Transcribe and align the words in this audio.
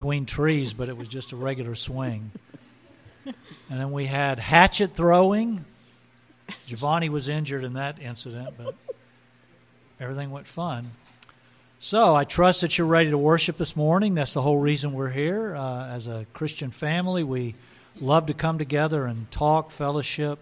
between 0.00 0.26
trees, 0.26 0.72
but 0.74 0.88
it 0.88 0.96
was 0.96 1.08
just 1.08 1.32
a 1.32 1.36
regular 1.36 1.74
swing. 1.74 2.30
And 3.24 3.34
then 3.68 3.90
we 3.90 4.04
had 4.06 4.38
hatchet 4.38 4.94
throwing. 4.94 5.64
Giovanni 6.68 7.08
was 7.08 7.26
injured 7.26 7.64
in 7.64 7.72
that 7.72 8.00
incident, 8.00 8.50
but 8.56 8.76
everything 9.98 10.30
went 10.30 10.46
fun. 10.46 10.92
So 11.80 12.14
I 12.14 12.22
trust 12.22 12.60
that 12.60 12.78
you're 12.78 12.86
ready 12.86 13.10
to 13.10 13.18
worship 13.18 13.56
this 13.56 13.74
morning. 13.74 14.14
That's 14.14 14.34
the 14.34 14.40
whole 14.40 14.60
reason 14.60 14.92
we're 14.92 15.10
here. 15.10 15.56
Uh, 15.56 15.88
as 15.88 16.06
a 16.06 16.26
Christian 16.32 16.70
family, 16.70 17.24
we 17.24 17.56
love 18.00 18.26
to 18.26 18.34
come 18.34 18.56
together 18.56 19.04
and 19.04 19.28
talk, 19.32 19.72
fellowship, 19.72 20.38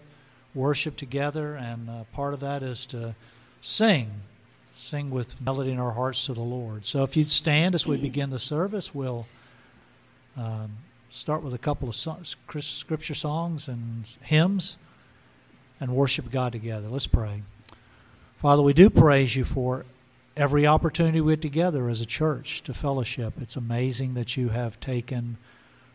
worship 0.53 0.97
together, 0.97 1.55
and 1.55 1.89
uh, 1.89 2.03
part 2.13 2.35
of 2.35 2.41
that 2.41 2.61
is 2.61 2.85
to 2.87 3.15
sing, 3.61 4.11
sing 4.75 5.09
with 5.09 5.41
melody 5.41 5.71
in 5.71 5.79
our 5.79 5.93
hearts 5.93 6.27
to 6.27 6.33
the 6.35 6.43
Lord. 6.43 6.85
So 6.85 7.01
if 7.01 7.17
you'd 7.17 7.31
stand 7.31 7.73
as 7.73 7.87
we 7.87 7.97
begin 7.97 8.29
the 8.29 8.37
service, 8.37 8.93
we'll 8.93 9.25
um, 10.37 10.77
start 11.09 11.43
with 11.43 11.53
a 11.53 11.57
couple 11.57 11.89
of 11.89 11.95
so- 11.95 12.19
scripture 12.23 13.15
songs 13.15 13.67
and 13.67 14.05
hymns 14.21 14.77
and 15.79 15.95
worship 15.95 16.31
God 16.31 16.51
together. 16.51 16.87
Let's 16.87 17.07
pray. 17.07 17.41
Father, 18.37 18.61
we 18.61 18.73
do 18.73 18.89
praise 18.89 19.35
you 19.35 19.43
for 19.43 19.85
every 20.35 20.67
opportunity 20.67 21.19
we 21.19 21.33
get 21.33 21.41
together 21.41 21.89
as 21.89 22.01
a 22.01 22.05
church 22.05 22.61
to 22.63 22.73
fellowship. 22.73 23.33
It's 23.41 23.55
amazing 23.55 24.13
that 24.13 24.37
you 24.37 24.49
have 24.49 24.79
taken 24.79 25.37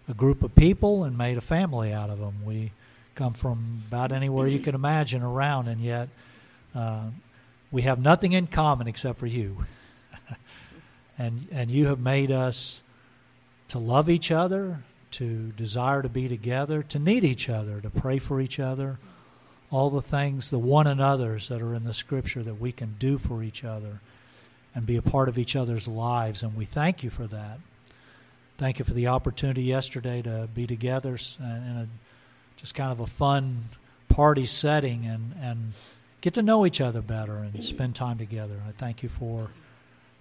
a 0.09 0.15
group 0.15 0.43
of 0.43 0.55
people 0.57 1.05
and 1.05 1.17
made 1.17 1.39
a 1.39 1.43
family 1.43 1.93
out 1.93 2.11
of 2.11 2.19
them. 2.19 2.45
We 2.45 2.73
come 3.15 3.35
from 3.35 3.83
about 3.87 4.11
anywhere 4.11 4.49
you 4.49 4.59
can 4.59 4.75
imagine 4.75 5.23
around, 5.23 5.69
and 5.69 5.81
yet 5.81 6.09
uh, 6.75 7.11
we 7.71 7.83
have 7.83 8.01
nothing 8.01 8.33
in 8.33 8.49
common 8.49 8.89
except 8.89 9.21
for 9.21 9.27
you. 9.27 9.65
and 11.19 11.47
and 11.53 11.71
you 11.71 11.87
have 11.87 12.01
made 12.01 12.33
us 12.33 12.83
to 13.73 13.79
love 13.79 14.11
each 14.11 14.31
other, 14.31 14.81
to 15.11 15.51
desire 15.53 16.03
to 16.03 16.09
be 16.11 16.29
together, 16.29 16.83
to 16.83 16.99
need 16.99 17.25
each 17.25 17.49
other, 17.49 17.81
to 17.81 17.89
pray 17.89 18.19
for 18.19 18.39
each 18.39 18.61
other, 18.61 18.99
all 19.71 19.89
the 19.89 20.03
things, 20.03 20.51
the 20.51 20.59
one 20.59 20.87
another's 20.87 21.49
that 21.49 21.63
are 21.63 21.75
in 21.75 21.83
the 21.85 21.95
scripture 21.95 22.43
that 22.43 22.61
we 22.61 22.71
can 22.71 22.97
do 22.99 23.17
for 23.17 23.43
each 23.43 23.65
other 23.65 24.01
and 24.75 24.85
be 24.85 24.97
a 24.97 25.01
part 25.01 25.27
of 25.27 25.39
each 25.39 25.57
other's 25.57 25.89
lives. 25.89 26.43
And 26.43 26.55
we 26.55 26.67
thank 26.67 27.03
you 27.03 27.09
for 27.09 27.27
that. 27.29 27.61
Thank 28.59 28.79
you 28.79 28.85
for 28.85 28.93
the 28.93 29.07
opportunity 29.07 29.63
yesterday 29.63 30.21
to 30.21 30.51
be 30.55 30.67
together 30.67 31.17
uh, 31.41 31.45
in 31.45 31.77
a 31.79 31.89
just 32.59 32.75
kind 32.75 32.93
of 32.93 33.01
a 33.01 33.07
fun 33.07 33.65
party 34.09 34.45
setting 34.45 35.07
and, 35.07 35.35
and 35.41 35.73
get 36.21 36.35
to 36.35 36.43
know 36.43 36.67
each 36.67 36.83
other 36.83 37.01
better 37.01 37.39
and 37.39 37.65
spend 37.65 37.95
time 37.95 38.19
together. 38.19 38.61
I 38.69 38.73
thank 38.73 39.03
you 39.03 39.09
for 39.09 39.49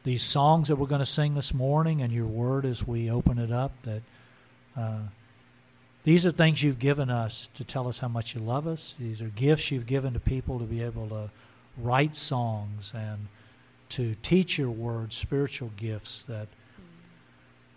these 0.04 0.24
songs 0.24 0.68
that 0.68 0.78
we're 0.78 0.88
going 0.88 1.00
to 1.00 1.06
sing 1.06 1.36
this 1.36 1.54
morning 1.54 2.02
and 2.02 2.12
your 2.12 2.26
word 2.26 2.66
as 2.66 2.86
we 2.88 3.10
open 3.10 3.38
it 3.38 3.52
up 3.52 3.72
that 3.84 4.02
uh, 4.76 5.00
these 6.04 6.26
are 6.26 6.32
things 6.32 6.64
you've 6.64 6.80
given 6.80 7.10
us 7.10 7.48
to 7.54 7.64
tell 7.64 7.88
us 7.88 8.00
how 8.00 8.08
much 8.08 8.34
you 8.34 8.42
love 8.42 8.66
us. 8.66 8.96
These 9.00 9.22
are 9.22 9.28
gifts 9.28 9.70
you've 9.70 9.86
given 9.86 10.14
to 10.14 10.20
people 10.20 10.58
to 10.58 10.66
be 10.66 10.82
able 10.82 11.08
to 11.10 11.30
write 11.78 12.16
songs 12.16 12.94
and 12.96 13.28
to 13.90 14.16
teach 14.24 14.58
your 14.58 14.72
word, 14.72 15.14
spiritual 15.14 15.72
gifts 15.78 16.24
that 16.24 16.48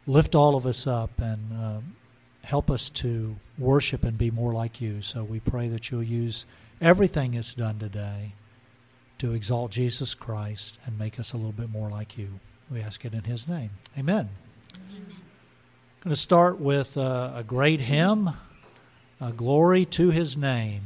lift 0.06 0.34
all 0.34 0.56
of 0.56 0.64
us 0.64 0.86
up 0.86 1.10
and 1.18 1.52
uh, 1.52 1.80
help 2.42 2.70
us 2.70 2.88
to 2.88 3.36
worship 3.58 4.04
and 4.04 4.16
be 4.16 4.30
more 4.30 4.52
like 4.52 4.80
you. 4.80 5.02
So 5.02 5.24
we 5.24 5.40
pray 5.40 5.68
that 5.68 5.90
you'll 5.90 6.02
use 6.02 6.46
everything 6.80 7.32
that's 7.32 7.54
done 7.54 7.78
today 7.78 8.32
to 9.18 9.32
exalt 9.32 9.70
Jesus 9.70 10.14
Christ 10.14 10.78
and 10.84 10.98
make 10.98 11.18
us 11.18 11.32
a 11.32 11.36
little 11.36 11.52
bit 11.52 11.70
more 11.70 11.88
like 11.88 12.18
you. 12.18 12.40
We 12.70 12.80
ask 12.80 13.04
it 13.04 13.14
in 13.14 13.24
His 13.24 13.46
name. 13.48 13.70
Amen. 13.98 14.30
Amen. 14.76 15.08
I'm 16.04 16.10
going 16.10 16.14
to 16.14 16.16
start 16.16 16.60
with 16.60 16.96
a 16.96 17.44
great 17.46 17.80
hymn, 17.80 18.30
uh, 19.20 19.30
Glory 19.30 19.84
to 19.86 20.10
His 20.10 20.36
Name. 20.36 20.82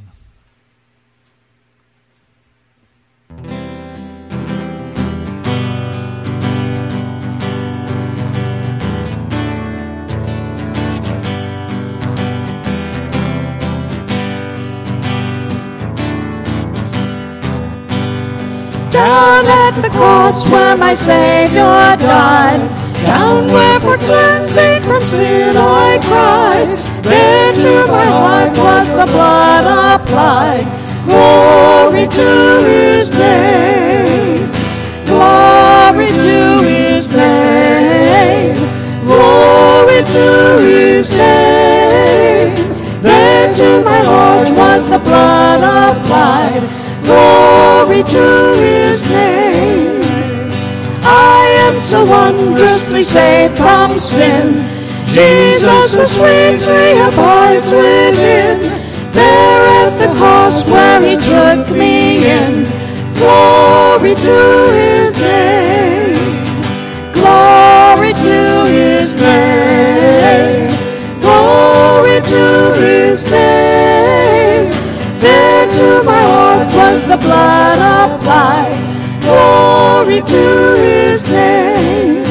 Down 18.99 19.47
at 19.47 19.81
the 19.81 19.91
cross 19.91 20.49
where 20.51 20.77
my 20.77 20.93
Savior 20.93 21.63
died, 22.03 22.59
down 23.07 23.47
where 23.47 23.79
for 23.79 23.97
cleansing 23.97 24.83
from 24.83 25.01
sin 25.01 25.57
I 25.57 26.01
cried, 26.03 26.69
there 27.05 27.53
to 27.53 27.87
my 27.87 28.07
heart 28.07 28.59
was 28.59 28.89
the 28.91 29.07
blood 29.07 29.65
applied. 29.95 30.67
Glory 31.07 32.09
to 32.09 32.29
His 32.67 33.13
name, 33.15 34.51
glory 35.07 36.11
to 36.27 36.39
His 36.67 37.13
name, 37.13 38.57
glory 39.07 40.03
to 40.17 40.27
His 40.59 41.13
name. 41.13 42.51
There 43.01 43.55
to 43.55 43.85
my 43.85 44.01
heart 44.01 44.51
was 44.51 44.91
the 44.91 44.99
blood 44.99 45.63
applied. 45.63 46.79
Glory 47.09 48.03
to 48.03 48.55
his 48.59 48.78
name. 49.09 50.03
I 51.03 51.45
am 51.67 51.79
so 51.79 52.05
wondrously 52.05 53.03
saved 53.03 53.57
from 53.57 53.99
sin. 53.99 54.63
Jesus, 55.13 55.93
the 55.93 56.07
sweetly 56.07 57.01
abides 57.01 57.73
within. 57.73 58.61
There 59.13 59.67
at 59.83 59.97
the 59.99 60.15
cross 60.19 60.69
where 60.71 61.01
he 61.03 61.17
took 61.17 61.71
me 61.77 62.29
in. 62.29 62.67
Glory 63.17 64.15
to 64.15 64.39
his 64.79 65.19
name. 65.19 66.15
Glory 67.13 68.13
to 68.13 68.65
his 68.67 69.15
name. 69.21 70.71
Glory 71.21 72.21
to 72.21 72.75
his 72.79 73.31
name. 73.31 74.69
There 75.21 75.67
to 75.73 76.03
my 76.05 76.21
heart 76.21 76.69
was 76.75 77.09
the 77.09 77.17
blood 77.17 77.79
applied. 77.79 78.88
Glory 79.69 80.23
to 80.23 80.77
his 80.81 81.29
name. 81.29 82.25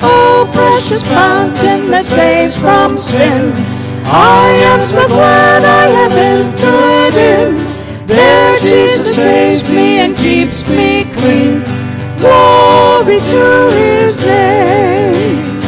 Oh, 0.00 0.48
precious 0.54 1.06
fountain 1.06 1.90
that 1.90 2.04
saves 2.06 2.58
from 2.58 2.96
sin. 2.96 3.52
I 4.06 4.48
am 4.72 4.82
so 4.82 5.06
glad 5.08 5.60
I 5.82 5.86
have 6.00 6.14
entered 6.32 7.16
in. 7.34 8.06
There 8.06 8.58
Jesus 8.58 9.14
saves 9.14 9.70
me 9.70 9.98
and 9.98 10.16
keeps 10.16 10.70
me 10.70 11.04
clean. 11.12 11.60
Glory 12.24 13.20
to 13.34 13.44
his 13.80 14.16
name. 14.24 15.60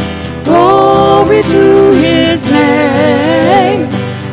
Glory 0.45 1.43
to 1.55 1.67
his 2.05 2.49
name. 2.51 3.91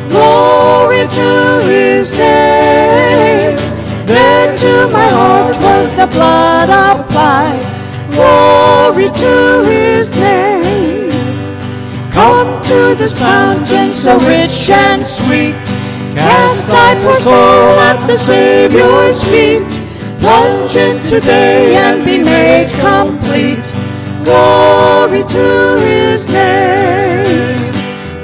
Glory 0.08 1.04
to 1.18 1.30
his 1.68 2.14
name. 2.14 3.69
There 4.10 4.56
to 4.56 4.88
my 4.92 5.06
heart 5.06 5.56
was 5.58 5.94
the 5.94 6.08
blood 6.08 6.68
applied. 6.68 7.62
Glory 8.10 9.08
to 9.08 9.64
his 9.70 10.10
name. 10.16 11.12
Come 12.10 12.60
to 12.64 12.96
this 12.96 13.16
fountain 13.16 13.92
so 13.92 14.18
rich 14.26 14.68
and 14.68 15.06
sweet. 15.06 15.54
Cast 16.16 16.66
thy 16.66 17.00
poor 17.04 17.14
soul 17.14 17.78
at 17.88 18.04
the 18.08 18.16
Savior's 18.16 19.22
feet. 19.22 19.70
Plunge 20.18 20.74
in 20.74 21.00
today 21.06 21.76
and 21.76 22.04
be 22.04 22.18
made 22.18 22.70
complete. 22.82 23.62
Glory 24.24 25.22
to 25.36 25.78
his 25.86 26.26
name. 26.26 27.72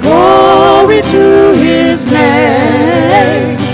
Glory 0.01 1.01
to 1.03 1.53
his 1.55 2.11
name. 2.11 3.66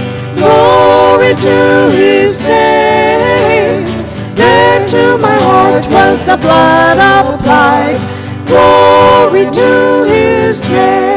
Glory 0.43 1.35
to 1.35 1.89
his 1.95 2.43
name. 2.43 3.85
There 4.35 4.85
to 4.87 5.17
my 5.17 5.37
heart 5.37 5.85
was 5.87 6.25
the 6.25 6.35
blood 6.35 6.97
applied. 6.97 7.97
Glory 8.45 9.49
to 9.51 10.05
his 10.05 10.61
name. 10.69 11.13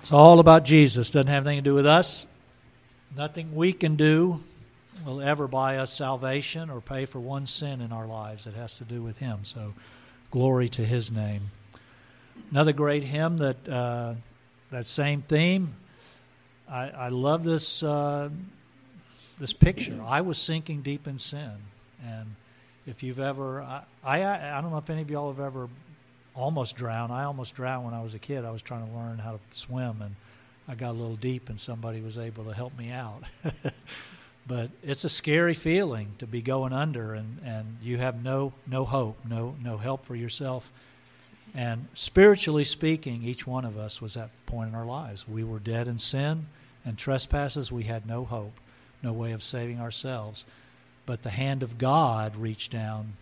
It's 0.00 0.10
all 0.10 0.40
about 0.40 0.64
Jesus. 0.64 1.10
Doesn't 1.10 1.26
have 1.26 1.46
anything 1.46 1.62
to 1.62 1.70
do 1.70 1.74
with 1.74 1.86
us. 1.86 2.26
Nothing 3.14 3.54
we 3.54 3.74
can 3.74 3.96
do 3.96 4.40
will 5.04 5.20
ever 5.20 5.46
buy 5.46 5.76
us 5.76 5.92
salvation 5.92 6.70
or 6.70 6.80
pay 6.80 7.04
for 7.04 7.20
one 7.20 7.44
sin 7.44 7.82
in 7.82 7.92
our 7.92 8.06
lives. 8.06 8.46
It 8.46 8.54
has 8.54 8.78
to 8.78 8.84
do 8.84 9.02
with 9.02 9.18
Him. 9.18 9.40
So, 9.42 9.74
glory 10.30 10.70
to 10.70 10.86
His 10.86 11.12
name. 11.12 11.50
Another 12.52 12.74
great 12.74 13.02
hymn 13.02 13.38
that 13.38 13.66
uh, 13.66 14.12
that 14.70 14.84
same 14.84 15.22
theme. 15.22 15.74
I, 16.68 16.90
I 16.90 17.08
love 17.08 17.44
this 17.44 17.82
uh, 17.82 18.28
this 19.38 19.54
picture. 19.54 19.98
I 20.04 20.20
was 20.20 20.36
sinking 20.36 20.82
deep 20.82 21.06
in 21.06 21.16
sin. 21.16 21.52
And 22.04 22.34
if 22.86 23.02
you've 23.02 23.20
ever, 23.20 23.62
I, 23.62 23.84
I, 24.04 24.58
I 24.58 24.60
don't 24.60 24.70
know 24.70 24.76
if 24.76 24.90
any 24.90 25.00
of 25.00 25.10
y'all 25.10 25.30
have 25.30 25.40
ever 25.40 25.70
almost 26.34 26.76
drowned. 26.76 27.10
I 27.10 27.24
almost 27.24 27.54
drowned 27.54 27.86
when 27.86 27.94
I 27.94 28.02
was 28.02 28.12
a 28.12 28.18
kid. 28.18 28.44
I 28.44 28.50
was 28.50 28.60
trying 28.60 28.86
to 28.86 28.92
learn 28.92 29.16
how 29.16 29.32
to 29.32 29.40
swim, 29.52 30.02
and 30.02 30.14
I 30.68 30.74
got 30.74 30.90
a 30.90 30.98
little 30.98 31.16
deep, 31.16 31.48
and 31.48 31.58
somebody 31.58 32.02
was 32.02 32.18
able 32.18 32.44
to 32.44 32.52
help 32.52 32.76
me 32.76 32.90
out. 32.90 33.22
but 34.46 34.68
it's 34.82 35.04
a 35.04 35.08
scary 35.08 35.54
feeling 35.54 36.16
to 36.18 36.26
be 36.26 36.42
going 36.42 36.74
under, 36.74 37.14
and, 37.14 37.40
and 37.46 37.78
you 37.82 37.96
have 37.96 38.22
no 38.22 38.52
no 38.66 38.84
hope, 38.84 39.16
no 39.26 39.54
no 39.64 39.78
help 39.78 40.04
for 40.04 40.14
yourself. 40.14 40.70
And 41.54 41.88
spiritually 41.92 42.64
speaking, 42.64 43.22
each 43.22 43.46
one 43.46 43.64
of 43.64 43.76
us 43.76 44.00
was 44.00 44.16
at 44.16 44.30
the 44.30 44.50
point 44.50 44.70
in 44.70 44.74
our 44.74 44.86
lives. 44.86 45.28
We 45.28 45.44
were 45.44 45.58
dead 45.58 45.86
in 45.86 45.98
sin 45.98 46.46
and 46.84 46.96
trespasses. 46.96 47.70
We 47.70 47.84
had 47.84 48.06
no 48.06 48.24
hope, 48.24 48.58
no 49.02 49.12
way 49.12 49.32
of 49.32 49.42
saving 49.42 49.80
ourselves. 49.80 50.44
But 51.04 51.22
the 51.22 51.30
hand 51.30 51.62
of 51.62 51.78
God 51.78 52.36
reached 52.36 52.72
down 52.72 53.14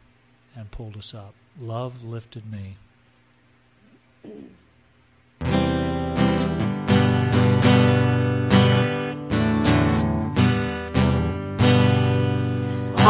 and 0.55 0.71
pulled 0.71 0.97
us 0.97 1.15
up. 1.15 1.35
Love 1.61 2.05
lifted 2.05 2.45
me. 2.51 2.77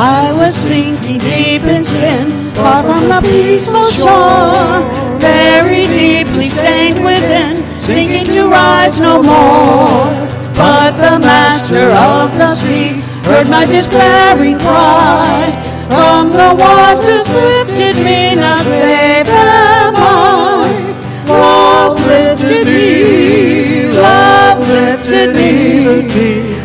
I 0.03 0.33
was 0.33 0.55
sinking 0.55 1.19
deep 1.19 1.63
in 1.65 1.85
sin, 1.85 2.51
far 2.53 2.83
from 2.83 3.09
the 3.09 3.21
peaceful 3.21 3.85
shore, 3.85 4.81
very 5.21 5.87
deeply 5.87 6.49
stained 6.49 7.05
within, 7.05 7.63
sinking 7.79 8.27
to 8.35 8.49
rise 8.49 9.01
no 9.01 9.23
more. 9.23 10.09
But 10.55 10.93
the 10.97 11.19
master 11.19 11.91
of 11.91 12.37
the 12.37 12.49
sea 12.49 13.01
heard 13.25 13.49
my 13.49 13.65
despairing 13.67 14.59
cry. 14.59 15.57
From 15.89 16.31
the 16.31 16.55
waters 16.59 17.29
lifted 17.29 17.97
me, 18.05 18.35
now 18.37 18.61
safe 18.63 19.29
am 19.29 19.95
I. 19.97 20.97
Love 21.27 21.99
lifted 22.07 22.67
me, 22.67 23.91
love 23.93 24.61
lifted 24.69 25.35
me, 25.35 25.85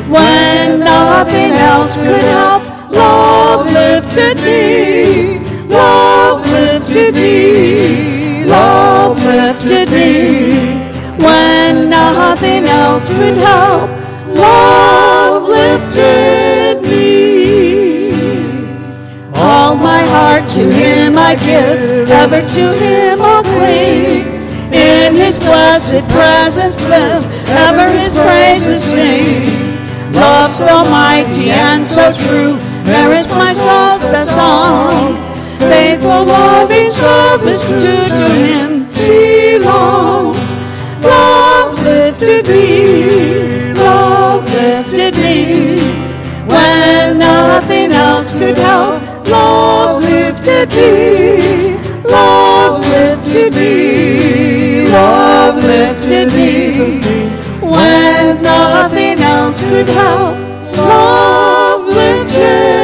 when 0.10 0.80
nothing 0.80 1.52
else 1.54 1.96
could 1.98 2.26
help. 2.36 2.64
Love 2.92 3.66
lifted 3.72 4.38
me, 4.44 5.40
love 5.68 6.46
lifted 6.50 7.14
me, 7.16 8.15
love 8.46 9.18
lifted 9.24 9.90
me, 9.92 10.80
when 11.18 11.90
nothing 11.90 12.66
else 12.66 13.08
could 13.10 13.38
help. 13.38 13.90
Love 14.28 15.44
lifted 15.44 16.82
me. 16.82 18.12
All 19.34 19.76
my 19.76 20.02
heart 20.14 20.50
to 20.52 20.72
Him 20.72 21.18
I 21.18 21.36
give, 21.36 22.10
ever 22.10 22.42
to 22.42 22.74
Him 22.84 23.22
I'll 23.22 23.44
cling. 23.44 24.26
In 24.74 25.16
His 25.16 25.40
blessed 25.40 26.08
presence 26.10 26.82
live, 26.90 27.26
ever 27.50 27.90
His 27.92 28.16
praises 28.16 28.84
sing. 28.84 29.76
Love 30.14 30.52
so 30.52 30.84
mighty 30.90 31.52
and 31.52 31.86
so 31.86 32.12
true 32.14 32.56
merits 32.86 33.30
my 33.32 33.52
soul's 33.52 34.04
best 34.12 34.30
songs. 34.30 35.35
Faithful, 35.70 36.26
loving 36.26 36.92
service 36.92 37.66
to, 37.66 38.16
to 38.16 38.28
Him 38.30 38.86
belongs. 38.94 40.46
Love 41.04 41.82
lifted 41.84 42.48
me, 42.48 43.74
love 43.74 44.44
lifted 44.54 45.16
me, 45.16 45.80
when 46.46 47.18
nothing 47.18 47.92
else 47.92 48.34
could 48.34 48.58
help. 48.58 49.02
Love 49.28 50.04
lifted 50.04 50.70
me, 50.70 51.76
love 52.04 52.88
lifted 52.88 53.54
me, 53.56 54.88
love 54.90 55.56
lifted 55.64 56.28
me, 56.32 57.02
when 57.62 58.42
nothing 58.44 59.20
else 59.20 59.62
could 59.62 59.90
help. 59.90 60.38
Love 60.78 61.88
lifted 61.88 62.75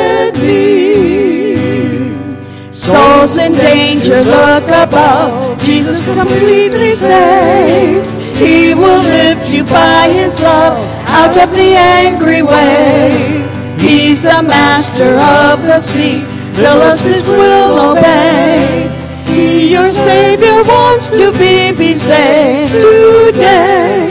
In 3.22 3.54
danger, 3.54 4.24
look 4.24 4.64
above. 4.66 5.62
Jesus 5.62 6.06
completely 6.08 6.92
saves. 6.94 8.14
He 8.40 8.74
will 8.74 9.04
lift 9.04 9.54
you 9.54 9.64
by 9.64 10.10
his 10.10 10.42
love 10.42 10.74
out 11.08 11.38
of 11.38 11.52
the 11.52 11.76
angry 11.78 12.42
waves. 12.42 13.56
He's 13.80 14.24
the 14.24 14.42
master 14.42 15.14
of 15.14 15.62
the 15.62 15.80
sea. 15.80 16.24
Us 16.66 17.00
his 17.06 17.28
will 17.28 17.92
obey. 17.92 18.90
He, 19.28 19.72
your 19.72 19.88
Savior, 19.90 20.64
wants 20.64 21.12
to 21.12 21.32
be, 21.32 21.78
be 21.78 21.94
saved 21.94 22.74
today. 22.74 24.10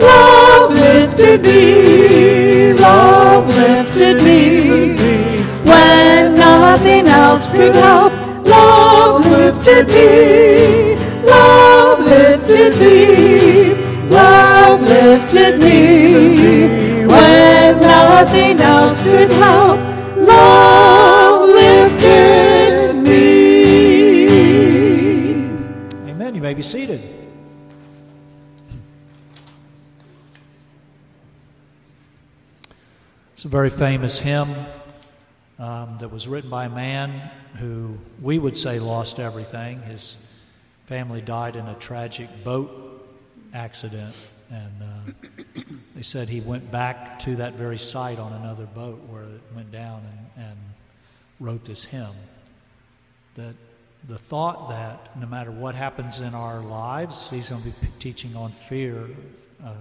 Love 0.00 0.74
lifted 0.74 1.42
me, 1.42 2.72
love 2.74 3.46
lifted 3.54 4.20
me, 4.22 4.96
when 5.64 6.34
nothing 6.34 7.06
else 7.06 7.50
could 7.52 7.74
help. 7.74 8.31
Lifted 9.64 9.86
me, 9.94 10.96
love 11.24 12.00
lifted 12.00 12.80
me, 12.80 13.74
love 14.08 14.80
lifted 14.80 15.60
me, 15.60 17.06
when 17.06 17.80
nothing 17.80 18.58
else 18.58 19.04
could 19.04 19.30
help. 19.30 19.78
Love 20.16 21.48
lifted 21.48 22.96
me. 22.96 24.24
Amen. 26.10 26.34
You 26.34 26.40
may 26.40 26.54
be 26.54 26.62
seated. 26.62 27.00
It's 33.34 33.44
a 33.44 33.48
very 33.48 33.70
famous 33.70 34.18
hymn 34.18 34.52
um, 35.62 35.96
that 35.98 36.10
was 36.10 36.26
written 36.26 36.50
by 36.50 36.64
a 36.64 36.68
man 36.68 37.30
who 37.54 37.96
we 38.20 38.36
would 38.36 38.56
say 38.56 38.80
lost 38.80 39.20
everything. 39.20 39.80
His 39.82 40.18
family 40.86 41.20
died 41.20 41.54
in 41.54 41.68
a 41.68 41.74
tragic 41.74 42.28
boat 42.42 43.06
accident, 43.54 44.32
and 44.50 44.72
uh, 44.82 45.62
they 45.94 46.02
said 46.02 46.28
he 46.28 46.40
went 46.40 46.72
back 46.72 47.20
to 47.20 47.36
that 47.36 47.52
very 47.52 47.78
site 47.78 48.18
on 48.18 48.32
another 48.32 48.66
boat 48.66 49.00
where 49.08 49.22
it 49.22 49.40
went 49.54 49.70
down 49.70 50.02
and, 50.36 50.46
and 50.48 50.58
wrote 51.38 51.64
this 51.64 51.84
hymn. 51.84 52.16
That 53.36 53.54
the 54.08 54.18
thought 54.18 54.68
that 54.70 55.16
no 55.16 55.28
matter 55.28 55.52
what 55.52 55.76
happens 55.76 56.20
in 56.20 56.34
our 56.34 56.60
lives, 56.60 57.30
he's 57.30 57.50
going 57.50 57.62
to 57.62 57.68
be 57.68 57.76
teaching 58.00 58.34
on 58.34 58.50
fear. 58.50 59.06
Uh, 59.64 59.74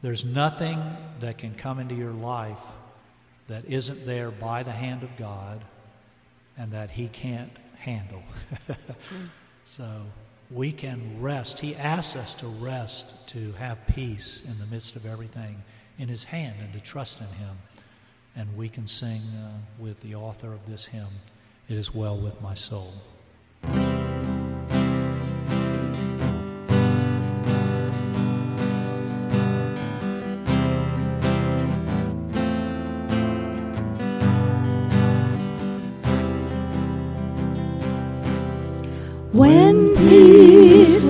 there's 0.00 0.24
nothing 0.24 0.80
that 1.18 1.38
can 1.38 1.54
come 1.54 1.80
into 1.80 1.96
your 1.96 2.12
life 2.12 2.70
that 3.48 3.64
isn't 3.66 4.06
there 4.06 4.30
by 4.30 4.62
the 4.62 4.72
hand 4.72 5.02
of 5.02 5.16
God 5.16 5.64
and 6.56 6.72
that 6.72 6.90
He 6.90 7.08
can't 7.08 7.56
handle. 7.78 8.22
so 9.64 10.02
we 10.50 10.72
can 10.72 11.20
rest. 11.20 11.60
He 11.60 11.74
asks 11.76 12.16
us 12.16 12.34
to 12.36 12.46
rest, 12.46 13.28
to 13.28 13.52
have 13.52 13.86
peace 13.88 14.42
in 14.48 14.58
the 14.58 14.66
midst 14.66 14.96
of 14.96 15.06
everything 15.06 15.62
in 15.98 16.08
His 16.08 16.24
hand 16.24 16.56
and 16.60 16.72
to 16.72 16.80
trust 16.80 17.20
in 17.20 17.26
Him. 17.26 17.56
And 18.36 18.56
we 18.56 18.68
can 18.68 18.86
sing 18.86 19.20
uh, 19.36 19.50
with 19.78 20.00
the 20.00 20.14
author 20.14 20.52
of 20.52 20.66
this 20.66 20.86
hymn, 20.86 21.06
It 21.68 21.76
Is 21.76 21.94
Well 21.94 22.16
With 22.16 22.40
My 22.40 22.54
Soul. 22.54 22.92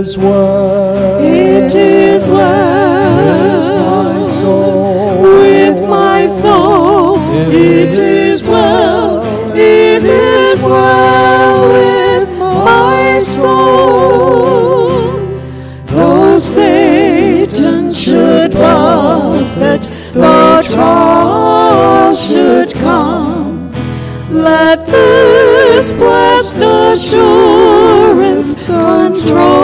is 0.00 0.16
well. 0.16 1.22
It 1.22 1.74
is 1.74 2.30
well 2.30 3.60
my 3.90 4.24
soul. 4.24 5.22
with 5.22 5.78
my 5.88 6.26
soul. 6.26 7.18
it 7.50 7.98
is 7.98 8.48
well, 8.48 9.22
it 9.54 10.02
is 10.02 10.64
well 10.64 11.68
with 11.74 12.30
my 12.38 13.20
soul. 13.20 14.88
Though 15.94 16.38
Satan 16.38 17.90
should 17.90 18.52
buffet, 18.52 19.82
the 20.14 20.66
trial 20.72 22.16
should 22.16 22.72
come, 22.86 23.70
let 24.30 24.86
this 24.86 25.92
blessed 25.92 26.56
assurance 26.56 28.50
control 28.64 29.59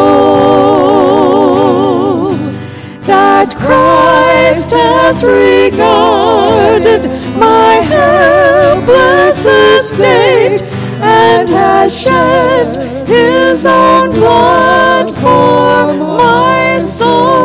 Christ 4.56 4.72
has 4.72 5.22
regarded 5.22 7.02
my 7.38 7.74
helpless 7.92 9.44
estate 9.44 10.66
and 10.98 11.46
has 11.46 12.00
shed 12.00 13.06
his 13.06 13.66
own 13.66 14.12
blood 14.12 15.10
for 15.14 15.92
my 15.98 16.78
soul. 16.78 17.36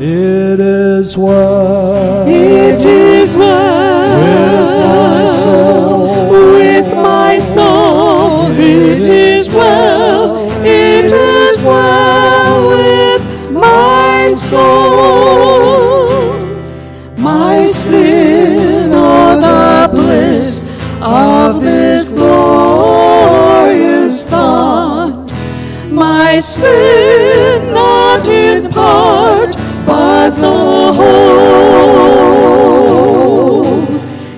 It 0.00 0.58
is 0.58 1.16
well. 1.16 2.26
It 2.26 2.84
is 2.84 3.36
well 3.36 4.50
with 6.32 6.92
my 6.96 7.38
soul. 7.38 8.50
It 8.58 9.08
is 9.08 9.54
well. 9.54 10.50
It 10.64 11.12
is 11.12 11.64
well 11.64 12.70
with 12.70 13.22
my 13.52 14.30
soul. 14.30 14.77
Sin 26.48 27.70
not 27.74 28.26
in 28.26 28.70
part, 28.70 29.54
but 29.84 30.30
the 30.30 30.92
whole 30.98 32.08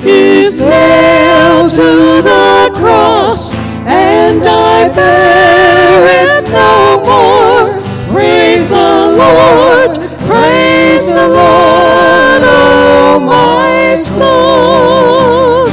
is 0.03 0.61
nailed 0.61 1.73
to 1.73 2.21
the 2.31 2.71
cross, 2.75 3.55
and 3.87 4.43
I 4.45 4.89
bear 4.89 6.09
it 6.23 6.51
no 6.51 6.99
more. 7.11 7.81
Praise 8.13 8.69
the 8.71 8.93
Lord, 9.23 9.95
praise 10.27 11.07
the 11.07 11.29
Lord, 11.29 12.43
oh 12.43 13.21
my 13.25 13.95
soul. 13.95 15.69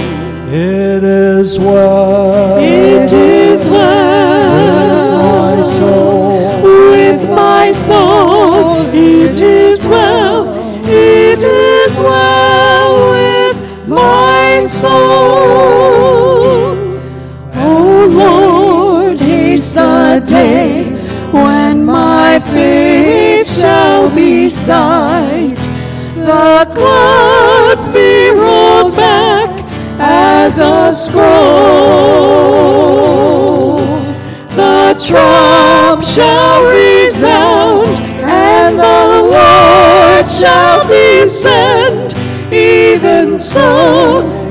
It 0.53 1.03
is 1.03 1.57
well. 1.57 2.56
Soul. 14.81 16.75
Oh 17.55 18.07
Lord, 18.23 19.19
haste 19.19 19.73
the 19.75 20.23
day 20.27 20.85
when 21.31 21.83
my 21.83 22.39
fate 22.39 23.45
shall 23.45 24.09
be 24.13 24.49
sight. 24.49 25.61
The 26.15 26.67
clouds 26.75 27.87
be 27.89 28.29
rolled 28.31 28.95
back 28.95 29.49
as 29.99 30.59
a 30.59 30.93
scroll. 30.93 32.27
The 34.55 34.93
trump 35.07 36.03
shall 36.03 36.65
resound, 36.69 37.99
and 38.21 38.77
the 38.77 38.99
Lord 39.37 40.29
shall 40.29 40.85
descend. 40.87 42.13
Even 42.51 43.37
so, 43.39 44.36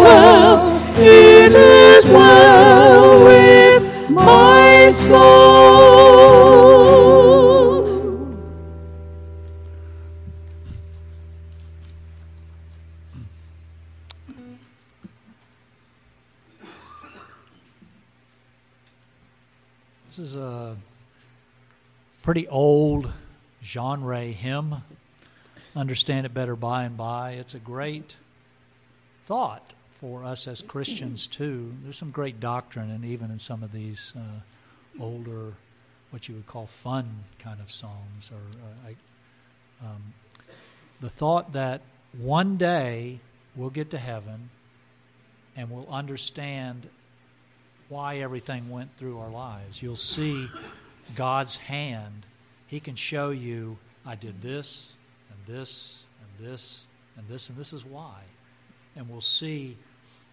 well. 0.00 0.82
It 0.96 1.52
is 1.52 2.10
well 2.10 3.24
with 3.24 4.10
my 4.10 4.88
soul. 4.90 5.94
This 20.06 20.30
is 20.30 20.36
a 20.36 20.76
pretty 22.22 22.46
old 22.46 23.12
genre 23.64 24.20
hymn. 24.22 24.76
Understand 25.74 26.24
it 26.24 26.32
better 26.32 26.54
by 26.54 26.84
and 26.84 26.96
by. 26.96 27.32
It's 27.32 27.54
a 27.54 27.58
great 27.58 28.16
thought 29.24 29.74
for 29.94 30.24
us 30.24 30.46
as 30.46 30.62
Christians, 30.62 31.26
too. 31.26 31.74
There's 31.82 31.96
some 31.96 32.10
great 32.10 32.40
doctrine, 32.40 32.90
and 32.90 33.04
even 33.04 33.30
in 33.30 33.38
some 33.38 33.62
of 33.62 33.72
these 33.72 34.12
uh, 34.16 35.02
older, 35.02 35.54
what 36.10 36.28
you 36.28 36.34
would 36.34 36.46
call 36.46 36.66
fun 36.66 37.06
kind 37.38 37.60
of 37.60 37.70
songs. 37.70 38.30
Or 38.32 38.38
uh, 38.60 38.88
I, 38.88 39.86
um, 39.86 40.14
the 41.00 41.08
thought 41.08 41.52
that 41.52 41.80
one 42.18 42.56
day 42.56 43.20
we'll 43.56 43.70
get 43.70 43.90
to 43.90 43.98
heaven 43.98 44.50
and 45.56 45.70
we'll 45.70 45.88
understand 45.90 46.88
why 47.88 48.18
everything 48.18 48.70
went 48.70 48.96
through 48.96 49.18
our 49.18 49.30
lives. 49.30 49.82
You'll 49.82 49.96
see 49.96 50.48
God's 51.14 51.56
hand. 51.56 52.26
He 52.66 52.80
can 52.80 52.96
show 52.96 53.30
you, 53.30 53.78
I 54.06 54.14
did 54.14 54.40
this, 54.40 54.94
and 55.30 55.54
this, 55.54 56.04
and 56.20 56.46
this, 56.46 56.86
and 57.16 57.28
this, 57.28 57.48
and 57.48 57.58
this 57.58 57.72
is 57.72 57.84
why. 57.84 58.20
And 58.96 59.08
we'll 59.08 59.20
see 59.20 59.76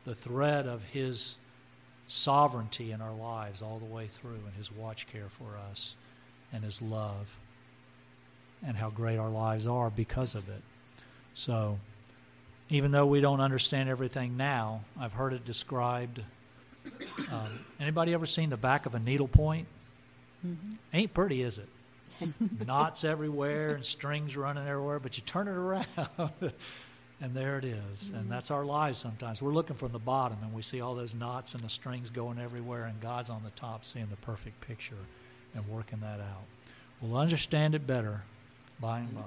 the 0.04 0.16
thread 0.16 0.68
of 0.68 0.84
His 0.86 1.36
sovereignty 2.08 2.92
in 2.92 3.02
our 3.02 3.14
lives 3.14 3.62
all 3.62 3.80
the 3.80 3.86
way 3.86 4.08
through, 4.08 4.40
and 4.46 4.54
His 4.58 4.72
watch 4.72 5.08
care 5.08 5.30
for 5.30 5.58
us, 5.72 5.96
and 6.54 6.64
His 6.64 6.82
love, 6.82 7.38
and 8.66 8.78
how 8.78 8.90
great 8.90 9.18
our 9.18 9.30
lives 9.30 9.66
are 9.66 9.90
because 9.90 10.36
of 10.36 10.50
it. 10.50 10.62
So, 11.34 11.80
even 12.70 12.92
though 12.92 13.06
we 13.06 13.22
don't 13.22 13.42
understand 13.42 13.90
everything 13.90 14.38
now, 14.38 14.82
I've 15.00 15.14
heard 15.14 15.34
it 15.34 15.46
described 15.46 16.22
um, 17.32 17.60
anybody 17.80 18.14
ever 18.14 18.26
seen 18.26 18.50
the 18.50 18.58
back 18.58 18.86
of 18.86 18.96
a 18.96 19.00
needlepoint? 19.00 19.68
Ain't 20.94 21.14
pretty, 21.14 21.42
is 21.44 21.60
it? 21.60 21.70
Knots 22.66 23.04
everywhere 23.04 23.76
and 23.76 23.86
strings 23.86 24.36
running 24.36 24.68
everywhere, 24.68 25.00
but 25.00 25.18
you 25.18 25.24
turn 25.24 25.48
it 25.48 25.52
around 25.52 25.86
and 27.22 27.36
there 27.36 27.58
it 27.60 27.66
is. 27.66 28.10
And 28.10 28.22
mm-hmm. 28.22 28.30
that's 28.30 28.52
our 28.52 28.66
lives 28.66 28.98
sometimes. 28.98 29.42
We're 29.42 29.54
looking 29.54 29.76
from 29.76 29.92
the 29.92 30.00
bottom 30.00 30.40
and 30.42 30.54
we 30.54 30.64
see 30.64 30.82
all 30.82 30.96
those 30.96 31.16
knots 31.16 31.54
and 31.54 31.64
the 31.64 31.70
strings 31.70 32.10
going 32.10 32.40
everywhere, 32.40 32.86
and 32.86 33.00
God's 33.00 33.30
on 33.30 33.44
the 33.44 33.52
top 33.52 33.86
seeing 33.86 34.08
the 34.10 34.18
perfect 34.18 34.60
picture 34.62 34.96
and 35.54 35.66
working 35.68 36.00
that 36.02 36.20
out. 36.20 36.44
We'll 37.00 37.18
understand 37.18 37.76
it 37.76 37.86
better 37.86 38.24
by 38.80 39.00
and 39.00 39.16
by. 39.16 39.22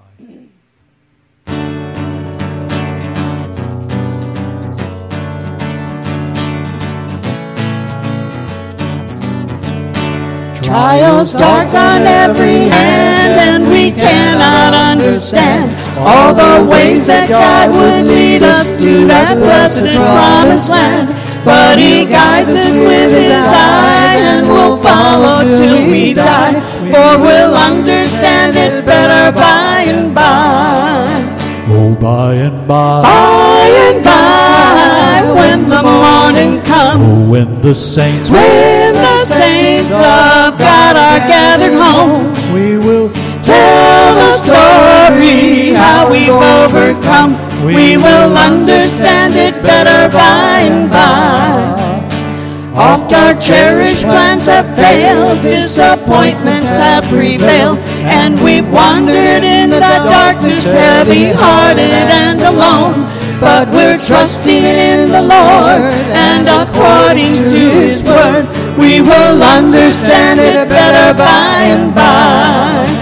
Trials 10.61 11.33
dark 11.33 11.73
on 11.75 12.01
every 12.01 12.67
hand, 12.69 13.33
and 13.33 13.69
we 13.69 13.91
cannot 13.91 14.73
understand 14.73 15.84
all 15.97 16.33
the 16.33 16.67
ways 16.69 17.07
that 17.07 17.29
God 17.29 17.71
would 17.71 18.05
lead 18.05 18.43
us 18.43 18.81
to 18.83 19.07
that 19.07 19.35
blessed 19.37 19.87
promised 19.95 20.69
land. 20.69 21.09
But 21.45 21.77
He 21.77 22.05
guides 22.05 22.51
us 22.53 22.69
with 22.69 23.11
His 23.13 23.43
eye, 23.43 24.17
and 24.19 24.47
we'll 24.47 24.77
follow 24.77 25.45
till 25.55 25.85
we 25.87 26.13
die, 26.13 26.53
for 26.91 27.21
we'll 27.21 27.55
understand 27.55 28.57
it 28.57 28.85
better 28.85 29.31
by 29.35 29.85
and 29.87 30.13
by. 30.13 31.05
Oh, 31.67 31.97
by 31.99 32.33
and 32.35 32.67
by. 32.67 33.01
By 33.03 33.65
and 33.89 34.03
by, 34.03 35.21
when 35.33 35.67
the 35.67 35.81
morning 35.81 36.61
comes, 36.65 37.03
Oh, 37.05 37.31
when 37.31 37.49
the 37.61 37.73
saints 37.73 38.29
when 38.29 38.93
the 38.93 39.17
saints 39.25 39.89
of 39.89 40.57
God 40.57 40.95
are 40.97 41.19
gathered 41.29 41.73
home, 41.73 42.25
we 42.53 42.77
will 42.77 43.09
tell 43.41 44.15
the 44.15 44.29
story 44.31 44.84
how 45.05 46.09
we've 46.09 46.29
overcome. 46.29 47.35
We 47.63 47.97
will 47.97 48.33
understand 48.37 49.35
it 49.35 49.53
better 49.61 50.11
by 50.11 50.65
and 50.65 50.89
by. 50.89 51.85
Oft 52.73 53.13
our 53.13 53.33
cherished 53.39 54.03
plans 54.03 54.47
have 54.47 54.65
failed, 54.75 55.41
disappointments 55.41 56.67
have 56.67 57.03
prevailed, 57.05 57.77
and 58.03 58.33
we've 58.41 58.69
wandered 58.71 59.43
in 59.43 59.69
the 59.69 59.79
darkness, 59.79 60.63
heavy 60.63 61.31
hearted 61.31 62.09
and 62.09 62.41
alone. 62.41 63.05
But 63.39 63.69
we're 63.69 63.99
trusting 63.99 64.63
in 64.63 65.11
the 65.11 65.21
Lord, 65.21 65.81
and 66.17 66.47
according 66.47 67.33
to 67.33 67.59
His 67.77 68.07
word, 68.07 68.45
we 68.77 69.01
will 69.01 69.43
understand 69.43 70.39
it 70.39 70.67
better 70.67 71.17
by 71.17 71.61
and 71.69 71.93
by. 71.93 72.94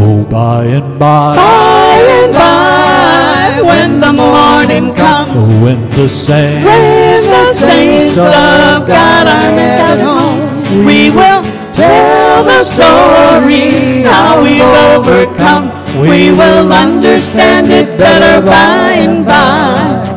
Oh, 0.00 0.26
by 0.28 0.64
and 0.64 0.98
by. 0.98 1.36
By 1.36 2.02
and 2.18 2.32
by, 2.34 3.60
when 3.62 4.00
the 4.00 4.12
morning 4.12 4.94
comes. 4.94 5.34
When 5.62 5.86
the 5.90 6.08
saints 6.08 6.66
When 6.66 7.22
the 7.30 7.52
saints 7.52 8.16
of 8.16 8.24
God 8.26 9.26
are 9.28 9.54
gathered 9.54 10.02
home, 10.02 10.84
we 10.84 11.10
will 11.10 11.44
tell 11.72 12.42
the 12.42 12.58
story 12.64 14.02
how 14.02 14.42
we've 14.42 14.62
overcome. 14.90 15.70
We 16.00 16.32
will 16.32 16.72
understand 16.72 17.70
it 17.70 17.96
better 17.96 18.44
by 18.44 18.98
and 18.98 19.24
by. 19.24 20.10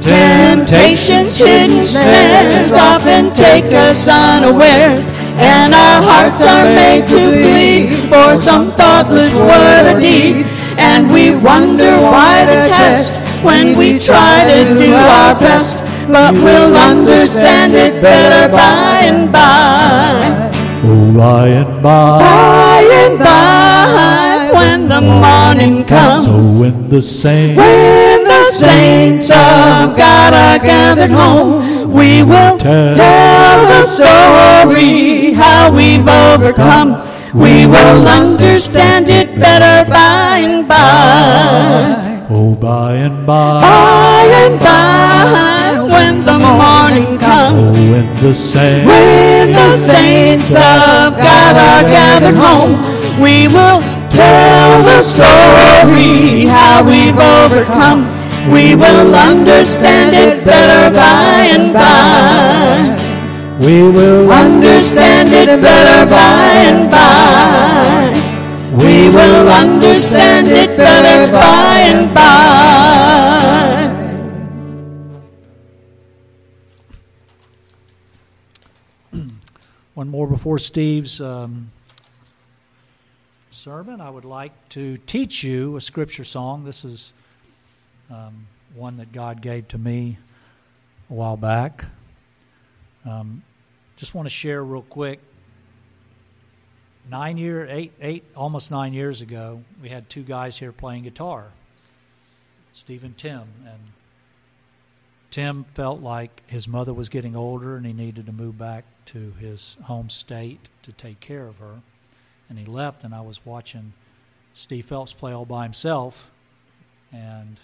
Temptations, 0.00 1.36
hidden 1.36 1.82
snares 1.82 2.72
often 2.72 3.32
take 3.34 3.72
us 3.72 4.08
unawares, 4.08 5.12
and 5.40 5.74
our 5.74 6.00
hearts 6.02 6.42
are 6.44 6.68
made 6.74 7.08
to 7.08 7.18
bleed 7.32 8.08
for 8.12 8.36
some 8.36 8.70
thoughtless 8.72 9.32
word 9.34 9.96
or 9.96 10.00
deed. 10.00 10.46
And 10.78 11.12
we 11.12 11.30
wonder 11.34 11.90
why 12.00 12.44
the 12.46 12.68
test 12.68 13.26
when 13.44 13.76
we 13.76 13.98
try 13.98 14.44
to 14.48 14.74
do 14.76 14.92
our 14.94 15.34
best, 15.38 15.82
but 16.08 16.32
we'll 16.32 16.76
understand 16.76 17.74
it 17.74 18.00
better 18.00 18.50
by 18.52 19.00
and 19.04 19.32
by. 19.32 20.50
Oh, 20.86 21.12
by 21.16 21.48
and 21.48 21.82
by. 21.82 22.18
By 22.18 22.80
and 23.04 23.18
by, 23.18 24.50
when 24.54 24.88
the 24.88 25.00
morning 25.02 25.84
comes. 25.84 26.26
Oh, 26.28 26.60
when 26.62 26.88
the 26.88 27.02
saints 27.02 27.56
When 27.58 28.24
the 28.24 28.44
saints 28.44 29.28
of 29.30 29.96
God 29.96 30.32
are 30.32 30.58
gathered 30.64 31.10
home, 31.10 31.92
we 31.92 32.22
will 32.22 32.56
Tell- 32.56 32.92
tell 32.94 33.58
the 33.68 33.82
story 33.84 35.19
how 35.40 35.72
we've 35.72 36.06
overcome. 36.06 36.90
We 37.32 37.66
will 37.66 38.02
understand 38.06 39.06
it 39.08 39.28
better 39.38 39.88
by 39.88 40.44
and 40.44 40.68
by. 40.68 42.26
Oh, 42.28 42.54
by 42.60 42.94
and 43.06 43.26
by. 43.26 43.60
By 43.64 44.22
and 44.42 44.56
by, 44.60 45.78
when 45.94 46.14
the 46.28 46.38
morning 46.38 47.18
comes. 47.18 47.58
Oh, 47.58 47.72
when 47.92 48.06
the 48.22 48.34
saints 48.34 48.86
When 48.86 49.52
the 49.52 49.72
saints 49.72 50.50
of 50.50 51.16
God 51.16 51.54
are 51.56 51.84
gathered 51.88 52.36
home, 52.36 52.74
we 53.22 53.48
will 53.48 53.80
tell 54.10 54.82
the 54.82 55.02
story 55.02 56.46
how 56.46 56.82
we've 56.84 57.16
overcome. 57.16 58.06
We 58.52 58.74
will 58.74 59.14
understand 59.14 60.16
it 60.16 60.44
better 60.44 60.94
by 60.94 61.54
and 61.54 61.72
by. 61.72 63.09
We 63.60 63.82
will 63.82 64.20
Understand 64.80 65.28
it 65.34 65.60
better 65.60 66.10
by 66.10 66.42
and 66.64 66.90
by. 66.90 68.10
We 68.82 69.08
will 69.10 69.48
understand 69.48 70.48
it 70.48 70.74
better 70.76 71.30
by 71.30 71.80
and 71.80 72.14
by. 72.14 72.30
One 79.94 80.08
more 80.08 80.26
before 80.26 80.58
Steve's 80.58 81.20
um, 81.20 81.70
sermon. 83.50 84.00
I 84.00 84.08
would 84.08 84.24
like 84.24 84.52
to 84.70 84.96
teach 84.96 85.44
you 85.44 85.76
a 85.76 85.80
scripture 85.82 86.24
song. 86.24 86.64
This 86.64 86.86
is 86.86 87.12
um, 88.10 88.46
one 88.74 88.96
that 88.96 89.12
God 89.12 89.42
gave 89.42 89.68
to 89.68 89.78
me 89.78 90.16
a 91.10 91.12
while 91.12 91.36
back. 91.36 91.84
Um, 93.04 93.42
just 94.00 94.14
want 94.14 94.24
to 94.24 94.30
share 94.30 94.64
real 94.64 94.80
quick. 94.80 95.20
Nine 97.10 97.36
year, 97.36 97.66
eight, 97.68 97.92
eight, 98.00 98.24
almost 98.34 98.70
nine 98.70 98.94
years 98.94 99.20
ago, 99.20 99.62
we 99.82 99.90
had 99.90 100.08
two 100.08 100.22
guys 100.22 100.58
here 100.58 100.72
playing 100.72 101.02
guitar, 101.02 101.48
Steve 102.72 103.04
and 103.04 103.16
Tim, 103.18 103.42
and 103.66 103.78
Tim 105.30 105.64
felt 105.74 106.00
like 106.00 106.42
his 106.46 106.66
mother 106.66 106.94
was 106.94 107.10
getting 107.10 107.36
older 107.36 107.76
and 107.76 107.84
he 107.84 107.92
needed 107.92 108.24
to 108.24 108.32
move 108.32 108.56
back 108.56 108.86
to 109.06 109.34
his 109.38 109.76
home 109.82 110.08
state 110.08 110.70
to 110.80 110.92
take 110.92 111.20
care 111.20 111.46
of 111.46 111.58
her. 111.58 111.82
And 112.48 112.58
he 112.58 112.64
left, 112.64 113.04
and 113.04 113.14
I 113.14 113.20
was 113.20 113.44
watching 113.44 113.92
Steve 114.54 114.86
Phelps 114.86 115.12
play 115.12 115.32
all 115.32 115.44
by 115.44 115.64
himself. 115.64 116.30
And 117.12 117.58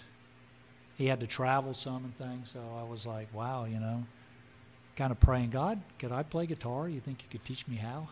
he 0.99 1.07
had 1.07 1.19
to 1.21 1.27
travel 1.27 1.73
some 1.73 2.03
and 2.05 2.15
things, 2.15 2.51
so 2.51 2.61
I 2.79 2.83
was 2.83 3.07
like, 3.07 3.33
wow, 3.33 3.65
you 3.65 3.79
know, 3.79 4.05
kind 4.97 5.11
of 5.11 5.19
praying, 5.19 5.51
God, 5.51 5.79
could 5.99 6.11
I 6.11 6.23
play 6.23 6.47
guitar? 6.47 6.89
You 6.89 6.99
think 6.99 7.23
you 7.23 7.29
could 7.29 7.45
teach 7.45 7.67
me 7.67 7.77
how? 7.77 8.09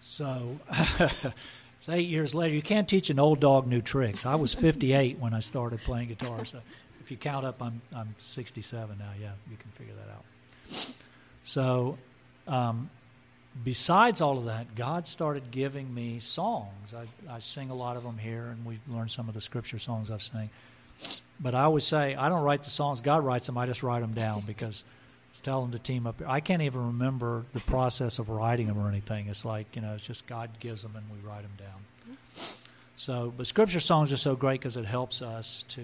So 0.00 0.58
it's 0.98 1.88
eight 1.88 2.08
years 2.08 2.34
later. 2.34 2.54
You 2.54 2.60
can't 2.60 2.88
teach 2.88 3.08
an 3.08 3.20
old 3.20 3.38
dog 3.38 3.68
new 3.68 3.80
tricks. 3.80 4.26
I 4.26 4.34
was 4.34 4.52
58 4.52 5.20
when 5.20 5.32
I 5.32 5.38
started 5.38 5.80
playing 5.80 6.08
guitar. 6.08 6.44
So 6.44 6.58
if 7.00 7.10
you 7.12 7.16
count 7.16 7.46
up, 7.46 7.62
I'm 7.62 7.80
I'm 7.94 8.14
67 8.18 8.98
now. 8.98 9.04
Yeah, 9.20 9.30
you 9.48 9.56
can 9.56 9.70
figure 9.70 9.94
that 9.94 10.12
out. 10.12 10.24
So, 11.44 11.98
um, 12.48 12.90
besides 13.62 14.20
all 14.20 14.38
of 14.38 14.46
that, 14.46 14.74
God 14.74 15.06
started 15.06 15.52
giving 15.52 15.92
me 15.92 16.18
songs. 16.18 16.94
I, 16.94 17.06
I 17.32 17.38
sing 17.38 17.70
a 17.70 17.74
lot 17.74 17.96
of 17.96 18.02
them 18.02 18.18
here, 18.18 18.46
and 18.46 18.64
we've 18.64 18.80
learned 18.88 19.10
some 19.10 19.28
of 19.28 19.34
the 19.34 19.40
scripture 19.40 19.78
songs 19.78 20.10
I've 20.10 20.22
sang. 20.22 20.50
But 21.40 21.54
I 21.54 21.62
always 21.62 21.84
say 21.84 22.14
I 22.14 22.28
don't 22.28 22.42
write 22.42 22.62
the 22.62 22.70
songs. 22.70 23.00
God 23.00 23.24
writes 23.24 23.46
them. 23.46 23.58
I 23.58 23.66
just 23.66 23.82
write 23.82 24.00
them 24.00 24.12
down 24.12 24.42
because 24.46 24.84
tell 25.42 25.62
them 25.62 25.72
to 25.72 25.78
team 25.78 26.06
up. 26.06 26.22
I 26.26 26.40
can't 26.40 26.62
even 26.62 26.86
remember 26.86 27.44
the 27.52 27.60
process 27.60 28.18
of 28.18 28.28
writing 28.28 28.66
them 28.66 28.78
or 28.78 28.88
anything. 28.88 29.26
It's 29.28 29.44
like 29.44 29.74
you 29.74 29.82
know, 29.82 29.94
it's 29.94 30.02
just 30.02 30.26
God 30.26 30.50
gives 30.60 30.82
them 30.82 30.92
and 30.94 31.04
we 31.10 31.28
write 31.28 31.42
them 31.42 31.52
down. 31.58 32.46
So, 32.96 33.32
but 33.36 33.46
scripture 33.46 33.80
songs 33.80 34.12
are 34.12 34.16
so 34.16 34.36
great 34.36 34.60
because 34.60 34.76
it 34.76 34.84
helps 34.84 35.22
us 35.22 35.64
to 35.70 35.82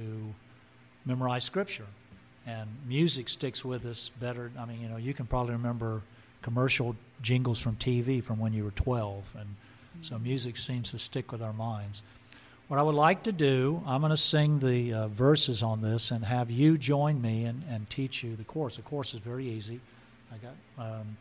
memorize 1.04 1.42
scripture, 1.42 1.86
and 2.46 2.68
music 2.86 3.28
sticks 3.28 3.64
with 3.64 3.84
us 3.86 4.10
better. 4.20 4.52
I 4.58 4.66
mean, 4.66 4.80
you 4.80 4.88
know, 4.88 4.98
you 4.98 5.14
can 5.14 5.26
probably 5.26 5.54
remember 5.54 6.02
commercial 6.42 6.94
jingles 7.20 7.58
from 7.58 7.76
TV 7.76 8.22
from 8.22 8.38
when 8.38 8.52
you 8.52 8.64
were 8.64 8.70
12, 8.70 9.34
and 9.38 9.56
so 10.00 10.18
music 10.18 10.56
seems 10.56 10.92
to 10.92 10.98
stick 10.98 11.32
with 11.32 11.42
our 11.42 11.52
minds. 11.52 12.02
What 12.68 12.78
I 12.78 12.82
would 12.82 12.94
like 12.94 13.22
to 13.22 13.32
do, 13.32 13.82
I'm 13.86 14.02
going 14.02 14.10
to 14.10 14.16
sing 14.18 14.58
the 14.58 14.92
uh, 14.92 15.08
verses 15.08 15.62
on 15.62 15.80
this 15.80 16.10
and 16.10 16.22
have 16.22 16.50
you 16.50 16.76
join 16.76 17.22
me 17.22 17.44
and, 17.44 17.62
and 17.70 17.88
teach 17.88 18.22
you 18.22 18.36
the 18.36 18.44
course. 18.44 18.76
The 18.76 18.82
course 18.82 19.14
is 19.14 19.20
very 19.20 19.46
easy. 19.46 19.80
I 20.30 20.36
got 20.36 21.00
um, 21.00 21.16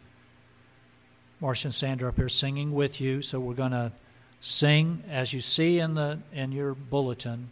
Marcia 1.40 1.68
and 1.68 1.74
Sandra 1.74 2.10
up 2.10 2.18
here 2.18 2.28
singing 2.28 2.74
with 2.74 3.00
you, 3.00 3.22
so 3.22 3.40
we're 3.40 3.54
going 3.54 3.72
to 3.72 3.94
sing 4.42 5.04
as 5.10 5.32
you 5.32 5.40
see 5.40 5.80
in 5.80 5.94
the 5.94 6.20
in 6.34 6.52
your 6.52 6.74
bulletin. 6.76 7.48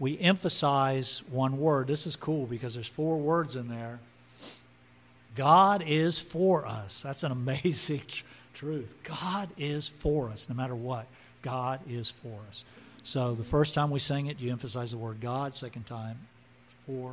We 0.00 0.18
emphasize 0.18 1.22
one 1.30 1.58
word. 1.58 1.86
This 1.86 2.08
is 2.08 2.16
cool 2.16 2.44
because 2.44 2.74
there's 2.74 2.88
four 2.88 3.18
words 3.18 3.54
in 3.54 3.68
there. 3.68 4.00
God 5.36 5.84
is 5.86 6.18
for 6.18 6.66
us. 6.66 7.02
That's 7.02 7.22
an 7.22 7.30
amazing 7.30 8.02
truth. 8.54 8.96
God 9.04 9.48
is 9.56 9.86
for 9.86 10.28
us, 10.28 10.48
no 10.48 10.56
matter 10.56 10.74
what. 10.74 11.06
God 11.40 11.78
is 11.88 12.10
for 12.10 12.40
us. 12.48 12.64
So 13.02 13.34
the 13.34 13.44
first 13.44 13.74
time 13.74 13.90
we 13.90 13.98
sing 13.98 14.26
it, 14.26 14.40
you 14.40 14.50
emphasize 14.50 14.90
the 14.90 14.98
word 14.98 15.20
God. 15.20 15.54
Second 15.54 15.86
time, 15.86 16.18
for 16.86 17.12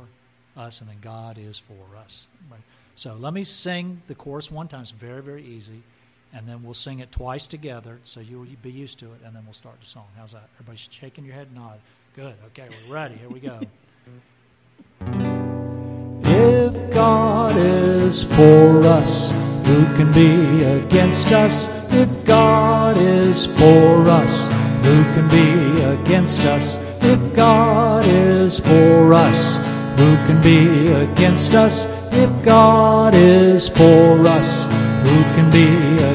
us, 0.56 0.80
and 0.80 0.90
then 0.90 0.98
God 1.00 1.38
is 1.38 1.58
for 1.58 1.96
us. 1.98 2.28
Right. 2.50 2.60
So 2.96 3.14
let 3.14 3.32
me 3.32 3.44
sing 3.44 4.02
the 4.06 4.14
chorus 4.14 4.50
one 4.50 4.68
time. 4.68 4.82
It's 4.82 4.90
very, 4.90 5.22
very 5.22 5.44
easy. 5.44 5.82
And 6.32 6.46
then 6.46 6.62
we'll 6.62 6.74
sing 6.74 6.98
it 6.98 7.12
twice 7.12 7.46
together, 7.46 7.98
so 8.02 8.20
you'll 8.20 8.46
be 8.62 8.70
used 8.70 8.98
to 8.98 9.06
it, 9.06 9.20
and 9.24 9.34
then 9.34 9.44
we'll 9.44 9.54
start 9.54 9.80
the 9.80 9.86
song. 9.86 10.06
How's 10.18 10.32
that? 10.32 10.48
Everybody's 10.56 10.88
shaking 10.90 11.24
your 11.24 11.34
head, 11.34 11.54
nod. 11.54 11.78
Good. 12.14 12.34
Okay, 12.46 12.68
we're 12.88 12.94
ready. 12.94 13.14
Here 13.14 13.28
we 13.28 13.40
go. 13.40 13.60
If 16.28 16.90
God 16.92 17.56
is 17.56 18.24
for 18.24 18.82
us, 18.82 19.32
Who 19.66 19.84
can 19.96 20.12
be 20.12 20.62
against 20.62 21.32
us 21.32 21.68
if 21.92 22.24
God 22.24 22.96
is 22.96 23.48
for 23.48 24.08
us? 24.08 24.48
Who 24.86 25.02
can 25.14 25.28
be 25.28 25.82
against 25.82 26.44
us 26.44 26.78
if 27.02 27.34
God 27.34 28.06
is 28.06 28.60
for 28.60 29.12
us? 29.12 29.56
Who 29.98 30.14
can 30.28 30.40
be 30.40 30.92
against 30.92 31.56
us 31.56 31.86
if 32.12 32.30
God 32.44 33.12
is 33.14 33.68
for 33.68 34.24
us? 34.28 34.64
Who 35.02 35.22
can 35.34 35.50
be 35.50 35.66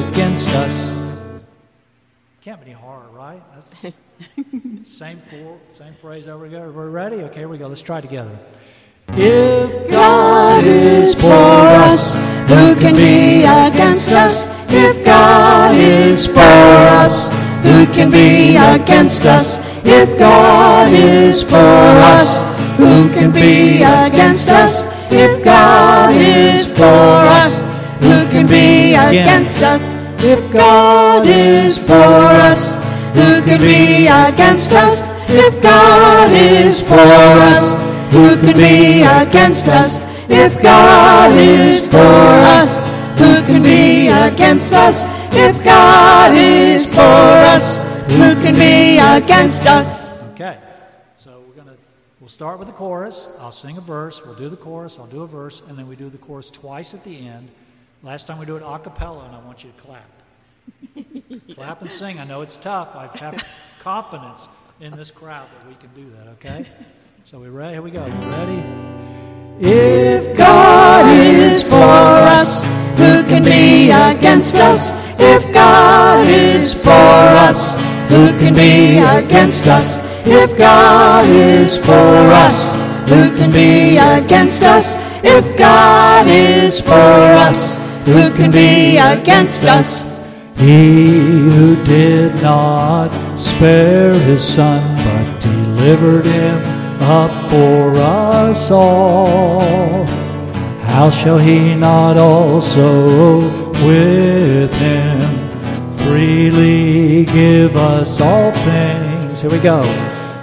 against 0.08 0.54
us? 0.54 0.98
Can't 2.40 2.64
be 2.64 2.70
any 2.70 2.80
harder, 2.80 3.08
right? 3.08 3.42
That's 3.52 3.74
same 4.90 5.18
four, 5.18 5.58
same 5.74 5.92
phrase 5.92 6.26
over 6.26 6.46
again. 6.46 6.74
We're 6.74 6.88
ready? 6.88 7.16
Okay, 7.16 7.40
here 7.40 7.48
we 7.48 7.58
go. 7.58 7.66
Let's 7.68 7.82
try 7.82 8.00
together. 8.00 8.38
If 9.08 9.90
God 9.90 10.64
is 10.64 11.20
for 11.20 11.28
us, 11.28 12.14
who 12.48 12.74
can 12.80 12.96
be 12.96 13.40
against 13.42 14.12
us? 14.12 14.46
If 14.72 15.04
God 15.04 15.76
is 15.76 16.26
for 16.26 16.40
us, 16.40 17.41
who 17.62 17.86
can 17.92 18.10
be 18.10 18.56
against 18.56 19.24
us? 19.24 19.58
If 19.84 20.18
God 20.18 20.92
is 20.92 21.42
for 21.42 21.56
us, 22.14 22.46
who 22.76 23.08
can 23.10 23.30
be 23.32 23.82
against 23.82 24.48
us? 24.48 24.86
If 25.10 25.44
God 25.44 26.14
is 26.14 26.72
for 26.72 26.84
us, 26.84 27.68
who 28.00 28.26
can 28.30 28.46
be 28.46 28.94
against 28.94 29.62
us? 29.62 29.82
If 30.24 30.50
God 30.52 31.26
is 31.26 31.84
for 31.84 31.94
us, 31.94 32.80
who 33.14 33.42
can 33.42 33.60
be 33.60 34.06
against 34.06 34.72
us? 34.72 35.10
If 35.28 35.62
God 35.62 36.30
is 36.32 36.84
for 36.84 36.94
us, 36.96 37.82
who 38.12 38.36
can 38.40 38.56
be 38.56 39.02
against 39.02 39.68
us? 39.68 40.04
If 40.30 40.62
God 40.62 41.32
is 41.32 41.88
for 41.88 41.98
us, 41.98 42.88
who 43.18 43.42
can 43.46 43.62
be 43.62 44.08
against 44.08 44.72
us? 44.72 45.10
If 45.34 45.64
God 45.64 46.34
is 46.34 46.94
for 46.94 47.00
us, 47.00 47.84
who 48.06 48.34
can 48.42 48.54
be 48.54 48.98
against 48.98 49.66
us? 49.66 50.30
Okay, 50.34 50.58
so 51.16 51.42
we're 51.48 51.54
gonna 51.54 51.76
we'll 52.20 52.28
start 52.28 52.58
with 52.58 52.68
the 52.68 52.74
chorus. 52.74 53.34
I'll 53.40 53.50
sing 53.50 53.78
a 53.78 53.80
verse. 53.80 54.22
We'll 54.22 54.34
do 54.34 54.50
the 54.50 54.58
chorus. 54.58 54.98
I'll 54.98 55.06
do 55.06 55.22
a 55.22 55.26
verse, 55.26 55.62
and 55.66 55.78
then 55.78 55.88
we 55.88 55.96
do 55.96 56.10
the 56.10 56.18
chorus 56.18 56.50
twice 56.50 56.92
at 56.92 57.02
the 57.02 57.26
end. 57.26 57.48
Last 58.02 58.26
time 58.26 58.40
we 58.40 58.44
do 58.44 58.56
it 58.56 58.62
a 58.62 58.78
cappella, 58.78 59.24
and 59.24 59.34
I 59.34 59.40
want 59.40 59.64
you 59.64 59.70
to 59.70 59.82
clap. 59.82 61.54
clap 61.54 61.80
and 61.80 61.90
sing. 61.90 62.20
I 62.20 62.24
know 62.24 62.42
it's 62.42 62.58
tough. 62.58 62.94
I 62.94 63.06
have 63.16 63.42
confidence 63.80 64.48
in 64.80 64.94
this 64.94 65.10
crowd 65.10 65.48
that 65.58 65.66
we 65.66 65.74
can 65.76 65.88
do 65.94 66.10
that. 66.16 66.26
Okay, 66.32 66.66
so 67.24 67.40
we 67.40 67.48
ready? 67.48 67.72
Here 67.72 67.82
we 67.82 67.90
go. 67.90 68.04
You 68.04 68.12
ready? 68.12 68.62
If 69.60 70.36
God 70.36 71.06
is 71.16 71.66
for 71.66 71.76
us, 71.76 72.68
who 72.98 73.22
can 73.24 73.42
be 73.42 73.90
against 73.90 74.56
us? 74.56 75.01
If 75.24 75.54
God 75.54 76.26
is 76.26 76.74
for 76.74 76.90
us, 76.90 77.76
who 78.10 78.26
can 78.40 78.54
be 78.54 78.98
against 78.98 79.68
us? 79.68 80.02
If 80.26 80.58
God 80.58 81.28
is 81.28 81.78
for 81.80 82.16
us, 82.42 82.76
who 83.08 83.30
can 83.36 83.52
be 83.52 83.98
against 83.98 84.64
us? 84.64 84.98
If 85.22 85.56
God 85.56 86.26
is 86.26 86.80
for 86.80 86.90
us, 87.46 87.78
who 88.04 88.34
can 88.34 88.50
be 88.50 88.96
against 88.98 89.62
us? 89.62 90.28
He 90.58 91.20
who 91.54 91.76
did 91.84 92.34
not 92.42 93.08
spare 93.38 94.12
his 94.12 94.42
son, 94.42 94.82
but 95.04 95.40
delivered 95.40 96.26
him 96.26 96.58
up 97.02 97.30
for 97.48 97.94
us 97.96 98.72
all, 98.72 100.04
how 100.86 101.10
shall 101.10 101.38
he 101.38 101.76
not 101.76 102.16
also 102.16 103.61
with 103.86 104.72
him 104.80 105.42
freely 106.02 107.24
give 107.26 107.76
us 107.76 108.20
all 108.20 108.52
things? 108.52 109.40
Here 109.40 109.50
we 109.50 109.58
go. 109.58 109.80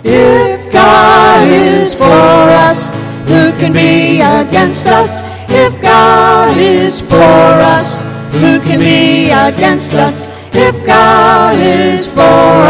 If 0.04 0.72
God 0.74 1.48
is 1.48 1.98
for 1.98 2.06
us, 2.06 2.94
who 3.28 3.52
can 3.60 3.74
be 3.74 4.22
against 4.22 4.88
us? 4.88 5.22
If 5.50 5.82
God 5.82 6.58
is 6.58 7.02
for 7.02 7.16
us, 7.16 8.02
who 8.34 8.60
can 8.62 8.80
be 8.80 9.30
against 9.30 9.94
us? 9.94 10.30
If 10.56 10.86
God 10.86 11.58
is 11.60 12.12
for 12.12 12.22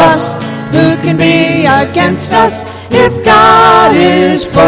us, 0.10 0.42
who 0.72 0.96
can 1.02 1.18
be 1.18 1.66
against 1.66 2.34
us? 2.34 2.76
If 2.92 3.24
God 3.24 3.96
is 3.96 4.52
for 4.52 4.60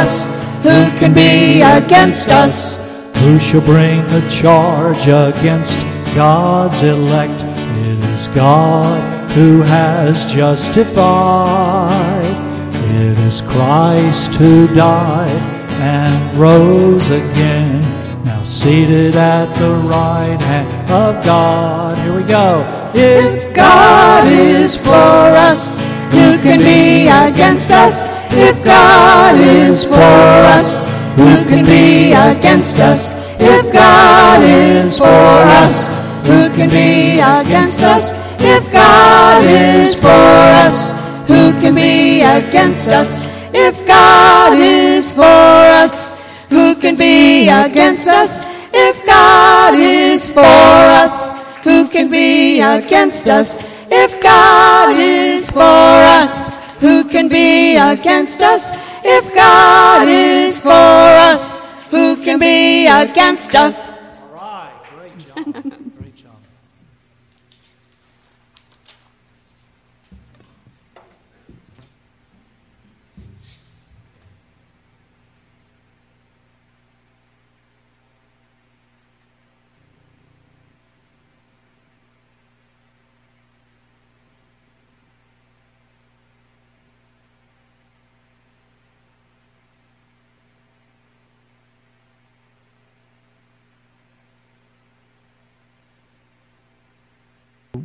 us, 0.00 0.34
who 0.62 0.90
can 0.98 1.12
be 1.12 1.60
against 1.60 2.30
us? 2.30 2.73
Who 3.24 3.38
shall 3.38 3.62
bring 3.62 4.00
a 4.10 4.28
charge 4.28 5.06
against 5.06 5.80
God's 6.14 6.82
elect? 6.82 7.42
It 7.42 7.98
is 8.12 8.28
God 8.28 9.00
who 9.32 9.62
has 9.62 10.26
justified. 10.30 11.00
It 12.92 13.18
is 13.20 13.40
Christ 13.40 14.34
who 14.34 14.66
died 14.74 15.40
and 15.80 16.38
rose 16.38 17.08
again, 17.08 17.80
now 18.26 18.42
seated 18.42 19.16
at 19.16 19.46
the 19.54 19.74
right 19.88 20.38
hand 20.38 20.90
of 20.90 21.24
God. 21.24 21.96
Here 22.00 22.16
we 22.16 22.24
go. 22.24 22.62
If 22.92 23.54
God 23.56 24.30
is 24.30 24.78
for 24.78 24.90
us, 24.92 25.80
who 26.10 26.36
can 26.42 26.58
be 26.58 27.08
against 27.08 27.70
us? 27.70 28.10
If 28.32 28.62
God 28.62 29.40
is 29.40 29.86
for 29.86 29.94
us, 29.94 30.84
who 31.16 31.44
can 31.48 31.64
be 31.64 32.12
against 32.12 32.78
us? 32.78 33.14
If 33.40 33.72
God 33.72 34.42
is 34.42 34.98
for 34.98 35.06
us, 35.62 35.98
who 36.26 36.48
can 36.54 36.70
be 36.70 37.20
against 37.20 37.82
us? 37.82 38.18
If 38.40 38.72
God 38.72 39.44
is 39.44 40.00
for 40.00 40.08
us, 40.08 40.92
who 41.28 41.52
can 41.60 41.74
be 41.74 42.22
against 42.22 42.88
us? 42.88 43.26
If 43.54 43.86
God 43.86 44.54
is 44.58 45.14
for 45.14 45.22
us, 45.22 46.14
who 46.50 46.74
can 46.74 46.96
be 46.96 47.48
against 47.48 48.08
us? 48.08 48.46
If 48.74 49.06
God 49.06 49.74
is 49.74 50.28
for 50.28 50.40
us, 50.42 51.62
who 51.62 51.88
can 51.88 52.10
be 52.10 52.60
against 52.60 53.28
us? 53.28 53.64
If 53.90 54.20
God 54.20 54.94
is 54.96 55.50
for 55.50 55.62
us, 55.62 56.78
who 56.80 57.04
can 57.04 57.28
be 57.28 57.76
against 57.76 58.42
us? 58.42 58.83
If 59.16 59.32
God 59.32 60.08
is 60.08 60.60
for 60.60 60.70
us, 60.70 61.88
who 61.88 62.16
can 62.24 62.40
be 62.40 62.88
against 62.88 63.54
us? 63.54 64.20
All 64.32 64.34
right, 64.34 64.72
great 64.98 65.18
job. 65.18 65.54
great 65.54 66.16
job. 66.16 66.34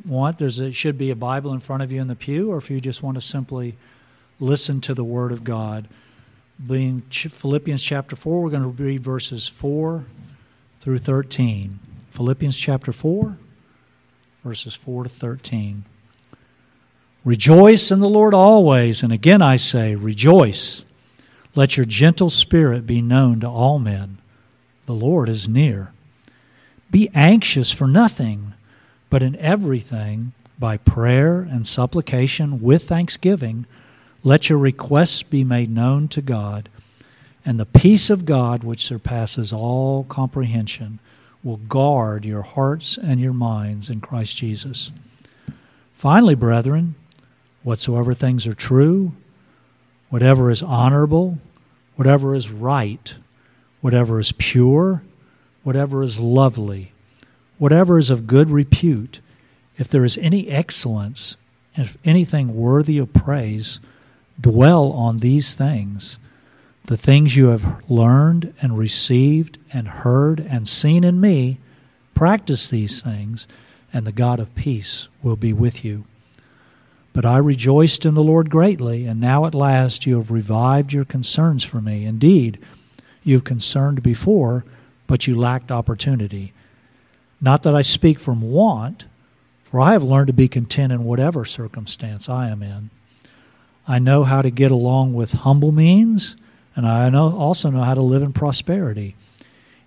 Want, 0.06 0.38
there's 0.38 0.60
a, 0.60 0.72
should 0.72 0.98
be 0.98 1.12
a 1.12 1.16
Bible 1.16 1.54
in 1.54 1.60
front 1.60 1.84
of 1.84 1.92
you 1.92 2.02
in 2.02 2.08
the 2.08 2.16
pew, 2.16 2.52
or 2.52 2.58
if 2.58 2.70
you 2.70 2.80
just 2.80 3.04
want 3.04 3.16
to 3.16 3.22
simply 3.22 3.76
listen 4.40 4.82
to 4.82 4.94
the 4.94 5.04
Word 5.04 5.32
of 5.32 5.44
God. 5.44 5.88
Being 6.66 7.02
Philippians 7.02 7.84
chapter 7.84 8.16
4, 8.16 8.42
we're 8.42 8.50
going 8.50 8.64
to 8.64 8.84
read 8.84 9.02
verses 9.02 9.48
4 9.48 10.04
through 10.80 10.98
13. 11.00 11.80
Philippians 12.12 12.58
chapter 12.58 12.92
4, 12.92 13.38
verses 14.44 14.76
4 14.76 15.04
to 15.04 15.10
13. 15.10 15.86
Rejoice 17.24 17.92
in 17.92 18.00
the 18.00 18.10
Lord 18.10 18.34
always, 18.34 19.04
and 19.04 19.12
again 19.14 19.42
I 19.42 19.58
say, 19.58 19.96
rejoice. 19.96 20.84
Let 21.56 21.78
your 21.78 21.86
gentle 21.86 22.30
spirit 22.30 22.86
be 22.86 23.02
known 23.02 23.40
to 23.42 23.48
all 23.48 23.80
men. 23.80 24.18
The 24.86 24.94
Lord 24.94 25.30
is 25.30 25.48
near. 25.48 25.92
Be 26.90 27.10
anxious 27.14 27.72
for 27.72 27.88
nothing 27.88 28.54
but 29.10 29.24
in 29.24 29.36
everything, 29.38 30.34
by 30.58 30.78
prayer 30.78 31.41
and 31.41 31.65
supplication 31.65 32.62
with 32.62 32.88
thanksgiving, 32.88 33.65
let 34.24 34.50
your 34.50 34.60
requests 34.60 35.24
be 35.24 35.43
made 35.43 35.69
known 35.69 36.08
to 36.10 36.22
God. 36.22 36.69
And 37.45 37.60
the 37.60 37.65
peace 37.65 38.10
of 38.10 38.26
God, 38.26 38.63
which 38.63 38.84
surpasses 38.86 39.54
all 39.54 40.04
comprehension, 40.04 41.00
will 41.43 41.58
guard 41.58 42.26
your 42.26 42.41
hearts 42.41 42.98
and 42.98 43.19
your 43.19 43.34
minds 43.34 43.89
in 43.89 44.02
Christ 44.02 44.36
Jesus. 44.38 44.91
Finally, 45.93 46.36
brethren, 46.36 46.95
whatsoever 47.63 48.13
things 48.13 48.45
are 48.45 48.54
true, 48.54 49.13
whatever 50.10 50.50
is 50.50 50.62
honorable, 50.62 51.38
whatever 51.95 52.36
is 52.36 52.50
right, 52.50 53.15
whatever 53.82 54.19
is 54.19 54.34
pure, 54.34 55.02
whatever 55.63 56.04
is 56.04 56.19
lovely, 56.19 56.91
whatever 57.60 58.00
is 58.00 58.10
of 58.10 58.26
good 58.26 58.50
repute, 58.50 59.19
if 59.78 59.88
there 59.88 60.04
is 60.04 60.17
any 60.17 60.50
excellence, 60.50 61.38
if 61.76 61.98
anything 62.04 62.56
worthy 62.56 62.98
of 62.98 63.13
praise, 63.13 63.80
dwell 64.41 64.91
on 64.91 65.19
these 65.19 65.54
things. 65.54 66.17
The 66.86 66.98
things 66.98 67.36
you 67.36 67.48
have 67.48 67.84
learned 67.88 68.54
and 68.62 68.78
received 68.78 69.60
and 69.72 69.88
heard 69.88 70.39
and 70.39 70.67
seen 70.67 71.04
in 71.04 71.22
me, 71.22 71.60
practice 72.15 72.67
these 72.67 73.02
things, 73.02 73.48
and 73.93 74.08
the 74.08 74.12
God 74.12 74.39
of 74.39 74.56
peace 74.56 75.08
will 75.22 75.36
be 75.36 75.54
with 75.54 75.86
you. 75.86 76.06
But 77.13 77.26
I 77.26 77.38
rejoiced 77.38 78.06
in 78.06 78.13
the 78.13 78.24
Lord 78.24 78.50
greatly, 78.50 79.06
and 79.06 79.19
now 79.19 79.45
at 79.45 79.56
last 79.56 80.06
you 80.06 80.17
have 80.17 80.32
revived 80.32 80.93
your 80.93 81.06
concerns 81.06 81.63
for 81.63 81.82
me. 81.82 82.06
Indeed, 82.06 82.60
you 83.24 83.36
have 83.36 83.43
concerned 83.43 84.02
before, 84.02 84.63
but 85.08 85.28
you 85.28 85.38
lacked 85.38 85.72
opportunity. 85.72 86.54
Not 87.41 87.63
that 87.63 87.75
I 87.75 87.82
speak 87.82 88.19
from 88.19 88.41
want, 88.41 89.06
for 89.63 89.80
I 89.80 89.93
have 89.93 90.04
learned 90.04 90.28
to 90.28 90.34
be 90.34 90.47
content 90.47 90.91
in 90.91 91.04
whatever 91.04 91.45
circumstance 91.45 92.28
I 92.28 92.49
am 92.49 92.62
in. 92.63 92.89
I 93.88 93.99
know 93.99 94.23
how 94.23 94.41
to 94.41 94.49
get 94.49 94.71
along 94.71 95.13
with 95.13 95.32
humble 95.32 95.71
means, 95.71 96.36
and 96.75 96.86
I 96.86 97.10
know, 97.10 97.36
also 97.36 97.69
know 97.69 97.84
how 97.84 97.93
to 97.93 98.02
live 98.02 98.23
in 98.23 98.34
prosperity. 98.34 99.15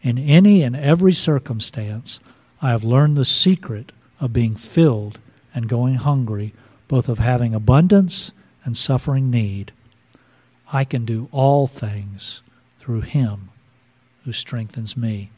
In 0.03 0.19
any 0.19 0.63
and 0.63 0.75
every 0.75 1.13
circumstance, 1.13 2.21
I 2.61 2.71
have 2.71 2.85
learned 2.85 3.17
the 3.17 3.25
secret 3.25 3.93
of 4.21 4.33
being 4.33 4.57
filled 4.57 5.19
and 5.55 5.69
going 5.69 5.97
hungry 5.97 6.55
both 6.89 7.09
of 7.09 7.19
having 7.19 7.55
abundance 7.55 8.33
and 8.65 8.77
suffering 8.77 9.31
need. 9.31 9.73
I 10.73 10.85
can 10.85 11.05
do 11.05 11.29
all 11.33 11.67
things 11.67 12.43
through 12.81 13.01
him 13.01 13.49
who 14.25 14.33
strengthens 14.33 14.97
me. 14.97 15.31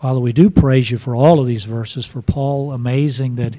Father, 0.00 0.20
we 0.20 0.32
do 0.32 0.48
praise 0.48 0.90
you 0.90 0.98
for 0.98 1.16
all 1.16 1.40
of 1.40 1.46
these 1.46 1.64
verses. 1.64 2.06
For 2.06 2.22
Paul, 2.22 2.72
amazing 2.72 3.34
that 3.36 3.54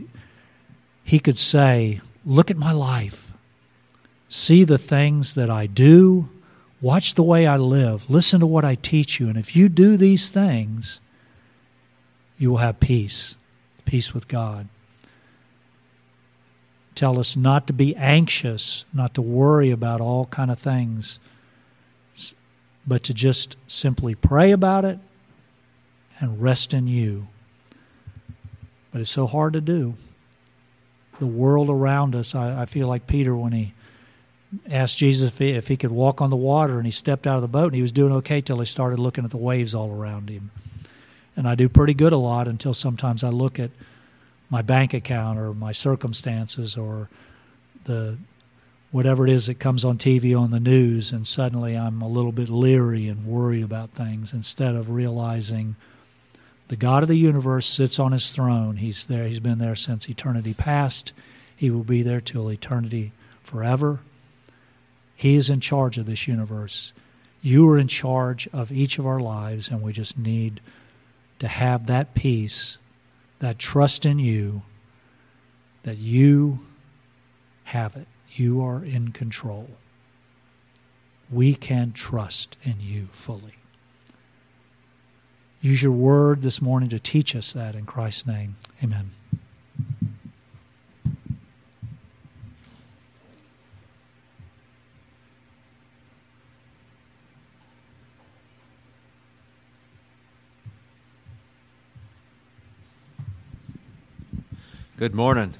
he 1.04 1.19
could 1.19 1.38
say, 1.38 2.02
Look 2.25 2.52
at 2.52 2.58
my 2.58 2.71
life. 2.71 3.34
See 4.28 4.63
the 4.63 4.78
things 4.78 5.34
that 5.34 5.49
I 5.49 5.67
do. 5.67 6.30
Watch 6.82 7.15
the 7.15 7.23
way 7.23 7.45
I 7.45 7.58
live. 7.58 8.10
Listen 8.10 8.39
to 8.39 8.47
what 8.47 8.63
I 8.63 8.75
teach 8.75 9.19
you. 9.19 9.28
And 9.28 9.38
if 9.38 9.56
you 9.56 9.67
do 9.67 9.97
these 9.97 10.30
things, 10.30 11.02
you 12.38 12.52
will 12.52 12.58
have 12.58 12.80
peace, 12.80 13.36
peace 13.86 14.13
with 14.13 14.28
God 14.28 14.69
tell 16.99 17.17
us 17.17 17.38
not 17.38 17.65
to 17.65 17.71
be 17.71 17.95
anxious, 17.95 18.84
not 18.93 19.13
to 19.13 19.21
worry 19.21 19.71
about 19.71 20.02
all 20.02 20.25
kind 20.25 20.52
of 20.52 20.60
things, 20.60 21.17
but 22.86 23.06
to 23.06 23.13
just 23.13 23.56
simply 23.67 24.13
pray 24.13 24.52
about 24.52 24.84
it 24.84 24.99
and 26.19 26.41
rest 26.41 26.73
in 26.73 26.88
you. 26.88 27.27
But 28.91 29.01
it's 29.01 29.10
so 29.10 29.27
hard 29.27 29.53
to 29.53 29.62
do. 29.62 29.95
The 31.19 31.27
world 31.27 31.69
around 31.69 32.15
us, 32.15 32.34
I, 32.34 32.63
I 32.63 32.65
feel 32.65 32.88
like 32.88 33.08
Peter 33.08 33.36
when 33.36 33.51
he 33.51 33.73
asked 34.69 34.97
Jesus 34.97 35.32
if 35.32 35.38
he, 35.38 35.51
if 35.51 35.67
he 35.67 35.77
could 35.77 35.91
walk 35.91 36.21
on 36.21 36.29
the 36.29 36.36
water 36.36 36.77
and 36.77 36.86
he 36.86 36.91
stepped 36.91 37.27
out 37.27 37.36
of 37.36 37.41
the 37.41 37.47
boat 37.47 37.65
and 37.65 37.75
he 37.75 37.82
was 37.82 37.91
doing 37.91 38.13
okay 38.13 38.41
till 38.41 38.60
he 38.60 38.65
started 38.65 38.99
looking 38.99 39.23
at 39.23 39.32
the 39.32 39.38
waves 39.38 39.75
all 39.75 39.91
around 39.91 40.29
him. 40.29 40.51
And 41.36 41.47
I 41.47 41.55
do 41.55 41.69
pretty 41.69 41.93
good 41.93 42.13
a 42.13 42.17
lot 42.17 42.47
until 42.47 42.73
sometimes 42.73 43.23
I 43.23 43.29
look 43.29 43.60
at 43.60 43.71
my 44.49 44.62
bank 44.62 44.93
account 44.93 45.38
or 45.38 45.53
my 45.53 45.71
circumstances 45.71 46.75
or 46.75 47.10
the 47.86 48.17
whatever 48.91 49.25
it 49.25 49.32
is 49.32 49.45
that 49.45 49.60
comes 49.60 49.86
on 49.86 49.97
TV 49.97 50.39
on 50.39 50.51
the 50.51 50.60
news, 50.60 51.12
and 51.12 51.27
suddenly 51.27 51.77
I'm 51.77 52.01
a 52.01 52.08
little 52.08 52.32
bit 52.32 52.49
leery 52.49 53.08
and 53.08 53.25
worried 53.25 53.63
about 53.63 53.91
things 53.91 54.34
instead 54.34 54.75
of 54.75 54.89
realizing 54.89 55.75
the 56.69 56.75
God 56.75 57.01
of 57.03 57.10
the 57.10 57.17
universe 57.17 57.65
sits 57.65 57.99
on 57.99 58.12
his 58.12 58.32
throne. 58.32 58.77
He's 58.77 59.05
there, 59.05 59.25
he's 59.25 59.39
been 59.39 59.58
there 59.58 59.75
since 59.75 60.08
eternity 60.08 60.53
past. 60.53 61.13
He 61.55 61.69
will 61.69 61.84
be 61.84 62.03
there 62.03 62.21
till 62.21 62.49
eternity 62.49 63.12
forever. 63.43 63.99
He 65.15 65.36
is 65.36 65.49
in 65.49 65.60
charge 65.60 65.97
of 65.97 66.05
this 66.05 66.27
universe. 66.27 66.93
You 67.41 67.67
are 67.69 67.77
in 67.77 67.88
charge 67.88 68.47
of 68.53 68.71
each 68.71 68.99
of 68.99 69.08
our 69.08 69.19
lives, 69.19 69.69
and 69.69 69.82
we 69.82 69.93
just 69.93 70.17
need 70.17 70.62
to 71.39 71.47
have 71.47 71.88
that 71.88 72.13
peace 72.13 72.77
that 73.39 73.58
trust 73.58 74.05
in 74.05 74.19
you 74.19 74.62
that 75.84 75.97
you 75.97 76.60
have 77.65 77.95
it. 77.95 78.08
You 78.32 78.62
are 78.62 78.84
in 78.84 79.12
control. 79.12 79.69
We 81.32 81.55
can 81.55 81.93
trust 81.93 82.58
in 82.63 82.75
you 82.79 83.08
fully. 83.12 83.58
Use 85.61 85.83
your 85.83 85.91
word 85.91 86.41
this 86.41 86.61
morning 86.61 86.87
to 86.87 86.99
teach 86.99 87.35
us 87.35 87.51
that 87.51 87.75
in 87.75 87.85
Christ's 87.85 88.25
name. 88.25 88.55
Amen. 88.81 89.11
Good 104.95 105.13
morning. 105.13 105.55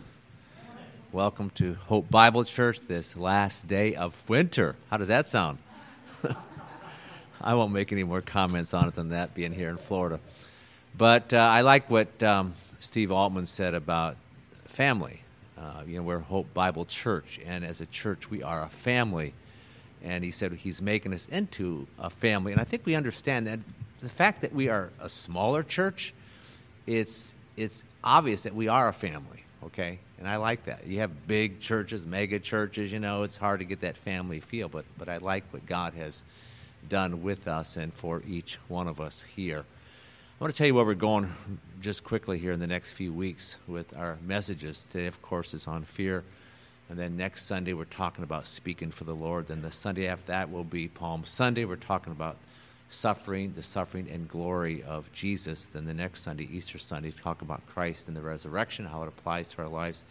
Welcome 1.12 1.50
to 1.52 1.74
Hope 1.88 2.10
Bible 2.10 2.46
Church 2.46 2.80
this 2.80 3.18
last 3.18 3.68
day 3.68 3.96
of 3.96 4.30
winter. 4.30 4.78
How 4.90 4.96
does 4.98 5.10
that 5.10 5.28
sound? 5.28 5.58
I 7.42 7.56
won't 7.56 7.72
make 7.72 7.92
any 7.92 8.04
more 8.04 8.22
comments 8.22 8.74
on 8.74 8.88
it 8.88 8.96
than 8.96 9.10
that, 9.10 9.34
being 9.34 9.54
here 9.54 9.70
in 9.70 9.78
Florida. 9.78 10.20
But 10.98 11.34
uh, 11.34 11.38
I 11.38 11.62
like 11.62 11.90
what 11.90 12.22
um, 12.22 12.54
Steve 12.80 13.12
Altman 13.12 13.46
said 13.46 13.74
about 13.74 14.18
family. 14.66 15.22
Uh, 15.58 15.84
you 15.86 15.98
know, 15.98 16.04
we're 16.04 16.20
Hope 16.20 16.54
Bible 16.54 16.86
Church, 16.86 17.40
and 17.46 17.64
as 17.66 17.82
a 17.82 17.86
church, 17.88 18.30
we 18.30 18.44
are 18.44 18.64
a 18.64 18.70
family. 18.70 19.34
And 20.04 20.24
he 20.24 20.32
said 20.32 20.54
he's 20.54 20.82
making 20.82 21.14
us 21.14 21.28
into 21.28 21.86
a 22.00 22.10
family. 22.10 22.54
And 22.54 22.62
I 22.62 22.64
think 22.64 22.86
we 22.86 22.96
understand 22.96 23.48
that 23.48 23.60
the 24.00 24.10
fact 24.10 24.42
that 24.42 24.54
we 24.54 24.70
are 24.70 24.92
a 25.02 25.10
smaller 25.10 25.64
church, 25.64 26.14
it's 26.88 27.36
it's 27.58 27.84
obvious 28.04 28.44
that 28.44 28.56
we 28.56 28.70
are 28.70 28.88
a 28.88 28.94
family, 28.94 29.44
okay? 29.66 30.00
And 30.18 30.28
I 30.28 30.38
like 30.38 30.64
that. 30.66 30.88
You 30.88 31.00
have 31.00 31.28
big 31.28 31.60
churches, 31.60 32.06
mega 32.06 32.40
churches, 32.40 32.92
you 32.92 33.00
know, 33.00 33.24
it's 33.24 33.36
hard 33.36 33.60
to 33.60 33.66
get 33.66 33.82
that 33.82 33.98
family 33.98 34.40
feel, 34.40 34.70
but, 34.70 34.86
but 34.98 35.10
I 35.10 35.18
like 35.18 35.44
what 35.52 35.66
God 35.66 35.94
has 35.96 36.24
done 36.90 37.22
with 37.22 37.48
us 37.48 37.78
and 37.78 37.94
for 37.94 38.22
each 38.28 38.58
one 38.68 38.88
of 38.88 39.00
us 39.00 39.22
here. 39.22 39.64
I 40.40 40.44
want 40.44 40.54
to 40.54 40.58
tell 40.58 40.68
you 40.68 40.74
where 40.74 40.86
we're 40.86 40.96
going 40.96 41.32
just 41.82 42.04
quickly 42.04 42.38
here 42.40 42.52
in 42.52 42.60
the 42.60 42.68
next 42.68 42.94
few 42.94 43.14
weeks 43.14 43.58
with 43.68 43.96
our 43.96 44.18
messages. 44.26 44.86
Today, 44.92 45.06
of 45.06 45.22
course, 45.22 45.54
is 45.54 45.68
on 45.68 45.84
fear. 45.84 46.24
And 46.90 46.98
then 46.98 47.16
next 47.16 47.46
Sunday, 47.46 47.74
we're 47.74 47.86
talking 47.86 48.24
about 48.24 48.48
speaking 48.48 48.90
for 48.90 49.04
the 49.04 49.14
Lord. 49.14 49.48
Then 49.48 49.62
the 49.62 49.72
Sunday 49.72 50.08
after 50.08 50.28
that 50.28 50.50
will 50.50 50.64
be 50.64 50.88
Palm 50.88 51.24
Sunday. 51.24 51.66
We're 51.66 51.76
talking 51.76 52.12
about 52.12 52.38
suffering, 52.90 53.54
the 53.56 53.62
suffering 53.62 54.10
and 54.10 54.28
glory 54.28 54.82
of 54.84 55.12
Jesus. 55.14 55.66
Then 55.66 55.86
the 55.86 55.94
next 55.94 56.22
Sunday, 56.22 56.50
Easter 56.52 56.80
Sunday, 56.80 57.12
talk 57.12 57.42
about 57.44 57.66
Christ 57.68 58.08
and 58.08 58.18
the 58.18 58.22
resurrection, 58.22 58.86
how 58.86 59.04
it 59.04 59.08
applies 59.08 59.48
to 59.50 59.62
our 59.62 59.68
lives. 59.68 60.06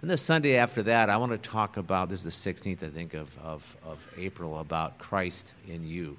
Then 0.00 0.08
the 0.08 0.16
Sunday 0.16 0.56
after 0.56 0.82
that, 0.84 1.10
I 1.10 1.16
want 1.16 1.32
to 1.32 1.38
talk 1.38 1.76
about 1.76 2.08
this 2.08 2.24
is 2.24 2.42
the 2.42 2.52
16th, 2.52 2.84
I 2.84 2.88
think, 2.88 3.14
of, 3.14 3.36
of, 3.38 3.76
of 3.84 4.06
April, 4.16 4.60
about 4.60 4.98
Christ 4.98 5.54
in 5.66 5.86
you 5.86 6.16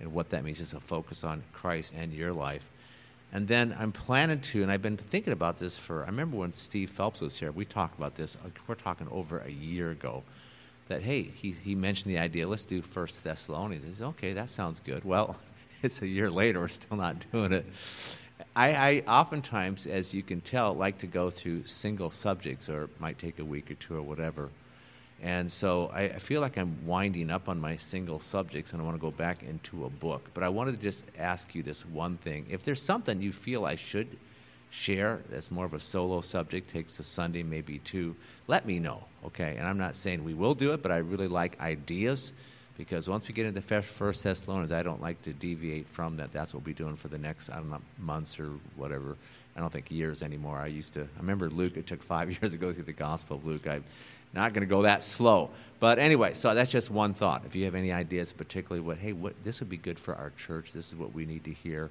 and 0.00 0.12
what 0.12 0.30
that 0.30 0.44
means 0.44 0.60
is 0.60 0.72
a 0.72 0.80
focus 0.80 1.22
on 1.22 1.42
Christ 1.52 1.94
and 1.96 2.12
your 2.12 2.32
life. 2.32 2.68
And 3.32 3.48
then 3.48 3.74
I'm 3.78 3.92
planning 3.92 4.40
to, 4.40 4.62
and 4.62 4.70
I've 4.70 4.82
been 4.82 4.96
thinking 4.96 5.32
about 5.32 5.56
this 5.56 5.78
for, 5.78 6.02
I 6.02 6.06
remember 6.06 6.36
when 6.36 6.52
Steve 6.52 6.90
Phelps 6.90 7.20
was 7.20 7.38
here, 7.38 7.52
we 7.52 7.64
talked 7.64 7.96
about 7.96 8.16
this, 8.16 8.36
uh, 8.44 8.48
we're 8.66 8.74
talking 8.74 9.06
over 9.10 9.38
a 9.38 9.50
year 9.50 9.92
ago 9.92 10.22
that 10.88 11.02
hey, 11.02 11.22
he, 11.22 11.52
he 11.52 11.74
mentioned 11.74 12.12
the 12.12 12.18
idea, 12.18 12.46
let's 12.46 12.64
do 12.64 12.82
First 12.82 13.22
Thessalonians. 13.24 14.02
Okay, 14.02 14.32
that 14.32 14.50
sounds 14.50 14.80
good. 14.80 15.04
Well, 15.04 15.36
it's 15.82 16.02
a 16.02 16.06
year 16.06 16.30
later, 16.30 16.60
we're 16.60 16.68
still 16.68 16.96
not 16.96 17.24
doing 17.30 17.52
it. 17.52 17.64
I, 18.54 18.74
I 18.74 19.02
oftentimes, 19.08 19.86
as 19.86 20.12
you 20.12 20.22
can 20.22 20.40
tell, 20.42 20.74
like 20.74 20.98
to 20.98 21.06
go 21.06 21.30
through 21.30 21.66
single 21.66 22.10
subjects, 22.10 22.68
or 22.68 22.84
it 22.84 23.00
might 23.00 23.18
take 23.18 23.38
a 23.38 23.44
week 23.44 23.70
or 23.70 23.74
two 23.74 23.96
or 23.96 24.02
whatever. 24.02 24.50
And 25.22 25.50
so 25.50 25.90
I, 25.94 26.02
I 26.02 26.18
feel 26.18 26.40
like 26.40 26.58
I'm 26.58 26.76
winding 26.84 27.30
up 27.30 27.48
on 27.48 27.60
my 27.60 27.76
single 27.76 28.18
subjects, 28.18 28.72
and 28.72 28.82
I 28.82 28.84
want 28.84 28.96
to 28.96 29.00
go 29.00 29.10
back 29.10 29.42
into 29.42 29.86
a 29.86 29.90
book. 29.90 30.30
But 30.34 30.42
I 30.42 30.48
wanted 30.48 30.72
to 30.72 30.82
just 30.82 31.06
ask 31.18 31.54
you 31.54 31.62
this 31.62 31.86
one 31.86 32.18
thing: 32.18 32.44
if 32.50 32.64
there's 32.64 32.82
something 32.82 33.22
you 33.22 33.32
feel 33.32 33.64
I 33.64 33.76
should 33.76 34.18
share 34.70 35.20
that's 35.30 35.50
more 35.50 35.64
of 35.64 35.74
a 35.74 35.80
solo 35.80 36.20
subject, 36.20 36.68
takes 36.68 36.98
a 36.98 37.04
Sunday, 37.04 37.42
maybe 37.42 37.78
two, 37.80 38.16
let 38.48 38.66
me 38.66 38.78
know, 38.78 39.04
okay? 39.24 39.56
And 39.58 39.66
I'm 39.68 39.76
not 39.78 39.96
saying 39.96 40.24
we 40.24 40.32
will 40.34 40.54
do 40.54 40.72
it, 40.72 40.82
but 40.82 40.90
I 40.90 40.98
really 40.98 41.28
like 41.28 41.60
ideas 41.60 42.32
because 42.82 43.08
once 43.08 43.28
we 43.28 43.34
get 43.34 43.46
into 43.46 43.62
First 43.62 44.24
Thessalonians, 44.24 44.72
I 44.72 44.82
don't 44.82 45.00
like 45.00 45.22
to 45.22 45.32
deviate 45.32 45.86
from 45.86 46.16
that. 46.16 46.32
That's 46.32 46.52
what 46.52 46.62
we'll 46.62 46.74
be 46.74 46.74
doing 46.74 46.96
for 46.96 47.06
the 47.06 47.16
next, 47.16 47.48
I 47.48 47.54
don't 47.54 47.70
know, 47.70 47.80
months 48.00 48.40
or 48.40 48.50
whatever. 48.74 49.16
I 49.56 49.60
don't 49.60 49.72
think 49.72 49.88
years 49.88 50.20
anymore. 50.20 50.56
I 50.58 50.66
used 50.66 50.94
to, 50.94 51.02
I 51.02 51.20
remember 51.20 51.48
Luke, 51.48 51.76
it 51.76 51.86
took 51.86 52.02
five 52.02 52.28
years 52.42 52.50
to 52.50 52.58
go 52.58 52.72
through 52.72 52.82
the 52.82 52.92
Gospel 52.92 53.36
of 53.36 53.46
Luke. 53.46 53.68
I'm 53.68 53.84
not 54.34 54.52
going 54.52 54.66
to 54.66 54.70
go 54.70 54.82
that 54.82 55.04
slow. 55.04 55.50
But 55.78 56.00
anyway, 56.00 56.34
so 56.34 56.52
that's 56.54 56.72
just 56.72 56.90
one 56.90 57.14
thought. 57.14 57.44
If 57.46 57.54
you 57.54 57.64
have 57.66 57.76
any 57.76 57.92
ideas, 57.92 58.32
particularly 58.32 58.84
what, 58.84 58.98
hey, 58.98 59.12
what, 59.12 59.34
this 59.44 59.60
would 59.60 59.70
be 59.70 59.76
good 59.76 59.98
for 59.98 60.16
our 60.16 60.30
church, 60.30 60.72
this 60.72 60.88
is 60.88 60.96
what 60.96 61.14
we 61.14 61.24
need 61.24 61.44
to 61.44 61.52
hear 61.52 61.88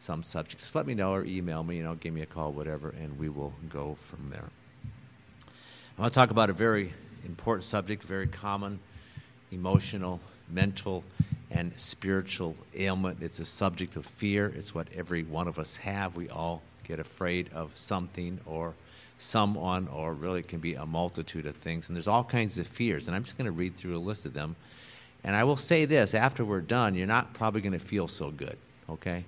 some 0.00 0.22
subject, 0.22 0.60
just 0.60 0.74
let 0.74 0.86
me 0.86 0.92
know 0.92 1.14
or 1.14 1.24
email 1.24 1.64
me, 1.64 1.78
you 1.78 1.82
know, 1.82 1.94
give 1.94 2.12
me 2.12 2.20
a 2.20 2.26
call, 2.26 2.52
whatever, 2.52 2.90
and 2.90 3.18
we 3.18 3.30
will 3.30 3.54
go 3.70 3.96
from 4.00 4.28
there. 4.28 4.50
I 5.96 6.02
want 6.02 6.12
to 6.12 6.20
talk 6.20 6.30
about 6.30 6.50
a 6.50 6.52
very 6.52 6.92
important 7.24 7.64
subject, 7.64 8.02
very 8.02 8.26
common 8.26 8.78
emotional, 9.50 10.20
mental, 10.50 11.04
and 11.50 11.72
spiritual 11.78 12.56
ailment. 12.76 13.22
It's 13.22 13.38
a 13.38 13.44
subject 13.44 13.96
of 13.96 14.06
fear. 14.06 14.52
It's 14.54 14.74
what 14.74 14.88
every 14.94 15.22
one 15.22 15.48
of 15.48 15.58
us 15.58 15.76
have. 15.76 16.16
We 16.16 16.28
all 16.28 16.62
get 16.84 17.00
afraid 17.00 17.50
of 17.54 17.70
something 17.74 18.40
or 18.46 18.74
someone, 19.18 19.88
or 19.88 20.12
really 20.12 20.40
it 20.40 20.48
can 20.48 20.60
be 20.60 20.74
a 20.74 20.86
multitude 20.86 21.46
of 21.46 21.56
things. 21.56 21.88
And 21.88 21.96
there's 21.96 22.08
all 22.08 22.24
kinds 22.24 22.58
of 22.58 22.66
fears. 22.66 23.06
And 23.06 23.16
I'm 23.16 23.24
just 23.24 23.38
going 23.38 23.46
to 23.46 23.52
read 23.52 23.76
through 23.76 23.96
a 23.96 23.98
list 23.98 24.26
of 24.26 24.34
them. 24.34 24.56
And 25.24 25.34
I 25.34 25.44
will 25.44 25.56
say 25.56 25.84
this 25.84 26.14
after 26.14 26.44
we're 26.44 26.60
done, 26.60 26.94
you're 26.94 27.06
not 27.06 27.32
probably 27.32 27.60
going 27.60 27.72
to 27.72 27.78
feel 27.78 28.06
so 28.06 28.30
good, 28.30 28.56
okay? 28.88 29.24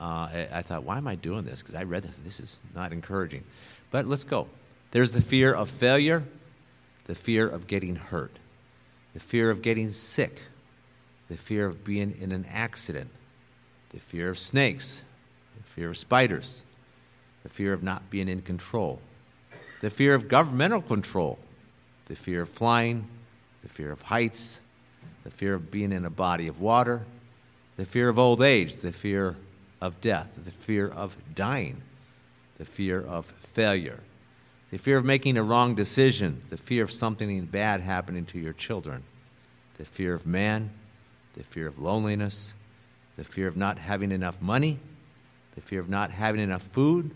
Uh, 0.00 0.04
I, 0.04 0.48
I, 0.52 0.62
thought, 0.62 0.82
why 0.82 0.98
am 0.98 1.06
I 1.06 1.14
doing 1.14 1.44
this? 1.44 1.62
Because 1.62 1.74
I 1.74 1.84
read 1.84 2.02
this. 2.02 2.16
This 2.24 2.40
is 2.40 2.60
not 2.74 2.92
encouraging. 2.92 3.44
But 3.90 4.06
let's 4.06 4.24
go. 4.24 4.48
There's 4.90 5.12
the 5.12 5.20
fear 5.20 5.54
of 5.54 5.70
failure, 5.70 6.24
the 7.04 7.14
fear 7.14 7.48
of 7.48 7.66
getting 7.66 7.96
hurt, 7.96 8.32
the 9.14 9.20
fear 9.20 9.50
of 9.50 9.62
getting 9.62 9.92
sick, 9.92 10.42
the 11.28 11.36
fear 11.36 11.66
of 11.66 11.84
being 11.84 12.16
in 12.20 12.32
an 12.32 12.46
accident, 12.50 13.10
the 13.90 13.98
fear 13.98 14.30
of 14.30 14.38
snakes, 14.38 15.02
the 15.56 15.62
fear 15.64 15.90
of 15.90 15.98
spiders, 15.98 16.64
the 17.42 17.48
fear 17.48 17.72
of 17.72 17.82
not 17.82 18.10
being 18.10 18.28
in 18.28 18.40
control, 18.40 19.00
the 19.80 19.90
fear 19.90 20.14
of 20.14 20.28
governmental 20.28 20.80
control, 20.80 21.38
the 22.06 22.16
fear 22.16 22.42
of 22.42 22.48
flying, 22.48 23.08
the 23.62 23.68
fear 23.68 23.90
of 23.90 24.02
heights, 24.02 24.60
the 25.24 25.30
fear 25.30 25.54
of 25.54 25.70
being 25.70 25.92
in 25.92 26.04
a 26.04 26.10
body 26.10 26.48
of 26.48 26.60
water, 26.60 27.02
the 27.76 27.84
fear 27.84 28.08
of 28.08 28.18
old 28.18 28.42
age, 28.42 28.76
the 28.76 28.92
fear 28.92 29.36
of 29.80 30.00
death, 30.00 30.32
the 30.36 30.50
fear 30.50 30.88
of 30.88 31.16
dying, 31.34 31.82
the 32.58 32.64
fear 32.64 33.00
of 33.00 33.26
failure, 33.26 34.00
the 34.72 34.78
fear 34.78 34.96
of 34.96 35.04
making 35.04 35.36
a 35.36 35.42
wrong 35.42 35.74
decision, 35.74 36.42
the 36.48 36.56
fear 36.56 36.82
of 36.82 36.90
something 36.90 37.44
bad 37.44 37.82
happening 37.82 38.24
to 38.24 38.38
your 38.38 38.54
children, 38.54 39.02
the 39.76 39.84
fear 39.84 40.14
of 40.14 40.26
man, 40.26 40.70
the 41.34 41.42
fear 41.42 41.66
of 41.66 41.78
loneliness, 41.78 42.54
the 43.18 43.22
fear 43.22 43.46
of 43.46 43.54
not 43.54 43.76
having 43.78 44.10
enough 44.10 44.40
money, 44.40 44.78
the 45.54 45.60
fear 45.60 45.78
of 45.78 45.90
not 45.90 46.10
having 46.10 46.40
enough 46.40 46.62
food, 46.62 47.10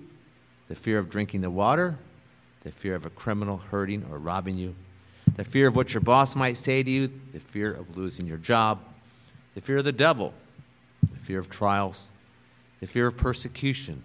the 0.69 0.75
fear 0.75 0.99
of 0.99 1.09
drinking 1.09 1.41
the 1.41 1.49
water, 1.49 1.99
the 2.61 2.71
fear 2.71 2.95
of 2.95 3.07
a 3.07 3.11
criminal 3.11 3.57
hurting 3.57 4.05
or 4.11 4.19
robbing 4.19 4.59
you, 4.59 4.75
the 5.37 5.45
fear 5.45 5.67
of 5.67 5.75
what 5.75 5.95
your 5.95 6.03
boss 6.03 6.37
might 6.37 6.59
say 6.59 6.83
to 6.83 6.91
you, 6.91 7.11
the 7.33 7.41
fear 7.41 7.73
of 7.73 7.97
losing 7.97 8.27
your 8.27 8.37
job, 8.37 8.81
the 9.55 9.63
fear 9.63 9.79
of 9.79 9.85
the 9.85 9.93
devil, 9.93 10.35
the 11.11 11.19
fear 11.21 11.39
of 11.39 11.49
trials, 11.49 12.09
the 12.81 12.87
fear 12.87 13.07
of 13.07 13.17
persecution, 13.17 14.03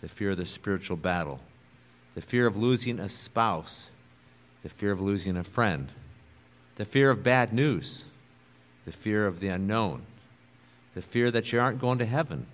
the 0.00 0.08
fear 0.08 0.30
of 0.30 0.38
the 0.38 0.46
spiritual 0.46 0.96
battle, 0.96 1.40
the 2.20 2.26
fear 2.26 2.46
of 2.46 2.54
losing 2.54 3.00
a 3.00 3.08
spouse, 3.08 3.90
the 4.62 4.68
fear 4.68 4.92
of 4.92 5.00
losing 5.00 5.38
a 5.38 5.42
friend, 5.42 5.90
the 6.74 6.84
fear 6.84 7.08
of 7.08 7.22
bad 7.22 7.50
news, 7.50 8.04
the 8.84 8.92
fear 8.92 9.26
of 9.26 9.40
the 9.40 9.48
unknown, 9.48 10.02
the 10.94 11.00
fear 11.00 11.30
that 11.30 11.50
you 11.50 11.58
aren't 11.58 11.78
going 11.78 11.96
to 11.96 12.04
heaven, 12.04 12.46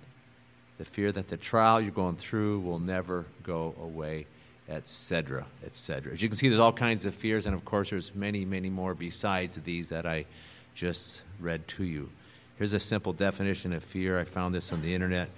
the 0.77 0.85
fear 0.85 1.11
that 1.11 1.27
the 1.27 1.35
trial 1.35 1.81
you're 1.81 1.91
going 1.91 2.15
through 2.15 2.61
will 2.61 2.79
never 2.79 3.25
go 3.43 3.75
away, 3.81 4.25
etc., 4.69 5.45
etc. 5.65 6.13
As 6.13 6.21
you 6.21 6.29
can 6.29 6.37
see, 6.37 6.47
there's 6.47 6.61
all 6.61 6.71
kinds 6.71 7.05
of 7.05 7.13
fears, 7.13 7.45
and 7.45 7.53
of 7.53 7.65
course, 7.65 7.89
there's 7.89 8.15
many, 8.15 8.45
many 8.45 8.69
more 8.69 8.95
besides 8.95 9.55
these 9.65 9.89
that 9.89 10.05
I 10.05 10.27
just 10.75 11.23
read 11.41 11.67
to 11.67 11.83
you. 11.83 12.09
Here's 12.57 12.73
a 12.73 12.79
simple 12.79 13.11
definition 13.11 13.73
of 13.73 13.83
fear. 13.83 14.17
I 14.17 14.23
found 14.23 14.55
this 14.55 14.71
on 14.71 14.81
the 14.81 14.93
internet. 14.93 15.29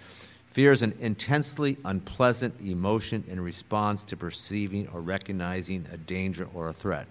Fear 0.50 0.72
is 0.72 0.82
an 0.82 0.96
intensely 1.00 1.78
unpleasant 1.86 2.60
emotion 2.60 3.24
in 3.28 3.40
response 3.40 4.04
to 4.06 4.18
perceiving 4.18 4.88
or 4.88 5.00
recognizing 5.00 5.86
a 5.94 5.98
danger 5.98 6.48
or 6.56 6.70
a 6.70 6.74
threat. 6.74 7.06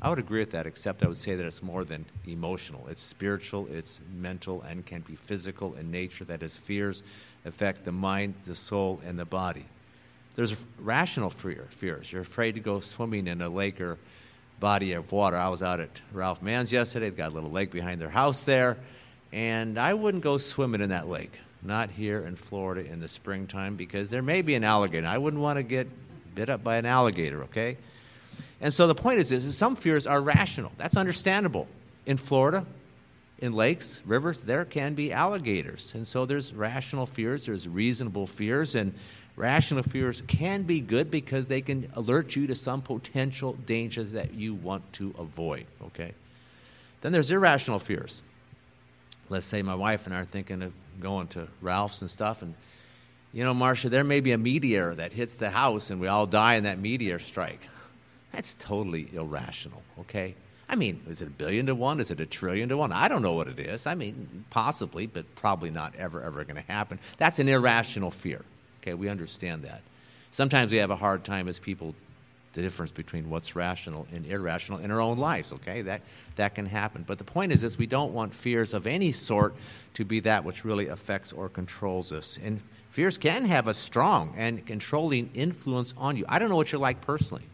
I 0.00 0.08
would 0.08 0.20
agree 0.20 0.38
with 0.38 0.52
that, 0.52 0.64
except 0.64 1.02
I 1.02 1.08
would 1.08 1.18
say 1.18 1.34
that 1.34 1.44
it's 1.44 1.64
more 1.64 1.84
than 1.84 2.04
emotional. 2.28 2.86
It's 2.88 3.02
spiritual, 3.02 3.66
it's 3.72 4.00
mental, 4.16 4.62
and 4.62 4.86
can 4.86 5.00
be 5.00 5.16
physical 5.16 5.74
in 5.74 5.90
nature. 5.90 6.24
That 6.24 6.44
is, 6.44 6.56
fears 6.56 7.02
affect 7.44 7.84
the 7.84 7.90
mind, 7.90 8.34
the 8.44 8.54
soul, 8.54 9.00
and 9.04 9.18
the 9.18 9.24
body. 9.24 9.64
There's 10.36 10.64
rational 10.78 11.30
fear, 11.30 11.66
fears. 11.70 12.12
You're 12.12 12.22
afraid 12.22 12.54
to 12.54 12.60
go 12.60 12.78
swimming 12.78 13.26
in 13.26 13.42
a 13.42 13.48
lake 13.48 13.80
or 13.80 13.98
body 14.60 14.92
of 14.92 15.10
water. 15.10 15.36
I 15.36 15.48
was 15.48 15.62
out 15.62 15.80
at 15.80 16.00
Ralph 16.12 16.40
Mann's 16.40 16.70
yesterday. 16.70 17.06
They've 17.06 17.16
got 17.16 17.32
a 17.32 17.34
little 17.34 17.50
lake 17.50 17.72
behind 17.72 18.00
their 18.00 18.10
house 18.10 18.42
there, 18.42 18.76
and 19.32 19.76
I 19.76 19.94
wouldn't 19.94 20.22
go 20.22 20.38
swimming 20.38 20.82
in 20.82 20.90
that 20.90 21.08
lake. 21.08 21.40
Not 21.64 21.90
here 21.90 22.20
in 22.26 22.36
Florida 22.36 22.88
in 22.88 23.00
the 23.00 23.08
springtime 23.08 23.76
because 23.76 24.10
there 24.10 24.22
may 24.22 24.42
be 24.42 24.54
an 24.54 24.64
alligator. 24.64 25.06
I 25.06 25.18
wouldn't 25.18 25.42
want 25.42 25.56
to 25.56 25.62
get 25.62 25.88
bit 26.34 26.50
up 26.50 26.62
by 26.62 26.76
an 26.76 26.86
alligator, 26.86 27.44
okay? 27.44 27.76
And 28.60 28.72
so 28.72 28.86
the 28.86 28.94
point 28.94 29.18
is, 29.18 29.32
is 29.32 29.56
some 29.56 29.76
fears 29.76 30.06
are 30.06 30.20
rational. 30.20 30.72
That's 30.76 30.96
understandable. 30.96 31.68
In 32.06 32.16
Florida, 32.16 32.66
in 33.38 33.52
lakes, 33.52 34.00
rivers, 34.04 34.42
there 34.42 34.64
can 34.64 34.94
be 34.94 35.12
alligators. 35.12 35.92
And 35.94 36.06
so 36.06 36.26
there's 36.26 36.52
rational 36.52 37.06
fears, 37.06 37.46
there's 37.46 37.66
reasonable 37.68 38.26
fears, 38.26 38.74
and 38.74 38.94
rational 39.36 39.82
fears 39.82 40.22
can 40.26 40.62
be 40.62 40.80
good 40.80 41.10
because 41.10 41.48
they 41.48 41.60
can 41.60 41.90
alert 41.94 42.36
you 42.36 42.46
to 42.46 42.54
some 42.54 42.82
potential 42.82 43.54
danger 43.66 44.02
that 44.02 44.34
you 44.34 44.54
want 44.54 44.92
to 44.94 45.14
avoid, 45.18 45.66
okay? 45.86 46.12
Then 47.00 47.12
there's 47.12 47.30
irrational 47.30 47.78
fears. 47.78 48.22
Let's 49.28 49.46
say 49.46 49.62
my 49.62 49.74
wife 49.74 50.06
and 50.06 50.14
I 50.14 50.20
are 50.20 50.24
thinking 50.24 50.62
of 50.62 50.72
going 51.00 51.28
to 51.28 51.48
Ralph's 51.60 52.00
and 52.00 52.10
stuff, 52.10 52.42
and 52.42 52.54
you 53.34 53.42
know, 53.42 53.52
Marcia, 53.52 53.88
there 53.88 54.04
may 54.04 54.20
be 54.20 54.30
a 54.30 54.38
meteor 54.38 54.94
that 54.94 55.12
hits 55.12 55.34
the 55.34 55.50
house 55.50 55.90
and 55.90 56.00
we 56.00 56.06
all 56.06 56.24
die 56.24 56.54
in 56.54 56.64
that 56.64 56.78
meteor 56.78 57.18
strike. 57.18 57.60
That's 58.32 58.54
totally 58.54 59.08
irrational, 59.12 59.82
okay? 60.00 60.36
I 60.68 60.76
mean, 60.76 61.00
is 61.08 61.20
it 61.20 61.26
a 61.26 61.32
billion 61.32 61.66
to 61.66 61.74
one? 61.74 61.98
Is 61.98 62.12
it 62.12 62.20
a 62.20 62.26
trillion 62.26 62.68
to 62.68 62.76
one? 62.76 62.92
I 62.92 63.08
don't 63.08 63.22
know 63.22 63.32
what 63.32 63.48
it 63.48 63.58
is. 63.58 63.86
I 63.86 63.96
mean, 63.96 64.44
possibly, 64.50 65.06
but 65.06 65.34
probably 65.34 65.70
not 65.70 65.94
ever, 65.96 66.22
ever 66.22 66.44
going 66.44 66.62
to 66.62 66.72
happen. 66.72 67.00
That's 67.18 67.40
an 67.40 67.48
irrational 67.48 68.12
fear. 68.12 68.42
Okay, 68.82 68.94
we 68.94 69.08
understand 69.08 69.62
that. 69.62 69.82
Sometimes 70.30 70.70
we 70.70 70.78
have 70.78 70.90
a 70.90 70.96
hard 70.96 71.24
time 71.24 71.48
as 71.48 71.58
people, 71.58 71.94
the 72.54 72.62
difference 72.62 72.90
between 72.90 73.28
what's 73.28 73.54
rational 73.54 74.06
and 74.12 74.26
irrational 74.26 74.78
in 74.78 74.90
our 74.90 75.00
own 75.00 75.18
lives. 75.18 75.52
Okay, 75.52 75.82
that 75.82 76.02
that 76.36 76.54
can 76.54 76.66
happen. 76.66 77.04
But 77.06 77.18
the 77.18 77.24
point 77.24 77.52
is, 77.52 77.62
is 77.62 77.76
we 77.76 77.86
don't 77.86 78.12
want 78.12 78.34
fears 78.34 78.74
of 78.74 78.86
any 78.86 79.12
sort 79.12 79.54
to 79.94 80.04
be 80.04 80.20
that 80.20 80.44
which 80.44 80.64
really 80.64 80.88
affects 80.88 81.32
or 81.32 81.48
controls 81.48 82.12
us. 82.12 82.38
And 82.42 82.60
fears 82.90 83.18
can 83.18 83.44
have 83.44 83.66
a 83.66 83.74
strong 83.74 84.34
and 84.36 84.64
controlling 84.64 85.30
influence 85.34 85.94
on 85.96 86.16
you. 86.16 86.24
I 86.28 86.38
don't 86.38 86.48
know 86.48 86.56
what 86.56 86.72
you're 86.72 86.80
like 86.80 87.00
personally. 87.00 87.44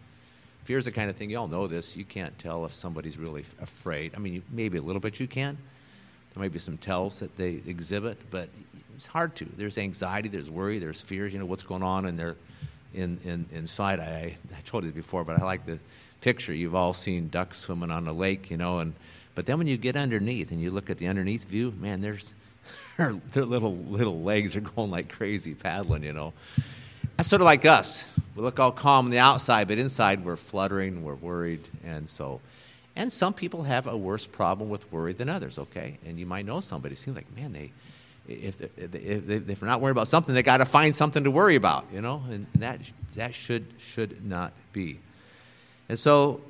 Fear's 0.64 0.84
the 0.84 0.92
kind 0.92 1.10
of 1.10 1.16
thing, 1.16 1.30
you 1.30 1.38
all 1.38 1.48
know 1.48 1.66
this, 1.66 1.96
you 1.96 2.04
can't 2.04 2.38
tell 2.38 2.64
if 2.64 2.72
somebody's 2.72 3.18
really 3.18 3.44
afraid. 3.60 4.12
I 4.14 4.18
mean, 4.18 4.42
maybe 4.50 4.78
a 4.78 4.82
little 4.82 5.00
bit 5.00 5.18
you 5.18 5.26
can. 5.26 5.56
There 6.32 6.40
might 6.40 6.52
be 6.52 6.60
some 6.60 6.76
tells 6.76 7.18
that 7.18 7.36
they 7.36 7.60
exhibit, 7.66 8.18
but 8.30 8.48
it's 8.94 9.06
hard 9.06 9.34
to. 9.36 9.46
There's 9.56 9.78
anxiety, 9.78 10.28
there's 10.28 10.50
worry, 10.50 10.78
there's 10.78 11.00
fears, 11.00 11.32
you 11.32 11.38
know, 11.38 11.46
what's 11.46 11.62
going 11.64 11.82
on 11.82 12.06
in 12.06 12.16
their 12.16 12.36
in, 12.94 13.18
in, 13.24 13.46
in 13.50 13.58
inside. 13.58 14.00
I, 14.00 14.36
I 14.56 14.60
told 14.64 14.84
you 14.84 14.92
before, 14.92 15.24
but 15.24 15.40
I 15.40 15.44
like 15.44 15.66
the 15.66 15.78
picture. 16.20 16.54
You've 16.54 16.74
all 16.74 16.92
seen 16.92 17.28
ducks 17.28 17.58
swimming 17.58 17.90
on 17.90 18.06
a 18.06 18.12
lake, 18.12 18.50
you 18.50 18.56
know, 18.56 18.78
and 18.78 18.94
but 19.34 19.46
then 19.46 19.58
when 19.58 19.66
you 19.66 19.76
get 19.76 19.96
underneath 19.96 20.50
and 20.50 20.60
you 20.60 20.70
look 20.70 20.90
at 20.90 20.98
the 20.98 21.06
underneath 21.06 21.44
view, 21.44 21.72
man, 21.78 22.00
there's 22.00 22.34
their, 22.96 23.14
their 23.32 23.44
little 23.44 23.76
little 23.76 24.22
legs 24.22 24.56
are 24.56 24.60
going 24.60 24.90
like 24.90 25.08
crazy 25.08 25.54
paddling, 25.54 26.04
you 26.04 26.12
know. 26.12 26.32
That's 27.16 27.28
sort 27.28 27.42
of 27.42 27.46
like 27.46 27.64
us. 27.66 28.04
We 28.34 28.42
look 28.42 28.58
all 28.58 28.72
calm 28.72 29.06
on 29.06 29.10
the 29.10 29.18
outside, 29.18 29.68
but 29.68 29.78
inside 29.78 30.24
we're 30.24 30.36
fluttering, 30.36 31.02
we're 31.02 31.14
worried, 31.14 31.68
and 31.84 32.08
so. 32.08 32.40
And 32.96 33.10
some 33.10 33.32
people 33.32 33.62
have 33.62 33.86
a 33.86 33.96
worse 33.96 34.26
problem 34.26 34.68
with 34.68 34.90
worry 34.92 35.12
than 35.12 35.28
others, 35.28 35.58
okay? 35.58 35.98
And 36.04 36.18
you 36.18 36.26
might 36.26 36.44
know 36.44 36.60
somebody. 36.60 36.94
It 36.94 36.98
seems 36.98 37.16
like, 37.16 37.34
man, 37.36 37.52
they, 37.52 37.72
if, 38.28 38.60
if, 38.60 38.94
if 38.94 39.60
they're 39.60 39.68
not 39.68 39.80
worried 39.80 39.92
about 39.92 40.08
something, 40.08 40.34
they 40.34 40.42
got 40.42 40.58
to 40.58 40.64
find 40.64 40.94
something 40.94 41.24
to 41.24 41.30
worry 41.30 41.56
about, 41.56 41.86
you 41.92 42.00
know? 42.00 42.22
And 42.30 42.46
that, 42.56 42.80
that 43.16 43.34
should, 43.34 43.66
should 43.78 44.24
not 44.24 44.52
be. 44.72 45.00
And 45.88 45.98
so 45.98 46.40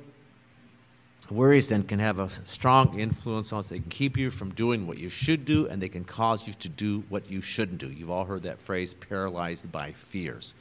worries 1.31 1.69
then 1.69 1.83
can 1.83 1.99
have 1.99 2.19
a 2.19 2.29
strong 2.45 2.99
influence 2.99 3.53
on 3.53 3.59
us. 3.59 3.69
They 3.69 3.79
can 3.79 3.89
keep 3.89 4.17
you 4.17 4.29
from 4.29 4.53
doing 4.53 4.85
what 4.85 4.97
you 4.97 5.09
should 5.09 5.45
do, 5.45 5.67
and 5.67 5.81
they 5.81 5.89
can 5.89 6.03
cause 6.03 6.47
you 6.47 6.53
to 6.55 6.69
do 6.69 7.03
what 7.09 7.29
you 7.31 7.41
shouldn't 7.41 7.79
do. 7.79 7.87
You've 7.87 8.09
all 8.09 8.25
heard 8.25 8.43
that 8.43 8.59
phrase, 8.59 8.93
paralyzed 8.93 9.71
by 9.71 9.93
fears. 9.93 10.53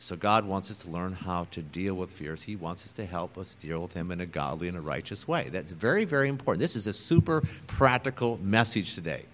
So 0.00 0.16
God 0.16 0.44
wants 0.44 0.70
us 0.70 0.78
to 0.78 0.90
learn 0.90 1.12
how 1.12 1.46
to 1.52 1.62
deal 1.62 1.94
with 1.94 2.10
fears. 2.10 2.42
He 2.42 2.56
wants 2.56 2.84
us 2.84 2.92
to 2.94 3.06
help 3.06 3.38
us 3.38 3.54
deal 3.54 3.80
with 3.80 3.94
them 3.94 4.10
in 4.10 4.20
a 4.20 4.26
godly 4.26 4.66
and 4.66 4.76
a 4.76 4.80
righteous 4.80 5.28
way. 5.28 5.48
That's 5.52 5.70
very, 5.70 6.04
very 6.04 6.28
important. 6.28 6.60
This 6.60 6.74
is 6.74 6.88
a 6.88 6.92
super 6.92 7.42
practical 7.68 8.38
message 8.42 8.96
today. 8.96 9.26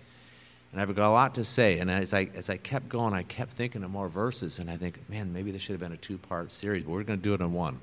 And 0.72 0.80
I've 0.80 0.94
got 0.94 1.08
a 1.08 1.10
lot 1.10 1.34
to 1.36 1.44
say. 1.44 1.78
And 1.78 1.90
as 1.90 2.12
I, 2.12 2.28
as 2.34 2.50
I 2.50 2.56
kept 2.56 2.88
going, 2.88 3.14
I 3.14 3.22
kept 3.22 3.52
thinking 3.52 3.82
of 3.82 3.90
more 3.90 4.08
verses. 4.08 4.58
And 4.58 4.70
I 4.70 4.76
think, 4.76 4.98
man, 5.08 5.32
maybe 5.32 5.50
this 5.50 5.62
should 5.62 5.72
have 5.72 5.80
been 5.80 5.92
a 5.92 5.96
two 5.96 6.18
part 6.18 6.52
series, 6.52 6.82
but 6.82 6.92
we're 6.92 7.04
going 7.04 7.18
to 7.18 7.22
do 7.22 7.34
it 7.34 7.40
in 7.40 7.52
one. 7.52 7.78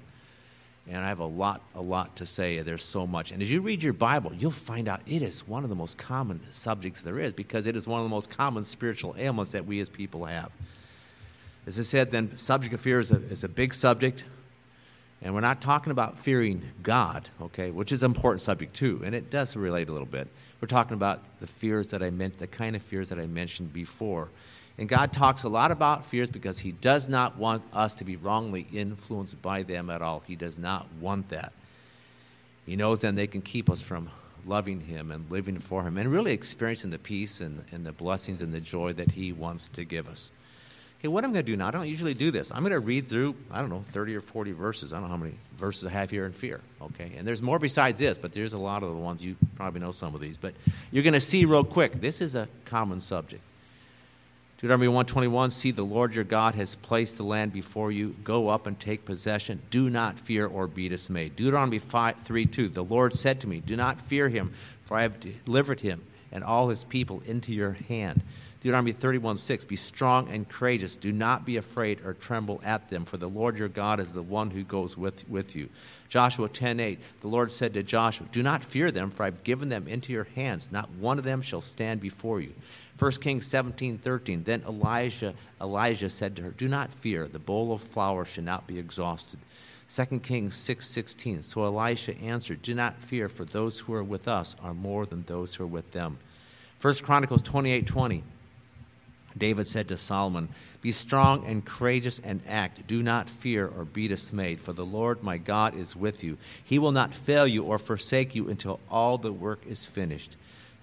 And 0.87 1.03
I 1.03 1.07
have 1.07 1.19
a 1.19 1.25
lot, 1.25 1.61
a 1.73 1.81
lot 1.81 2.15
to 2.17 2.27
say. 2.27 2.61
There's 2.61 2.83
so 2.83 3.07
much. 3.07 3.31
And 3.31 3.41
as 3.41 3.49
you 3.49 3.61
read 3.61 3.81
your 3.81 3.93
Bible, 3.93 4.31
you'll 4.35 4.51
find 4.51 4.87
out 4.87 5.01
it 5.07 5.23
is 5.23 5.47
one 5.47 5.63
of 5.63 5.69
the 5.69 5.75
most 5.75 5.97
common 5.97 6.39
subjects 6.51 7.01
there 7.01 7.17
is 7.17 7.33
because 7.33 7.65
it 7.65 7.75
is 7.75 7.87
one 7.87 8.01
of 8.01 8.05
the 8.05 8.13
most 8.13 8.29
common 8.29 8.63
spiritual 8.63 9.15
ailments 9.17 9.51
that 9.53 9.65
we 9.65 9.79
as 9.79 9.89
people 9.89 10.25
have. 10.25 10.51
As 11.65 11.79
I 11.79 11.81
said, 11.81 12.11
then, 12.11 12.37
subject 12.37 12.75
of 12.75 12.81
fear 12.81 12.99
is 12.99 13.09
a, 13.09 13.15
is 13.15 13.43
a 13.43 13.49
big 13.49 13.73
subject. 13.73 14.23
And 15.23 15.33
we're 15.33 15.41
not 15.41 15.59
talking 15.59 15.89
about 15.89 16.19
fearing 16.19 16.61
God, 16.83 17.29
okay, 17.41 17.71
which 17.71 17.91
is 17.91 18.03
an 18.03 18.11
important 18.11 18.41
subject 18.41 18.75
too, 18.75 19.01
and 19.03 19.15
it 19.15 19.31
does 19.31 19.55
relate 19.55 19.89
a 19.89 19.91
little 19.91 20.05
bit. 20.05 20.27
We're 20.65 20.69
talking 20.69 20.95
about 20.95 21.21
the 21.39 21.45
fears 21.45 21.89
that 21.89 22.01
I 22.01 22.09
meant, 22.09 22.39
the 22.39 22.47
kind 22.47 22.75
of 22.75 22.81
fears 22.81 23.09
that 23.09 23.19
I 23.19 23.27
mentioned 23.27 23.71
before. 23.71 24.29
And 24.79 24.89
God 24.89 25.13
talks 25.13 25.43
a 25.43 25.47
lot 25.47 25.69
about 25.69 26.07
fears 26.07 26.27
because 26.27 26.57
He 26.57 26.71
does 26.71 27.07
not 27.07 27.37
want 27.37 27.61
us 27.71 27.93
to 27.93 28.03
be 28.03 28.15
wrongly 28.15 28.65
influenced 28.73 29.39
by 29.43 29.61
them 29.61 29.91
at 29.91 30.01
all. 30.01 30.23
He 30.25 30.35
does 30.35 30.57
not 30.57 30.91
want 30.99 31.29
that. 31.29 31.53
He 32.65 32.75
knows 32.75 33.01
then 33.01 33.13
they 33.13 33.27
can 33.27 33.43
keep 33.43 33.69
us 33.69 33.79
from 33.79 34.09
loving 34.43 34.79
Him 34.79 35.11
and 35.11 35.29
living 35.29 35.59
for 35.59 35.83
Him 35.83 35.99
and 35.99 36.11
really 36.11 36.31
experiencing 36.31 36.89
the 36.89 36.97
peace 36.97 37.41
and, 37.41 37.63
and 37.71 37.85
the 37.85 37.91
blessings 37.91 38.41
and 38.41 38.51
the 38.51 38.59
joy 38.59 38.91
that 38.93 39.11
He 39.11 39.33
wants 39.33 39.67
to 39.67 39.85
give 39.85 40.09
us. 40.09 40.31
Okay, 41.05 41.11
what 41.11 41.23
I'm 41.23 41.33
going 41.33 41.45
to 41.45 41.51
do 41.51 41.55
now, 41.55 41.67
I 41.67 41.71
don't 41.71 41.87
usually 41.87 42.15
do 42.15 42.31
this. 42.31 42.49
I'm 42.51 42.61
going 42.61 42.71
to 42.71 42.79
read 42.79 43.07
through, 43.07 43.35
I 43.51 43.61
don't 43.61 43.69
know, 43.69 43.83
30 43.89 44.15
or 44.15 44.21
40 44.21 44.53
verses. 44.53 44.91
I 44.91 44.95
don't 44.95 45.03
know 45.03 45.09
how 45.09 45.17
many 45.17 45.35
verses 45.55 45.85
I 45.85 45.91
have 45.91 46.09
here 46.09 46.25
in 46.25 46.31
fear. 46.31 46.61
Okay, 46.81 47.11
and 47.15 47.27
there's 47.27 47.43
more 47.43 47.59
besides 47.59 47.99
this, 47.99 48.17
but 48.17 48.31
there's 48.31 48.53
a 48.53 48.57
lot 48.57 48.81
of 48.81 48.89
the 48.89 48.95
ones 48.95 49.21
you 49.21 49.35
probably 49.55 49.81
know 49.81 49.91
some 49.91 50.15
of 50.15 50.21
these. 50.21 50.35
But 50.35 50.55
you're 50.91 51.03
going 51.03 51.13
to 51.13 51.21
see 51.21 51.45
real 51.45 51.63
quick, 51.63 52.01
this 52.01 52.21
is 52.21 52.33
a 52.33 52.47
common 52.65 53.01
subject. 53.01 53.43
Deuteronomy 54.57 54.87
121 54.87 55.51
See, 55.51 55.69
the 55.69 55.83
Lord 55.83 56.15
your 56.15 56.23
God 56.23 56.55
has 56.55 56.73
placed 56.73 57.17
the 57.17 57.23
land 57.23 57.53
before 57.53 57.91
you. 57.91 58.15
Go 58.23 58.47
up 58.47 58.65
and 58.65 58.79
take 58.79 59.05
possession. 59.05 59.61
Do 59.69 59.91
not 59.91 60.19
fear 60.19 60.47
or 60.47 60.65
be 60.65 60.89
dismayed. 60.89 61.35
Deuteronomy 61.35 61.77
5, 61.77 62.23
3 62.23 62.45
2 62.47 62.69
The 62.69 62.83
Lord 62.83 63.13
said 63.13 63.41
to 63.41 63.47
me, 63.47 63.59
Do 63.59 63.75
not 63.75 64.01
fear 64.01 64.27
him, 64.27 64.55
for 64.85 64.97
I 64.97 65.03
have 65.03 65.19
delivered 65.19 65.81
him 65.81 66.01
and 66.31 66.43
all 66.43 66.69
his 66.69 66.83
people 66.83 67.21
into 67.27 67.53
your 67.53 67.73
hand. 67.73 68.23
Deuteronomy 68.65 68.93
31 68.93 69.37
6 69.37 69.65
Be 69.65 69.75
strong 69.75 70.27
and 70.29 70.49
courageous. 70.49 70.97
Do 70.97 71.11
not 71.11 71.45
be 71.45 71.57
afraid 71.57 72.03
or 72.03 72.15
tremble 72.15 72.59
at 72.65 72.89
them, 72.89 73.05
for 73.05 73.17
the 73.17 73.29
Lord 73.29 73.59
your 73.59 73.67
God 73.67 73.99
is 73.99 74.11
the 74.11 74.23
one 74.23 74.49
who 74.49 74.63
goes 74.63 74.97
with, 74.97 75.29
with 75.29 75.55
you. 75.55 75.69
Joshua 76.09 76.49
10 76.49 76.79
8 76.79 76.99
The 77.21 77.27
Lord 77.27 77.51
said 77.51 77.75
to 77.75 77.83
Joshua, 77.83 78.25
Do 78.31 78.41
not 78.41 78.63
fear 78.63 78.89
them, 78.89 79.11
for 79.11 79.21
I've 79.21 79.43
given 79.43 79.69
them 79.69 79.87
into 79.87 80.11
your 80.11 80.23
hands. 80.23 80.71
Not 80.71 80.89
one 80.89 81.19
of 81.19 81.25
them 81.25 81.43
shall 81.43 81.61
stand 81.61 82.01
before 82.01 82.41
you. 82.41 82.55
1 82.97 83.11
Kings 83.11 83.45
17 83.45 83.99
13 83.99 84.45
Then 84.45 84.63
Elijah, 84.67 85.35
Elijah 85.61 86.09
said 86.09 86.35
to 86.37 86.41
her, 86.41 86.49
Do 86.49 86.67
not 86.67 86.91
fear, 86.91 87.27
the 87.27 87.37
bowl 87.37 87.71
of 87.71 87.83
flour 87.83 88.25
should 88.25 88.45
not 88.45 88.65
be 88.65 88.79
exhausted. 88.79 89.37
2 89.93 90.21
Kings 90.23 90.55
6:16 90.55 91.43
So 91.43 91.65
Elisha 91.65 92.17
answered, 92.17 92.63
Do 92.63 92.73
not 92.73 93.03
fear, 93.03 93.29
for 93.29 93.45
those 93.45 93.81
who 93.81 93.93
are 93.93 94.03
with 94.03 94.27
us 94.27 94.55
are 94.59 94.73
more 94.73 95.05
than 95.05 95.21
those 95.21 95.53
who 95.53 95.65
are 95.65 95.67
with 95.67 95.91
them. 95.91 96.17
1 96.81 96.95
Chronicles 97.03 97.43
28:20 97.43 98.23
David 99.37 99.67
said 99.67 99.87
to 99.89 99.97
Solomon, 99.97 100.49
Be 100.81 100.91
strong 100.91 101.45
and 101.45 101.65
courageous 101.65 102.19
and 102.19 102.41
act. 102.47 102.87
Do 102.87 103.03
not 103.03 103.29
fear 103.29 103.67
or 103.67 103.85
be 103.85 104.07
dismayed, 104.07 104.61
for 104.61 104.73
the 104.73 104.85
Lord 104.85 105.23
my 105.23 105.37
God 105.37 105.75
is 105.75 105.95
with 105.95 106.23
you. 106.23 106.37
He 106.63 106.79
will 106.79 106.91
not 106.91 107.13
fail 107.13 107.45
you 107.45 107.63
or 107.63 107.79
forsake 107.79 108.35
you 108.35 108.49
until 108.49 108.79
all 108.89 109.17
the 109.17 109.33
work 109.33 109.65
is 109.67 109.85
finished. 109.85 110.35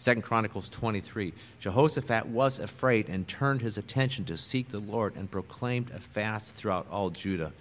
2 0.02 0.16
Chronicles 0.16 0.68
23. 0.68 1.32
Jehoshaphat 1.60 2.26
was 2.26 2.58
afraid 2.58 3.08
and 3.08 3.28
turned 3.28 3.62
his 3.62 3.78
attention 3.78 4.24
to 4.24 4.36
seek 4.36 4.68
the 4.68 4.80
Lord 4.80 5.14
and 5.14 5.30
proclaimed 5.30 5.90
a 5.94 6.00
fast 6.00 6.52
throughout 6.54 6.88
all 6.90 7.10
Judah. 7.10 7.52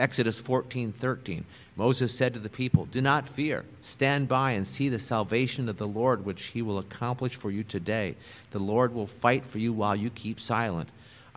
Exodus 0.00 0.40
14:13 0.40 1.44
Moses 1.76 2.12
said 2.12 2.34
to 2.34 2.40
the 2.40 2.48
people, 2.48 2.86
"Do 2.86 3.00
not 3.00 3.28
fear. 3.28 3.64
Stand 3.82 4.28
by 4.28 4.52
and 4.52 4.66
see 4.66 4.88
the 4.88 4.98
salvation 4.98 5.68
of 5.68 5.76
the 5.76 5.86
Lord 5.86 6.24
which 6.24 6.46
he 6.46 6.62
will 6.62 6.78
accomplish 6.78 7.34
for 7.34 7.50
you 7.50 7.62
today. 7.62 8.16
The 8.50 8.58
Lord 8.58 8.92
will 8.94 9.06
fight 9.06 9.46
for 9.46 9.58
you 9.58 9.72
while 9.72 9.94
you 9.94 10.10
keep 10.10 10.40
silent." 10.40 10.88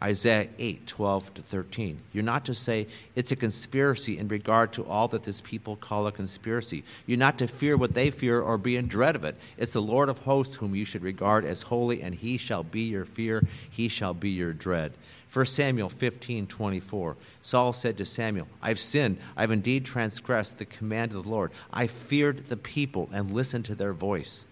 Isaiah 0.02 0.50
8, 0.60 0.86
12 0.86 1.34
to 1.36 1.42
13. 1.42 2.00
You're 2.12 2.26
not 2.26 2.44
to 2.46 2.54
say 2.54 2.88
it's 3.16 3.32
a 3.32 3.38
conspiracy 3.38 4.18
in 4.18 4.28
regard 4.28 4.74
to 4.74 4.84
all 4.86 5.08
that 5.08 5.24
this 5.24 5.40
people 5.40 5.78
call 5.78 6.08
a 6.08 6.12
conspiracy. 6.12 6.84
You're 7.06 7.18
not 7.18 7.38
to 7.38 7.48
fear 7.48 7.78
what 7.78 7.94
they 7.94 8.12
fear 8.12 8.42
or 8.42 8.58
be 8.58 8.76
in 8.76 8.88
dread 8.88 9.16
of 9.16 9.24
it. 9.24 9.38
It's 9.58 9.72
the 9.72 9.82
Lord 9.82 10.10
of 10.10 10.20
hosts 10.20 10.58
whom 10.58 10.76
you 10.76 10.84
should 10.84 11.04
regard 11.04 11.46
as 11.46 11.62
holy, 11.62 12.02
and 12.02 12.16
he 12.16 12.36
shall 12.38 12.64
be 12.64 12.82
your 12.82 13.06
fear, 13.06 13.48
he 13.70 13.88
shall 13.88 14.14
be 14.14 14.32
your 14.32 14.52
dread. 14.52 14.92
1 15.34 15.46
Samuel 15.48 15.90
15, 15.90 16.46
24. 16.46 17.18
Saul 17.42 17.74
said 17.74 17.98
to 17.98 18.06
Samuel, 18.06 18.48
I've 18.62 18.80
sinned. 18.80 19.18
I've 19.36 19.50
indeed 19.50 19.84
transgressed 19.84 20.60
the 20.60 20.66
command 20.66 21.12
of 21.12 21.24
the 21.24 21.30
Lord. 21.30 21.52
I 21.72 21.88
feared 21.88 22.50
the 22.50 22.58
people 22.58 23.10
and 23.12 23.34
listened 23.34 23.66
to 23.66 23.76
their 23.76 23.94
voice. 23.94 24.46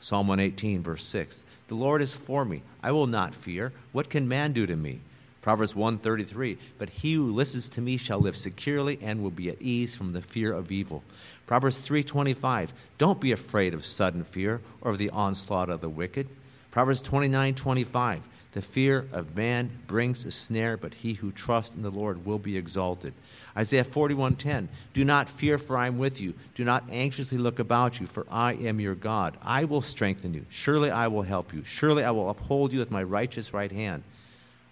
Psalm 0.00 0.26
118, 0.26 0.82
verse 0.82 1.04
6. 1.04 1.44
The 1.68 1.76
Lord 1.76 2.02
is 2.02 2.14
for 2.14 2.44
me. 2.44 2.62
I 2.82 2.90
will 2.90 3.06
not 3.06 3.32
fear. 3.32 3.72
What 3.92 4.10
can 4.10 4.26
man 4.26 4.52
do 4.52 4.66
to 4.66 4.74
me? 4.74 5.00
Proverbs 5.40 5.76
133. 5.76 6.58
But 6.78 6.88
he 6.88 7.14
who 7.14 7.30
listens 7.30 7.68
to 7.68 7.80
me 7.80 7.96
shall 7.96 8.18
live 8.18 8.36
securely 8.36 8.98
and 9.00 9.22
will 9.22 9.30
be 9.30 9.50
at 9.50 9.62
ease 9.62 9.94
from 9.94 10.14
the 10.14 10.22
fear 10.22 10.52
of 10.52 10.72
evil. 10.72 11.04
Proverbs 11.46 11.80
3:25. 11.80 12.72
Don't 12.98 13.20
be 13.20 13.30
afraid 13.30 13.72
of 13.72 13.84
sudden 13.84 14.24
fear 14.24 14.60
or 14.80 14.90
of 14.90 14.98
the 14.98 15.10
onslaught 15.10 15.70
of 15.70 15.80
the 15.80 15.88
wicked. 15.88 16.26
Proverbs 16.72 17.02
29:25. 17.02 18.22
The 18.54 18.62
fear 18.62 19.08
of 19.10 19.34
man 19.34 19.80
brings 19.88 20.24
a 20.24 20.30
snare, 20.30 20.76
but 20.76 20.94
he 20.94 21.14
who 21.14 21.32
trusts 21.32 21.74
in 21.74 21.82
the 21.82 21.90
Lord 21.90 22.24
will 22.24 22.38
be 22.38 22.56
exalted. 22.56 23.12
Isaiah 23.56 23.82
41:10 23.82 24.68
Do 24.92 25.04
not 25.04 25.28
fear 25.28 25.58
for 25.58 25.76
I 25.76 25.88
am 25.88 25.98
with 25.98 26.20
you. 26.20 26.34
Do 26.54 26.64
not 26.64 26.84
anxiously 26.88 27.36
look 27.36 27.58
about 27.58 27.98
you 27.98 28.06
for 28.06 28.24
I 28.30 28.52
am 28.52 28.78
your 28.78 28.94
God. 28.94 29.36
I 29.42 29.64
will 29.64 29.80
strengthen 29.80 30.34
you. 30.34 30.46
Surely 30.50 30.88
I 30.88 31.08
will 31.08 31.22
help 31.22 31.52
you. 31.52 31.64
Surely 31.64 32.04
I 32.04 32.12
will 32.12 32.30
uphold 32.30 32.72
you 32.72 32.78
with 32.78 32.92
my 32.92 33.02
righteous 33.02 33.52
right 33.52 33.72
hand. 33.72 34.04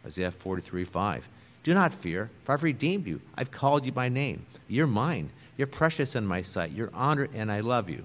Isaiah 0.07 0.31
43:5 0.31 1.23
Do 1.65 1.75
not 1.75 1.93
fear, 1.93 2.31
for 2.45 2.53
I've 2.53 2.63
redeemed 2.63 3.09
you. 3.09 3.21
I've 3.37 3.51
called 3.51 3.85
you 3.85 3.91
by 3.91 4.09
name. 4.09 4.47
You're 4.69 4.87
mine. 4.87 5.31
You're 5.57 5.67
precious 5.67 6.15
in 6.15 6.25
my 6.25 6.43
sight. 6.43 6.71
You're 6.71 6.95
honored 6.95 7.31
and 7.35 7.51
I 7.51 7.59
love 7.59 7.91
you. 7.91 8.05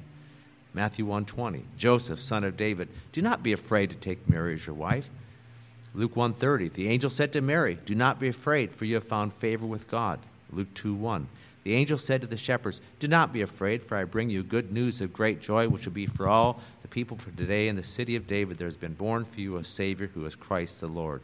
Matthew 0.73 1.05
1:20 1.05 1.65
Joseph, 1.77 2.19
son 2.19 2.43
of 2.43 2.57
David, 2.57 2.89
do 3.11 3.21
not 3.21 3.43
be 3.43 3.53
afraid 3.53 3.91
to 3.91 3.95
take 3.95 4.27
Mary 4.27 4.55
as 4.55 4.65
your 4.65 4.75
wife 4.75 5.11
Luke 5.97 6.13
1:30, 6.13 6.73
the 6.73 6.87
angel 6.89 7.09
said 7.09 7.33
to 7.33 7.41
Mary, 7.41 7.79
"Do 7.87 7.95
not 7.95 8.19
be 8.19 8.27
afraid, 8.27 8.71
for 8.71 8.85
you 8.85 8.93
have 8.93 9.03
found 9.03 9.33
favor 9.33 9.65
with 9.65 9.89
God." 9.89 10.19
Luke 10.51 10.71
2:1. 10.75 11.27
The 11.63 11.73
angel 11.73 11.97
said 11.97 12.21
to 12.21 12.27
the 12.27 12.37
shepherds, 12.37 12.79
"Do 12.99 13.07
not 13.07 13.33
be 13.33 13.41
afraid, 13.41 13.83
for 13.83 13.97
I 13.97 14.03
bring 14.05 14.29
you 14.29 14.43
good 14.43 14.71
news 14.71 15.01
of 15.01 15.11
great 15.11 15.41
joy, 15.41 15.67
which 15.67 15.85
will 15.85 15.93
be 15.93 16.05
for 16.05 16.29
all 16.29 16.61
the 16.83 16.87
people. 16.87 17.17
For 17.17 17.31
today 17.31 17.67
in 17.67 17.75
the 17.75 17.83
city 17.83 18.15
of 18.15 18.27
David 18.27 18.59
there 18.59 18.67
has 18.67 18.77
been 18.77 18.93
born 18.93 19.25
for 19.25 19.41
you 19.41 19.57
a 19.57 19.63
Savior 19.63 20.11
who 20.13 20.23
is 20.27 20.35
Christ 20.35 20.81
the 20.81 20.87
Lord." 20.87 21.23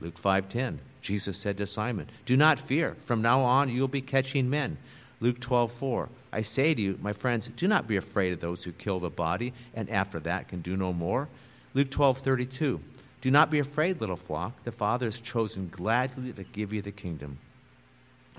Luke 0.00 0.18
5:10. 0.18 0.80
Jesus 1.00 1.38
said 1.38 1.56
to 1.58 1.66
Simon, 1.68 2.08
"Do 2.26 2.36
not 2.36 2.58
fear. 2.58 2.96
From 2.98 3.22
now 3.22 3.42
on 3.42 3.68
you 3.70 3.80
will 3.80 3.88
be 3.88 4.00
catching 4.00 4.50
men." 4.50 4.76
Luke 5.20 5.38
12:4. 5.38 6.08
I 6.32 6.42
say 6.42 6.74
to 6.74 6.82
you, 6.82 6.98
my 7.00 7.12
friends, 7.12 7.48
do 7.56 7.68
not 7.68 7.86
be 7.86 7.94
afraid 7.94 8.32
of 8.32 8.40
those 8.40 8.64
who 8.64 8.72
kill 8.72 8.98
the 8.98 9.08
body 9.08 9.52
and 9.72 9.88
after 9.88 10.18
that 10.18 10.48
can 10.48 10.62
do 10.62 10.76
no 10.76 10.92
more. 10.92 11.28
Luke 11.74 11.90
12:32. 11.90 12.80
Do 13.20 13.30
not 13.30 13.50
be 13.50 13.58
afraid, 13.58 14.00
little 14.00 14.16
flock. 14.16 14.64
The 14.64 14.72
Father 14.72 15.06
has 15.06 15.18
chosen 15.18 15.68
gladly 15.68 16.32
to 16.32 16.44
give 16.44 16.72
you 16.72 16.80
the 16.80 16.92
kingdom. 16.92 17.38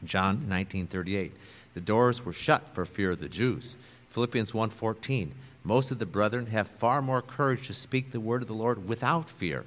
John 0.04 0.48
19:38. 0.48 1.32
The 1.74 1.82
doors 1.82 2.26
were 2.26 2.34
shut 2.34 2.74
for 2.74 2.86
fear 2.86 3.12
of 3.12 3.20
the 3.20 3.30
Jews. 3.30 3.76
Philippians 4.10 4.54
1:14. 4.54 5.34
Most 5.64 5.92
of 5.92 6.00
the 6.00 6.06
brethren 6.06 6.48
have 6.48 6.68
far 6.68 7.02
more 7.02 7.22
courage 7.22 7.68
to 7.68 7.74
speak 7.74 8.12
the 8.12 8.20
word 8.20 8.42
of 8.42 8.48
the 8.48 8.56
Lord 8.56 8.88
without 8.88 9.30
fear. 9.30 9.66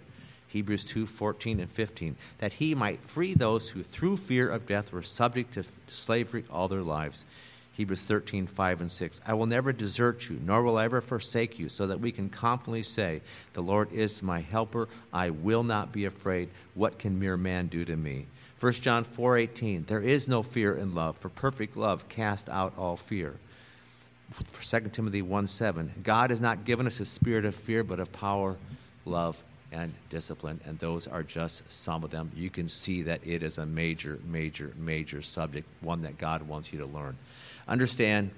Hebrews 0.49 0.85
2:14 0.85 1.61
and 1.61 1.71
15. 1.71 2.17
That 2.39 2.55
he 2.55 2.75
might 2.75 3.05
free 3.05 3.35
those 3.35 3.71
who 3.71 3.83
through 3.83 4.17
fear 4.17 4.49
of 4.49 4.67
death 4.67 4.93
were 4.93 5.03
subject 5.03 5.55
to 5.55 5.65
slavery 5.87 6.45
all 6.51 6.69
their 6.69 6.83
lives. 6.83 7.25
Hebrews 7.75 8.03
13, 8.03 8.47
5 8.47 8.81
and 8.83 8.91
6. 8.91 9.21
I 9.27 9.35
will 9.35 9.47
never 9.47 9.73
desert 9.73 10.29
you, 10.29 10.41
nor 10.45 10.63
will 10.63 10.79
I 10.79 10.85
ever 10.85 11.01
forsake 11.01 11.59
you, 11.59 11.69
so 11.69 11.89
that 11.89 12.01
we 12.01 12.13
can 12.13 12.29
confidently 12.29 12.85
say, 12.85 13.21
The 13.53 13.63
Lord 13.63 13.93
is 13.93 14.23
my 14.23 14.41
helper. 14.41 14.89
I 15.13 15.31
will 15.31 15.65
not 15.65 15.93
be 15.93 16.05
afraid. 16.05 16.51
What 16.75 16.99
can 16.99 17.19
mere 17.19 17.37
man 17.37 17.67
do 17.67 17.85
to 17.85 17.97
me? 17.97 18.27
1 18.61 18.73
John 18.75 19.03
4, 19.03 19.37
18. 19.37 19.85
There 19.87 20.01
is 20.01 20.29
no 20.29 20.45
fear 20.45 20.77
in 20.77 20.95
love, 20.95 21.19
for 21.19 21.29
perfect 21.29 21.77
love 21.77 22.09
casts 22.09 22.49
out 22.49 22.79
all 22.79 22.97
fear. 22.97 23.35
2 24.63 24.81
Timothy 24.93 25.23
1, 25.23 25.47
7. 25.49 25.95
God 26.05 26.31
has 26.31 26.41
not 26.41 26.65
given 26.65 26.87
us 26.87 27.01
a 27.01 27.05
spirit 27.05 27.45
of 27.45 27.57
fear, 27.57 27.83
but 27.83 27.99
of 27.99 28.13
power, 28.13 28.57
love, 29.05 29.43
and 29.73 29.93
discipline, 30.09 30.61
and 30.65 30.79
those 30.79 31.09
are 31.09 31.25
just 31.25 31.69
some 31.71 32.05
of 32.05 32.11
them. 32.11 32.31
You 32.37 32.49
can 32.49 32.69
see 32.69 33.03
that 33.03 33.21
it 33.27 33.43
is 33.43 33.59
a 33.59 33.67
major, 33.67 34.21
major, 34.25 34.73
major 34.79 35.21
subject, 35.21 35.67
one 35.81 36.03
that 36.03 36.17
God 36.17 36.43
wants 36.43 36.73
you 36.73 36.79
to 36.79 36.87
learn 36.87 37.17
understand, 37.69 38.31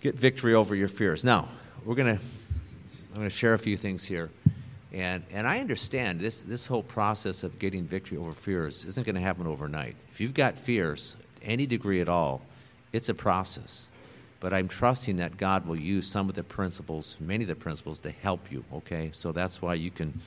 get 0.00 0.14
victory 0.14 0.54
over 0.54 0.74
your 0.74 0.88
fears. 0.88 1.24
Now, 1.24 1.48
we're 1.84 1.94
going 1.94 2.16
to, 2.16 2.22
I'm 2.22 3.14
going 3.14 3.28
to 3.28 3.34
share 3.34 3.54
a 3.54 3.58
few 3.58 3.76
things 3.76 4.04
here. 4.04 4.30
And, 4.92 5.24
and 5.30 5.46
I 5.46 5.60
understand 5.60 6.20
this, 6.20 6.42
this 6.42 6.66
whole 6.66 6.82
process 6.82 7.42
of 7.42 7.58
getting 7.58 7.84
victory 7.84 8.16
over 8.18 8.32
fears 8.32 8.84
isn't 8.84 9.04
going 9.04 9.16
to 9.16 9.20
happen 9.20 9.46
overnight. 9.46 9.96
If 10.10 10.20
you've 10.20 10.32
got 10.32 10.56
fears, 10.56 11.16
any 11.42 11.66
degree 11.66 12.00
at 12.00 12.08
all, 12.08 12.42
It's 12.92 13.10
a 13.10 13.14
process. 13.14 13.88
But 14.40 14.54
I'm 14.54 14.68
trusting 14.68 15.16
that 15.16 15.36
God 15.36 15.66
will 15.66 15.78
use 15.78 16.06
some 16.06 16.28
of 16.28 16.34
the 16.34 16.42
principles, 16.42 17.16
many 17.20 17.44
of 17.44 17.48
the 17.48 17.54
principles, 17.54 17.98
to 18.00 18.10
help 18.10 18.50
you, 18.50 18.64
okay? 18.72 19.10
So 19.12 19.32
that's 19.32 19.60
why 19.60 19.74
you 19.74 19.90
can 19.90 20.18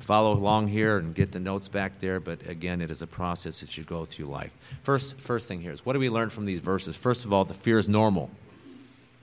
follow 0.00 0.32
along 0.32 0.68
here 0.68 0.98
and 0.98 1.14
get 1.14 1.32
the 1.32 1.40
notes 1.40 1.68
back 1.68 1.98
there. 1.98 2.20
But 2.20 2.46
again, 2.48 2.80
it 2.80 2.90
is 2.90 3.02
a 3.02 3.06
process 3.06 3.60
that 3.60 3.76
you 3.76 3.84
go 3.84 4.04
through 4.04 4.26
life. 4.26 4.50
First, 4.82 5.20
first 5.20 5.46
thing 5.48 5.60
here 5.60 5.72
is 5.72 5.86
what 5.86 5.92
do 5.92 5.98
we 5.98 6.10
learn 6.10 6.30
from 6.30 6.46
these 6.46 6.60
verses? 6.60 6.96
First 6.96 7.24
of 7.24 7.32
all, 7.32 7.44
the 7.44 7.54
fear 7.54 7.78
is 7.78 7.88
normal. 7.88 8.30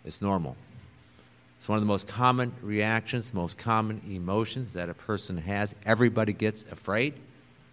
It's 0.05 0.21
normal. 0.21 0.55
It's 1.57 1.67
one 1.67 1.77
of 1.77 1.81
the 1.81 1.87
most 1.87 2.07
common 2.07 2.53
reactions, 2.61 3.33
most 3.33 3.57
common 3.57 4.01
emotions 4.09 4.73
that 4.73 4.89
a 4.89 4.93
person 4.93 5.37
has. 5.37 5.75
Everybody 5.85 6.31
gets 6.31 6.63
afraid. 6.71 7.15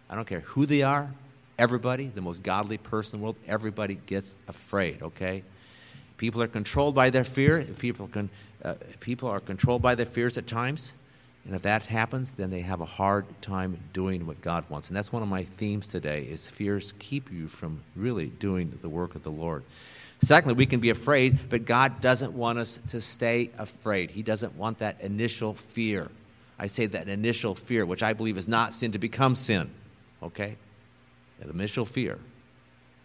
I 0.08 0.14
don't 0.14 0.26
care 0.26 0.40
who 0.40 0.66
they 0.66 0.82
are. 0.82 1.12
Everybody, 1.58 2.08
the 2.08 2.22
most 2.22 2.42
godly 2.42 2.78
person 2.78 3.16
in 3.16 3.20
the 3.20 3.24
world, 3.24 3.36
everybody 3.46 3.94
gets 4.06 4.36
afraid, 4.48 5.02
okay? 5.02 5.44
People 6.16 6.42
are 6.42 6.48
controlled 6.48 6.94
by 6.94 7.10
their 7.10 7.24
fear. 7.24 7.62
People, 7.78 8.08
can, 8.08 8.30
uh, 8.64 8.74
people 9.00 9.28
are 9.28 9.38
controlled 9.38 9.82
by 9.82 9.94
their 9.94 10.06
fears 10.06 10.36
at 10.38 10.46
times. 10.46 10.94
And 11.46 11.54
if 11.54 11.62
that 11.62 11.84
happens, 11.84 12.30
then 12.30 12.50
they 12.50 12.60
have 12.60 12.80
a 12.80 12.86
hard 12.86 13.26
time 13.42 13.78
doing 13.92 14.26
what 14.26 14.40
God 14.40 14.64
wants. 14.70 14.88
And 14.88 14.96
that's 14.96 15.12
one 15.12 15.22
of 15.22 15.28
my 15.28 15.44
themes 15.44 15.86
today 15.86 16.22
is 16.22 16.48
fears 16.48 16.94
keep 16.98 17.30
you 17.30 17.48
from 17.48 17.82
really 17.94 18.26
doing 18.26 18.78
the 18.80 18.88
work 18.88 19.14
of 19.14 19.22
the 19.22 19.30
Lord. 19.30 19.62
Secondly, 20.22 20.54
we 20.54 20.64
can 20.64 20.80
be 20.80 20.88
afraid, 20.88 21.50
but 21.50 21.66
God 21.66 22.00
doesn't 22.00 22.32
want 22.32 22.58
us 22.58 22.78
to 22.88 23.00
stay 23.00 23.50
afraid. 23.58 24.10
He 24.10 24.22
doesn't 24.22 24.56
want 24.56 24.78
that 24.78 25.00
initial 25.02 25.52
fear. 25.52 26.10
I 26.58 26.66
say 26.66 26.86
that 26.86 27.08
initial 27.08 27.54
fear, 27.54 27.84
which 27.84 28.02
I 28.02 28.14
believe 28.14 28.38
is 28.38 28.48
not 28.48 28.72
sin, 28.72 28.92
to 28.92 28.98
become 28.98 29.34
sin. 29.34 29.70
Okay? 30.22 30.56
That 31.40 31.50
initial 31.50 31.84
fear 31.84 32.18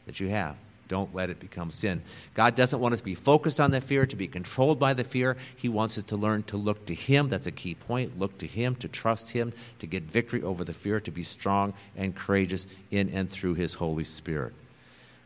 that 0.05 0.21
you 0.21 0.29
have. 0.29 0.55
Don't 0.89 1.13
let 1.15 1.29
it 1.29 1.39
become 1.39 1.71
sin. 1.71 2.01
God 2.33 2.55
doesn't 2.55 2.79
want 2.79 2.93
us 2.93 2.99
to 2.99 3.05
be 3.05 3.15
focused 3.15 3.59
on 3.59 3.71
the 3.71 3.79
fear, 3.79 4.05
to 4.07 4.15
be 4.15 4.27
controlled 4.27 4.79
by 4.79 4.93
the 4.93 5.03
fear. 5.03 5.37
He 5.55 5.69
wants 5.69 5.97
us 5.97 6.03
to 6.05 6.17
learn 6.17 6.43
to 6.43 6.57
look 6.57 6.87
to 6.87 6.95
Him. 6.95 7.29
That's 7.29 7.47
a 7.47 7.51
key 7.51 7.75
point. 7.75 8.19
Look 8.19 8.39
to 8.39 8.47
Him, 8.47 8.75
to 8.77 8.87
trust 8.87 9.29
Him, 9.29 9.53
to 9.77 9.87
get 9.87 10.03
victory 10.03 10.41
over 10.41 10.65
the 10.65 10.73
fear, 10.73 10.99
to 10.99 11.11
be 11.11 11.23
strong 11.23 11.73
and 11.95 12.15
courageous 12.15 12.65
in 12.89 13.09
and 13.11 13.29
through 13.29 13.53
His 13.53 13.75
Holy 13.75 14.03
Spirit. 14.03 14.53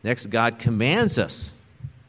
Next, 0.04 0.26
God 0.26 0.58
commands 0.58 1.16
us. 1.18 1.50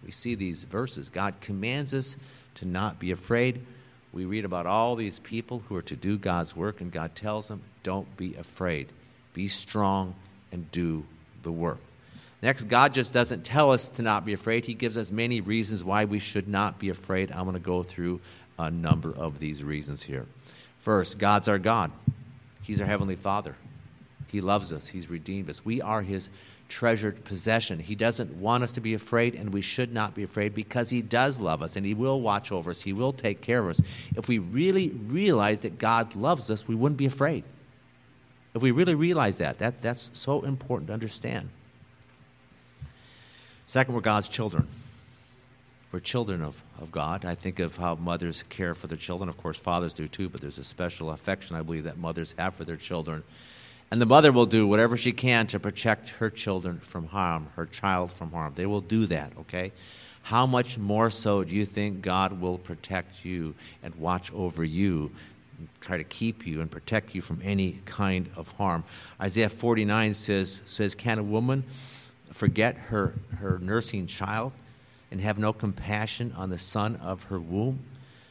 We 0.03 0.12
see 0.12 0.36
these 0.36 0.66
verses. 0.66 1.08
God 1.08 1.36
commands 1.39 1.93
us 1.93 2.18
to 2.56 2.66
not 2.66 2.99
be 2.99 3.12
afraid. 3.12 3.66
We 4.12 4.26
read 4.26 4.43
about 4.43 4.66
all 4.66 4.97
these 4.97 5.20
people 5.20 5.64
who 5.68 5.78
are 5.78 5.82
to 5.84 5.95
do 5.95 6.18
God's 6.18 6.56
work, 6.56 6.82
and 6.82 6.91
God 6.91 7.16
tells 7.16 7.47
them, 7.47 7.62
don't 7.84 8.18
be 8.18 8.36
afraid. 8.36 8.89
Be 9.34 9.47
strong 9.47 10.14
and 10.51 10.70
do 10.72 11.06
the 11.41 11.51
work. 11.51 11.80
Next, 12.46 12.66
God 12.66 12.93
just 12.93 13.12
doesn't 13.12 13.43
tell 13.43 13.72
us 13.72 13.89
to 13.89 14.04
not 14.04 14.24
be 14.24 14.34
afraid. 14.34 14.66
He 14.66 14.76
gives 14.76 14.98
us 14.98 15.10
many 15.10 15.41
reasons 15.41 15.84
why 15.84 16.06
we 16.06 16.20
should 16.20 16.48
not 16.48 16.78
be 16.78 16.89
afraid. 16.89 17.32
I'm 17.32 17.46
going 17.46 17.56
to 17.56 17.60
go 17.60 17.82
through 17.82 18.22
a 18.60 18.70
number 18.70 19.12
of 19.18 19.39
these 19.39 19.64
reasons 19.64 20.04
here. 20.04 20.28
First, 20.78 21.18
God's 21.18 21.48
our 21.48 21.58
God, 21.58 21.91
He's 22.62 22.80
our 22.80 22.86
Heavenly 22.86 23.16
Father. 23.16 23.56
He 24.28 24.41
loves 24.41 24.72
us, 24.72 24.86
He's 24.86 25.10
redeemed 25.10 25.50
us. 25.50 25.66
We 25.66 25.82
are 25.82 26.04
His 26.04 26.30
treasured 26.70 27.26
possession. 27.26 27.80
He 27.80 27.96
doesn't 27.96 28.36
want 28.36 28.64
us 28.64 28.74
to 28.74 28.80
be 28.80 28.93
afraid, 28.93 29.34
and 29.34 29.52
we 29.52 29.62
should 29.62 29.91
not 29.91 30.14
be 30.14 30.22
afraid 30.22 30.54
because 30.54 30.91
He 30.91 31.02
does 31.02 31.41
love 31.41 31.64
us 31.64 31.76
and 31.76 31.84
He 31.84 31.96
will 31.96 32.22
watch 32.22 32.52
over 32.52 32.70
us. 32.70 32.84
He 32.84 32.93
will 32.93 33.12
take 33.12 33.41
care 33.41 33.62
of 33.62 33.70
us. 33.70 33.82
If 34.16 34.28
we 34.28 34.38
really 34.38 34.89
realize 34.89 35.62
that 35.62 35.80
God 35.80 36.14
loves 36.16 36.52
us, 36.52 36.68
we 36.68 36.76
wouldn't 36.76 37.00
be 37.00 37.08
afraid. 37.08 37.43
If 38.54 38.62
we 38.62 38.70
really 38.70 38.93
realize 38.93 39.39
that, 39.39 39.58
that 39.58 39.80
that's 39.80 40.12
so 40.14 40.43
important 40.43 40.89
to 40.89 40.93
understand. 40.93 41.50
Second, 43.68 43.95
we're 43.95 44.01
God's 44.01 44.28
children. 44.28 44.68
We're 45.91 45.99
children 45.99 46.41
of, 46.41 46.61
of 46.80 46.91
God. 46.91 47.26
I 47.26 47.36
think 47.36 47.59
of 47.59 47.78
how 47.78 47.95
mothers 47.95 48.43
care 48.49 48.76
for 48.76 48.88
their 48.88 48.97
children. 48.97 49.28
Of 49.28 49.38
course, 49.38 49.57
fathers 49.57 49.93
do 49.93 50.07
too, 50.07 50.30
but 50.30 50.41
there's 50.41 50.59
a 50.59 50.63
special 50.63 51.09
affection 51.09 51.55
I 51.55 51.61
believe 51.61 51.86
that 51.86 51.97
mothers 51.97 52.36
have 52.38 52.53
for 52.53 52.63
their 52.63 52.76
children. 52.76 53.24
And 53.89 53.99
the 54.01 54.05
mother 54.05 54.32
will 54.32 54.45
do 54.45 54.68
whatever 54.68 54.97
she 54.97 55.11
can 55.11 55.47
to 55.47 55.59
protect 55.59 56.09
her 56.09 56.30
children 56.30 56.80
from 56.80 57.07
harm, 57.07 57.47
her 57.55 57.66
child 57.66 58.11
from 58.11 58.32
harm. 58.32 58.53
They 58.53 58.66
will 58.66 58.82
do 58.82 59.07
that, 59.07 59.32
okay? 59.39 59.72
How 60.24 60.45
much 60.45 60.78
more 60.78 61.09
so 61.09 61.43
do 61.43 61.55
you 61.55 61.66
think 61.66 62.01
God 62.01 62.39
will 62.39 62.57
protect 62.57 63.26
you 63.26 63.55
and 63.82 63.95
watch 63.95 64.32
over 64.34 64.63
you, 64.63 65.11
try 65.82 65.97
to 65.97 66.03
keep 66.03 66.45
you 66.45 66.61
and 66.61 66.70
protect 66.70 67.16
you 67.16 67.22
from 67.22 67.41
any 67.43 67.80
kind 67.86 68.30
of 68.36 68.51
harm? 68.53 68.84
Isaiah 69.22 69.49
49 69.49 70.13
says, 70.13 70.61
says 70.66 70.93
Can 70.93 71.20
a 71.20 71.24
woman 71.24 71.63
forget 72.32 72.76
her, 72.76 73.14
her 73.40 73.60
nursing 73.60 74.08
child 74.08 74.52
and 75.12 75.22
have 75.22 75.38
no 75.38 75.54
compassion 75.54 76.34
on 76.38 76.50
the 76.50 76.60
son 76.60 76.96
of 76.98 77.24
her 77.24 77.40
womb? 77.40 77.80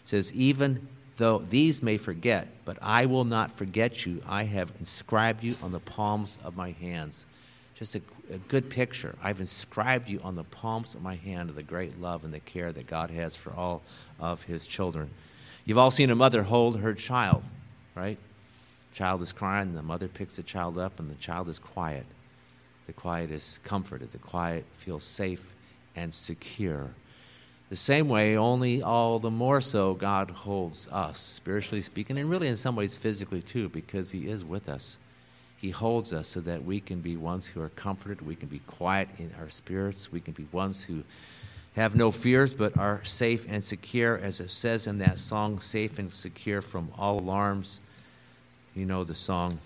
It 0.03 0.09
says, 0.09 0.33
Even 0.33 0.89
though 1.17 1.39
these 1.39 1.83
may 1.83 1.97
forget, 1.97 2.49
but 2.65 2.79
I 2.83 3.07
will 3.07 3.25
not 3.25 3.53
forget 3.53 4.05
you. 4.05 4.23
I 4.27 4.45
have 4.45 4.73
inscribed 4.81 5.43
you 5.45 5.57
on 5.63 5.73
the 5.73 5.81
palms 5.81 6.39
of 6.45 6.57
my 6.57 6.73
hands. 6.73 7.27
Just 7.75 7.95
a, 7.95 8.03
a, 8.33 8.39
good 8.39 8.71
picture. 8.71 9.17
I've 9.23 9.41
inscribed 9.41 10.09
you 10.09 10.21
on 10.23 10.37
the 10.37 10.45
palms 10.45 10.95
of 10.95 11.03
my 11.03 11.17
hand 11.17 11.51
of 11.51 11.57
the 11.57 11.63
great 11.63 12.01
love 12.01 12.25
and 12.25 12.33
the 12.33 12.41
care 12.41 12.73
that 12.73 12.87
God 12.87 13.11
has 13.11 13.37
for 13.37 13.53
all 13.53 13.83
of 14.21 14.43
his 14.45 14.67
children. 14.67 15.11
You've 15.65 15.79
all 15.79 15.91
seen 15.91 16.11
a 16.11 16.15
mother 16.15 16.43
hold 16.43 16.79
her 16.81 16.95
child, 16.95 17.43
right? 17.95 18.19
Child 18.93 19.23
is 19.23 19.33
crying, 19.33 19.75
the 19.75 19.83
mother 19.83 20.07
picks 20.07 20.37
the 20.37 20.43
child 20.43 20.79
up, 20.79 21.01
and 21.01 21.11
the 21.11 21.17
child 21.17 21.49
is 21.49 21.59
quiet. 21.59 22.07
The 22.87 22.93
quiet 22.93 23.31
is 23.31 23.61
comforted. 23.65 24.13
The 24.13 24.19
quiet 24.19 24.65
feels 24.77 25.03
safe 25.03 25.55
and 25.97 26.13
secure. 26.13 26.91
The 27.71 27.77
same 27.77 28.09
way, 28.09 28.37
only 28.37 28.83
all 28.83 29.19
the 29.19 29.31
more 29.31 29.61
so, 29.61 29.95
God 29.95 30.31
holds 30.31 30.87
us, 30.89 31.19
spiritually 31.19 31.83
speaking, 31.83 32.19
and 32.19 32.29
really 32.29 32.49
in 32.49 32.57
some 32.57 32.77
ways 32.77 32.97
physically 32.97 33.43
too, 33.43 33.69
because 33.71 34.11
He 34.11 34.29
is 34.29 34.45
with 34.45 34.69
us. 34.69 34.99
He 35.57 35.71
holds 35.71 36.13
us 36.13 36.29
so 36.29 36.41
that 36.43 36.65
we 36.65 36.79
can 36.79 37.01
be 37.01 37.17
ones 37.17 37.47
who 37.47 37.63
are 37.63 37.71
comforted, 37.71 38.21
we 38.21 38.37
can 38.37 38.49
be 38.49 38.59
quiet 38.67 39.09
in 39.19 39.33
our 39.41 39.49
spirits, 39.49 40.13
we 40.13 40.21
can 40.21 40.35
be 40.35 40.47
ones 40.53 40.85
who 40.85 41.03
have 41.75 41.97
no 41.97 42.13
fears 42.13 42.53
but 42.53 42.77
are 42.79 43.03
safe 43.05 43.47
and 43.49 43.65
secure, 43.65 44.19
as 44.19 44.41
it 44.41 44.51
says 44.51 44.87
in 44.87 44.99
that 44.99 45.19
song, 45.19 45.59
safe 45.59 45.99
and 45.99 46.13
secure 46.13 46.61
from 46.61 46.91
all 46.99 47.19
alarms. 47.19 47.81
You 48.75 48.85
know 48.87 49.05
the 49.05 49.15
song. 49.15 49.59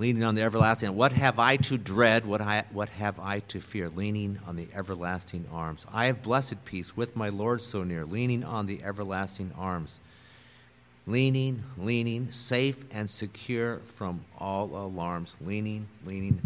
Leaning 0.00 0.24
on 0.24 0.34
the 0.34 0.40
everlasting. 0.40 0.96
What 0.96 1.12
have 1.12 1.38
I 1.38 1.56
to 1.56 1.76
dread? 1.76 2.24
What, 2.24 2.40
I, 2.40 2.64
what 2.72 2.88
have 2.88 3.20
I 3.20 3.40
to 3.48 3.60
fear? 3.60 3.90
Leaning 3.90 4.40
on 4.46 4.56
the 4.56 4.66
everlasting 4.74 5.44
arms. 5.52 5.84
I 5.92 6.06
have 6.06 6.22
blessed 6.22 6.64
peace 6.64 6.96
with 6.96 7.14
my 7.16 7.28
Lord 7.28 7.60
so 7.60 7.84
near, 7.84 8.06
leaning 8.06 8.42
on 8.42 8.64
the 8.64 8.82
everlasting 8.82 9.52
arms. 9.58 10.00
Leaning, 11.06 11.64
leaning, 11.76 12.32
safe 12.32 12.82
and 12.90 13.10
secure 13.10 13.80
from 13.80 14.24
all 14.38 14.68
alarms. 14.74 15.36
Leaning, 15.38 15.86
leaning 16.06 16.40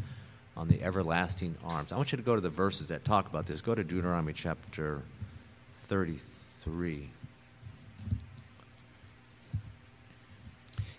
on 0.57 0.67
the 0.67 0.83
everlasting 0.83 1.55
arms. 1.65 1.93
I 1.93 1.97
want 1.97 2.11
you 2.11 2.17
to 2.17 2.25
go 2.25 2.35
to 2.35 2.41
the 2.41 2.49
verses 2.49 2.89
that 2.89 3.05
talk 3.05 3.29
about 3.29 3.47
this. 3.47 3.61
Go 3.61 3.77
to 3.77 3.85
Deuteronomy 3.85 4.33
chapter 4.33 5.03
33. 5.77 7.09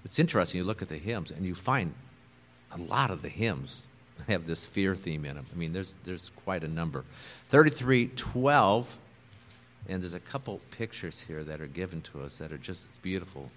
It's 0.06 0.20
interesting. 0.20 0.60
You 0.60 0.64
look 0.64 0.82
at 0.82 0.88
the 0.88 0.98
hymns 0.98 1.32
and 1.32 1.46
you 1.46 1.54
find 1.54 1.94
a 2.76 2.82
lot 2.82 3.10
of 3.10 3.22
the 3.22 3.30
hymns 3.30 3.82
have 4.28 4.46
this 4.46 4.66
fear 4.66 4.96
theme 4.96 5.26
in 5.26 5.36
them. 5.36 5.46
I 5.52 5.58
mean, 5.58 5.74
there's, 5.74 5.96
there's 6.04 6.32
quite 6.44 6.64
a 6.64 6.68
number. 6.68 7.04
3312, 7.50 8.98
and 9.88 10.02
there's 10.02 10.14
a 10.14 10.20
couple 10.20 10.60
pictures 10.72 11.20
here 11.20 11.44
that 11.44 11.62
are 11.62 11.68
given 11.68 12.02
to 12.02 12.22
us 12.22 12.38
that 12.38 12.52
are 12.52 12.58
just 12.58 12.86
beautiful 13.02 13.50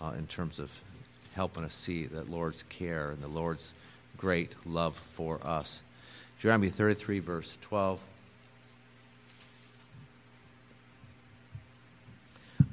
uh, 0.00 0.12
in 0.16 0.26
terms 0.26 0.58
of 0.58 0.78
helping 1.34 1.64
us 1.64 1.74
see 1.74 2.06
the 2.06 2.24
Lord's 2.24 2.62
care 2.64 3.10
and 3.10 3.22
the 3.22 3.28
Lord's 3.28 3.74
great 4.16 4.52
love 4.64 4.96
for 4.96 5.38
us. 5.46 5.82
Jeremiah 6.38 6.70
33, 6.70 7.18
verse 7.18 7.58
12. 7.62 8.02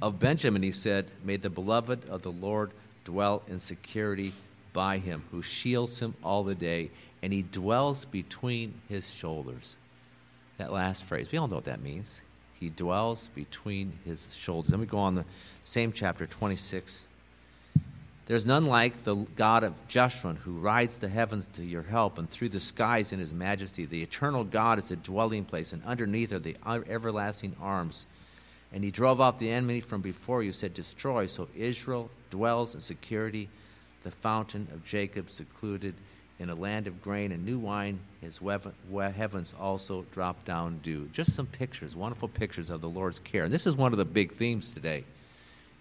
Of 0.01 0.19
Benjamin, 0.19 0.63
he 0.63 0.73
said, 0.73 1.09
May 1.23 1.37
the 1.37 1.49
beloved 1.49 2.09
of 2.09 2.21
the 2.21 2.31
Lord 2.31 2.71
dwell 3.05 3.41
in 3.47 3.57
security 3.59 4.33
by 4.73 4.97
him, 4.97 5.23
who 5.31 5.41
shields 5.41 5.99
him 5.99 6.15
all 6.23 6.43
the 6.43 6.55
day, 6.55 6.89
and 7.21 7.31
he 7.31 7.43
dwells 7.43 8.05
between 8.05 8.73
his 8.89 9.09
shoulders. 9.13 9.77
That 10.57 10.71
last 10.71 11.03
phrase, 11.03 11.31
we 11.31 11.37
all 11.37 11.47
know 11.47 11.55
what 11.55 11.65
that 11.65 11.81
means. 11.81 12.21
He 12.59 12.69
dwells 12.69 13.29
between 13.35 13.93
his 14.05 14.27
shoulders. 14.35 14.71
Then 14.71 14.79
we 14.79 14.85
go 14.85 14.97
on 14.97 15.15
the 15.15 15.25
same 15.63 15.91
chapter, 15.91 16.25
26. 16.25 17.05
There's 18.25 18.45
none 18.45 18.67
like 18.67 19.03
the 19.03 19.15
God 19.15 19.63
of 19.63 19.73
Jeshurun, 19.89 20.37
who 20.37 20.53
rides 20.53 20.99
the 20.99 21.09
heavens 21.09 21.47
to 21.53 21.63
your 21.63 21.81
help, 21.81 22.17
and 22.17 22.29
through 22.29 22.49
the 22.49 22.59
skies 22.59 23.11
in 23.11 23.19
his 23.19 23.33
majesty. 23.33 23.85
The 23.85 24.01
eternal 24.01 24.45
God 24.45 24.79
is 24.79 24.91
a 24.91 24.95
dwelling 24.95 25.43
place, 25.43 25.73
and 25.73 25.83
underneath 25.83 26.31
are 26.31 26.39
the 26.39 26.55
everlasting 26.65 27.55
arms. 27.61 28.07
And 28.71 28.83
he 28.83 28.91
drove 28.91 29.19
off 29.19 29.39
the 29.39 29.51
enemy 29.51 29.81
from 29.81 30.01
before 30.01 30.41
you, 30.41 30.53
said, 30.53 30.73
Destroy. 30.73 31.27
So 31.27 31.49
Israel 31.55 32.09
dwells 32.29 32.75
in 32.75 32.81
security 32.81 33.49
the 34.03 34.11
fountain 34.11 34.67
of 34.73 34.83
Jacob 34.83 35.29
secluded 35.29 35.93
in 36.39 36.49
a 36.49 36.55
land 36.55 36.87
of 36.87 37.01
grain 37.01 37.31
and 37.31 37.45
new 37.45 37.57
wine, 37.59 37.99
his 38.21 38.39
heavens 38.39 39.55
also 39.59 40.05
drop 40.11 40.43
down 40.45 40.79
dew. 40.83 41.07
Just 41.13 41.33
some 41.33 41.45
pictures, 41.45 41.95
wonderful 41.95 42.27
pictures 42.27 42.69
of 42.69 42.81
the 42.81 42.89
Lord's 42.89 43.19
care. 43.19 43.45
And 43.45 43.53
this 43.53 43.67
is 43.67 43.75
one 43.75 43.91
of 43.91 43.97
the 43.97 44.05
big 44.05 44.33
themes 44.33 44.71
today. 44.71 45.03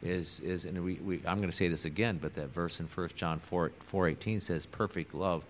Is, 0.03 0.41
is 0.41 0.65
and 0.65 0.85
we, 0.85 0.95
we, 0.95 1.17
I'm 1.27 1.39
going 1.39 1.51
to 1.51 1.57
say 1.57 1.69
this 1.69 1.85
again, 1.85 2.19
but 2.21 2.35
that 2.35 2.49
verse 2.49 2.81
in 2.81 2.87
1 2.87 3.09
John 3.15 3.39
4, 3.39 3.71
4.18 3.91 4.43
says, 4.43 4.67
perfect 4.67 5.15
love 5.15 5.45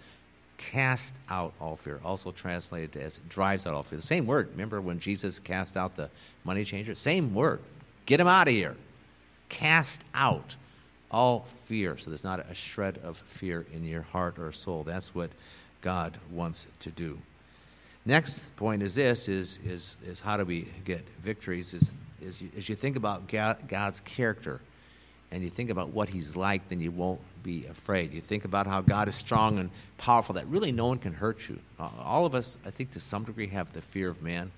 cast 0.70 1.16
out 1.28 1.52
all 1.60 1.76
fear. 1.76 2.00
Also 2.04 2.30
translated 2.30 2.96
as 2.96 3.20
drives 3.28 3.66
out 3.66 3.74
all 3.74 3.82
fear. 3.82 3.98
The 3.98 4.06
same 4.06 4.26
word. 4.26 4.48
Remember 4.52 4.80
when 4.80 5.00
Jesus 5.00 5.38
cast 5.38 5.76
out 5.76 5.96
the 5.96 6.08
money 6.44 6.64
changer? 6.64 6.94
Same 6.94 7.34
word. 7.34 7.60
Get 8.06 8.20
him 8.20 8.28
out 8.28 8.48
of 8.48 8.54
here. 8.54 8.76
Cast 9.48 10.02
out 10.14 10.56
all 11.12 11.46
fear. 11.66 11.96
So 11.98 12.10
there's 12.10 12.24
not 12.24 12.40
a 12.50 12.54
shred 12.54 12.98
of 13.04 13.18
fear 13.18 13.66
in 13.72 13.84
your 13.84 14.02
heart 14.02 14.38
or 14.38 14.50
soul. 14.52 14.82
That's 14.82 15.14
what 15.14 15.30
God 15.82 16.16
wants 16.30 16.66
to 16.80 16.90
do. 16.90 17.18
Next 18.04 18.40
point 18.56 18.82
is 18.82 18.94
this: 18.94 19.28
is 19.28 19.58
is 19.64 19.96
is 20.04 20.20
how 20.20 20.36
do 20.36 20.44
we 20.44 20.66
get 20.84 21.06
victories? 21.22 21.74
Is 21.74 21.92
is 22.20 22.40
you, 22.40 22.48
as 22.56 22.68
you 22.68 22.74
think 22.74 22.96
about 22.96 23.28
God, 23.28 23.68
God's 23.68 24.00
character, 24.00 24.60
and 25.30 25.44
you 25.44 25.50
think 25.50 25.70
about 25.70 25.90
what 25.90 26.08
He's 26.08 26.34
like, 26.34 26.68
then 26.68 26.80
you 26.80 26.90
won't 26.90 27.20
be 27.44 27.66
afraid. 27.66 28.12
You 28.12 28.20
think 28.20 28.44
about 28.44 28.66
how 28.66 28.80
God 28.80 29.06
is 29.06 29.14
strong 29.14 29.58
and 29.60 29.70
powerful; 29.98 30.34
that 30.34 30.48
really 30.48 30.72
no 30.72 30.86
one 30.86 30.98
can 30.98 31.12
hurt 31.12 31.48
you. 31.48 31.60
All 31.78 32.26
of 32.26 32.34
us, 32.34 32.58
I 32.66 32.70
think, 32.70 32.90
to 32.92 33.00
some 33.00 33.22
degree, 33.22 33.46
have 33.48 33.72
the 33.72 33.82
fear 33.82 34.10
of 34.10 34.20
man, 34.20 34.50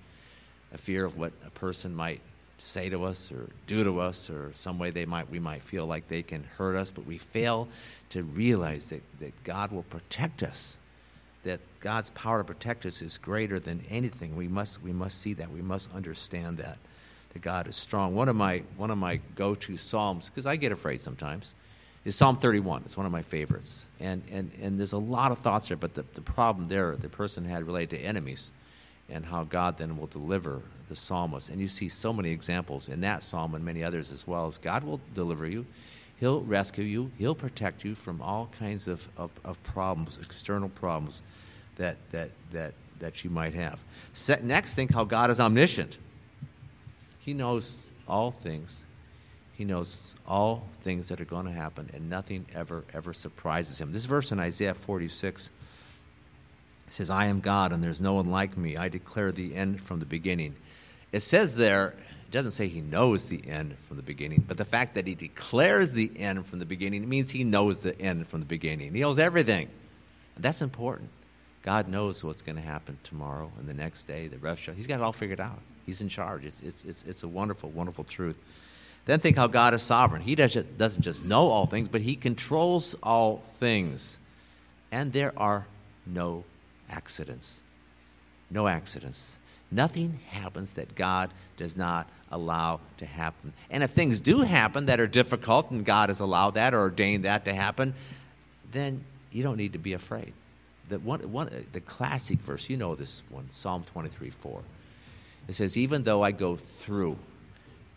a 0.73 0.79
fear 0.79 1.05
of 1.05 1.15
what 1.15 1.31
a 1.45 1.51
person 1.51 1.95
might 1.95 2.21
say 2.57 2.89
to 2.89 3.03
us 3.03 3.31
or 3.31 3.49
do 3.67 3.83
to 3.83 3.99
us 3.99 4.29
or 4.29 4.51
some 4.53 4.79
way 4.79 4.89
they 4.89 5.05
might 5.05 5.29
we 5.29 5.39
might 5.39 5.61
feel 5.61 5.85
like 5.85 6.07
they 6.07 6.23
can 6.23 6.43
hurt 6.57 6.75
us 6.75 6.91
but 6.91 7.05
we 7.05 7.17
fail 7.17 7.67
to 8.09 8.23
realize 8.23 8.89
that, 8.89 9.03
that 9.19 9.43
god 9.43 9.71
will 9.71 9.83
protect 9.83 10.41
us 10.41 10.77
that 11.45 11.59
god's 11.79 12.09
power 12.09 12.39
to 12.39 12.43
protect 12.43 12.85
us 12.85 13.01
is 13.01 13.17
greater 13.17 13.59
than 13.59 13.81
anything. 13.89 14.35
We 14.35 14.49
must 14.49 14.81
we 14.81 14.91
must 14.91 15.21
see 15.21 15.33
that. 15.35 15.49
We 15.49 15.61
must 15.61 15.93
understand 15.93 16.57
that 16.57 16.77
that 17.31 17.41
god 17.41 17.67
is 17.67 17.75
strong. 17.75 18.13
One 18.13 18.27
of 18.27 18.35
my 18.35 18.63
one 18.75 18.91
of 18.91 18.97
my 18.97 19.21
go-to 19.35 19.77
psalms 19.77 20.29
because 20.29 20.45
i 20.45 20.57
get 20.57 20.71
afraid 20.71 21.01
sometimes 21.01 21.55
is 22.03 22.15
psalm 22.15 22.35
31 22.35 22.83
it's 22.85 22.97
one 22.97 23.05
of 23.05 23.11
my 23.11 23.21
favorites. 23.21 23.85
And 23.99 24.23
and 24.31 24.51
and 24.61 24.77
there's 24.77 24.93
a 24.93 24.97
lot 24.97 25.31
of 25.31 25.37
thoughts 25.39 25.69
there 25.69 25.77
but 25.77 25.93
the, 25.93 26.03
the 26.15 26.21
problem 26.21 26.67
there 26.67 26.95
the 26.95 27.09
person 27.09 27.45
had 27.45 27.65
related 27.65 27.97
to 27.97 28.03
enemies 28.03 28.51
and 29.09 29.23
how 29.23 29.43
god 29.43 29.77
then 29.77 29.97
will 29.97 30.07
deliver 30.07 30.61
the 30.89 30.95
psalmist. 30.95 31.49
And 31.49 31.59
you 31.59 31.67
see 31.67 31.89
so 31.89 32.13
many 32.13 32.31
examples 32.31 32.89
in 32.89 33.01
that 33.01 33.23
psalm 33.23 33.55
and 33.55 33.63
many 33.63 33.83
others 33.83 34.11
as 34.11 34.27
well 34.27 34.47
as 34.47 34.57
God 34.57 34.83
will 34.83 34.99
deliver 35.13 35.47
you. 35.47 35.65
He'll 36.19 36.41
rescue 36.41 36.85
you. 36.85 37.11
He'll 37.17 37.35
protect 37.35 37.83
you 37.83 37.95
from 37.95 38.21
all 38.21 38.49
kinds 38.57 38.87
of, 38.87 39.07
of, 39.17 39.31
of 39.43 39.61
problems, 39.63 40.17
external 40.21 40.69
problems 40.69 41.21
that, 41.75 41.97
that, 42.11 42.29
that, 42.51 42.73
that 42.99 43.23
you 43.23 43.29
might 43.29 43.53
have. 43.53 43.83
Set, 44.13 44.43
next, 44.43 44.75
think 44.75 44.93
how 44.93 45.03
God 45.03 45.29
is 45.29 45.39
omniscient. 45.39 45.97
He 47.19 47.33
knows 47.33 47.87
all 48.07 48.31
things. 48.31 48.85
He 49.57 49.65
knows 49.65 50.15
all 50.27 50.67
things 50.81 51.07
that 51.09 51.19
are 51.19 51.25
going 51.25 51.45
to 51.45 51.51
happen, 51.51 51.89
and 51.93 52.09
nothing 52.09 52.45
ever, 52.53 52.83
ever 52.93 53.13
surprises 53.13 53.79
him. 53.79 53.91
This 53.91 54.05
verse 54.05 54.31
in 54.31 54.39
Isaiah 54.39 54.73
46 54.73 55.49
says, 56.95 57.09
I 57.09 57.25
am 57.25 57.41
God, 57.41 57.71
and 57.71 57.83
there's 57.83 58.01
no 58.01 58.13
one 58.13 58.31
like 58.31 58.57
me. 58.57 58.77
I 58.77 58.89
declare 58.89 59.31
the 59.31 59.55
end 59.55 59.81
from 59.81 59.99
the 59.99 60.05
beginning. 60.05 60.55
It 61.11 61.21
says 61.21 61.55
there, 61.55 61.89
it 61.89 62.31
doesn't 62.31 62.51
say 62.51 62.67
he 62.67 62.81
knows 62.81 63.27
the 63.27 63.47
end 63.47 63.75
from 63.87 63.97
the 63.97 64.03
beginning, 64.03 64.43
but 64.47 64.57
the 64.57 64.65
fact 64.65 64.95
that 64.95 65.05
he 65.07 65.15
declares 65.15 65.91
the 65.91 66.11
end 66.17 66.45
from 66.45 66.59
the 66.59 66.65
beginning 66.65 67.07
means 67.07 67.31
he 67.31 67.43
knows 67.43 67.81
the 67.81 67.99
end 68.01 68.27
from 68.27 68.39
the 68.39 68.45
beginning. 68.45 68.93
He 68.93 69.01
knows 69.01 69.19
everything. 69.19 69.69
And 70.35 70.43
that's 70.43 70.61
important. 70.61 71.09
God 71.61 71.87
knows 71.87 72.23
what's 72.23 72.41
going 72.41 72.57
to 72.57 72.61
happen 72.61 72.97
tomorrow 73.03 73.51
and 73.59 73.67
the 73.67 73.73
next 73.73 74.03
day, 74.03 74.27
the 74.27 74.37
rest 74.37 74.69
He's 74.75 74.87
got 74.87 74.95
it 74.95 75.01
all 75.01 75.11
figured 75.11 75.39
out. 75.39 75.59
He's 75.85 76.01
in 76.01 76.09
charge. 76.09 76.45
It's, 76.45 76.61
it's, 76.61 76.83
it's, 76.83 77.03
it's 77.03 77.23
a 77.23 77.27
wonderful, 77.27 77.69
wonderful 77.71 78.03
truth. 78.03 78.37
Then 79.05 79.19
think 79.19 79.37
how 79.37 79.47
God 79.47 79.73
is 79.73 79.81
sovereign. 79.81 80.21
He 80.21 80.35
doesn't, 80.35 80.77
doesn't 80.77 81.01
just 81.01 81.25
know 81.25 81.47
all 81.47 81.67
things, 81.67 81.89
but 81.89 82.01
He 82.01 82.15
controls 82.15 82.95
all 83.03 83.43
things. 83.59 84.19
And 84.91 85.13
there 85.13 85.33
are 85.37 85.65
no 86.05 86.43
accidents. 86.89 87.61
No 88.49 88.67
accidents. 88.67 89.37
Nothing 89.71 90.19
happens 90.29 90.75
that 90.75 90.95
God 90.95 91.31
does 91.57 91.75
not 91.75 92.07
allow 92.31 92.79
to 92.97 93.05
happen. 93.05 93.53
And 93.69 93.83
if 93.83 93.91
things 93.91 94.21
do 94.21 94.41
happen 94.41 94.87
that 94.87 94.99
are 94.99 95.07
difficult 95.07 95.71
and 95.71 95.83
God 95.83 96.09
has 96.09 96.19
allowed 96.19 96.51
that 96.51 96.73
or 96.73 96.79
ordained 96.79 97.25
that 97.25 97.45
to 97.45 97.53
happen, 97.53 97.93
then 98.71 99.03
you 99.31 99.43
don't 99.43 99.57
need 99.57 99.73
to 99.73 99.79
be 99.79 99.93
afraid. 99.93 100.33
The, 100.89 100.99
one, 100.99 101.19
one, 101.31 101.49
the 101.71 101.81
classic 101.81 102.39
verse, 102.39 102.69
you 102.69 102.77
know 102.77 102.95
this 102.95 103.23
one, 103.29 103.49
Psalm 103.51 103.83
23 103.91 104.29
4. 104.29 104.61
It 105.47 105.53
says, 105.55 105.77
Even 105.77 106.03
though 106.03 106.23
I 106.23 106.31
go 106.31 106.55
through, 106.55 107.17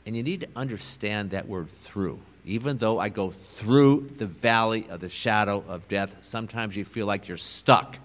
and 0.06 0.16
you 0.16 0.22
need 0.22 0.40
to 0.40 0.48
understand 0.56 1.30
that 1.30 1.46
word 1.46 1.68
through. 1.68 2.18
Even 2.46 2.78
though 2.78 2.98
I 2.98 3.10
go 3.10 3.30
through 3.30 4.08
the 4.16 4.26
valley 4.26 4.86
of 4.88 5.00
the 5.00 5.10
shadow 5.10 5.62
of 5.68 5.86
death, 5.86 6.16
sometimes 6.22 6.74
you 6.74 6.86
feel 6.86 7.04
like 7.04 7.28
you're 7.28 7.36
stuck. 7.36 7.98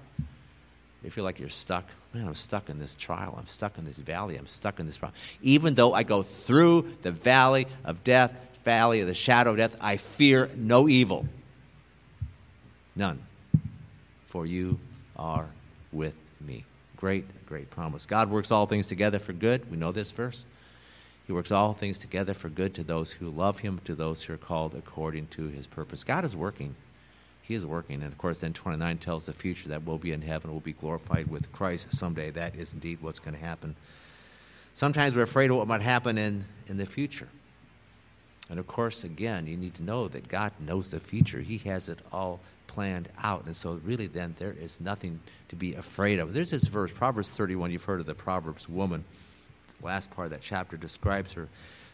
You 1.04 1.12
feel 1.12 1.24
like 1.24 1.39
you're 1.39 1.49
stuck 1.49 1.86
man, 2.14 2.28
I'm 2.28 2.36
stuck 2.36 2.70
in 2.70 2.78
this 2.78 2.95
trial. 2.95 3.36
I'm 3.38 3.47
stuck 3.47 3.78
in 3.78 3.84
this 3.84 3.97
valley. 3.97 4.38
I'm 4.38 4.47
stuck 4.47 4.80
in 4.80 4.86
this 4.86 4.97
problem. 4.97 5.20
Even 5.41 5.74
though 5.74 5.93
I 5.93 6.04
go 6.04 6.22
through 6.24 6.93
the 7.01 7.12
valley 7.12 7.68
of 7.84 8.04
death, 8.04 8.36
valley 8.64 9.01
of 9.01 9.08
the 9.08 9.14
shadow 9.14 9.51
of 9.51 9.58
death, 9.58 9.76
I 9.82 9.97
fear 9.97 10.49
no 10.56 10.88
evil. 10.88 11.26
None. 12.95 13.20
For 14.28 14.45
you 14.45 14.80
are 15.18 15.47
with 15.91 16.20
me. 16.39 16.66
Great, 16.97 17.26
great 17.47 17.70
promise. 17.72 18.06
God 18.06 18.30
works 18.30 18.51
all 18.51 18.66
things 18.66 18.88
together 18.88 19.20
for 19.20 19.34
good. 19.34 19.70
We 19.70 19.78
know 19.78 19.91
this 19.91 20.12
verse. 20.12 20.45
He 21.26 21.34
works 21.34 21.51
all 21.51 21.74
things 21.74 21.97
together 21.97 22.34
for 22.34 22.49
good 22.49 22.74
to 22.76 22.84
those 22.84 23.12
who 23.12 23.30
love 23.30 23.60
him, 23.60 23.80
to 23.86 23.95
those 23.95 24.22
who 24.22 24.34
are 24.34 24.38
called 24.38 24.76
according 24.76 25.28
to 25.28 25.47
his 25.47 25.68
purpose. 25.68 26.04
God 26.04 26.26
is 26.26 26.36
working 26.36 26.76
he 27.43 27.53
is 27.53 27.65
working. 27.65 28.01
And 28.01 28.11
of 28.11 28.17
course, 28.17 28.39
then 28.39 28.53
29 28.53 28.97
tells 28.97 29.25
the 29.25 29.33
future 29.33 29.69
that 29.69 29.83
we'll 29.83 29.97
be 29.97 30.13
in 30.13 30.21
heaven, 30.21 30.49
we'll 30.49 30.61
be 30.61 30.73
glorified 30.73 31.27
with 31.27 31.51
Christ 31.51 31.93
someday. 31.93 32.31
That 32.31 32.55
is 32.55 32.73
indeed 32.73 32.99
what's 33.01 33.19
going 33.19 33.35
to 33.35 33.45
happen. 33.45 33.75
Sometimes 34.73 35.13
we're 35.13 35.23
afraid 35.23 35.51
of 35.51 35.57
what 35.57 35.67
might 35.67 35.81
happen 35.81 36.17
in, 36.17 36.45
in 36.67 36.77
the 36.77 36.85
future. 36.85 37.27
And 38.49 38.59
of 38.59 38.67
course, 38.67 39.03
again, 39.03 39.45
you 39.45 39.57
need 39.57 39.75
to 39.75 39.83
know 39.83 40.07
that 40.07 40.27
God 40.27 40.51
knows 40.59 40.89
the 40.89 40.99
future. 40.99 41.39
He 41.41 41.57
has 41.69 41.89
it 41.89 41.99
all 42.11 42.39
planned 42.67 43.09
out. 43.21 43.45
And 43.45 43.55
so, 43.55 43.79
really, 43.83 44.07
then, 44.07 44.35
there 44.39 44.55
is 44.59 44.81
nothing 44.81 45.19
to 45.49 45.55
be 45.55 45.75
afraid 45.75 46.19
of. 46.19 46.33
There's 46.33 46.49
this 46.49 46.65
verse, 46.65 46.91
Proverbs 46.91 47.29
31. 47.29 47.71
You've 47.71 47.83
heard 47.83 47.99
of 47.99 48.05
the 48.05 48.15
Proverbs 48.15 48.67
woman. 48.67 49.03
The 49.79 49.85
last 49.85 50.11
part 50.11 50.25
of 50.25 50.31
that 50.31 50.41
chapter 50.41 50.75
describes 50.75 51.33
her 51.33 51.47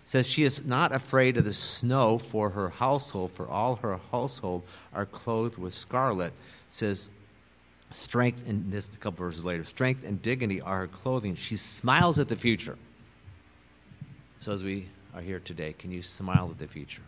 says 0.09 0.25
she 0.25 0.41
is 0.41 0.65
not 0.65 0.91
afraid 0.91 1.37
of 1.37 1.43
the 1.43 1.53
snow 1.53 2.17
for 2.17 2.49
her 2.49 2.69
household, 2.69 3.31
for 3.31 3.47
all 3.47 3.75
her 3.75 3.99
household 4.11 4.63
are 4.91 5.05
clothed 5.05 5.59
with 5.59 5.71
scarlet. 5.71 6.33
Says 6.71 7.11
strength 7.91 8.49
and 8.49 8.71
this 8.73 8.89
a 8.91 8.97
couple 8.97 9.23
verses 9.23 9.45
later, 9.45 9.63
strength 9.63 10.03
and 10.03 10.19
dignity 10.19 10.61
are 10.61 10.79
her 10.79 10.87
clothing. 10.87 11.35
She 11.35 11.57
smiles 11.57 12.17
at 12.17 12.27
the 12.27 12.35
future. 12.35 12.75
So 14.39 14.51
as 14.51 14.63
we 14.63 14.87
are 15.13 15.21
here 15.21 15.39
today, 15.41 15.75
can 15.77 15.91
you 15.91 16.01
smile 16.01 16.49
at 16.49 16.57
the 16.57 16.67
future? 16.67 17.03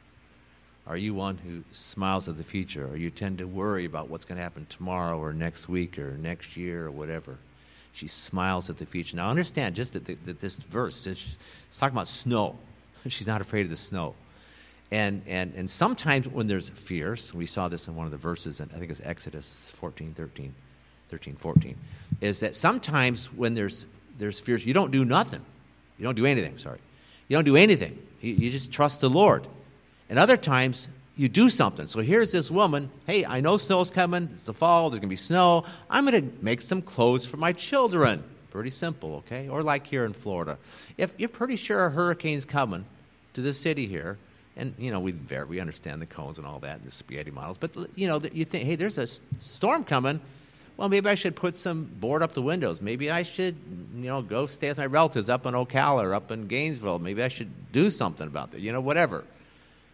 Are 0.85 0.95
you 0.95 1.15
one 1.15 1.39
who 1.39 1.63
smiles 1.71 2.29
at 2.29 2.37
the 2.37 2.43
future, 2.43 2.85
or 2.85 2.97
you 2.97 3.09
tend 3.09 3.39
to 3.39 3.45
worry 3.45 3.85
about 3.85 4.09
what's 4.09 4.25
going 4.25 4.37
to 4.37 4.43
happen 4.43 4.67
tomorrow, 4.69 5.17
or 5.17 5.33
next 5.33 5.67
week, 5.67 5.97
or 5.97 6.17
next 6.17 6.55
year, 6.55 6.85
or 6.85 6.91
whatever? 6.91 7.39
She 7.93 8.07
smiles 8.07 8.69
at 8.69 8.77
the 8.77 8.85
future. 8.85 9.17
Now, 9.17 9.31
understand 9.31 9.73
just 9.73 9.93
that, 9.93 10.05
that 10.05 10.39
this 10.39 10.57
verse 10.57 11.07
is 11.07 11.39
talking 11.73 11.95
about 11.95 12.07
snow. 12.07 12.59
She's 13.07 13.27
not 13.27 13.41
afraid 13.41 13.61
of 13.61 13.69
the 13.69 13.77
snow. 13.77 14.15
And, 14.91 15.21
and, 15.25 15.53
and 15.55 15.69
sometimes 15.69 16.27
when 16.27 16.47
there's 16.47 16.69
fears, 16.69 17.33
we 17.33 17.45
saw 17.45 17.69
this 17.69 17.87
in 17.87 17.95
one 17.95 18.05
of 18.05 18.11
the 18.11 18.17
verses, 18.17 18.59
and 18.59 18.69
I 18.75 18.79
think 18.79 18.91
it's 18.91 19.01
Exodus 19.03 19.71
14, 19.77 20.13
13, 20.13 20.53
13, 21.09 21.35
14, 21.37 21.77
is 22.19 22.41
that 22.41 22.55
sometimes 22.55 23.31
when 23.31 23.53
there's, 23.53 23.85
there's 24.17 24.39
fears, 24.39 24.65
you 24.65 24.73
don't 24.73 24.91
do 24.91 25.05
nothing. 25.05 25.41
You 25.97 26.03
don't 26.03 26.15
do 26.15 26.25
anything, 26.25 26.57
sorry. 26.57 26.79
You 27.29 27.37
don't 27.37 27.45
do 27.45 27.55
anything. 27.55 27.97
You, 28.19 28.33
you 28.33 28.51
just 28.51 28.71
trust 28.71 28.99
the 28.99 29.09
Lord. 29.09 29.47
And 30.09 30.19
other 30.19 30.35
times, 30.35 30.89
you 31.15 31.29
do 31.29 31.49
something. 31.49 31.87
So 31.87 32.01
here's 32.01 32.31
this 32.33 32.51
woman. 32.51 32.89
Hey, 33.07 33.25
I 33.25 33.39
know 33.39 33.55
snow's 33.55 33.91
coming. 33.91 34.27
It's 34.31 34.43
the 34.43 34.53
fall. 34.53 34.89
There's 34.89 34.99
going 34.99 35.07
to 35.09 35.13
be 35.13 35.15
snow. 35.15 35.63
I'm 35.89 36.05
going 36.05 36.29
to 36.29 36.43
make 36.43 36.61
some 36.61 36.81
clothes 36.81 37.25
for 37.25 37.37
my 37.37 37.53
children. 37.53 38.23
Pretty 38.51 38.71
simple, 38.71 39.15
okay? 39.15 39.47
Or 39.47 39.63
like 39.63 39.87
here 39.87 40.05
in 40.05 40.13
Florida. 40.13 40.57
If 40.97 41.13
you're 41.17 41.29
pretty 41.29 41.55
sure 41.55 41.85
a 41.85 41.89
hurricane's 41.89 42.45
coming 42.45 42.85
to 43.33 43.41
the 43.41 43.53
city 43.53 43.87
here, 43.87 44.17
and 44.57 44.75
you 44.77 44.91
know 44.91 44.99
we 44.99 45.13
we 45.47 45.59
understand 45.61 46.01
the 46.01 46.05
cones 46.05 46.37
and 46.37 46.45
all 46.45 46.59
that 46.59 46.77
and 46.77 46.83
the 46.83 46.91
spaghetti 46.91 47.31
models, 47.31 47.57
but 47.57 47.71
you 47.95 48.07
know 48.07 48.21
you 48.33 48.43
think, 48.43 48.65
hey, 48.65 48.75
there's 48.75 48.97
a 48.97 49.07
storm 49.39 49.85
coming. 49.85 50.19
Well, 50.75 50.89
maybe 50.89 51.09
I 51.09 51.15
should 51.15 51.35
put 51.35 51.55
some 51.55 51.83
board 51.83 52.23
up 52.23 52.33
the 52.33 52.41
windows. 52.41 52.81
Maybe 52.81 53.11
I 53.11 53.23
should, 53.23 53.55
you 53.95 54.09
know, 54.09 54.21
go 54.21 54.47
stay 54.47 54.69
with 54.69 54.77
my 54.77 54.85
relatives 54.85 55.29
up 55.29 55.45
in 55.45 55.53
Ocala 55.53 56.03
or 56.03 56.15
up 56.15 56.31
in 56.31 56.47
Gainesville. 56.47 56.99
Maybe 56.99 57.21
I 57.21 57.27
should 57.27 57.71
do 57.71 57.91
something 57.91 58.25
about 58.25 58.51
that. 58.51 58.61
You 58.61 58.71
know, 58.71 58.81
whatever. 58.81 59.23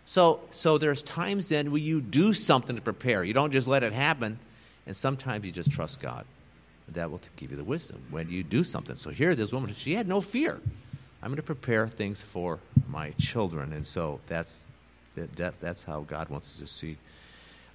So, 0.06 0.40
so 0.52 0.78
there's 0.78 1.04
times 1.04 1.50
then 1.50 1.72
where 1.72 1.82
you 1.82 2.00
do 2.00 2.32
something 2.32 2.78
to 2.78 2.82
prepare. 2.82 3.24
You 3.24 3.34
don't 3.34 3.52
just 3.52 3.68
let 3.68 3.84
it 3.84 3.92
happen, 3.92 4.40
and 4.86 4.96
sometimes 4.96 5.46
you 5.46 5.52
just 5.52 5.72
trust 5.72 6.00
God. 6.00 6.26
That 6.94 7.12
will 7.12 7.22
give 7.36 7.52
you 7.52 7.58
the 7.58 7.64
wisdom 7.64 8.02
when 8.10 8.30
you 8.30 8.44
do 8.44 8.64
something. 8.64 8.96
So 8.96 9.10
here, 9.10 9.36
this 9.36 9.52
woman, 9.52 9.74
she 9.74 9.96
had 9.96 10.08
no 10.08 10.22
fear. 10.22 10.60
I'm 11.22 11.30
going 11.30 11.36
to 11.36 11.44
prepare 11.44 11.88
things 11.88 12.22
for 12.22 12.60
my 12.88 13.12
children, 13.20 13.74
and 13.74 13.86
so 13.86 14.20
that's 14.28 14.64
that, 15.16 15.60
that's 15.60 15.84
how 15.84 16.02
God 16.02 16.30
wants 16.30 16.54
us 16.54 16.60
to 16.60 16.68
see, 16.68 16.98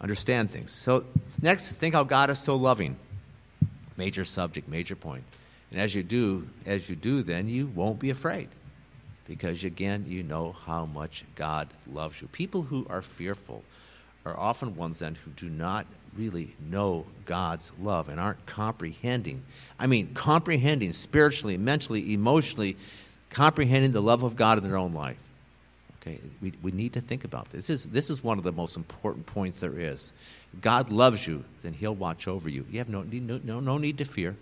understand 0.01 0.51
things. 0.51 0.71
So 0.71 1.05
next, 1.41 1.73
think 1.73 1.95
how 1.95 2.05
God 2.05 2.31
is 2.31 2.39
so 2.39 2.57
loving. 2.57 2.97
Major 3.97 4.25
subject, 4.25 4.69
major 4.69 4.95
point. 4.95 5.25
And 5.71 5.81
as 5.81 5.95
you 5.95 6.03
do, 6.03 6.49
as 6.67 6.89
you 6.89 6.97
do, 6.97 7.23
then 7.23 7.49
you 7.49 7.67
won't 7.67 7.99
be 7.99 8.11
afraid 8.11 8.49
because 9.27 9.65
again, 9.65 10.05
you 10.09 10.23
know 10.23 10.53
how 10.67 10.87
much 10.87 11.25
God 11.35 11.69
loves 11.91 12.21
you. 12.21 12.29
People 12.29 12.63
who 12.63 12.87
are 12.91 13.03
fearful 13.03 13.63
are 14.25 14.39
often 14.39 14.77
ones 14.77 14.99
then 15.01 15.17
who 15.25 15.31
do 15.31 15.49
not 15.49 15.87
really 16.17 16.55
know 16.71 17.07
God's 17.25 17.73
love 17.81 18.09
and 18.09 18.21
aren't 18.21 18.45
comprehending. 18.47 19.43
I 19.79 19.87
mean, 19.87 20.15
comprehending 20.15 20.93
spiritually, 20.93 21.57
mentally, 21.57 22.13
emotionally, 22.13 22.77
comprehending 23.31 23.93
the 23.93 24.03
love 24.03 24.23
of 24.23 24.37
God 24.37 24.59
in 24.59 24.65
their 24.65 24.77
own 24.77 24.93
life. 24.93 25.17
Okay, 26.01 26.19
we, 26.41 26.53
we 26.63 26.73
need 26.73 26.95
to 26.95 27.01
think 27.01 27.25
about 27.25 27.51
this. 27.51 27.69
This 27.69 27.85
is, 27.85 27.91
this 27.91 28.11
is 28.11 28.25
one 28.25 28.37
of 28.37 28.45
the 28.45 28.53
most 28.53 28.77
important 28.77 29.25
points 29.25 29.61
there 29.61 29.79
is. 29.79 30.13
God 30.61 30.91
loves 30.91 31.27
you, 31.27 31.45
then 31.63 31.73
He'll 31.73 31.95
watch 31.95 32.27
over 32.27 32.49
you. 32.49 32.67
You 32.71 32.79
have 32.79 32.89
no, 32.89 33.03
no, 33.03 33.41
no, 33.43 33.61
no 33.61 33.79
need 33.79 33.99
to 33.99 34.05
fear. 34.05 34.37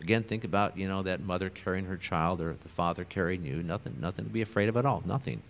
Again, 0.00 0.24
think 0.24 0.44
about, 0.44 0.76
you 0.76 0.88
know, 0.88 1.02
that 1.04 1.20
mother 1.20 1.48
carrying 1.48 1.86
her 1.86 1.96
child 1.96 2.40
or 2.40 2.56
the 2.60 2.68
father 2.68 3.04
carrying 3.04 3.44
you. 3.44 3.62
Nothing, 3.62 3.96
nothing 4.00 4.26
to 4.26 4.30
be 4.30 4.42
afraid 4.42 4.68
of 4.68 4.76
at 4.76 4.84
all. 4.84 5.02
Nothing. 5.06 5.40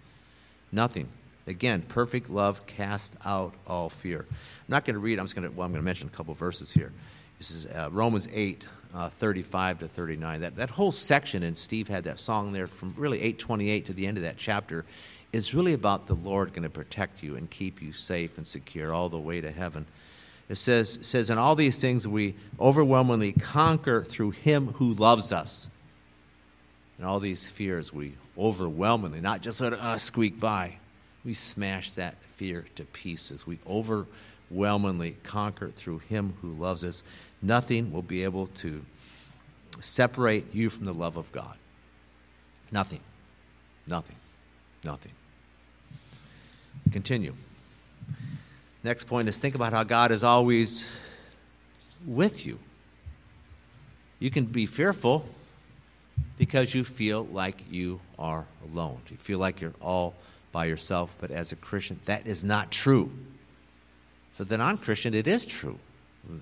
Nothing. 0.70 1.08
Again, 1.46 1.82
perfect 1.82 2.28
love 2.28 2.66
casts 2.66 3.16
out 3.24 3.54
all 3.66 3.88
fear. 3.88 4.26
I'm 4.28 4.36
not 4.68 4.84
going 4.84 4.94
to 4.94 5.00
read, 5.00 5.18
I'm 5.18 5.26
just 5.26 5.36
going 5.36 5.48
to, 5.48 5.54
well, 5.54 5.64
I'm 5.64 5.72
going 5.72 5.82
to 5.82 5.84
mention 5.84 6.08
a 6.08 6.10
couple 6.10 6.34
verses 6.34 6.72
here. 6.72 6.92
This 7.38 7.50
is 7.50 7.66
uh, 7.66 7.88
Romans 7.92 8.26
8, 8.32 8.64
uh, 8.94 9.08
35 9.10 9.80
to 9.80 9.88
39. 9.88 10.40
That, 10.40 10.56
that 10.56 10.70
whole 10.70 10.90
section, 10.90 11.42
and 11.42 11.56
Steve 11.56 11.86
had 11.86 12.04
that 12.04 12.18
song 12.18 12.52
there 12.52 12.66
from 12.66 12.94
really 12.96 13.18
828 13.18 13.86
to 13.86 13.92
the 13.92 14.06
end 14.06 14.16
of 14.16 14.24
that 14.24 14.38
chapter, 14.38 14.84
is 15.32 15.54
really 15.54 15.74
about 15.74 16.06
the 16.06 16.14
Lord 16.14 16.52
going 16.52 16.62
to 16.62 16.70
protect 16.70 17.22
you 17.22 17.36
and 17.36 17.48
keep 17.50 17.82
you 17.82 17.92
safe 17.92 18.38
and 18.38 18.46
secure 18.46 18.92
all 18.92 19.08
the 19.08 19.18
way 19.18 19.40
to 19.40 19.50
heaven. 19.50 19.86
It 20.48 20.54
says, 20.56 20.98
says, 21.02 21.30
In 21.30 21.38
all 21.38 21.54
these 21.54 21.80
things 21.80 22.08
we 22.08 22.34
overwhelmingly 22.58 23.32
conquer 23.32 24.02
through 24.02 24.30
him 24.32 24.68
who 24.68 24.94
loves 24.94 25.32
us. 25.32 25.68
And 26.98 27.06
all 27.06 27.20
these 27.20 27.46
fears 27.46 27.92
we 27.92 28.14
overwhelmingly, 28.38 29.20
not 29.20 29.42
just 29.42 29.60
let 29.60 29.74
us 29.74 30.02
squeak 30.02 30.40
by, 30.40 30.76
we 31.26 31.34
smash 31.34 31.92
that 31.92 32.14
fear 32.36 32.64
to 32.76 32.84
pieces. 32.84 33.46
We 33.46 33.58
overwhelmingly 33.68 35.16
conquer 35.24 35.70
through 35.70 35.98
him 35.98 36.34
who 36.40 36.52
loves 36.52 36.84
us. 36.84 37.02
Nothing 37.42 37.92
will 37.92 38.02
be 38.02 38.22
able 38.22 38.46
to 38.58 38.82
separate 39.80 40.54
you 40.54 40.70
from 40.70 40.86
the 40.86 40.94
love 40.94 41.16
of 41.16 41.30
God. 41.32 41.56
Nothing. 42.70 43.00
Nothing. 43.88 44.14
Nothing. 44.84 45.12
Continue. 46.92 47.34
Next 48.84 49.04
point 49.04 49.28
is 49.28 49.36
think 49.36 49.56
about 49.56 49.72
how 49.72 49.82
God 49.82 50.12
is 50.12 50.22
always 50.22 50.96
with 52.06 52.46
you. 52.46 52.60
You 54.20 54.30
can 54.30 54.44
be 54.44 54.66
fearful 54.66 55.28
because 56.38 56.72
you 56.72 56.84
feel 56.84 57.24
like 57.32 57.64
you 57.68 58.00
are 58.16 58.46
alone. 58.70 59.00
You 59.10 59.16
feel 59.16 59.40
like 59.40 59.60
you're 59.60 59.74
all 59.82 60.14
by 60.56 60.64
yourself, 60.64 61.12
but 61.20 61.30
as 61.30 61.52
a 61.52 61.56
Christian, 61.56 62.00
that 62.06 62.26
is 62.26 62.42
not 62.42 62.70
true. 62.70 63.10
For 64.32 64.44
the 64.44 64.56
non 64.56 64.78
Christian, 64.78 65.12
it 65.12 65.26
is 65.26 65.44
true. 65.44 65.78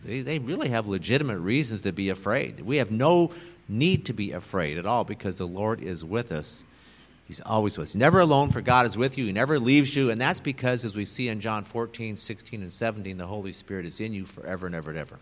They, 0.05 0.21
they 0.21 0.39
really 0.39 0.69
have 0.69 0.87
legitimate 0.87 1.41
reasons 1.41 1.83
to 1.83 1.93
be 1.93 2.11
afraid. 2.11 2.61
We 2.61 2.77
have 2.77 2.93
no 2.93 3.33
need 3.69 4.07
to 4.07 4.13
be 4.13 4.31
afraid 4.31 4.79
at 4.79 4.87
all 4.87 5.03
because 5.03 5.37
the 5.37 5.49
Lord 5.49 5.81
is 5.83 6.05
with 6.05 6.31
us 6.31 6.65
He's 7.27 7.41
always 7.41 7.79
with 7.79 7.89
us. 7.89 7.95
Never 7.95 8.21
alone, 8.21 8.51
for 8.51 8.61
God 8.61 8.85
is 8.87 8.99
with 8.99 9.17
you. 9.17 9.27
He 9.27 9.33
never 9.33 9.59
leaves 9.59 9.97
you. 9.97 10.11
And 10.11 10.21
that's 10.21 10.41
because, 10.41 10.85
as 10.85 10.95
we 10.95 11.07
see 11.07 11.29
in 11.29 11.41
John 11.41 11.65
14, 11.65 12.17
16, 12.17 12.61
and 12.61 12.73
17, 12.73 13.17
the 13.17 13.27
Holy 13.27 13.53
Spirit 13.53 13.87
is 13.87 14.01
in 14.01 14.13
you 14.13 14.27
forever 14.27 14.67
and 14.67 14.75
ever 14.75 14.91
and 14.91 14.99
ever. 14.99 15.19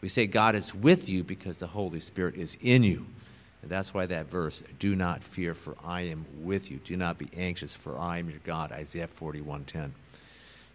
We 0.00 0.08
say 0.08 0.28
God 0.28 0.54
is 0.54 0.72
with 0.72 1.08
you 1.08 1.24
because 1.24 1.58
the 1.58 1.66
Holy 1.66 1.98
Spirit 1.98 2.36
is 2.36 2.56
in 2.60 2.84
you. 2.84 3.04
And 3.62 3.70
that's 3.70 3.92
why 3.92 4.06
that 4.06 4.30
verse, 4.30 4.62
do 4.78 4.94
not 4.94 5.22
fear, 5.22 5.54
for 5.54 5.76
I 5.84 6.02
am 6.02 6.24
with 6.42 6.70
you. 6.70 6.78
Do 6.78 6.96
not 6.96 7.18
be 7.18 7.28
anxious, 7.36 7.74
for 7.74 7.98
I 7.98 8.18
am 8.18 8.30
your 8.30 8.40
God, 8.44 8.70
Isaiah 8.72 9.08
41.10. 9.08 9.90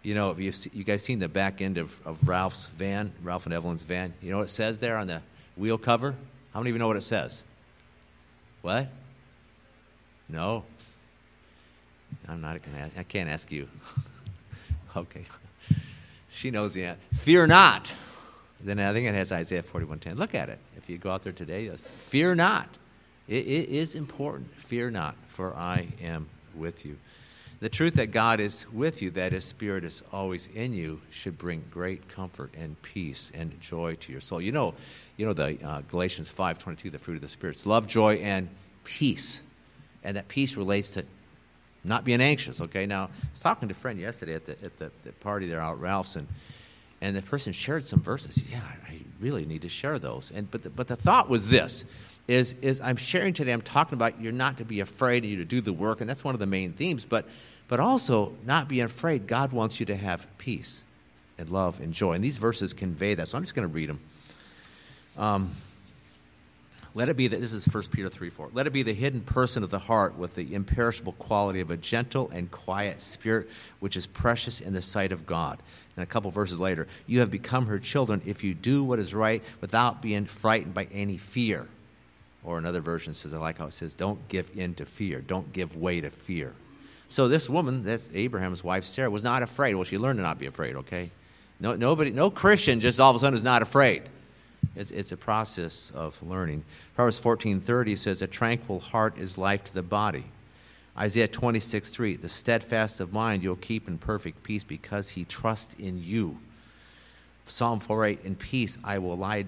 You 0.02 0.14
know, 0.14 0.28
have 0.28 0.38
you, 0.38 0.52
you 0.72 0.84
guys 0.84 1.02
seen 1.02 1.18
the 1.18 1.28
back 1.28 1.62
end 1.62 1.78
of, 1.78 1.98
of 2.06 2.28
Ralph's 2.28 2.66
van, 2.66 3.12
Ralph 3.22 3.46
and 3.46 3.54
Evelyn's 3.54 3.82
van? 3.82 4.12
You 4.20 4.32
know 4.32 4.38
what 4.38 4.48
it 4.48 4.50
says 4.50 4.78
there 4.78 4.98
on 4.98 5.06
the 5.06 5.22
wheel 5.56 5.78
cover? 5.78 6.14
How 6.52 6.60
many 6.60 6.70
of 6.70 6.74
you 6.74 6.78
know 6.78 6.88
what 6.88 6.98
it 6.98 7.02
says? 7.02 7.44
What? 8.60 8.88
No. 10.28 10.64
I'm 12.28 12.40
not 12.40 12.62
going 12.62 12.76
to 12.76 12.82
ask. 12.82 12.98
I 12.98 13.02
can't 13.02 13.30
ask 13.30 13.50
you. 13.50 13.68
okay. 14.96 15.24
She 16.30 16.50
knows 16.50 16.74
the 16.74 16.84
answer. 16.84 17.00
Fear 17.14 17.46
not. 17.46 17.92
Then 18.60 18.78
I 18.78 18.92
think 18.92 19.06
it 19.06 19.14
has 19.14 19.30
Isaiah 19.32 19.62
41:10. 19.62 20.16
Look 20.16 20.34
at 20.34 20.48
it. 20.48 20.58
If 20.84 20.90
you 20.90 20.98
go 20.98 21.10
out 21.10 21.22
there 21.22 21.32
today, 21.32 21.68
fear 21.98 22.36
not. 22.36 22.68
It, 23.26 23.46
it 23.46 23.68
is 23.70 23.96
important. 23.96 24.54
Fear 24.54 24.90
not, 24.92 25.16
for 25.26 25.56
I 25.56 25.88
am 26.00 26.28
with 26.54 26.86
you. 26.86 26.96
The 27.60 27.68
truth 27.68 27.94
that 27.94 28.12
God 28.12 28.38
is 28.38 28.66
with 28.72 29.00
you, 29.00 29.10
that 29.12 29.32
His 29.32 29.44
Spirit 29.44 29.84
is 29.84 30.02
always 30.12 30.46
in 30.54 30.74
you, 30.74 31.00
should 31.10 31.38
bring 31.38 31.64
great 31.70 32.08
comfort 32.08 32.52
and 32.56 32.80
peace 32.82 33.32
and 33.34 33.58
joy 33.60 33.96
to 33.96 34.12
your 34.12 34.20
soul. 34.20 34.40
You 34.40 34.52
know, 34.52 34.74
you 35.16 35.26
know 35.26 35.32
the 35.32 35.58
uh, 35.66 35.80
Galatians 35.88 36.30
5:22, 36.30 36.92
the 36.92 36.98
fruit 36.98 37.16
of 37.16 37.22
the 37.22 37.28
Spirit, 37.28 37.56
spirits: 37.56 37.66
love, 37.66 37.86
joy, 37.86 38.16
and 38.16 38.48
peace 38.84 39.42
and 40.04 40.16
that 40.16 40.28
peace 40.28 40.56
relates 40.56 40.90
to 40.90 41.04
not 41.82 42.04
being 42.04 42.20
anxious. 42.20 42.60
Okay, 42.60 42.86
now 42.86 43.04
I 43.04 43.08
was 43.30 43.40
talking 43.40 43.68
to 43.68 43.72
a 43.72 43.76
friend 43.76 43.98
yesterday 43.98 44.34
at 44.34 44.46
the 44.46 44.52
at 44.64 44.78
the, 44.78 44.92
the 45.02 45.12
party 45.12 45.48
there 45.48 45.60
out 45.60 45.80
Ralph's, 45.80 46.16
and 46.16 46.28
and 47.00 47.16
the 47.16 47.22
person 47.22 47.52
shared 47.52 47.84
some 47.84 48.00
verses. 48.00 48.50
Yeah, 48.50 48.60
I 48.88 49.02
really 49.24 49.46
need 49.46 49.62
to 49.62 49.68
share 49.70 49.98
those. 49.98 50.30
And 50.34 50.50
but 50.50 50.62
the, 50.62 50.70
but 50.70 50.86
the 50.86 50.96
thought 50.96 51.30
was 51.30 51.48
this: 51.48 51.84
is 52.28 52.54
is 52.60 52.80
I'm 52.82 52.96
sharing 52.96 53.32
today. 53.32 53.52
I'm 53.52 53.62
talking 53.62 53.94
about 53.94 54.20
you're 54.20 54.32
not 54.32 54.58
to 54.58 54.64
be 54.64 54.80
afraid 54.80 55.22
and 55.22 55.32
you 55.32 55.38
to 55.38 55.44
do 55.46 55.60
the 55.62 55.72
work, 55.72 56.00
and 56.00 56.08
that's 56.08 56.22
one 56.22 56.34
of 56.34 56.40
the 56.40 56.46
main 56.46 56.72
themes. 56.72 57.04
But 57.04 57.26
but 57.66 57.80
also 57.80 58.34
not 58.44 58.68
being 58.68 58.84
afraid. 58.84 59.26
God 59.26 59.52
wants 59.52 59.80
you 59.80 59.86
to 59.86 59.96
have 59.96 60.26
peace 60.36 60.84
and 61.38 61.48
love 61.48 61.80
and 61.80 61.94
joy, 61.94 62.12
and 62.12 62.22
these 62.22 62.36
verses 62.36 62.74
convey 62.74 63.14
that. 63.14 63.28
So 63.28 63.38
I'm 63.38 63.44
just 63.44 63.54
going 63.54 63.66
to 63.66 63.74
read 63.74 63.88
them. 63.88 64.00
Um, 65.16 65.50
let 66.96 67.08
it 67.08 67.16
be 67.16 67.26
that 67.26 67.40
this 67.40 67.52
is 67.52 67.66
1 67.66 67.84
Peter 67.90 68.08
3 68.08 68.30
4. 68.30 68.50
Let 68.52 68.68
it 68.68 68.72
be 68.72 68.84
the 68.84 68.94
hidden 68.94 69.20
person 69.20 69.64
of 69.64 69.70
the 69.70 69.80
heart 69.80 70.16
with 70.16 70.36
the 70.36 70.54
imperishable 70.54 71.14
quality 71.14 71.60
of 71.60 71.70
a 71.72 71.76
gentle 71.76 72.30
and 72.30 72.50
quiet 72.50 73.00
spirit, 73.00 73.48
which 73.80 73.96
is 73.96 74.06
precious 74.06 74.60
in 74.60 74.72
the 74.72 74.82
sight 74.82 75.10
of 75.10 75.26
God. 75.26 75.58
And 75.96 76.04
a 76.04 76.06
couple 76.06 76.30
verses 76.30 76.60
later, 76.60 76.86
you 77.06 77.20
have 77.20 77.32
become 77.32 77.66
her 77.66 77.80
children 77.80 78.22
if 78.24 78.44
you 78.44 78.54
do 78.54 78.84
what 78.84 79.00
is 79.00 79.12
right 79.12 79.42
without 79.60 80.02
being 80.02 80.26
frightened 80.26 80.74
by 80.74 80.86
any 80.92 81.18
fear. 81.18 81.66
Or 82.44 82.58
another 82.58 82.80
version 82.80 83.12
says, 83.14 83.34
I 83.34 83.38
like 83.38 83.58
how 83.58 83.66
it 83.66 83.72
says, 83.72 83.94
don't 83.94 84.28
give 84.28 84.50
in 84.54 84.74
to 84.76 84.86
fear, 84.86 85.20
don't 85.20 85.52
give 85.52 85.76
way 85.76 86.00
to 86.00 86.10
fear. 86.10 86.52
So 87.08 87.26
this 87.26 87.48
woman, 87.48 87.82
that's 87.82 88.08
Abraham's 88.14 88.62
wife, 88.62 88.84
Sarah, 88.84 89.10
was 89.10 89.22
not 89.22 89.42
afraid. 89.42 89.74
Well, 89.74 89.84
she 89.84 89.98
learned 89.98 90.18
to 90.18 90.22
not 90.22 90.38
be 90.38 90.46
afraid, 90.46 90.76
okay? 90.76 91.10
No, 91.58 91.74
nobody, 91.74 92.10
no 92.10 92.30
Christian 92.30 92.80
just 92.80 93.00
all 93.00 93.10
of 93.10 93.16
a 93.16 93.18
sudden 93.18 93.36
is 93.36 93.44
not 93.44 93.62
afraid. 93.62 94.02
It's, 94.76 94.90
it's 94.90 95.12
a 95.12 95.16
process 95.16 95.92
of 95.94 96.22
learning. 96.22 96.64
Proverbs 96.94 97.20
14:30 97.20 97.96
says, 97.96 98.22
"A 98.22 98.26
tranquil 98.26 98.80
heart 98.80 99.18
is 99.18 99.38
life 99.38 99.64
to 99.64 99.74
the 99.74 99.82
body." 99.82 100.24
Isaiah 100.96 101.28
26:3, 101.28 102.20
"The 102.20 102.28
steadfast 102.28 103.00
of 103.00 103.12
mind 103.12 103.42
you'll 103.42 103.56
keep 103.56 103.88
in 103.88 103.98
perfect 103.98 104.42
peace 104.42 104.64
because 104.64 105.10
he 105.10 105.24
trusts 105.24 105.74
in 105.78 106.02
you." 106.02 106.38
Psalm 107.46 107.80
4:8, 107.80 108.24
"In 108.24 108.34
peace 108.34 108.78
I 108.82 108.98
will 108.98 109.16
lie 109.16 109.46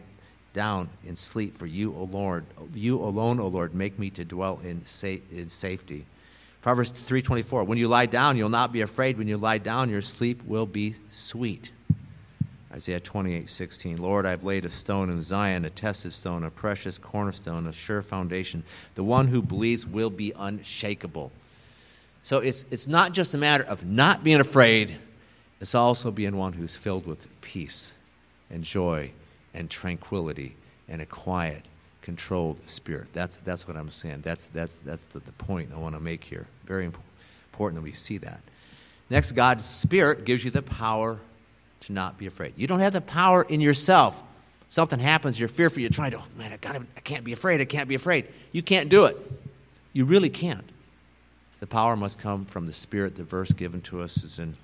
down 0.53 0.89
and 1.07 1.19
sleep, 1.19 1.57
for 1.57 1.67
you, 1.67 1.95
O 1.95 2.05
Lord, 2.05 2.45
you 2.73 3.03
alone, 3.03 3.39
O 3.41 3.49
Lord, 3.49 3.75
make 3.75 3.99
me 3.99 4.11
to 4.11 4.25
dwell 4.25 4.61
in, 4.63 4.85
sa- 4.87 5.19
in 5.31 5.49
safety." 5.49 6.07
Proverbs 6.63 6.91
3:24, 6.91 7.65
"When 7.65 7.79
you 7.79 7.89
lie 7.89 8.07
down, 8.07 8.37
you'll 8.37 8.49
not 8.49 8.73
be 8.73 8.81
afraid. 8.81 9.19
When 9.19 9.29
you 9.29 9.37
lie 9.37 9.59
down, 9.59 9.91
your 9.91 10.03
sleep 10.03 10.43
will 10.45 10.67
be 10.67 10.95
sweet." 11.11 11.71
Isaiah 12.73 13.01
28, 13.01 13.49
16. 13.49 13.97
Lord, 13.97 14.27
I've 14.27 14.45
laid 14.45 14.65
a 14.65 14.71
stone 14.71 15.09
in 15.09 15.23
Zion, 15.23 15.65
a 15.65 15.71
tested 15.71 16.13
stone, 16.13 16.45
a 16.45 16.51
precious 16.51 16.99
cornerstone, 16.99 17.67
a 17.67 17.73
sure 17.73 18.03
foundation. 18.03 18.65
The 18.97 19.05
one 19.05 19.29
who 19.29 19.41
believes 19.41 19.87
will 19.87 20.11
be 20.11 20.33
unshakable. 20.37 21.31
So 22.23 22.39
it's, 22.41 22.67
it's 22.71 22.89
not 22.89 23.13
just 23.13 23.35
a 23.35 23.39
matter 23.39 23.65
of 23.65 23.85
not 23.85 24.25
being 24.25 24.41
afraid, 24.41 24.99
it's 25.61 25.75
also 25.75 26.11
being 26.11 26.37
one 26.37 26.55
who's 26.55 26.75
filled 26.75 27.07
with 27.07 27.29
peace 27.41 27.93
and 28.51 28.65
joy 28.65 29.13
and 29.55 29.71
tranquility 29.71 30.57
and 30.89 31.01
a 31.01 31.07
quiet, 31.07 31.63
controlled 32.03 32.59
spirit. 32.67 33.07
That's, 33.13 33.37
that's 33.39 33.67
what 33.67 33.77
I'm 33.77 33.91
saying. 33.91 34.23
That's, 34.23 34.47
that's, 34.47 34.77
that's 34.77 35.07
the, 35.07 35.21
the 35.21 35.33
point 35.33 35.71
I 35.73 35.79
want 35.79 35.95
to 35.95 36.01
make 36.01 36.25
here. 36.25 36.47
Very 36.65 36.85
important 36.85 37.81
that 37.81 37.83
we 37.83 37.93
see 37.93 38.19
that. 38.19 38.41
Next, 39.09 39.33
God's 39.33 39.65
Spirit 39.65 40.25
gives 40.25 40.45
you 40.45 40.51
the 40.51 40.63
power 40.63 41.19
to 41.81 41.93
not 41.93 42.19
be 42.19 42.27
afraid. 42.27 42.55
You 42.57 42.67
don't 42.67 42.81
have 42.81 42.93
the 42.93 43.01
power 43.01 43.43
in 43.43 43.61
yourself. 43.61 44.23
Something 44.69 44.99
happens, 44.99 45.39
you're 45.39 45.49
fearful, 45.49 45.81
you're 45.81 45.91
trying 45.91 46.11
to, 46.11 46.19
oh, 46.19 46.25
man, 46.37 46.53
I, 46.53 46.57
gotta, 46.57 46.85
I 46.97 47.01
can't 47.01 47.25
be 47.25 47.33
afraid, 47.33 47.61
I 47.61 47.65
can't 47.65 47.89
be 47.89 47.95
afraid. 47.95 48.27
You 48.53 48.63
can't 48.63 48.89
do 48.89 49.05
it. 49.05 49.17
You 49.93 50.05
really 50.05 50.31
can't. 50.31 50.69
The 51.61 51.67
power 51.67 51.97
must 51.97 52.19
come 52.19 52.45
from 52.45 52.67
the 52.67 52.73
Spirit. 52.73 53.17
The 53.17 53.25
verse 53.25 53.53
given 53.53 53.81
to 53.83 54.03
us 54.03 54.23
is 54.23 54.39
in 54.39 54.57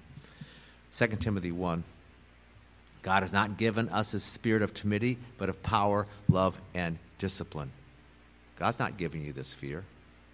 2 0.94 1.06
Timothy 1.20 1.52
1. 1.52 1.84
God 3.02 3.22
has 3.22 3.32
not 3.32 3.56
given 3.56 3.88
us 3.88 4.14
a 4.14 4.20
spirit 4.20 4.62
of 4.62 4.72
timidity, 4.74 5.18
but 5.38 5.48
of 5.48 5.62
power, 5.62 6.06
love, 6.28 6.60
and 6.74 6.98
discipline. 7.18 7.70
God's 8.58 8.78
not 8.78 8.96
giving 8.96 9.24
you 9.24 9.32
this 9.32 9.52
fear. 9.52 9.84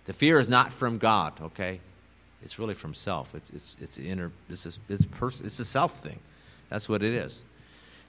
The 0.04 0.12
fear 0.12 0.38
is 0.38 0.48
not 0.48 0.72
from 0.72 0.98
God, 0.98 1.32
okay? 1.40 1.80
It's 2.42 2.58
really 2.58 2.74
from 2.74 2.94
self. 2.94 3.34
It's, 3.34 3.50
it's, 3.50 3.76
it's 3.80 3.98
inner, 3.98 4.32
it's 4.50 4.66
a, 4.66 4.72
it's, 4.88 5.06
pers- 5.06 5.40
it's 5.40 5.58
a 5.60 5.64
self 5.64 6.00
thing. 6.00 6.18
That's 6.68 6.88
what 6.88 7.02
it 7.02 7.12
is. 7.12 7.44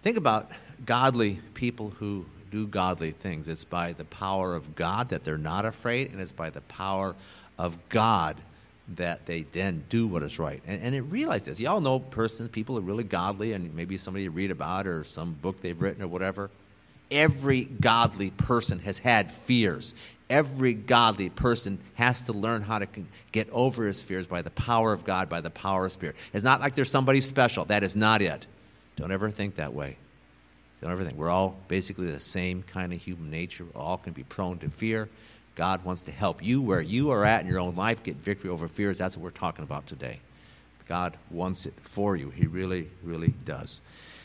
Think 0.01 0.17
about 0.17 0.49
godly 0.85 1.39
people 1.53 1.91
who 1.99 2.25
do 2.51 2.67
godly 2.67 3.11
things. 3.11 3.47
It's 3.47 3.65
by 3.65 3.93
the 3.93 4.05
power 4.05 4.55
of 4.55 4.75
God 4.75 5.09
that 5.09 5.23
they're 5.23 5.37
not 5.37 5.65
afraid, 5.65 6.11
and 6.11 6.19
it's 6.19 6.31
by 6.31 6.49
the 6.49 6.61
power 6.61 7.15
of 7.57 7.77
God 7.89 8.37
that 8.95 9.25
they 9.25 9.41
then 9.51 9.83
do 9.89 10.07
what 10.07 10.23
is 10.23 10.39
right. 10.39 10.61
And, 10.65 10.81
and 10.81 10.95
it 10.95 11.01
realize 11.01 11.45
this. 11.45 11.59
Y'all 11.59 11.81
know 11.81 11.99
persons, 11.99 12.49
people 12.49 12.77
are 12.77 12.81
really 12.81 13.03
godly, 13.03 13.53
and 13.53 13.73
maybe 13.75 13.97
somebody 13.97 14.23
you 14.23 14.31
read 14.31 14.51
about 14.51 14.87
or 14.87 15.03
some 15.03 15.33
book 15.33 15.61
they've 15.61 15.79
written 15.79 16.01
or 16.01 16.07
whatever. 16.07 16.49
Every 17.11 17.63
godly 17.63 18.31
person 18.31 18.79
has 18.79 18.99
had 18.99 19.31
fears. 19.31 19.93
Every 20.29 20.73
godly 20.73 21.29
person 21.29 21.79
has 21.95 22.21
to 22.23 22.33
learn 22.33 22.61
how 22.61 22.79
to 22.79 22.87
get 23.31 23.49
over 23.49 23.85
his 23.85 23.99
fears 23.99 24.27
by 24.27 24.41
the 24.43 24.51
power 24.51 24.93
of 24.93 25.03
God, 25.03 25.27
by 25.27 25.41
the 25.41 25.49
power 25.49 25.85
of 25.87 25.91
Spirit. 25.91 26.15
It's 26.33 26.43
not 26.43 26.61
like 26.61 26.75
there's 26.75 26.91
somebody 26.91 27.21
special. 27.21 27.65
That 27.65 27.83
is 27.83 27.95
not 27.95 28.21
it. 28.21 28.45
Don't 28.95 29.11
ever 29.11 29.31
think 29.31 29.55
that 29.55 29.73
way. 29.73 29.97
Don't 30.81 30.91
ever 30.91 31.03
think. 31.03 31.17
We're 31.17 31.29
all 31.29 31.57
basically 31.67 32.11
the 32.11 32.19
same 32.19 32.63
kind 32.63 32.93
of 32.93 33.01
human 33.01 33.31
nature. 33.31 33.65
We 33.65 33.71
all 33.73 33.97
can 33.97 34.13
be 34.13 34.23
prone 34.23 34.59
to 34.59 34.69
fear. 34.69 35.09
God 35.55 35.83
wants 35.83 36.03
to 36.03 36.11
help 36.11 36.43
you 36.43 36.61
where 36.61 36.81
you 36.81 37.11
are 37.11 37.25
at 37.25 37.41
in 37.41 37.47
your 37.47 37.59
own 37.59 37.75
life, 37.75 38.03
get 38.03 38.15
victory 38.15 38.49
over 38.49 38.67
fears. 38.67 38.97
That's 38.97 39.17
what 39.17 39.23
we're 39.23 39.31
talking 39.31 39.63
about 39.63 39.87
today. 39.87 40.19
God 40.87 41.17
wants 41.29 41.65
it 41.65 41.73
for 41.81 42.15
you. 42.15 42.29
He 42.29 42.47
really, 42.47 42.89
really 43.03 43.33
does. 43.45 43.81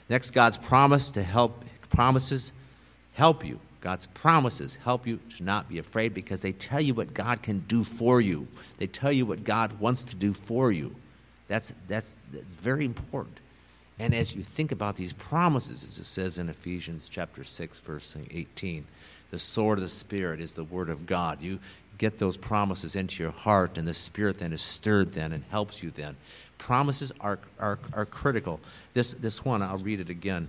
Next, 0.08 0.30
God's 0.30 0.56
promise 0.56 1.10
to 1.12 1.22
help 1.22 1.64
promises 1.88 2.52
help 3.14 3.44
you. 3.44 3.58
God's 3.84 4.06
promises 4.06 4.78
help 4.82 5.06
you 5.06 5.20
to 5.36 5.44
not 5.44 5.68
be 5.68 5.78
afraid 5.78 6.14
because 6.14 6.40
they 6.40 6.52
tell 6.52 6.80
you 6.80 6.94
what 6.94 7.12
God 7.12 7.42
can 7.42 7.58
do 7.68 7.84
for 7.84 8.18
you. 8.18 8.48
They 8.78 8.86
tell 8.86 9.12
you 9.12 9.26
what 9.26 9.44
God 9.44 9.78
wants 9.78 10.04
to 10.04 10.16
do 10.16 10.32
for 10.32 10.72
you. 10.72 10.96
That's, 11.48 11.74
that's, 11.86 12.16
that's 12.32 12.46
very 12.46 12.86
important. 12.86 13.36
And 13.98 14.14
as 14.14 14.34
you 14.34 14.42
think 14.42 14.72
about 14.72 14.96
these 14.96 15.12
promises, 15.12 15.84
as 15.84 15.98
it 15.98 16.04
says 16.04 16.38
in 16.38 16.48
Ephesians 16.48 17.10
chapter 17.10 17.44
6, 17.44 17.78
verse 17.80 18.16
18, 18.30 18.86
the 19.30 19.38
sword 19.38 19.76
of 19.76 19.82
the 19.82 19.88
Spirit 19.88 20.40
is 20.40 20.54
the 20.54 20.64
Word 20.64 20.88
of 20.88 21.04
God. 21.04 21.42
You 21.42 21.58
get 21.98 22.18
those 22.18 22.38
promises 22.38 22.96
into 22.96 23.22
your 23.22 23.32
heart, 23.32 23.76
and 23.76 23.86
the 23.86 23.92
Spirit 23.92 24.38
then 24.38 24.54
is 24.54 24.62
stirred 24.62 25.12
then 25.12 25.34
and 25.34 25.44
helps 25.50 25.82
you 25.82 25.90
then. 25.90 26.16
Promises 26.56 27.12
are, 27.20 27.38
are, 27.58 27.78
are 27.92 28.06
critical. 28.06 28.60
This, 28.94 29.12
this 29.12 29.44
one, 29.44 29.60
I'll 29.60 29.76
read 29.76 30.00
it 30.00 30.08
again. 30.08 30.48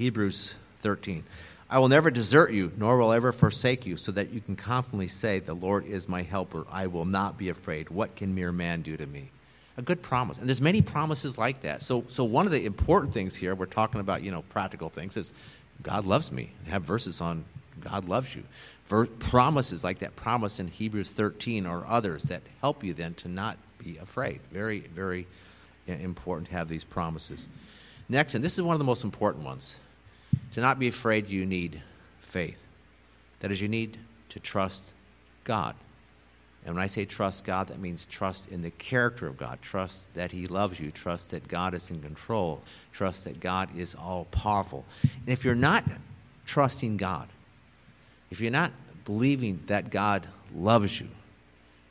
Hebrews 0.00 0.54
13. 0.78 1.24
I 1.68 1.78
will 1.78 1.88
never 1.88 2.10
desert 2.10 2.52
you, 2.52 2.72
nor 2.78 2.96
will 2.96 3.10
I 3.10 3.16
ever 3.16 3.32
forsake 3.32 3.84
you, 3.84 3.98
so 3.98 4.10
that 4.12 4.30
you 4.30 4.40
can 4.40 4.56
confidently 4.56 5.08
say, 5.08 5.40
The 5.40 5.52
Lord 5.52 5.84
is 5.84 6.08
my 6.08 6.22
helper. 6.22 6.64
I 6.72 6.86
will 6.86 7.04
not 7.04 7.36
be 7.36 7.50
afraid. 7.50 7.90
What 7.90 8.16
can 8.16 8.34
mere 8.34 8.50
man 8.50 8.80
do 8.80 8.96
to 8.96 9.06
me? 9.06 9.28
a 9.76 9.82
good 9.82 10.00
promise. 10.00 10.38
And 10.38 10.48
there's 10.48 10.62
many 10.62 10.80
promises 10.80 11.36
like 11.36 11.60
that. 11.62 11.82
So, 11.82 12.04
so 12.08 12.24
one 12.24 12.46
of 12.46 12.52
the 12.52 12.64
important 12.64 13.12
things 13.12 13.36
here, 13.36 13.54
we're 13.54 13.66
talking 13.66 14.00
about, 14.00 14.22
you 14.22 14.30
know, 14.30 14.42
practical 14.42 14.88
things, 14.88 15.18
is 15.18 15.34
God 15.82 16.06
loves 16.06 16.32
me. 16.32 16.50
Have 16.68 16.84
verses 16.84 17.20
on 17.20 17.44
God 17.80 18.08
loves 18.08 18.34
you. 18.34 18.44
Ver- 18.86 19.06
promises 19.06 19.84
like 19.84 19.98
that 19.98 20.16
promise 20.16 20.60
in 20.60 20.68
Hebrews 20.68 21.10
13 21.10 21.66
or 21.66 21.84
others 21.86 22.24
that 22.24 22.40
help 22.62 22.82
you 22.82 22.94
then 22.94 23.14
to 23.14 23.28
not 23.28 23.58
be 23.78 23.98
afraid. 23.98 24.40
Very, 24.50 24.80
very 24.80 25.26
uh, 25.88 25.92
important 25.92 26.48
to 26.48 26.54
have 26.54 26.68
these 26.68 26.84
promises. 26.84 27.48
Next, 28.08 28.34
and 28.34 28.44
this 28.44 28.54
is 28.58 28.62
one 28.62 28.74
of 28.74 28.80
the 28.80 28.84
most 28.84 29.04
important 29.04 29.44
ones 29.44 29.76
to 30.54 30.60
not 30.60 30.78
be 30.78 30.88
afraid, 30.88 31.28
you 31.28 31.46
need 31.46 31.82
faith. 32.20 32.66
That 33.40 33.50
is, 33.50 33.60
you 33.60 33.68
need 33.68 33.98
to 34.30 34.40
trust 34.40 34.84
God. 35.44 35.74
And 36.64 36.74
when 36.74 36.82
I 36.82 36.88
say 36.88 37.04
trust 37.06 37.44
God, 37.44 37.68
that 37.68 37.80
means 37.80 38.04
trust 38.06 38.48
in 38.50 38.60
the 38.60 38.70
character 38.70 39.26
of 39.26 39.38
God, 39.38 39.60
trust 39.62 40.12
that 40.14 40.30
He 40.30 40.46
loves 40.46 40.78
you, 40.78 40.90
trust 40.90 41.30
that 41.30 41.48
God 41.48 41.72
is 41.72 41.88
in 41.90 42.02
control, 42.02 42.62
trust 42.92 43.24
that 43.24 43.40
God 43.40 43.70
is 43.76 43.94
all 43.94 44.26
powerful. 44.26 44.84
And 45.02 45.28
if 45.28 45.44
you're 45.44 45.54
not 45.54 45.84
trusting 46.44 46.98
God, 46.98 47.28
if 48.30 48.40
you're 48.40 48.50
not 48.50 48.72
believing 49.04 49.62
that 49.66 49.90
God 49.90 50.26
loves 50.54 51.00
you 51.00 51.08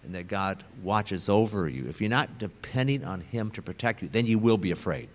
and 0.04 0.14
that 0.14 0.28
God 0.28 0.64
watches 0.84 1.30
over 1.30 1.68
you, 1.68 1.88
if 1.90 2.00
you're 2.00 2.10
not 2.10 2.38
depending 2.38 3.04
on 3.04 3.22
Him 3.22 3.50
to 3.52 3.62
protect 3.64 4.04
you, 4.04 4.08
then 4.08 4.28
you 4.28 4.38
will 4.38 4.58
be 4.58 4.72
afraid. 4.72 5.10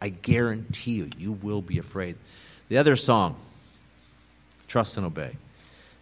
I 0.00 0.10
guarantee 0.10 0.92
you, 0.92 1.10
you 1.18 1.32
will 1.32 1.62
be 1.62 1.78
afraid. 1.78 2.16
The 2.72 2.78
other 2.78 2.96
song, 2.96 3.36
Trust 4.66 4.96
and 4.96 5.04
Obey. 5.04 5.36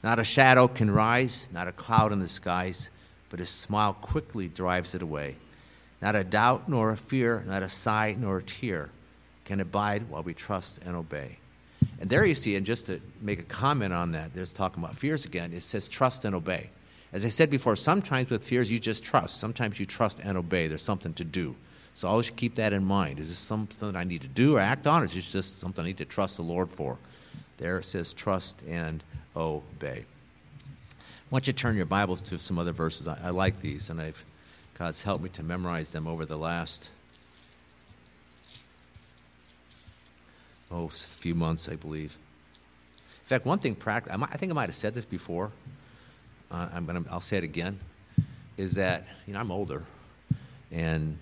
Not 0.04 0.20
a 0.20 0.24
shadow 0.24 0.68
can 0.68 0.88
rise, 0.88 1.48
not 1.50 1.66
a 1.66 1.72
cloud 1.72 2.12
in 2.12 2.20
the 2.20 2.28
skies, 2.28 2.90
but 3.28 3.40
a 3.40 3.44
smile 3.44 3.92
quickly 3.94 4.46
drives 4.46 4.94
it 4.94 5.02
away. 5.02 5.34
Not 6.00 6.14
a 6.14 6.22
doubt 6.22 6.68
nor 6.68 6.90
a 6.90 6.96
fear, 6.96 7.42
not 7.48 7.64
a 7.64 7.68
sigh 7.68 8.14
nor 8.16 8.38
a 8.38 8.42
tear 8.44 8.90
can 9.44 9.58
abide 9.58 10.08
while 10.08 10.22
we 10.22 10.32
trust 10.32 10.78
and 10.86 10.94
obey. 10.94 11.38
And 12.00 12.08
there 12.08 12.24
you 12.24 12.36
see, 12.36 12.54
and 12.54 12.64
just 12.64 12.86
to 12.86 13.00
make 13.20 13.40
a 13.40 13.42
comment 13.42 13.92
on 13.92 14.12
that, 14.12 14.32
there's 14.32 14.52
talking 14.52 14.80
about 14.80 14.94
fears 14.94 15.24
again, 15.24 15.52
it 15.52 15.64
says 15.64 15.88
trust 15.88 16.24
and 16.24 16.36
obey. 16.36 16.70
As 17.12 17.24
I 17.24 17.30
said 17.30 17.50
before, 17.50 17.74
sometimes 17.74 18.30
with 18.30 18.44
fears 18.44 18.70
you 18.70 18.78
just 18.78 19.02
trust. 19.02 19.38
Sometimes 19.40 19.80
you 19.80 19.86
trust 19.86 20.20
and 20.22 20.38
obey. 20.38 20.68
There's 20.68 20.82
something 20.82 21.14
to 21.14 21.24
do. 21.24 21.56
So 21.95 22.09
always 22.09 22.30
keep 22.30 22.55
that 22.55 22.72
in 22.72 22.84
mind. 22.84 23.18
Is 23.18 23.28
this 23.28 23.38
something 23.38 23.95
I 23.95 24.05
need 24.05 24.22
to 24.22 24.28
do 24.28 24.57
or 24.57 24.61
act 24.61 24.86
on? 24.86 25.03
Or 25.03 25.05
is 25.07 25.14
this 25.14 25.30
just 25.30 25.61
something 25.61 25.84
I 25.84 25.88
need 25.88 25.99
to 25.99 26.05
trust 26.05 26.36
the 26.36 26.43
Lord 26.43 26.70
for? 26.70 26.97
There 27.59 27.78
it 27.78 27.84
says 27.84 28.14
trust 28.14 28.62
and 28.68 29.03
obey. 29.36 30.05
I 30.07 31.05
want 31.30 31.47
you 31.47 31.53
to 31.53 31.59
turn 31.59 31.76
your 31.76 31.86
Bibles 31.86 32.20
to 32.22 32.38
some 32.38 32.59
other 32.59 32.72
verses. 32.72 33.07
I, 33.07 33.18
I 33.24 33.30
like 33.30 33.61
these, 33.61 33.91
and 33.91 34.01
I've, 34.01 34.24
God's 34.78 35.03
helped 35.03 35.22
me 35.22 35.28
to 35.30 35.43
memorize 35.43 35.91
them 35.91 36.09
over 36.09 36.24
the 36.24 36.38
last 36.38 36.91
oh, 40.72 40.88
few 40.88 41.34
months, 41.34 41.68
I 41.68 41.76
believe. 41.76 42.16
In 43.22 43.28
fact, 43.28 43.45
one 43.45 43.59
thing, 43.59 43.74
practical, 43.74 44.24
I 44.24 44.36
think 44.38 44.51
I 44.51 44.55
might 44.55 44.68
have 44.68 44.76
said 44.76 44.95
this 44.95 45.05
before. 45.05 45.53
Uh, 46.51 46.68
I'm 46.72 46.84
gonna, 46.84 47.05
I'll 47.11 47.20
say 47.20 47.36
it 47.36 47.45
again. 47.45 47.78
Is 48.57 48.74
that 48.74 49.07
you 49.26 49.32
know 49.32 49.41
I'm 49.41 49.53
older, 49.53 49.84
and 50.72 51.16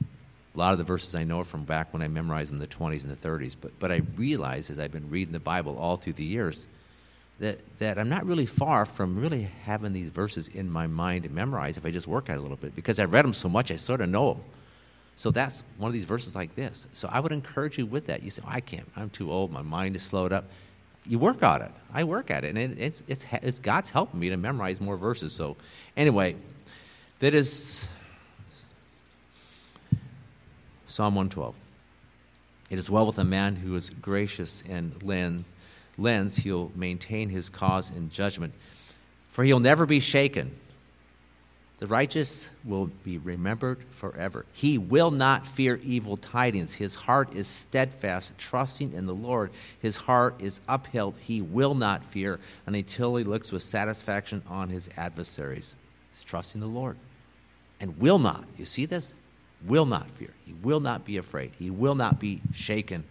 a 0.58 0.60
lot 0.60 0.72
of 0.72 0.78
the 0.78 0.84
verses 0.84 1.14
I 1.14 1.22
know 1.22 1.44
from 1.44 1.64
back 1.64 1.92
when 1.92 2.02
I 2.02 2.08
memorized 2.08 2.50
them 2.50 2.60
in 2.60 2.68
the 2.68 2.74
20s 2.74 3.02
and 3.04 3.10
the 3.10 3.28
30s. 3.28 3.54
But 3.60 3.78
but 3.78 3.92
I 3.92 4.02
realize 4.16 4.70
as 4.70 4.78
I've 4.78 4.92
been 4.92 5.08
reading 5.08 5.32
the 5.32 5.38
Bible 5.38 5.78
all 5.78 5.96
through 5.96 6.14
the 6.14 6.24
years 6.24 6.66
that, 7.38 7.60
that 7.78 7.98
I'm 7.98 8.08
not 8.08 8.26
really 8.26 8.46
far 8.46 8.84
from 8.84 9.16
really 9.16 9.48
having 9.64 9.92
these 9.92 10.08
verses 10.08 10.48
in 10.48 10.70
my 10.70 10.86
mind 10.86 11.24
and 11.24 11.34
memorized 11.34 11.78
if 11.78 11.86
I 11.86 11.90
just 11.90 12.08
work 12.08 12.28
at 12.28 12.34
it 12.34 12.38
a 12.38 12.42
little 12.42 12.56
bit 12.56 12.74
because 12.74 12.98
I've 12.98 13.12
read 13.12 13.24
them 13.24 13.32
so 13.32 13.48
much 13.48 13.70
I 13.70 13.76
sort 13.76 14.00
of 14.00 14.08
know 14.08 14.34
them. 14.34 14.42
So 15.14 15.30
that's 15.30 15.64
one 15.78 15.88
of 15.88 15.92
these 15.92 16.04
verses 16.04 16.34
like 16.34 16.54
this. 16.54 16.86
So 16.92 17.08
I 17.10 17.20
would 17.20 17.32
encourage 17.32 17.78
you 17.78 17.86
with 17.86 18.06
that. 18.06 18.22
You 18.22 18.30
say, 18.30 18.42
oh, 18.44 18.50
I 18.50 18.60
can't. 18.60 18.88
I'm 18.96 19.10
too 19.10 19.30
old. 19.32 19.52
My 19.52 19.62
mind 19.62 19.96
is 19.96 20.02
slowed 20.02 20.32
up. 20.32 20.44
You 21.06 21.18
work 21.18 21.42
on 21.42 21.62
it. 21.62 21.72
I 21.92 22.04
work 22.04 22.30
at 22.30 22.44
it. 22.44 22.56
And 22.56 22.58
it, 22.58 22.78
it's, 22.78 23.04
it's, 23.08 23.24
it's 23.42 23.58
God's 23.58 23.90
helping 23.90 24.20
me 24.20 24.28
to 24.30 24.36
memorize 24.36 24.80
more 24.80 24.96
verses. 24.96 25.32
So 25.32 25.56
anyway, 25.96 26.36
that 27.18 27.34
is 27.34 27.88
Psalm 30.88 31.14
112. 31.14 31.54
It 32.70 32.78
is 32.78 32.90
well 32.90 33.06
with 33.06 33.18
a 33.18 33.24
man 33.24 33.54
who 33.56 33.76
is 33.76 33.88
gracious 33.88 34.62
and 34.68 35.00
lends 35.02 35.44
lens, 35.98 36.36
he'll 36.36 36.70
maintain 36.74 37.28
his 37.28 37.48
cause 37.50 37.90
in 37.90 38.10
judgment, 38.10 38.54
for 39.30 39.44
he'll 39.44 39.60
never 39.60 39.84
be 39.84 40.00
shaken. 40.00 40.52
The 41.80 41.86
righteous 41.86 42.48
will 42.64 42.86
be 43.04 43.18
remembered 43.18 43.78
forever. 43.90 44.44
He 44.52 44.78
will 44.78 45.12
not 45.12 45.46
fear 45.46 45.78
evil 45.84 46.16
tidings. 46.16 46.74
His 46.74 46.96
heart 46.96 47.34
is 47.34 47.46
steadfast, 47.46 48.36
trusting 48.36 48.94
in 48.94 49.06
the 49.06 49.14
Lord. 49.14 49.50
His 49.80 49.96
heart 49.96 50.40
is 50.40 50.60
upheld. 50.68 51.14
He 51.20 51.40
will 51.40 51.74
not 51.74 52.04
fear 52.04 52.40
until 52.66 53.14
he 53.14 53.22
looks 53.22 53.52
with 53.52 53.62
satisfaction 53.62 54.42
on 54.48 54.70
his 54.70 54.88
adversaries. 54.96 55.76
He's 56.12 56.24
trusting 56.24 56.60
the 56.60 56.66
Lord 56.66 56.96
and 57.78 57.96
will 57.98 58.18
not. 58.18 58.44
You 58.56 58.64
see 58.64 58.86
this? 58.86 59.14
Will 59.66 59.86
not 59.86 60.08
fear. 60.10 60.30
He 60.46 60.52
will 60.52 60.80
not 60.80 61.04
be 61.04 61.16
afraid. 61.16 61.52
He 61.58 61.70
will 61.70 61.94
not 61.94 62.18
be 62.18 62.40
shaken. 62.52 63.04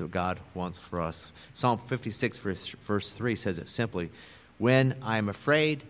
What 0.00 0.10
God 0.10 0.40
wants 0.54 0.78
for 0.78 1.00
us. 1.00 1.32
Psalm 1.54 1.78
56, 1.78 2.38
verse, 2.38 2.68
verse 2.82 3.10
3 3.10 3.34
says 3.36 3.58
it 3.58 3.68
simply 3.68 4.10
When 4.58 4.94
I 5.02 5.18
am 5.18 5.28
afraid, 5.28 5.82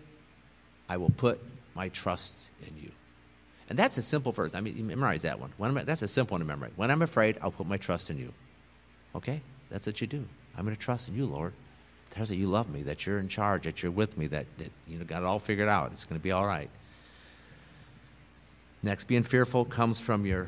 I 0.87 0.97
will 0.97 1.09
put 1.09 1.41
my 1.75 1.89
trust 1.89 2.49
in 2.65 2.81
you. 2.81 2.91
And 3.69 3.77
that's 3.77 3.97
a 3.97 4.01
simple 4.01 4.31
verse. 4.31 4.55
I 4.55 4.61
mean, 4.61 4.87
memorize 4.87 5.23
that 5.23 5.39
one. 5.39 5.51
When 5.57 5.77
I'm, 5.77 5.85
that's 5.85 6.01
a 6.01 6.07
simple 6.07 6.35
one 6.35 6.41
to 6.41 6.47
memorize. 6.47 6.71
When 6.75 6.89
I'm 6.89 7.01
afraid, 7.01 7.37
I'll 7.41 7.51
put 7.51 7.67
my 7.67 7.77
trust 7.77 8.09
in 8.09 8.17
you. 8.17 8.31
Okay? 9.15 9.41
That's 9.69 9.85
what 9.85 9.99
you 9.99 10.07
do. 10.07 10.25
I'm 10.57 10.63
going 10.63 10.75
to 10.75 10.81
trust 10.81 11.09
in 11.09 11.15
you, 11.15 11.25
Lord. 11.25 11.53
Tells 12.09 12.29
that 12.29 12.37
you 12.37 12.47
love 12.47 12.69
me, 12.69 12.83
that 12.83 13.05
you're 13.05 13.19
in 13.19 13.27
charge, 13.27 13.63
that 13.63 13.83
you're 13.83 13.91
with 13.91 14.17
me, 14.17 14.27
that, 14.27 14.45
that 14.57 14.71
you 14.87 14.97
know, 14.97 15.03
got 15.03 15.23
it 15.23 15.25
all 15.25 15.39
figured 15.39 15.67
out. 15.67 15.91
It's 15.91 16.05
going 16.05 16.19
to 16.19 16.23
be 16.23 16.31
all 16.31 16.47
right. 16.47 16.69
Next, 18.83 19.05
being 19.05 19.23
fearful 19.23 19.65
comes 19.65 19.99
from 19.99 20.25
your 20.25 20.47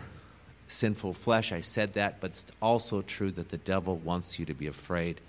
sinful 0.68 1.14
flesh. 1.14 1.52
I 1.52 1.62
said 1.62 1.94
that, 1.94 2.20
but 2.22 2.32
it's 2.32 2.46
also 2.62 3.02
true 3.02 3.32
that 3.32 3.50
the 3.50 3.58
devil 3.58 3.98
wants 3.98 4.40
you 4.40 4.46
to 4.46 4.54
be 4.54 4.68
afraid. 4.68 5.20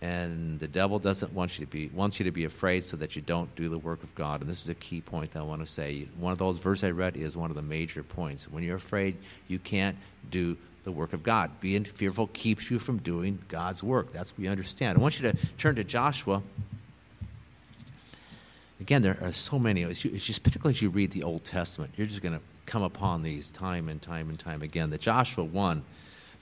And 0.00 0.58
the 0.58 0.66
devil 0.66 0.98
doesn't 0.98 1.32
want 1.32 1.58
you 1.58 1.64
to 1.64 1.70
be 1.70 1.88
wants 1.94 2.18
you 2.18 2.24
to 2.24 2.32
be 2.32 2.44
afraid 2.44 2.82
so 2.82 2.96
that 2.96 3.14
you 3.14 3.22
don't 3.22 3.54
do 3.54 3.68
the 3.68 3.78
work 3.78 4.02
of 4.02 4.12
God. 4.16 4.40
And 4.40 4.50
this 4.50 4.62
is 4.62 4.68
a 4.68 4.74
key 4.74 5.00
point 5.00 5.30
that 5.32 5.38
I 5.38 5.42
want 5.42 5.64
to 5.64 5.66
say. 5.66 6.08
One 6.18 6.32
of 6.32 6.38
those 6.38 6.58
verses 6.58 6.82
I 6.82 6.90
read 6.90 7.16
is 7.16 7.36
one 7.36 7.50
of 7.50 7.56
the 7.56 7.62
major 7.62 8.02
points. 8.02 8.50
When 8.50 8.64
you're 8.64 8.76
afraid, 8.76 9.16
you 9.46 9.60
can't 9.60 9.96
do 10.30 10.56
the 10.82 10.90
work 10.90 11.12
of 11.12 11.22
God. 11.22 11.52
Being 11.60 11.84
fearful 11.84 12.26
keeps 12.28 12.68
you 12.68 12.80
from 12.80 12.98
doing 12.98 13.38
God's 13.46 13.84
work. 13.84 14.12
That's 14.12 14.32
what 14.32 14.40
we 14.40 14.48
understand. 14.48 14.98
I 14.98 15.00
want 15.00 15.20
you 15.20 15.30
to 15.30 15.38
turn 15.56 15.76
to 15.76 15.84
Joshua. 15.84 16.42
Again, 18.82 19.02
there 19.02 19.16
are 19.22 19.30
so 19.30 19.60
many. 19.60 19.82
It's 19.82 20.00
just 20.00 20.42
particularly 20.42 20.74
as 20.74 20.82
you 20.82 20.90
read 20.90 21.12
the 21.12 21.22
Old 21.22 21.44
Testament, 21.44 21.94
you're 21.96 22.08
just 22.08 22.20
going 22.20 22.34
to 22.34 22.40
come 22.66 22.82
upon 22.82 23.22
these 23.22 23.52
time 23.52 23.88
and 23.88 24.02
time 24.02 24.28
and 24.28 24.36
time 24.36 24.60
again. 24.60 24.90
The 24.90 24.98
Joshua 24.98 25.44
one 25.44 25.84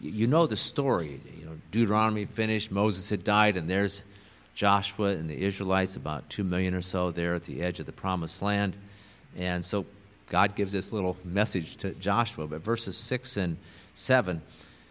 you 0.01 0.26
know 0.26 0.47
the 0.47 0.57
story. 0.57 1.20
You 1.38 1.45
know, 1.45 1.59
Deuteronomy 1.70 2.24
finished, 2.24 2.70
Moses 2.70 3.11
had 3.11 3.22
died, 3.22 3.59
and 3.59 3.68
there's 3.68 4.03
Joshua 4.55 5.09
and 5.09 5.28
the 5.28 5.38
Israelites, 5.38 5.97
about 5.97 6.30
two 6.30 6.45
million 6.45 6.74
or 6.74 6.80
so, 6.80 7.11
there 7.11 7.34
at 7.34 7.45
the 7.45 7.61
edge 7.61 7.78
of 7.80 7.86
the 7.86 7.93
promised 7.93 8.41
land. 8.41 8.74
And 9.36 9.62
so 9.62 9.84
God 10.28 10.55
gives 10.55 10.72
this 10.72 10.93
little 10.93 11.16
message 11.24 11.76
to 11.78 11.91
Joshua. 11.91 12.47
But 12.47 12.62
verses 12.62 12.97
6 12.97 13.36
and 13.36 13.59
7 13.93 14.41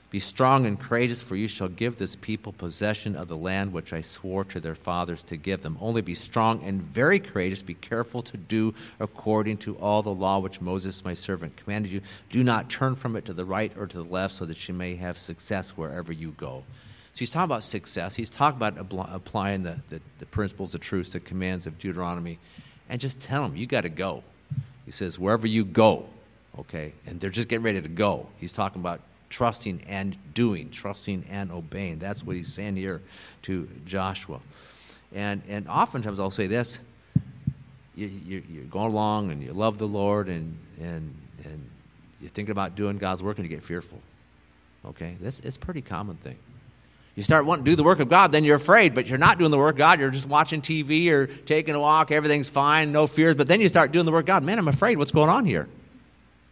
be 0.09 0.19
strong 0.19 0.65
and 0.65 0.79
courageous, 0.79 1.21
for 1.21 1.35
you 1.35 1.47
shall 1.47 1.67
give 1.67 1.97
this 1.97 2.15
people 2.15 2.51
possession 2.51 3.15
of 3.15 3.27
the 3.27 3.37
land 3.37 3.73
which 3.73 3.93
I 3.93 4.01
swore 4.01 4.43
to 4.45 4.59
their 4.59 4.73
fathers 4.73 5.21
to 5.23 5.37
give 5.37 5.61
them. 5.61 5.77
Only 5.79 6.01
be 6.01 6.15
strong 6.15 6.63
and 6.63 6.81
very 6.81 7.19
courageous. 7.19 7.61
Be 7.61 7.75
careful 7.75 8.23
to 8.23 8.37
do 8.37 8.73
according 8.99 9.57
to 9.57 9.77
all 9.77 10.01
the 10.01 10.09
law 10.13 10.39
which 10.39 10.61
Moses, 10.61 11.05
my 11.05 11.13
servant, 11.13 11.57
commanded 11.57 11.91
you. 11.91 12.01
Do 12.31 12.43
not 12.43 12.71
turn 12.71 12.95
from 12.95 13.15
it 13.15 13.25
to 13.25 13.33
the 13.33 13.45
right 13.45 13.71
or 13.77 13.85
to 13.85 13.97
the 13.97 14.03
left, 14.03 14.33
so 14.33 14.45
that 14.45 14.67
you 14.67 14.73
may 14.73 14.95
have 14.95 15.19
success 15.19 15.77
wherever 15.77 16.11
you 16.11 16.31
go. 16.31 16.63
So 17.13 17.19
he's 17.19 17.29
talking 17.29 17.45
about 17.45 17.63
success. 17.63 18.15
He's 18.15 18.31
talking 18.31 18.57
about 18.57 18.77
applying 18.79 19.61
the, 19.61 19.79
the, 19.89 20.01
the 20.17 20.25
principles 20.25 20.73
of 20.73 20.81
truth, 20.81 21.11
the 21.11 21.19
commands 21.19 21.67
of 21.67 21.77
Deuteronomy, 21.77 22.39
and 22.89 22.99
just 22.99 23.19
tell 23.19 23.43
them, 23.43 23.55
you 23.55 23.67
got 23.67 23.81
to 23.81 23.89
go. 23.89 24.23
He 24.85 24.91
says, 24.91 25.19
wherever 25.19 25.45
you 25.45 25.65
go, 25.65 26.07
okay? 26.57 26.93
And 27.05 27.19
they're 27.19 27.29
just 27.29 27.47
getting 27.47 27.63
ready 27.63 27.79
to 27.79 27.87
go. 27.87 28.25
He's 28.39 28.53
talking 28.53 28.81
about 28.81 29.01
trusting 29.29 29.83
and 29.87 30.17
doing, 30.33 30.69
trusting 30.69 31.25
and 31.29 31.51
obeying. 31.51 31.99
That's 31.99 32.23
what 32.23 32.35
he's 32.35 32.51
saying 32.51 32.75
here 32.75 33.01
to 33.43 33.69
Joshua. 33.85 34.39
And, 35.13 35.41
and 35.47 35.67
oftentimes 35.67 36.19
I'll 36.19 36.31
say 36.31 36.47
this 36.47 36.81
you, 37.95 38.07
you, 38.07 38.43
you're 38.49 38.63
going 38.65 38.91
along 38.91 39.31
and 39.31 39.43
you 39.43 39.51
love 39.51 39.77
the 39.77 39.87
Lord 39.87 40.29
and, 40.29 40.57
and, 40.79 41.13
and 41.43 41.69
you're 42.21 42.29
thinking 42.29 42.51
about 42.51 42.75
doing 42.75 42.97
God's 42.97 43.21
work 43.21 43.37
and 43.37 43.49
you 43.49 43.53
get 43.53 43.63
fearful. 43.63 43.99
Okay? 44.85 45.17
This 45.19 45.41
is 45.41 45.57
pretty 45.57 45.81
common 45.81 46.15
thing. 46.15 46.37
You 47.15 47.23
start 47.23 47.45
wanting 47.45 47.65
to 47.65 47.71
do 47.71 47.75
the 47.75 47.83
work 47.83 47.99
of 47.99 48.07
God, 48.07 48.31
then 48.31 48.45
you're 48.45 48.55
afraid, 48.55 48.95
but 48.95 49.07
you're 49.07 49.17
not 49.17 49.37
doing 49.37 49.51
the 49.51 49.57
work 49.57 49.75
of 49.75 49.77
God. 49.77 49.99
You're 49.99 50.11
just 50.11 50.29
watching 50.29 50.61
TV 50.61 51.09
or 51.09 51.27
taking 51.27 51.75
a 51.75 51.79
walk. 51.79 52.11
Everything's 52.11 52.47
fine, 52.47 52.93
no 52.93 53.07
fears. 53.07 53.35
But 53.35 53.47
then 53.49 53.59
you 53.59 53.67
start 53.67 53.91
doing 53.91 54.05
the 54.05 54.11
work 54.13 54.21
of 54.21 54.27
God. 54.27 54.43
Man, 54.43 54.57
I'm 54.57 54.69
afraid. 54.69 54.97
What's 54.97 55.11
going 55.11 55.29
on 55.29 55.43
here? 55.43 55.67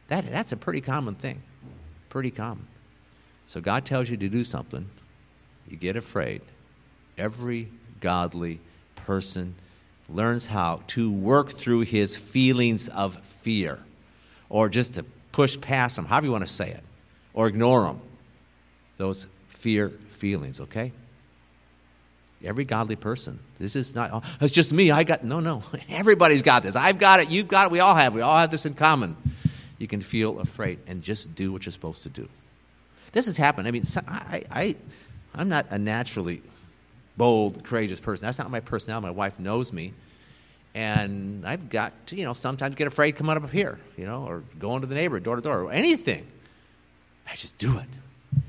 That, 0.10 0.30
that's 0.30 0.52
a 0.52 0.58
pretty 0.58 0.82
common 0.82 1.16
thing 1.16 1.42
pretty 2.18 2.32
common. 2.32 2.66
So 3.46 3.62
God 3.62 3.86
tells 3.86 4.10
you 4.10 4.18
to 4.18 4.28
do 4.28 4.44
something, 4.44 4.90
you 5.70 5.78
get 5.78 5.96
afraid. 5.96 6.42
Every 7.16 7.70
godly 8.02 8.60
person 8.96 9.54
learns 10.10 10.48
how 10.48 10.82
to 10.88 11.12
work 11.12 11.52
through 11.52 11.82
his 11.82 12.18
feelings 12.18 12.90
of 12.90 13.24
fear 13.24 13.78
or 14.50 14.68
just 14.68 14.96
to 14.96 15.06
push 15.32 15.62
past 15.62 15.96
them, 15.96 16.06
however 16.06 16.26
you 16.26 16.32
want 16.32 16.48
to 16.48 16.52
say 16.52 16.72
it, 16.72 16.84
or 17.36 17.48
ignore 17.48 17.84
them. 17.84 18.02
Those 18.98 19.28
fear 19.50 19.90
feelings, 20.10 20.60
okay? 20.62 20.94
Every 22.44 22.66
godly 22.66 22.96
person. 22.96 23.38
This 23.60 23.76
is 23.76 23.94
not, 23.94 24.10
oh, 24.12 24.24
it's 24.42 24.52
just 24.52 24.74
me. 24.74 24.90
I 24.90 25.04
got, 25.04 25.24
no, 25.24 25.40
no. 25.40 25.62
Everybody's 25.90 26.42
got 26.42 26.64
this. 26.64 26.76
I've 26.76 26.98
got 26.98 27.20
it. 27.20 27.30
You've 27.30 27.48
got 27.48 27.68
it. 27.68 27.72
We 27.72 27.80
all 27.80 27.94
have. 27.94 28.16
We 28.16 28.22
all 28.22 28.38
have 28.38 28.50
this 28.50 28.66
in 28.66 28.74
common 28.74 29.16
you 29.78 29.88
can 29.88 30.02
feel 30.02 30.40
afraid 30.40 30.80
and 30.88 31.02
just 31.02 31.36
do 31.36 31.52
what 31.52 31.66
you're 31.66 31.72
supposed 31.72 32.04
to 32.04 32.10
do. 32.10 32.28
This 33.12 33.28
has 33.28 33.38
happened. 33.38 33.68
I 33.68 33.72
mean, 33.72 33.84
I, 34.08 34.44
I, 34.52 34.76
I'm 35.36 35.50
not 35.50 35.68
a 35.70 35.78
naturally 35.78 36.42
bold, 37.16 37.64
courageous 37.64 38.00
person. 38.00 38.26
That's 38.26 38.38
not 38.38 38.52
my 38.52 38.60
personality. 38.60 39.06
My 39.08 39.12
wife 39.12 39.40
knows 39.40 39.74
me. 39.74 39.94
And 40.76 41.48
I've 41.48 41.70
got 41.70 41.94
to, 42.08 42.16
you 42.16 42.24
know, 42.24 42.34
sometimes 42.34 42.76
get 42.76 42.88
afraid 42.88 43.16
coming 43.16 43.36
up 43.36 43.50
here, 43.50 43.80
you 43.98 44.06
know, 44.06 44.26
or 44.26 44.44
going 44.60 44.82
to 44.82 44.88
the 44.88 44.94
neighbor, 44.94 45.20
door 45.20 45.36
to 45.36 45.42
door, 45.42 45.62
or 45.62 45.72
anything. 45.72 46.28
I 47.28 47.36
just 47.36 47.58
do 47.58 47.78
it. 47.80 48.42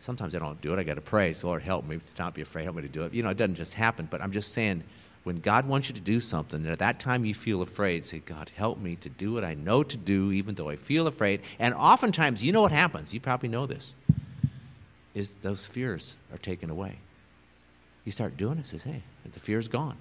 Sometimes 0.00 0.34
I 0.34 0.38
don't 0.38 0.60
do 0.60 0.72
it. 0.72 0.78
I 0.78 0.82
got 0.82 0.94
to 0.94 1.00
pray. 1.00 1.34
So, 1.34 1.48
Lord, 1.48 1.62
help 1.62 1.86
me 1.86 1.96
to 1.96 2.22
not 2.22 2.34
be 2.34 2.42
afraid. 2.42 2.64
Help 2.64 2.76
me 2.76 2.82
to 2.82 2.88
do 2.88 3.02
it. 3.02 3.12
You 3.12 3.22
know, 3.22 3.30
it 3.30 3.36
doesn't 3.36 3.56
just 3.56 3.74
happen, 3.74 4.08
but 4.10 4.22
I'm 4.22 4.32
just 4.32 4.52
saying 4.52 4.82
when 5.24 5.40
God 5.40 5.66
wants 5.66 5.88
you 5.88 5.94
to 5.94 6.00
do 6.00 6.20
something, 6.20 6.62
and 6.62 6.70
at 6.70 6.78
that 6.78 7.00
time 7.00 7.24
you 7.24 7.34
feel 7.34 7.62
afraid, 7.62 8.04
say, 8.04 8.18
God, 8.18 8.50
help 8.54 8.78
me 8.78 8.96
to 8.96 9.08
do 9.08 9.32
what 9.32 9.42
I 9.42 9.54
know 9.54 9.82
to 9.82 9.96
do, 9.96 10.30
even 10.32 10.54
though 10.54 10.68
I 10.68 10.76
feel 10.76 11.06
afraid. 11.06 11.40
And 11.58 11.74
oftentimes, 11.74 12.42
you 12.42 12.52
know 12.52 12.62
what 12.62 12.72
happens. 12.72 13.12
You 13.12 13.20
probably 13.20 13.48
know 13.48 13.66
this. 13.66 13.96
Is 15.14 15.34
those 15.42 15.66
fears 15.66 16.16
are 16.32 16.38
taken 16.38 16.70
away. 16.70 16.96
You 18.04 18.12
start 18.12 18.36
doing 18.36 18.58
it, 18.58 18.66
says, 18.66 18.82
hey, 18.82 19.02
the 19.32 19.40
fear 19.40 19.58
is 19.58 19.68
gone. 19.68 19.96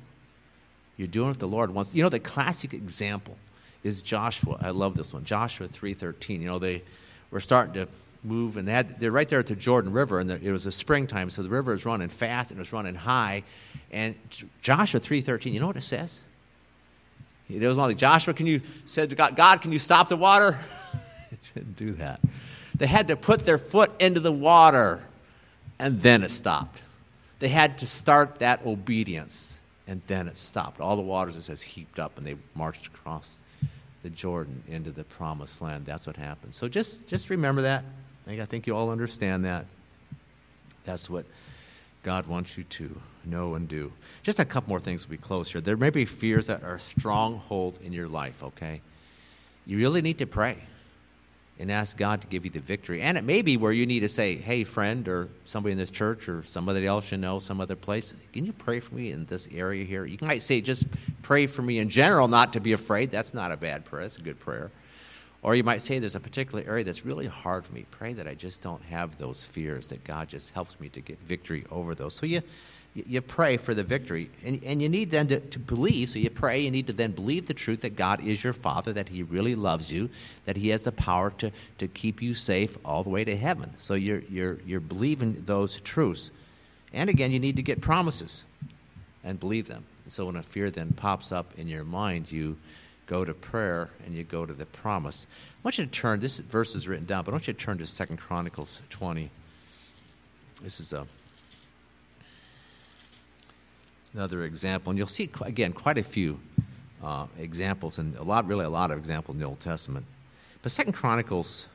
You're 0.98 1.08
doing 1.08 1.30
what 1.30 1.40
the 1.40 1.48
Lord 1.48 1.74
wants. 1.74 1.96
You 1.96 2.04
know, 2.04 2.10
the 2.10 2.20
classic 2.20 2.74
example 2.74 3.38
is 3.84 4.02
Joshua. 4.02 4.58
I 4.62 4.72
love 4.72 4.96
this 4.96 5.14
one. 5.14 5.24
Joshua 5.24 5.68
3.13. 5.68 6.42
You 6.42 6.48
know, 6.48 6.60
they 6.60 6.84
were 7.32 7.40
starting 7.40 7.74
to 7.76 7.88
move, 8.24 8.58
and 8.58 8.68
they 8.68 8.72
had, 8.72 9.00
they're 9.00 9.12
right 9.12 9.28
there 9.28 9.40
at 9.40 9.48
the 9.48 9.56
Jordan 9.56 9.92
River, 9.92 10.20
and 10.20 10.32
it 10.32 10.52
was 10.52 10.66
a 10.66 10.72
springtime, 10.72 11.30
so 11.30 11.44
the 11.44 11.50
river 11.50 11.74
is 11.74 11.86
running 11.86 12.10
fast 12.10 12.52
and 12.52 12.60
it 12.60 12.62
was 12.62 12.74
running 12.74 12.96
high. 12.96 13.44
And 13.92 14.16
Joshua 14.62 15.00
3.13, 15.00 15.54
you 15.54 15.60
know 15.60 15.68
what 15.68 15.78
it 15.78 15.84
says? 15.84 16.24
It 17.50 17.68
was 17.68 17.78
like, 17.78 17.98
Joshua, 17.98 18.34
can 18.34 18.48
you, 18.48 18.62
said 18.86 19.10
to 19.10 19.16
God, 19.16 19.36
God, 19.36 19.62
can 19.62 19.72
you 19.72 19.80
stop 19.80 20.10
the 20.10 20.16
water? 20.16 20.58
it 21.32 21.40
didn't 21.54 21.76
do 21.76 21.92
that. 21.94 22.20
They 22.76 22.88
had 22.88 23.10
to 23.10 23.16
put 23.16 23.42
their 23.42 23.58
foot 23.58 23.92
into 24.00 24.20
the 24.20 24.32
water, 24.32 25.02
and 25.78 26.02
then 26.02 26.24
it 26.24 26.32
stopped. 26.32 26.82
They 27.40 27.50
had 27.50 27.78
to 27.80 27.86
start 27.86 28.40
that 28.40 28.66
obedience, 28.66 29.60
and 29.88 30.02
then 30.08 30.28
it 30.28 30.38
stopped. 30.38 30.80
All 30.80 30.96
the 30.96 31.02
waters, 31.02 31.36
it 31.36 31.44
says, 31.44 31.62
heaped 31.62 32.00
up, 32.00 32.18
and 32.18 32.26
they 32.26 32.38
marched 32.56 32.88
across 32.88 33.42
the 34.02 34.10
Jordan 34.10 34.64
into 34.68 34.92
the 34.92 35.04
promised 35.04 35.62
land. 35.62 35.86
That's 35.86 36.08
what 36.08 36.16
happened. 36.16 36.54
So 36.56 36.68
just, 36.68 37.08
just 37.08 37.30
remember 37.30 37.62
that. 37.64 37.84
I 38.28 38.46
think 38.46 38.68
you 38.68 38.76
all 38.76 38.90
understand 38.90 39.46
that. 39.46 39.66
That's 40.84 41.10
what 41.10 41.26
God 42.04 42.28
wants 42.28 42.58
you 42.58 42.64
to 42.66 43.02
know 43.26 43.56
and 43.56 43.68
do. 43.68 43.92
Just 44.22 44.40
a 44.40 44.46
couple 44.46 44.70
more 44.70 44.80
things 44.80 45.04
to 45.04 45.10
be 45.10 45.18
close 45.18 45.52
here. 45.52 45.62
There 45.62 45.78
may 45.78 45.90
be 45.90 46.06
fears 46.06 46.48
that 46.48 46.64
are 46.64 46.80
stronghold 46.80 47.80
in 47.84 47.94
your 47.94 48.08
life, 48.08 48.44
okay? 48.44 48.82
You 49.66 49.78
really 49.78 50.02
need 50.02 50.18
to 50.20 50.26
pray 50.26 50.58
and 51.60 51.72
ask 51.72 51.96
God 51.96 52.20
to 52.22 52.28
give 52.28 52.46
you 52.46 52.52
the 52.52 52.60
victory. 52.60 53.02
And 53.02 53.18
it 53.18 53.24
may 53.24 53.42
be 53.42 53.58
where 53.58 53.72
you 53.72 53.86
need 53.86 54.02
to 54.02 54.10
say, 54.10 54.36
hey, 54.36 54.64
friend, 54.64 55.08
or 55.08 55.30
somebody 55.46 55.72
in 55.72 55.78
this 55.78 55.92
church, 55.92 56.28
or 56.28 56.44
somebody 56.44 56.86
else 56.86 57.12
you 57.12 57.18
know, 57.18 57.40
some 57.40 57.62
other 57.62 57.76
place, 57.76 58.14
can 58.34 58.46
you 58.46 58.54
pray 58.54 58.80
for 58.80 58.96
me 58.96 59.12
in 59.12 59.26
this 59.26 59.48
area 59.54 59.86
here? 59.86 60.06
You 60.06 60.18
might 60.22 60.42
say, 60.42 60.62
just 60.62 60.86
pray 61.22 61.48
for 61.48 61.62
me 61.62 61.80
in 61.80 61.90
general, 61.90 62.28
not 62.28 62.54
to 62.54 62.60
be 62.60 62.74
afraid. 62.74 63.12
That's 63.12 63.34
not 63.34 63.52
a 63.52 63.58
bad 63.58 63.86
prayer, 63.86 64.02
that's 64.02 64.18
a 64.18 64.22
good 64.22 64.40
prayer. 64.40 64.72
Or 65.44 65.56
you 65.56 65.64
might 65.64 65.82
say, 65.82 66.00
there's 66.00 66.16
a 66.16 66.22
particular 66.22 66.64
area 66.66 66.86
that's 66.86 67.06
really 67.06 67.28
hard 67.28 67.66
for 67.66 67.74
me. 67.74 67.86
Pray 67.92 68.14
that 68.14 68.28
I 68.28 68.34
just 68.34 68.64
don't 68.64 68.82
have 68.84 69.18
those 69.18 69.44
fears, 69.44 69.88
that 69.88 70.04
God 70.06 70.30
just 70.30 70.54
helps 70.54 70.80
me 70.80 70.90
to 70.90 71.02
get 71.02 71.20
victory 71.20 71.66
over 71.70 71.94
those. 71.94 72.16
So 72.16 72.26
you 72.26 72.42
you 72.96 73.22
pray 73.22 73.58
for 73.58 73.74
the 73.74 73.84
victory. 73.84 74.30
And, 74.46 74.64
and 74.64 74.82
you 74.82 74.88
need 74.88 75.10
then 75.12 75.28
to, 75.30 75.40
to, 75.40 75.60
believe, 75.60 76.10
so 76.10 76.20
you 76.20 76.30
pray, 76.30 76.60
you 76.60 76.72
need 76.72 76.88
to 76.88 76.94
then 76.94 77.12
believe 77.12 77.48
the 77.48 77.54
truth 77.54 77.82
that 77.82 77.96
God 77.96 78.24
is 78.24 78.44
your 78.44 78.54
Father, 78.54 78.94
that 78.94 79.10
He 79.10 79.24
really 79.24 79.56
loves 79.56 79.92
you, 79.92 80.10
that 80.46 80.58
He 80.58 80.70
has 80.70 80.84
the 80.84 80.92
power 80.92 81.32
to, 81.40 81.52
to 81.80 81.88
keep 81.88 82.22
you 82.22 82.36
safe 82.36 82.78
all 82.86 83.04
the 83.04 83.10
way 83.10 83.24
to 83.24 83.36
heaven. 83.36 83.74
So 83.78 83.96
you're, 83.96 84.22
you're, 84.30 84.60
you're 84.66 84.80
believing 84.80 85.44
those 85.46 85.80
truths. 85.80 86.30
And 86.94 87.10
again, 87.10 87.32
you 87.32 87.40
need 87.40 87.56
to 87.56 87.64
get 87.64 87.82
promises 87.82 88.44
and 89.24 89.40
believe 89.40 89.68
them. 89.68 89.86
So 90.08 90.28
when 90.28 90.36
a 90.36 90.44
fear 90.44 90.70
then 90.70 90.92
pops 90.94 91.32
up 91.32 91.58
in 91.58 91.68
your 91.68 91.84
mind, 91.84 92.32
you 92.32 92.58
go 93.14 93.24
to 93.24 93.34
prayer 93.36 93.92
and 94.04 94.16
you 94.16 94.24
go 94.24 94.44
to 94.44 94.54
the 94.54 94.66
promise. 94.66 95.28
I 95.30 95.60
want 95.64 95.78
you 95.78 95.86
to 95.86 95.92
turn, 95.92 96.20
this 96.20 96.40
verse 96.40 96.74
is 96.74 96.88
written 96.88 97.06
down, 97.06 97.24
but 97.24 97.30
I 97.30 97.34
want 97.34 97.46
you 97.46 97.54
to 97.54 97.60
turn 97.60 97.78
to 97.78 97.86
Second 97.86 98.18
Chronicles 98.18 98.82
20. 98.90 99.30
This 100.64 100.80
is 100.80 100.94
a 100.94 101.06
another 104.16 104.46
example, 104.46 104.90
and 104.90 104.98
you'll 104.98 105.06
see 105.06 105.30
again 105.42 105.74
quite 105.74 106.00
a 106.00 106.04
few 106.04 106.40
uh, 107.04 107.28
examples, 107.38 108.00
and 108.00 108.16
a 108.18 108.24
lot, 108.24 108.48
really 108.48 108.66
a 108.66 108.70
lot 108.70 108.90
of 108.90 108.98
examples 108.98 109.36
in 109.36 109.42
the 109.42 109.46
Old 109.46 109.60
Testament. 109.60 110.08
But 110.64 110.72
Second 110.72 110.94
Chronicles 110.94 111.68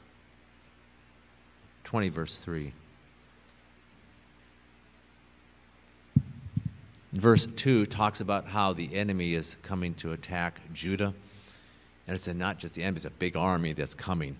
20, 1.84 2.08
verse 2.08 2.36
3. 2.36 2.72
Verse 7.12 7.46
2 7.46 7.86
talks 7.86 8.20
about 8.20 8.48
how 8.48 8.72
the 8.72 8.92
enemy 8.92 9.34
is 9.34 9.56
coming 9.62 9.94
to 9.94 10.12
attack 10.12 10.60
Judah. 10.72 11.14
And 12.08 12.14
it's 12.14 12.26
not 12.26 12.58
just 12.58 12.74
the 12.74 12.82
enemy, 12.82 12.96
it's 12.96 13.04
a 13.04 13.10
big 13.10 13.36
army 13.36 13.74
that's 13.74 13.94
coming. 13.94 14.36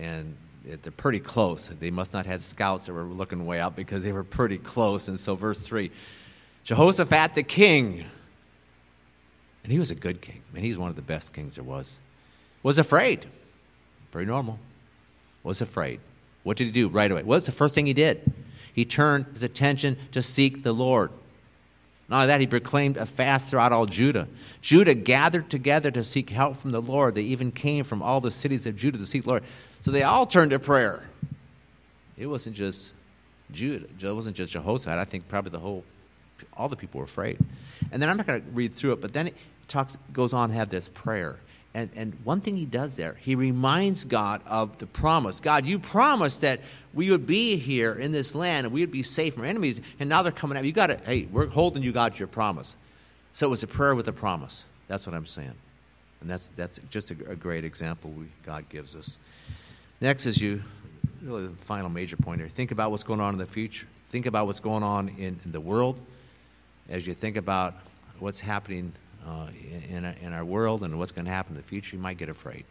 And 0.00 0.36
they're 0.64 0.92
pretty 0.92 1.20
close. 1.20 1.68
They 1.68 1.92
must 1.92 2.12
not 2.12 2.26
have 2.26 2.42
scouts 2.42 2.86
that 2.86 2.92
were 2.92 3.04
looking 3.04 3.46
way 3.46 3.60
out 3.60 3.76
because 3.76 4.02
they 4.02 4.12
were 4.12 4.24
pretty 4.24 4.58
close. 4.58 5.06
And 5.06 5.18
so, 5.18 5.36
verse 5.36 5.60
3 5.60 5.90
Jehoshaphat 6.64 7.34
the 7.34 7.44
king, 7.44 8.04
and 9.62 9.72
he 9.72 9.78
was 9.78 9.90
a 9.90 9.94
good 9.94 10.20
king. 10.20 10.42
I 10.50 10.54
mean, 10.54 10.64
he's 10.64 10.76
one 10.76 10.90
of 10.90 10.96
the 10.96 11.02
best 11.02 11.32
kings 11.32 11.54
there 11.54 11.64
was, 11.64 12.00
was 12.62 12.78
afraid. 12.78 13.26
Pretty 14.10 14.26
normal. 14.26 14.58
Was 15.44 15.60
afraid. 15.60 16.00
What 16.42 16.56
did 16.56 16.64
he 16.64 16.72
do 16.72 16.88
right 16.88 17.10
away? 17.10 17.22
What's 17.22 17.46
the 17.46 17.52
first 17.52 17.74
thing 17.74 17.86
he 17.86 17.94
did? 17.94 18.32
He 18.74 18.84
turned 18.84 19.26
his 19.32 19.42
attention 19.42 19.96
to 20.12 20.20
seek 20.20 20.62
the 20.64 20.72
Lord. 20.72 21.10
Not 22.08 22.16
only 22.16 22.26
that, 22.28 22.40
he 22.40 22.46
proclaimed 22.46 22.96
a 22.96 23.04
fast 23.04 23.48
throughout 23.48 23.72
all 23.72 23.84
Judah. 23.84 24.28
Judah 24.62 24.94
gathered 24.94 25.50
together 25.50 25.90
to 25.90 26.02
seek 26.02 26.30
help 26.30 26.56
from 26.56 26.70
the 26.70 26.80
Lord. 26.80 27.14
They 27.14 27.22
even 27.22 27.52
came 27.52 27.84
from 27.84 28.02
all 28.02 28.20
the 28.20 28.30
cities 28.30 28.64
of 28.64 28.76
Judah 28.76 28.96
to 28.98 29.06
seek 29.06 29.24
the 29.24 29.28
Lord. 29.28 29.44
So 29.82 29.90
they 29.90 30.02
all 30.02 30.24
turned 30.24 30.52
to 30.52 30.58
prayer. 30.58 31.02
It 32.16 32.26
wasn't 32.26 32.56
just 32.56 32.94
Judah. 33.52 33.86
It 34.00 34.12
wasn't 34.14 34.36
just 34.36 34.52
Jehoshaphat. 34.52 34.98
I 34.98 35.04
think 35.04 35.28
probably 35.28 35.50
the 35.50 35.58
whole, 35.58 35.84
all 36.56 36.68
the 36.68 36.76
people 36.76 36.98
were 36.98 37.04
afraid. 37.04 37.38
And 37.92 38.00
then 38.00 38.08
I'm 38.08 38.16
not 38.16 38.26
going 38.26 38.42
to 38.42 38.50
read 38.50 38.72
through 38.72 38.92
it, 38.92 39.00
but 39.02 39.12
then 39.12 39.28
it 39.28 39.36
talks, 39.68 39.98
goes 40.12 40.32
on 40.32 40.48
to 40.48 40.54
have 40.54 40.70
this 40.70 40.88
prayer. 40.88 41.36
And, 41.74 41.90
and 41.94 42.16
one 42.24 42.40
thing 42.40 42.56
he 42.56 42.64
does 42.64 42.96
there, 42.96 43.16
he 43.20 43.34
reminds 43.34 44.04
God 44.04 44.40
of 44.46 44.78
the 44.78 44.86
promise. 44.86 45.38
God, 45.38 45.66
you 45.66 45.78
promised 45.78 46.40
that 46.40 46.60
we 46.94 47.10
would 47.10 47.26
be 47.26 47.56
here 47.56 47.94
in 47.94 48.10
this 48.10 48.34
land 48.34 48.66
and 48.66 48.74
we 48.74 48.80
would 48.80 48.90
be 48.90 49.02
safe 49.02 49.34
from 49.34 49.44
enemies, 49.44 49.80
and 50.00 50.08
now 50.08 50.22
they're 50.22 50.32
coming 50.32 50.56
at 50.56 50.64
you. 50.64 50.72
got 50.72 50.88
to, 50.88 50.96
hey, 51.04 51.28
we're 51.30 51.48
holding 51.48 51.82
you, 51.82 51.92
God, 51.92 52.18
your 52.18 52.28
promise. 52.28 52.74
So 53.32 53.46
it 53.46 53.50
was 53.50 53.62
a 53.62 53.66
prayer 53.66 53.94
with 53.94 54.08
a 54.08 54.12
promise. 54.12 54.64
That's 54.88 55.06
what 55.06 55.14
I'm 55.14 55.26
saying. 55.26 55.52
And 56.20 56.30
that's, 56.30 56.48
that's 56.56 56.80
just 56.90 57.10
a, 57.10 57.30
a 57.30 57.36
great 57.36 57.64
example 57.64 58.10
we, 58.10 58.26
God 58.44 58.68
gives 58.68 58.96
us. 58.96 59.18
Next 60.00 60.26
is 60.26 60.40
you, 60.40 60.62
really 61.22 61.46
the 61.46 61.56
final 61.56 61.90
major 61.90 62.16
point 62.16 62.40
here. 62.40 62.48
Think 62.48 62.72
about 62.72 62.90
what's 62.90 63.04
going 63.04 63.20
on 63.20 63.34
in 63.34 63.38
the 63.38 63.46
future. 63.46 63.86
Think 64.10 64.26
about 64.26 64.46
what's 64.46 64.60
going 64.60 64.82
on 64.82 65.10
in, 65.10 65.38
in 65.44 65.52
the 65.52 65.60
world. 65.60 66.00
As 66.88 67.06
you 67.06 67.14
think 67.14 67.36
about 67.36 67.74
what's 68.18 68.40
happening 68.40 68.92
uh, 69.28 69.48
in, 69.90 70.04
in 70.04 70.32
our 70.32 70.44
world 70.44 70.82
and 70.82 70.98
what's 70.98 71.12
going 71.12 71.26
to 71.26 71.30
happen 71.30 71.54
in 71.54 71.62
the 71.62 71.66
future, 71.66 71.96
you 71.96 72.02
might 72.02 72.18
get 72.18 72.28
afraid. 72.28 72.64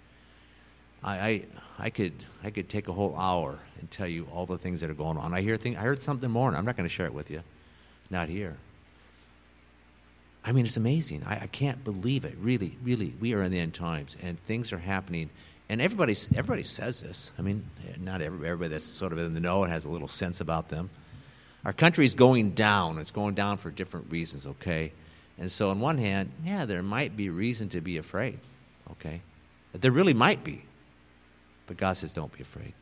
I, 1.04 1.18
I, 1.18 1.46
I, 1.80 1.90
could, 1.90 2.14
I 2.44 2.50
could 2.50 2.70
take 2.70 2.88
a 2.88 2.94
whole 2.94 3.16
hour 3.16 3.60
and 3.80 3.90
tell 3.92 4.08
you 4.08 4.28
all 4.34 4.46
the 4.46 4.58
things 4.58 4.82
that 4.82 4.90
are 4.90 4.96
going 4.96 5.18
on. 5.18 5.34
I, 5.34 5.42
hear 5.42 5.58
thing, 5.58 5.78
I 5.78 5.82
heard 5.82 6.02
something 6.02 6.30
more, 6.30 6.48
and 6.48 6.58
I'm 6.58 6.66
not 6.66 6.76
going 6.76 6.90
to 6.90 6.94
share 6.94 7.06
it 7.06 7.14
with 7.14 7.30
you. 7.30 7.42
Not 8.10 8.30
here. 8.30 8.58
I 10.44 10.52
mean, 10.52 10.66
it's 10.66 10.78
amazing. 10.78 11.24
I, 11.26 11.44
I 11.44 11.48
can't 11.48 11.84
believe 11.84 12.26
it. 12.26 12.36
Really, 12.42 12.78
really. 12.82 13.14
We 13.20 13.34
are 13.34 13.44
in 13.44 13.52
the 13.52 13.60
end 13.60 13.74
times, 13.74 14.18
and 14.24 14.44
things 14.46 14.72
are 14.72 14.80
happening. 14.80 15.30
And 15.70 15.82
everybody, 15.82 16.16
everybody 16.36 16.64
says 16.64 17.02
this. 17.02 17.32
I 17.38 17.42
mean, 17.42 17.70
not 18.00 18.22
everybody, 18.22 18.50
everybody 18.50 18.70
that's 18.70 18.86
sort 18.86 19.12
of 19.12 19.20
in 19.20 19.34
the 19.34 19.42
know 19.42 19.64
and 19.64 19.72
has 19.72 19.86
a 19.86 19.90
little 19.90 20.08
sense 20.08 20.42
about 20.42 20.70
them. 20.70 20.90
Our 21.66 21.74
country 21.74 22.06
is 22.06 22.16
going 22.16 22.52
down. 22.52 22.98
It's 22.98 23.12
going 23.12 23.36
down 23.36 23.58
for 23.58 23.70
different 23.70 24.10
reasons, 24.10 24.48
okay? 24.48 24.94
And 25.40 25.52
so, 25.52 25.70
on 25.70 25.80
one 25.80 25.98
hand, 25.98 26.32
yeah, 26.44 26.66
there 26.66 26.82
might 26.82 27.16
be 27.16 27.30
reason 27.30 27.70
to 27.70 27.82
be 27.82 27.98
afraid, 27.98 28.40
okay? 28.92 29.22
There 29.74 29.92
really 29.92 30.14
might 30.14 30.44
be. 30.44 30.64
But 31.68 31.78
God 31.78 31.94
says, 31.94 32.14
don't 32.14 32.32
be 32.32 32.42
afraid. 32.42 32.74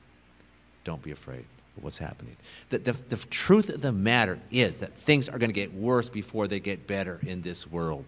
Don't 0.83 1.01
be 1.01 1.11
afraid 1.11 1.45
of 1.75 1.83
what's 1.83 1.97
happening. 1.97 2.37
The, 2.69 2.77
the, 2.77 2.93
the 2.93 3.17
truth 3.17 3.69
of 3.69 3.81
the 3.81 3.91
matter 3.91 4.39
is 4.51 4.79
that 4.79 4.93
things 4.93 5.27
are 5.27 5.37
going 5.37 5.49
to 5.49 5.53
get 5.53 5.73
worse 5.73 6.07
before 6.07 6.47
they 6.47 6.59
get 6.59 6.87
better 6.87 7.19
in 7.23 7.41
this 7.41 7.67
world. 7.67 8.05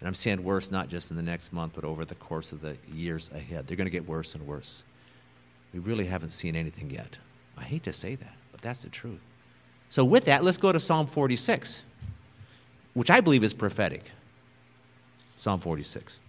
And 0.00 0.08
I'm 0.08 0.14
saying 0.14 0.42
worse 0.42 0.70
not 0.70 0.88
just 0.88 1.10
in 1.10 1.16
the 1.16 1.22
next 1.22 1.52
month, 1.52 1.72
but 1.74 1.84
over 1.84 2.04
the 2.04 2.16
course 2.16 2.52
of 2.52 2.60
the 2.60 2.76
years 2.92 3.30
ahead. 3.34 3.66
They're 3.66 3.76
going 3.76 3.86
to 3.86 3.90
get 3.90 4.06
worse 4.06 4.34
and 4.34 4.46
worse. 4.46 4.82
We 5.72 5.78
really 5.78 6.06
haven't 6.06 6.32
seen 6.32 6.56
anything 6.56 6.90
yet. 6.90 7.16
I 7.56 7.62
hate 7.62 7.84
to 7.84 7.92
say 7.92 8.16
that, 8.16 8.34
but 8.52 8.60
that's 8.60 8.82
the 8.82 8.90
truth. 8.90 9.22
So, 9.88 10.04
with 10.04 10.24
that, 10.24 10.42
let's 10.42 10.58
go 10.58 10.72
to 10.72 10.80
Psalm 10.80 11.06
46 11.06 11.84
which 12.94 13.10
I 13.10 13.20
believe 13.20 13.44
is 13.44 13.52
prophetic. 13.52 14.10
Psalm 15.36 15.60
46. 15.60 16.20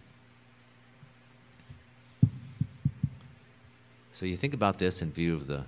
So 4.14 4.26
you 4.26 4.36
think 4.36 4.54
about 4.54 4.80
this 4.80 5.02
in 5.02 5.12
view 5.12 5.34
of 5.34 5.48
the 5.48 5.64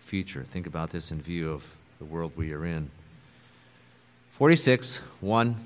future. 0.00 0.42
Think 0.42 0.66
about 0.66 0.90
this 0.90 1.10
in 1.10 1.20
view 1.20 1.52
of 1.52 1.76
the 1.98 2.04
world 2.04 2.32
we 2.36 2.52
are 2.52 2.64
in. 2.64 2.90
46, 4.32 5.00
1. 5.20 5.56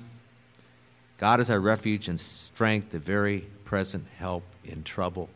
God 1.17 1.39
is 1.39 1.49
our 1.49 1.59
refuge 1.59 2.07
and 2.07 2.19
strength, 2.19 2.91
the 2.91 2.99
very 2.99 3.45
present 3.65 4.05
help 4.17 4.43
in 4.63 4.83
trouble. 4.83 5.29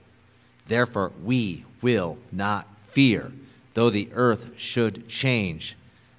Therefore, 0.68 1.12
we 1.24 1.66
will 1.82 2.18
not 2.32 2.68
fear, 2.86 3.32
though 3.74 3.90
the 3.90 4.10
earth 4.14 4.58
should 4.58 5.08
change 5.08 5.76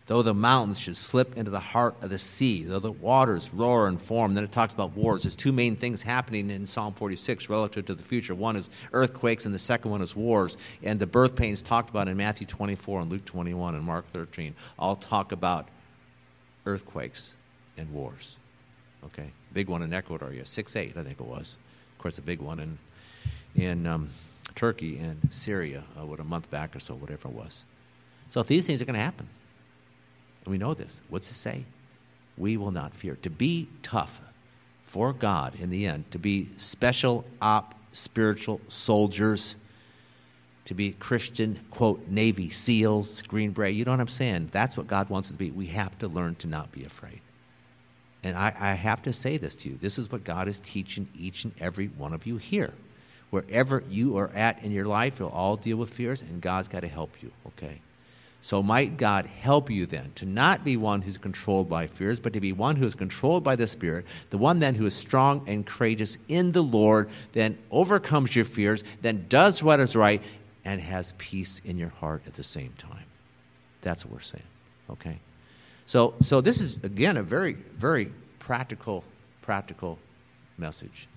though 0.06 0.22
the 0.22 0.34
mountains 0.34 0.78
should 0.78 0.96
slip 0.96 1.36
into 1.36 1.50
the 1.50 1.60
heart 1.60 1.94
of 2.02 2.10
the 2.10 2.18
sea, 2.18 2.62
though 2.62 2.78
the 2.78 2.92
waters 2.92 3.52
roar 3.54 3.86
and 3.88 4.00
foam. 4.00 4.34
Then 4.34 4.44
it 4.44 4.52
talks 4.52 4.74
about 4.74 4.94
wars. 4.96 5.22
There's 5.22 5.36
two 5.36 5.52
main 5.52 5.76
things 5.76 6.02
happening 6.02 6.50
in 6.50 6.66
Psalm 6.66 6.92
46 6.92 7.48
relative 7.48 7.86
to 7.86 7.94
the 7.94 8.04
future. 8.04 8.34
One 8.34 8.56
is 8.56 8.68
earthquakes, 8.92 9.46
and 9.46 9.54
the 9.54 9.58
second 9.58 9.90
one 9.90 10.02
is 10.02 10.14
wars. 10.14 10.56
And 10.82 11.00
the 11.00 11.06
birth 11.06 11.34
pains 11.34 11.62
talked 11.62 11.90
about 11.90 12.08
in 12.08 12.16
Matthew 12.16 12.46
24 12.46 13.02
and 13.02 13.10
Luke 13.10 13.24
21 13.24 13.74
and 13.74 13.84
Mark 13.84 14.06
13 14.12 14.54
all 14.78 14.96
talk 14.96 15.32
about 15.32 15.68
earthquakes 16.66 17.34
and 17.76 17.90
wars. 17.92 18.36
Okay, 19.06 19.30
big 19.52 19.68
one 19.68 19.82
in 19.82 19.92
Ecuador, 19.92 20.32
yeah, 20.32 20.44
six 20.44 20.76
eight, 20.76 20.96
I 20.96 21.02
think 21.02 21.20
it 21.20 21.26
was. 21.26 21.58
Of 21.92 21.98
course, 22.02 22.18
a 22.18 22.22
big 22.22 22.40
one 22.40 22.60
in 22.60 22.78
in 23.54 23.86
um, 23.86 24.10
Turkey 24.54 24.98
and 24.98 25.20
Syria, 25.30 25.84
uh, 25.98 26.04
what 26.04 26.20
a 26.20 26.24
month 26.24 26.50
back 26.50 26.74
or 26.74 26.80
so, 26.80 26.94
whatever 26.94 27.28
it 27.28 27.34
was. 27.34 27.64
So 28.28 28.42
these 28.42 28.66
things 28.66 28.80
are 28.80 28.84
going 28.84 28.94
to 28.94 29.00
happen, 29.00 29.28
and 30.44 30.52
we 30.52 30.58
know 30.58 30.74
this. 30.74 31.00
What's 31.08 31.30
it 31.30 31.34
say? 31.34 31.64
We 32.36 32.56
will 32.56 32.70
not 32.70 32.94
fear. 32.94 33.16
To 33.22 33.30
be 33.30 33.68
tough 33.82 34.20
for 34.84 35.12
God 35.12 35.54
in 35.60 35.70
the 35.70 35.86
end, 35.86 36.10
to 36.12 36.18
be 36.18 36.48
special 36.56 37.24
op 37.40 37.74
spiritual 37.92 38.60
soldiers, 38.68 39.56
to 40.64 40.74
be 40.74 40.92
Christian, 40.92 41.60
quote, 41.70 42.06
Navy 42.08 42.50
SEALs, 42.50 43.22
Green 43.22 43.52
Beret. 43.52 43.74
You 43.74 43.84
know 43.84 43.92
what 43.92 44.00
I'm 44.00 44.08
saying? 44.08 44.48
That's 44.52 44.76
what 44.76 44.86
God 44.86 45.10
wants 45.10 45.28
us 45.28 45.32
to 45.32 45.38
be. 45.38 45.50
We 45.50 45.66
have 45.66 45.98
to 45.98 46.08
learn 46.08 46.34
to 46.36 46.46
not 46.46 46.72
be 46.72 46.84
afraid. 46.84 47.20
And 48.22 48.36
I, 48.36 48.54
I 48.58 48.72
have 48.72 49.02
to 49.02 49.12
say 49.12 49.36
this 49.36 49.54
to 49.56 49.68
you. 49.68 49.76
This 49.80 49.98
is 49.98 50.10
what 50.10 50.24
God 50.24 50.48
is 50.48 50.58
teaching 50.60 51.08
each 51.16 51.44
and 51.44 51.52
every 51.60 51.88
one 51.88 52.14
of 52.14 52.26
you 52.26 52.38
here. 52.38 52.72
Wherever 53.30 53.82
you 53.90 54.16
are 54.16 54.30
at 54.34 54.62
in 54.62 54.72
your 54.72 54.86
life, 54.86 55.18
you'll 55.18 55.28
all 55.28 55.56
deal 55.56 55.76
with 55.76 55.90
fears, 55.90 56.22
and 56.22 56.40
God's 56.40 56.68
got 56.68 56.80
to 56.80 56.88
help 56.88 57.22
you, 57.22 57.30
okay? 57.48 57.80
So 58.44 58.62
might 58.62 58.98
God 58.98 59.24
help 59.24 59.70
you 59.70 59.86
then 59.86 60.12
to 60.16 60.26
not 60.26 60.64
be 60.64 60.76
one 60.76 61.00
who's 61.00 61.16
controlled 61.16 61.66
by 61.66 61.86
fears, 61.86 62.20
but 62.20 62.34
to 62.34 62.40
be 62.40 62.52
one 62.52 62.76
who 62.76 62.84
is 62.84 62.94
controlled 62.94 63.42
by 63.42 63.56
the 63.56 63.66
Spirit, 63.66 64.04
the 64.28 64.36
one 64.36 64.58
then 64.58 64.74
who 64.74 64.84
is 64.84 64.92
strong 64.92 65.42
and 65.46 65.64
courageous 65.64 66.18
in 66.28 66.52
the 66.52 66.60
Lord, 66.60 67.08
then 67.32 67.56
overcomes 67.70 68.36
your 68.36 68.44
fears, 68.44 68.84
then 69.00 69.24
does 69.30 69.62
what 69.62 69.80
is 69.80 69.96
right, 69.96 70.22
and 70.62 70.78
has 70.78 71.14
peace 71.16 71.62
in 71.64 71.78
your 71.78 71.88
heart 71.88 72.20
at 72.26 72.34
the 72.34 72.42
same 72.42 72.74
time. 72.76 73.06
That's 73.80 74.04
what 74.04 74.12
we're 74.12 74.20
saying. 74.20 74.44
Okay? 74.90 75.16
So 75.86 76.12
so 76.20 76.42
this 76.42 76.60
is 76.60 76.76
again 76.82 77.16
a 77.16 77.22
very, 77.22 77.54
very 77.54 78.12
practical, 78.40 79.04
practical 79.40 79.98
message. 80.58 81.08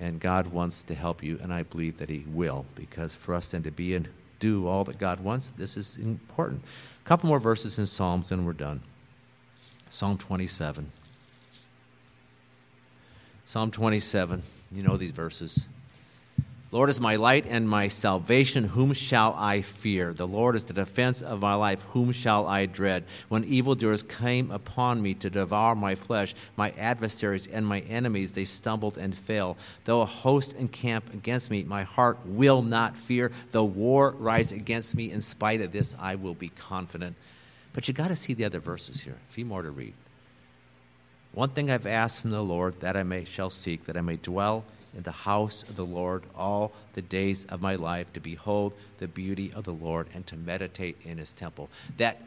And 0.00 0.18
God 0.18 0.46
wants 0.46 0.82
to 0.84 0.94
help 0.94 1.22
you, 1.22 1.38
and 1.42 1.52
I 1.52 1.64
believe 1.64 1.98
that 1.98 2.08
He 2.08 2.24
will, 2.32 2.64
because 2.74 3.14
for 3.14 3.34
us 3.34 3.50
then 3.50 3.64
to 3.64 3.70
be 3.70 3.92
in 3.92 4.08
do 4.38 4.66
all 4.66 4.84
that 4.84 4.98
God 4.98 5.20
wants. 5.20 5.48
This 5.56 5.76
is 5.76 5.96
important. 5.96 6.62
A 7.04 7.08
couple 7.08 7.28
more 7.28 7.40
verses 7.40 7.78
in 7.78 7.86
Psalms, 7.86 8.32
and 8.32 8.46
we're 8.46 8.52
done. 8.52 8.80
Psalm 9.90 10.18
27. 10.18 10.90
Psalm 13.44 13.70
27. 13.70 14.42
You 14.70 14.82
know 14.82 14.96
these 14.96 15.10
verses. 15.10 15.68
Lord 16.70 16.90
is 16.90 17.00
my 17.00 17.16
light 17.16 17.46
and 17.48 17.66
my 17.66 17.88
salvation. 17.88 18.64
Whom 18.64 18.92
shall 18.92 19.34
I 19.38 19.62
fear? 19.62 20.12
The 20.12 20.26
Lord 20.26 20.54
is 20.54 20.64
the 20.64 20.74
defense 20.74 21.22
of 21.22 21.40
my 21.40 21.54
life. 21.54 21.82
Whom 21.92 22.12
shall 22.12 22.46
I 22.46 22.66
dread? 22.66 23.04
When 23.30 23.44
evildoers 23.44 24.02
came 24.02 24.50
upon 24.50 25.00
me 25.00 25.14
to 25.14 25.30
devour 25.30 25.74
my 25.74 25.94
flesh, 25.94 26.34
my 26.58 26.72
adversaries 26.72 27.46
and 27.46 27.66
my 27.66 27.80
enemies, 27.80 28.34
they 28.34 28.44
stumbled 28.44 28.98
and 28.98 29.16
fell. 29.16 29.56
Though 29.86 30.02
a 30.02 30.06
host 30.06 30.52
encamp 30.58 31.14
against 31.14 31.50
me, 31.50 31.64
my 31.64 31.84
heart 31.84 32.18
will 32.26 32.60
not 32.60 32.98
fear. 32.98 33.32
Though 33.50 33.64
war 33.64 34.10
rise 34.18 34.52
against 34.52 34.94
me, 34.94 35.10
in 35.10 35.22
spite 35.22 35.62
of 35.62 35.72
this, 35.72 35.96
I 35.98 36.16
will 36.16 36.34
be 36.34 36.50
confident. 36.50 37.16
But 37.72 37.88
you 37.88 37.94
got 37.94 38.08
to 38.08 38.16
see 38.16 38.34
the 38.34 38.44
other 38.44 38.60
verses 38.60 39.00
here. 39.00 39.16
A 39.26 39.32
few 39.32 39.46
more 39.46 39.62
to 39.62 39.70
read. 39.70 39.94
One 41.32 41.48
thing 41.48 41.70
I've 41.70 41.86
asked 41.86 42.20
from 42.20 42.30
the 42.30 42.42
Lord 42.42 42.80
that 42.80 42.94
I 42.94 43.04
may 43.04 43.24
shall 43.24 43.48
seek, 43.48 43.84
that 43.84 43.96
I 43.96 44.02
may 44.02 44.16
dwell 44.16 44.64
in 44.96 45.02
the 45.02 45.12
house 45.12 45.64
of 45.68 45.76
the 45.76 45.84
Lord 45.84 46.24
all 46.36 46.72
the 46.94 47.02
days 47.02 47.44
of 47.46 47.60
my 47.60 47.76
life, 47.76 48.12
to 48.14 48.20
behold 48.20 48.74
the 48.98 49.08
beauty 49.08 49.52
of 49.54 49.64
the 49.64 49.72
Lord 49.72 50.08
and 50.14 50.26
to 50.26 50.36
meditate 50.36 50.96
in 51.04 51.18
his 51.18 51.32
temple. 51.32 51.68
That 51.98 52.20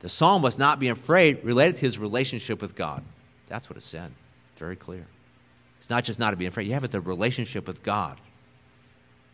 the 0.00 0.08
psalm 0.08 0.42
was 0.42 0.58
not 0.58 0.78
be 0.78 0.88
afraid 0.88 1.44
related 1.44 1.76
to 1.76 1.80
his 1.82 1.98
relationship 1.98 2.62
with 2.62 2.74
God. 2.74 3.02
That's 3.48 3.68
what 3.68 3.76
it 3.76 3.82
said. 3.82 4.12
Very 4.56 4.76
clear. 4.76 5.06
It's 5.78 5.90
not 5.90 6.04
just 6.04 6.18
not 6.18 6.30
to 6.30 6.36
be 6.36 6.46
afraid. 6.46 6.66
You 6.66 6.74
have 6.74 6.88
the 6.90 7.00
relationship 7.00 7.66
with 7.66 7.82
God. 7.82 8.18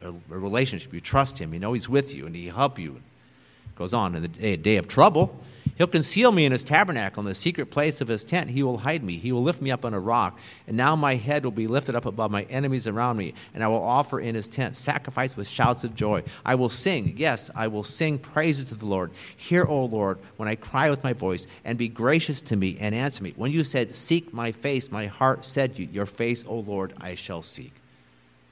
A, 0.02 0.12
relationship. 0.28 0.92
You 0.92 1.00
trust 1.00 1.38
him. 1.38 1.54
You 1.54 1.60
know 1.60 1.72
he's 1.72 1.88
with 1.88 2.14
you 2.14 2.26
and 2.26 2.36
he 2.36 2.46
help 2.46 2.78
you. 2.78 2.96
It 2.96 3.76
goes 3.76 3.94
on 3.94 4.14
in 4.14 4.22
the 4.22 4.56
day 4.56 4.76
of 4.76 4.88
trouble. 4.88 5.38
He'll 5.76 5.88
conceal 5.88 6.30
me 6.30 6.44
in 6.44 6.52
his 6.52 6.62
tabernacle, 6.62 7.20
in 7.20 7.26
the 7.26 7.34
secret 7.34 7.66
place 7.66 8.00
of 8.00 8.06
his 8.06 8.22
tent. 8.22 8.50
He 8.50 8.62
will 8.62 8.78
hide 8.78 9.02
me. 9.02 9.16
He 9.16 9.32
will 9.32 9.42
lift 9.42 9.60
me 9.60 9.72
up 9.72 9.84
on 9.84 9.92
a 9.92 9.98
rock. 9.98 10.38
And 10.68 10.76
now 10.76 10.94
my 10.94 11.16
head 11.16 11.42
will 11.42 11.50
be 11.50 11.66
lifted 11.66 11.96
up 11.96 12.06
above 12.06 12.30
my 12.30 12.44
enemies 12.44 12.86
around 12.86 13.16
me, 13.16 13.34
and 13.52 13.64
I 13.64 13.66
will 13.66 13.82
offer 13.82 14.20
in 14.20 14.36
his 14.36 14.46
tent 14.46 14.76
sacrifice 14.76 15.36
with 15.36 15.48
shouts 15.48 15.82
of 15.82 15.96
joy. 15.96 16.22
I 16.44 16.54
will 16.54 16.68
sing, 16.68 17.14
yes, 17.16 17.50
I 17.56 17.66
will 17.66 17.82
sing 17.82 18.18
praises 18.18 18.66
to 18.66 18.76
the 18.76 18.86
Lord. 18.86 19.10
Hear, 19.36 19.64
O 19.64 19.86
Lord, 19.86 20.18
when 20.36 20.48
I 20.48 20.54
cry 20.54 20.90
with 20.90 21.02
my 21.02 21.12
voice, 21.12 21.48
and 21.64 21.76
be 21.76 21.88
gracious 21.88 22.40
to 22.42 22.56
me 22.56 22.76
and 22.78 22.94
answer 22.94 23.24
me. 23.24 23.32
When 23.34 23.50
you 23.50 23.64
said, 23.64 23.96
Seek 23.96 24.32
my 24.32 24.52
face, 24.52 24.92
my 24.92 25.06
heart 25.06 25.44
said 25.44 25.76
you, 25.76 25.88
Your 25.90 26.06
face, 26.06 26.44
O 26.46 26.60
Lord, 26.60 26.94
I 27.00 27.16
shall 27.16 27.42
seek. 27.42 27.72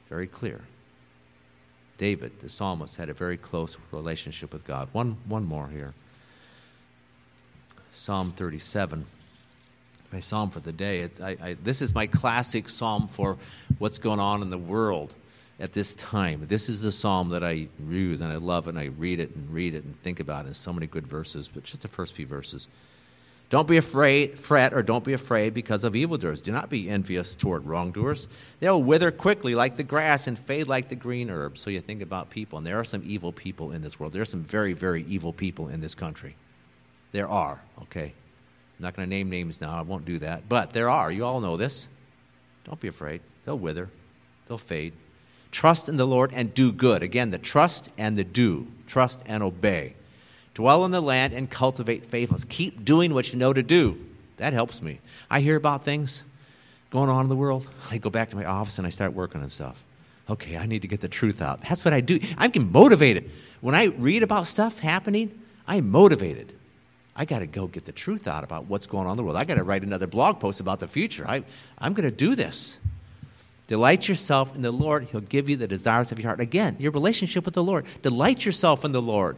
Very 0.09 0.27
clear. 0.27 0.63
David, 1.99 2.41
the 2.41 2.49
psalmist, 2.49 2.97
had 2.97 3.09
a 3.09 3.15
very 3.15 3.37
close 3.37 3.77
relationship 3.93 4.53
with 4.53 4.67
God. 4.67 4.89
One, 4.91 5.19
one 5.29 5.45
more 5.45 5.69
here. 5.69 5.95
Psalm 7.93 8.33
37. 8.33 9.05
My 10.13 10.21
psalm 10.21 10.51
for 10.51 10.61
the 10.61 10.73
day. 10.73 11.09
I, 11.23 11.37
I, 11.43 11.57
this 11.63 11.83
is 11.83 11.95
my 11.95 12.07
classic 12.07 12.69
psalm 12.69 13.09
for 13.09 13.37
what's 13.79 13.99
going 13.99 14.21
on 14.21 14.43
in 14.43 14.51
the 14.51 14.59
world 14.59 15.15
at 15.61 15.73
this 15.73 15.95
time. 15.95 16.45
This 16.49 16.69
is 16.69 16.81
the 16.81 16.91
psalm 16.91 17.29
that 17.31 17.45
I 17.45 17.69
use 17.89 18.21
and 18.21 18.33
I 18.33 18.37
love 18.37 18.67
and 18.67 18.79
I 18.79 18.87
read 18.87 19.21
it 19.21 19.35
and 19.35 19.49
read 19.53 19.75
it 19.75 19.85
and 19.85 19.99
think 20.03 20.21
about 20.21 20.41
it. 20.41 20.45
There's 20.45 20.59
so 20.59 20.73
many 20.73 20.87
good 20.87 21.07
verses, 21.07 21.49
but 21.49 21.65
just 21.65 21.83
the 21.83 21.89
first 21.89 22.15
few 22.15 22.27
verses. 22.27 22.67
Don't 23.51 23.69
be 23.69 23.77
afraid, 23.77 24.39
fret, 24.39 24.73
or 24.73 24.83
don't 24.83 25.05
be 25.05 25.13
afraid 25.13 25.53
because 25.53 25.85
of 25.85 25.95
evildoers. 25.95 26.41
Do 26.41 26.53
not 26.53 26.71
be 26.71 26.89
envious 26.89 27.37
toward 27.37 27.67
wrongdoers. 27.67 28.27
They'll 28.61 28.83
wither 28.83 29.11
quickly 29.11 29.55
like 29.55 29.77
the 29.77 29.83
grass 29.83 30.27
and 30.27 30.39
fade 30.39 30.69
like 30.69 30.89
the 30.89 30.97
green 30.97 31.29
herb. 31.29 31.59
So 31.59 31.69
you 31.69 31.83
think 31.83 32.01
about 32.01 32.31
people, 32.31 32.57
and 32.57 32.67
there 32.67 32.81
are 32.81 32.85
some 32.85 33.03
evil 33.05 33.31
people 33.31 33.73
in 33.73 33.83
this 33.83 34.01
world. 34.01 34.15
There 34.15 34.23
are 34.23 34.25
some 34.25 34.43
very, 34.43 34.73
very 34.73 35.03
evil 35.03 35.35
people 35.35 35.69
in 35.69 35.83
this 35.83 35.95
country. 35.95 36.35
There 37.13 37.29
are, 37.29 37.61
okay? 37.83 38.07
I'm 38.79 38.83
not 38.83 38.97
going 38.97 39.09
to 39.09 39.15
name 39.15 39.31
names 39.31 39.61
now. 39.61 39.79
I 39.79 39.83
won't 39.83 40.05
do 40.05 40.19
that. 40.19 40.49
But 40.49 40.71
there 40.71 40.89
are. 40.89 41.13
You 41.13 41.25
all 41.25 41.41
know 41.41 41.57
this. 41.57 41.89
Don't 42.65 42.81
be 42.81 42.89
afraid. 42.89 43.21
They'll 43.45 43.59
wither, 43.59 43.91
they'll 44.49 44.59
fade. 44.59 44.95
Trust 45.51 45.89
in 45.89 45.97
the 45.97 46.07
Lord 46.07 46.33
and 46.33 46.55
do 46.55 46.73
good. 46.73 47.03
Again, 47.03 47.31
the 47.31 47.39
trust 47.39 47.91
and 47.99 48.17
the 48.17 48.25
do. 48.25 48.67
Trust 48.87 49.21
and 49.27 49.43
obey. 49.43 49.95
Dwell 50.55 50.85
in 50.85 50.91
the 50.91 51.01
land 51.01 51.35
and 51.35 51.51
cultivate 51.51 52.07
faithfulness. 52.07 52.45
Keep 52.49 52.85
doing 52.85 53.13
what 53.13 53.33
you 53.33 53.39
know 53.39 53.53
to 53.53 53.63
do. 53.63 53.99
That 54.39 54.53
helps 54.53 54.81
me. 54.81 55.01
I 55.31 55.41
hear 55.41 55.57
about 55.57 55.85
things 55.85 56.25
going 56.91 57.11
on 57.11 57.25
in 57.27 57.29
the 57.29 57.37
world. 57.37 57.69
I 57.91 57.99
go 57.99 58.11
back 58.11 58.31
to 58.31 58.37
my 58.37 58.45
office 58.45 58.79
and 58.79 58.87
I 58.87 58.91
start 58.91 59.13
working 59.13 59.43
on 59.43 59.51
stuff. 59.51 59.85
Okay, 60.31 60.57
I 60.57 60.67
need 60.67 60.83
to 60.83 60.89
get 60.89 61.01
the 61.01 61.09
truth 61.09 61.43
out. 61.43 61.61
That's 61.63 61.85
what 61.85 61.93
I 61.93 62.01
do. 62.01 62.21
I'm 62.39 62.73
motivated. 62.73 63.31
When 63.61 63.75
I 63.75 63.85
read 63.85 64.23
about 64.23 64.47
stuff 64.47 64.79
happening, 64.79 65.39
I'm 65.67 65.91
motivated. 65.91 66.55
I 67.15 67.25
got 67.25 67.41
to 67.41 67.47
go 67.47 67.67
get 67.67 67.85
the 67.85 67.93
truth 67.93 68.27
out 68.27 68.43
about 68.43 68.67
what's 68.67 68.87
going 68.87 69.07
on 69.07 69.13
in 69.13 69.17
the 69.19 69.23
world. 69.23 69.37
I 69.37 69.45
got 69.45 69.57
to 69.57 69.65
write 69.65 69.83
another 69.83 70.07
blog 70.07 70.41
post 70.41 70.61
about 70.61 70.81
the 70.81 70.89
future. 70.89 71.27
I, 71.29 71.45
I'm 71.79 71.93
going 71.93 72.09
to 72.09 72.15
do 72.15 72.35
this. 72.35 72.79
Delight 73.69 74.09
yourself 74.09 74.55
in 74.55 74.63
the 74.63 74.73
Lord. 74.73 75.05
He'll 75.05 75.21
give 75.21 75.49
you 75.49 75.57
the 75.57 75.69
desires 75.69 76.11
of 76.11 76.19
your 76.19 76.29
heart. 76.29 76.41
Again, 76.41 76.77
your 76.79 76.93
relationship 76.93 77.45
with 77.45 77.55
the 77.55 77.63
Lord. 77.63 77.85
Delight 78.03 78.45
yourself 78.45 78.85
in 78.85 78.93
the 78.93 79.03
Lord. 79.03 79.37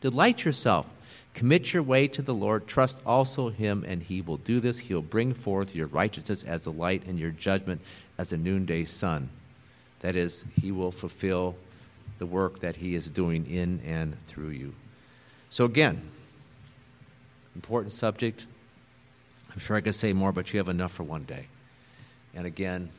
Delight 0.00 0.44
yourself. 0.44 0.86
Commit 1.34 1.72
your 1.72 1.82
way 1.82 2.08
to 2.08 2.22
the 2.22 2.34
Lord. 2.34 2.66
Trust 2.66 3.00
also 3.04 3.50
Him, 3.50 3.84
and 3.86 4.02
He 4.02 4.22
will 4.22 4.38
do 4.38 4.58
this. 4.58 4.78
He'll 4.78 5.02
bring 5.02 5.34
forth 5.34 5.74
your 5.74 5.86
righteousness 5.88 6.44
as 6.44 6.64
the 6.64 6.72
light 6.72 7.04
and 7.06 7.18
your 7.18 7.30
judgment 7.30 7.80
as 8.18 8.32
a 8.32 8.38
noonday 8.38 8.86
sun. 8.86 9.28
That 10.00 10.16
is, 10.16 10.46
He 10.60 10.72
will 10.72 10.92
fulfill 10.92 11.56
the 12.18 12.26
work 12.26 12.60
that 12.60 12.76
He 12.76 12.94
is 12.94 13.10
doing 13.10 13.46
in 13.46 13.80
and 13.84 14.16
through 14.26 14.50
you. 14.50 14.74
So, 15.50 15.64
again, 15.66 16.00
important 17.56 17.92
subject. 17.92 18.46
I'm 19.50 19.58
sure 19.58 19.76
I 19.76 19.80
could 19.80 19.94
say 19.94 20.12
more, 20.12 20.30
but 20.30 20.52
you 20.52 20.58
have 20.58 20.68
enough 20.68 20.92
for 20.92 21.04
one 21.04 21.24
day. 21.24 21.46
And 22.34 22.46
again, 22.46 22.90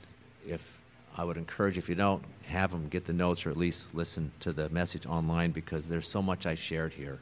if 0.48 0.82
I 1.16 1.24
would 1.24 1.38
encourage 1.38 1.78
if 1.78 1.88
you 1.88 1.94
don't 1.94 2.24
have 2.48 2.72
them, 2.72 2.88
get 2.90 3.06
the 3.06 3.14
notes 3.14 3.46
or 3.46 3.52
at 3.52 3.58
least 3.58 3.94
listen 3.94 4.32
to 4.40 4.52
the 4.52 4.68
message 4.70 5.06
online 5.06 5.52
because 5.52 5.86
there's 5.88 6.08
so 6.08 6.24
much 6.24 6.48
I 6.48 6.56
shared 6.56 6.94
here. 6.94 7.20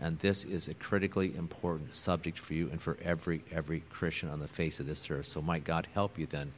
And 0.00 0.18
this 0.18 0.44
is 0.44 0.68
a 0.68 0.74
critically 0.74 1.34
important 1.36 1.96
subject 1.96 2.38
for 2.38 2.52
you 2.52 2.68
and 2.70 2.82
for 2.82 2.98
every 3.02 3.40
every 3.50 3.80
Christian 3.90 4.28
on 4.28 4.38
the 4.40 4.48
face 4.48 4.78
of 4.78 4.86
this 4.86 5.10
earth. 5.10 5.24
So 5.24 5.40
might 5.40 5.64
God 5.64 5.88
help 5.94 6.18
you 6.18 6.26
then 6.26 6.52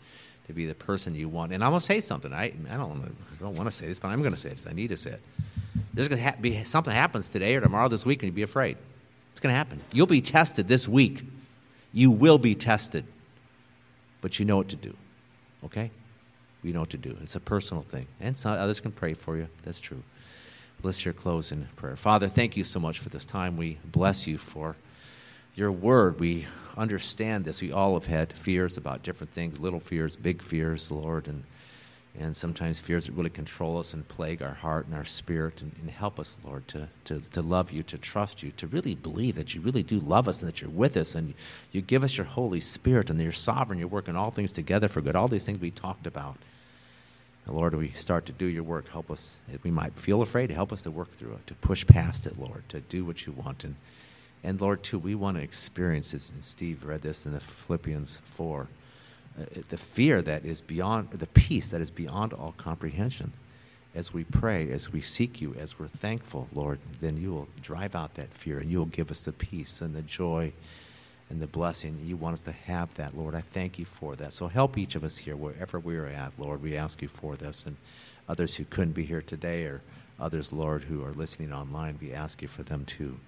to 0.48 0.52
be 0.52 0.66
the 0.66 0.74
person 0.74 1.14
you 1.14 1.28
want. 1.28 1.52
And 1.52 1.62
I'm 1.62 1.70
gonna 1.70 1.80
say 1.80 2.00
something. 2.00 2.32
I 2.32 2.46
I 2.68 2.76
don't 2.76 3.04
I 3.04 3.42
don't 3.42 3.54
want 3.54 3.70
to 3.70 3.76
say 3.76 3.86
this, 3.86 4.00
but 4.00 4.08
I'm 4.08 4.20
gonna 4.24 4.36
say 4.36 4.48
this. 4.48 4.66
I 4.66 4.72
need 4.72 4.88
to 4.88 4.96
say 4.96 5.10
it. 5.10 5.22
There's 5.94 6.08
gonna 6.08 6.22
ha- 6.22 6.36
be 6.40 6.64
something 6.64 6.92
happens 6.92 7.28
today 7.28 7.54
or 7.54 7.60
tomorrow 7.60 7.86
this 7.86 8.04
week, 8.04 8.22
and 8.22 8.28
you'd 8.28 8.34
be 8.34 8.42
afraid. 8.42 8.76
It's 9.38 9.42
going 9.44 9.52
to 9.52 9.56
happen. 9.56 9.80
You'll 9.92 10.08
be 10.08 10.20
tested 10.20 10.66
this 10.66 10.88
week. 10.88 11.22
You 11.92 12.10
will 12.10 12.38
be 12.38 12.56
tested. 12.56 13.04
But 14.20 14.40
you 14.40 14.44
know 14.44 14.56
what 14.56 14.68
to 14.70 14.74
do. 14.74 14.96
Okay? 15.64 15.92
You 16.64 16.72
know 16.72 16.80
what 16.80 16.90
to 16.90 16.98
do. 16.98 17.16
It's 17.22 17.36
a 17.36 17.40
personal 17.40 17.84
thing. 17.84 18.08
And 18.18 18.36
some, 18.36 18.58
others 18.58 18.80
can 18.80 18.90
pray 18.90 19.14
for 19.14 19.36
you. 19.36 19.46
That's 19.62 19.78
true. 19.78 20.02
Let's 20.82 20.98
hear 20.98 21.12
close 21.12 21.52
in 21.52 21.68
prayer. 21.76 21.94
Father, 21.94 22.26
thank 22.26 22.56
you 22.56 22.64
so 22.64 22.80
much 22.80 22.98
for 22.98 23.10
this 23.10 23.24
time. 23.24 23.56
We 23.56 23.78
bless 23.84 24.26
you 24.26 24.38
for 24.38 24.74
your 25.54 25.70
word. 25.70 26.18
We 26.18 26.48
understand 26.76 27.44
this. 27.44 27.62
We 27.62 27.70
all 27.70 27.94
have 27.94 28.06
had 28.06 28.32
fears 28.32 28.76
about 28.76 29.04
different 29.04 29.32
things 29.32 29.60
little 29.60 29.78
fears, 29.78 30.16
big 30.16 30.42
fears, 30.42 30.90
Lord. 30.90 31.28
And 31.28 31.44
and 32.18 32.34
sometimes 32.34 32.80
fears 32.80 33.06
that 33.06 33.12
really 33.12 33.30
control 33.30 33.78
us 33.78 33.94
and 33.94 34.06
plague 34.08 34.42
our 34.42 34.54
heart 34.54 34.86
and 34.86 34.94
our 34.94 35.04
spirit. 35.04 35.60
And, 35.62 35.72
and, 35.80 35.90
help 35.90 36.18
us, 36.18 36.38
Lord, 36.44 36.66
to, 36.68 36.88
to, 37.04 37.20
to 37.32 37.42
love 37.42 37.70
you, 37.70 37.82
to 37.84 37.98
trust 37.98 38.42
you, 38.42 38.50
to 38.52 38.66
really 38.66 38.94
believe 38.94 39.36
that 39.36 39.54
you 39.54 39.60
really 39.60 39.82
do 39.82 40.00
love 40.00 40.26
us 40.26 40.42
and 40.42 40.48
that 40.48 40.60
you're 40.60 40.70
with 40.70 40.96
us 40.96 41.14
and 41.14 41.34
you 41.70 41.80
give 41.80 42.02
us 42.02 42.16
your 42.16 42.26
Holy 42.26 42.60
Spirit 42.60 43.10
and 43.10 43.20
you're 43.20 43.32
sovereign. 43.32 43.78
You're 43.78 43.88
working 43.88 44.16
all 44.16 44.30
things 44.30 44.52
together 44.52 44.88
for 44.88 45.00
good. 45.00 45.16
All 45.16 45.28
these 45.28 45.46
things 45.46 45.58
we 45.58 45.70
talked 45.70 46.06
about. 46.06 46.36
And 47.46 47.54
Lord, 47.54 47.74
we 47.74 47.90
start 47.90 48.26
to 48.26 48.32
do 48.32 48.46
your 48.46 48.64
work. 48.64 48.88
Help 48.88 49.10
us. 49.10 49.36
We 49.62 49.70
might 49.70 49.94
feel 49.94 50.20
afraid. 50.20 50.50
Help 50.50 50.72
us 50.72 50.82
to 50.82 50.90
work 50.90 51.12
through 51.12 51.34
it, 51.34 51.46
to 51.46 51.54
push 51.54 51.86
past 51.86 52.26
it, 52.26 52.38
Lord, 52.38 52.68
to 52.70 52.80
do 52.80 53.04
what 53.04 53.26
you 53.26 53.32
want. 53.32 53.64
And, 53.64 53.76
and 54.42 54.60
Lord, 54.60 54.82
too, 54.82 54.98
we 54.98 55.14
want 55.14 55.36
to 55.36 55.42
experience 55.42 56.12
this. 56.12 56.30
And 56.30 56.44
Steve 56.44 56.84
read 56.84 57.02
this 57.02 57.26
in 57.26 57.32
the 57.32 57.40
Philippians 57.40 58.22
4 58.24 58.62
uh, 58.62 58.66
Uh, 59.38 59.44
the 59.68 59.76
fear 59.76 60.20
that 60.22 60.44
is 60.44 60.60
beyond, 60.60 61.10
the 61.10 61.26
peace 61.28 61.68
that 61.70 61.80
is 61.80 61.90
beyond 61.90 62.32
all 62.32 62.54
comprehension. 62.56 63.32
As 63.94 64.12
we 64.12 64.24
pray, 64.24 64.70
as 64.70 64.92
we 64.92 65.00
seek 65.00 65.40
you, 65.40 65.54
as 65.54 65.78
we're 65.78 65.88
thankful, 65.88 66.48
Lord, 66.52 66.78
then 67.00 67.16
you 67.16 67.32
will 67.32 67.48
drive 67.62 67.94
out 67.94 68.14
that 68.14 68.34
fear 68.34 68.58
and 68.58 68.70
you 68.70 68.78
will 68.78 68.86
give 68.86 69.10
us 69.10 69.20
the 69.20 69.32
peace 69.32 69.80
and 69.80 69.94
the 69.94 70.02
joy 70.02 70.52
and 71.30 71.40
the 71.40 71.46
blessing. 71.46 71.98
You 72.04 72.16
want 72.16 72.34
us 72.34 72.40
to 72.42 72.52
have 72.52 72.94
that, 72.94 73.16
Lord. 73.16 73.34
I 73.34 73.40
thank 73.40 73.78
you 73.78 73.84
for 73.84 74.14
that. 74.16 74.32
So 74.32 74.48
help 74.48 74.78
each 74.78 74.94
of 74.94 75.04
us 75.04 75.16
here, 75.16 75.36
wherever 75.36 75.78
we 75.78 75.96
are 75.96 76.06
at, 76.06 76.32
Lord. 76.38 76.62
We 76.62 76.76
ask 76.76 77.02
you 77.02 77.08
for 77.08 77.36
this. 77.36 77.66
And 77.66 77.76
others 78.28 78.56
who 78.56 78.64
couldn't 78.64 78.92
be 78.92 79.04
here 79.04 79.22
today 79.22 79.64
or 79.64 79.82
others, 80.20 80.52
Lord, 80.52 80.84
who 80.84 81.04
are 81.04 81.12
listening 81.12 81.52
online, 81.52 81.98
we 82.00 82.12
ask 82.12 82.42
you 82.42 82.48
for 82.48 82.62
them 82.62 82.84
too. 82.84 83.18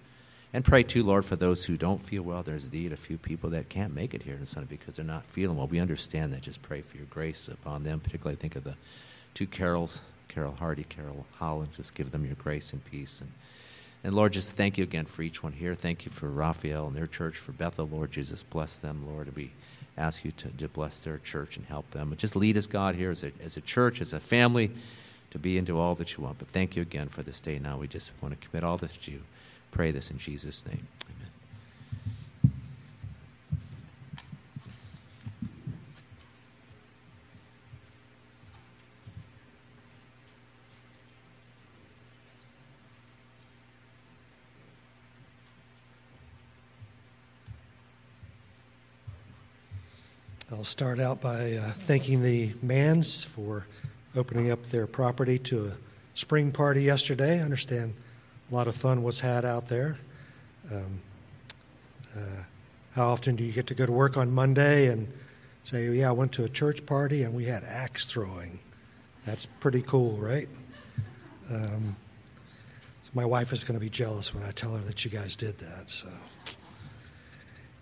And 0.52 0.64
pray 0.64 0.82
too, 0.82 1.05
Lord, 1.05 1.24
for 1.24 1.36
those 1.36 1.64
who 1.64 1.77
don't 1.77 2.05
feel 2.05 2.22
well. 2.22 2.43
There's 2.43 2.64
indeed 2.64 2.93
a 2.93 2.97
few 2.97 3.18
people 3.18 3.51
that 3.51 3.68
can't 3.68 3.94
make 3.94 4.14
it 4.14 4.22
here 4.22 4.36
on 4.39 4.47
Sunday 4.47 4.66
because 4.68 4.97
they're 4.97 5.05
not 5.05 5.24
feeling 5.24 5.56
well. 5.56 5.68
We 5.68 5.78
understand 5.78 6.32
that. 6.32 6.43
Just 6.43 6.60
pray 6.60 6.81
for 6.82 6.97
your 6.97 7.06
grace 7.06 7.47
upon 7.47 7.85
them. 7.85 8.01
Particularly, 8.01 8.36
I 8.36 8.40
think 8.40 8.56
of 8.56 8.64
the 8.64 8.74
two 9.32 9.47
Carols, 9.47 10.01
Carol 10.27 10.52
Hardy, 10.52 10.85
Carol 10.85 11.24
Holland. 11.39 11.70
Just 11.77 11.94
give 11.94 12.10
them 12.10 12.24
your 12.24 12.35
grace 12.35 12.72
and 12.72 12.85
peace. 12.85 13.20
And, 13.20 13.31
and 14.02 14.12
Lord, 14.12 14.32
just 14.32 14.52
thank 14.52 14.77
you 14.77 14.82
again 14.82 15.06
for 15.06 15.22
each 15.22 15.40
one 15.40 15.52
here. 15.52 15.77
Thank 15.77 16.05
you 16.05 16.10
for 16.10 16.28
Raphael 16.28 16.89
and 16.89 16.97
their 16.97 17.06
church, 17.06 17.36
for 17.36 17.52
Bethel, 17.52 17.89
oh, 17.93 17.97
Lord 17.97 18.10
Jesus. 18.10 18.43
Bless 18.43 18.77
them, 18.77 19.06
Lord. 19.06 19.35
We 19.36 19.52
ask 19.97 20.24
you 20.24 20.32
to, 20.32 20.48
to 20.48 20.68
bless 20.68 20.98
their 21.01 21.18
church 21.18 21.59
and 21.59 21.66
help 21.66 21.90
them. 21.93 22.10
But 22.10 22.18
just 22.18 22.35
lead 22.35 22.56
us, 22.56 22.66
God, 22.66 22.97
here 22.97 23.12
as 23.12 23.22
a, 23.22 23.31
as 23.44 23.56
a 23.56 23.60
church, 23.60 24.01
as 24.01 24.12
a 24.12 24.18
family, 24.20 24.72
to 25.31 25.39
be 25.39 25.59
into 25.59 25.78
all 25.78 25.94
that 25.94 26.16
you 26.16 26.24
want. 26.24 26.39
But 26.39 26.48
thank 26.48 26.74
you 26.74 26.82
again 26.82 27.09
for 27.09 27.22
this 27.22 27.40
day 27.40 27.60
now. 27.60 27.78
We 27.78 27.86
just 27.86 28.10
want 28.20 28.40
to 28.40 28.48
commit 28.48 28.64
all 28.64 28.77
this 28.77 28.97
to 28.97 29.12
you. 29.12 29.20
Pray 29.70 29.90
this 29.90 30.10
in 30.10 30.18
Jesus' 30.18 30.66
name. 30.66 30.86
Amen. 31.06 31.30
I'll 50.52 50.64
start 50.64 51.01
out 51.01 51.20
by 51.20 51.55
uh, 51.55 51.72
thanking 51.72 52.22
the 52.22 52.52
Mans 52.60 53.24
for 53.24 53.66
opening 54.16 54.51
up 54.51 54.64
their 54.64 54.86
property 54.86 55.38
to 55.38 55.68
a 55.68 55.72
spring 56.14 56.52
party 56.52 56.82
yesterday. 56.82 57.40
I 57.40 57.44
understand 57.44 57.94
a 58.51 58.55
lot 58.55 58.66
of 58.66 58.74
fun 58.74 59.02
was 59.02 59.20
had 59.20 59.44
out 59.44 59.68
there. 59.68 59.97
Um, 60.72 61.01
uh, 62.16 62.43
how 62.93 63.09
often 63.09 63.36
do 63.36 63.44
you 63.44 63.52
get 63.52 63.66
to 63.68 63.74
go 63.74 63.86
to 63.86 63.93
work 63.93 64.16
on 64.16 64.31
Monday 64.31 64.89
and 64.89 65.06
say, 65.62 65.89
Yeah, 65.90 66.09
I 66.09 66.12
went 66.12 66.32
to 66.32 66.44
a 66.44 66.48
church 66.48 66.85
party 66.85 67.22
and 67.22 67.35
we 67.35 67.44
had 67.44 67.62
axe 67.64 68.05
throwing? 68.05 68.59
That's 69.24 69.47
pretty 69.47 69.82
cool, 69.82 70.16
right? 70.16 70.48
Um, 71.51 71.97
so 73.02 73.10
my 73.14 73.24
wife 73.24 73.52
is 73.52 73.64
going 73.64 73.78
to 73.78 73.81
be 73.81 73.90
jealous 73.90 74.35
when 74.35 74.43
I 74.43 74.51
tell 74.51 74.74
her 74.74 74.82
that 74.85 75.05
you 75.05 75.10
guys 75.10 75.36
did 75.36 75.59
that. 75.59 75.90
So, 75.90 76.09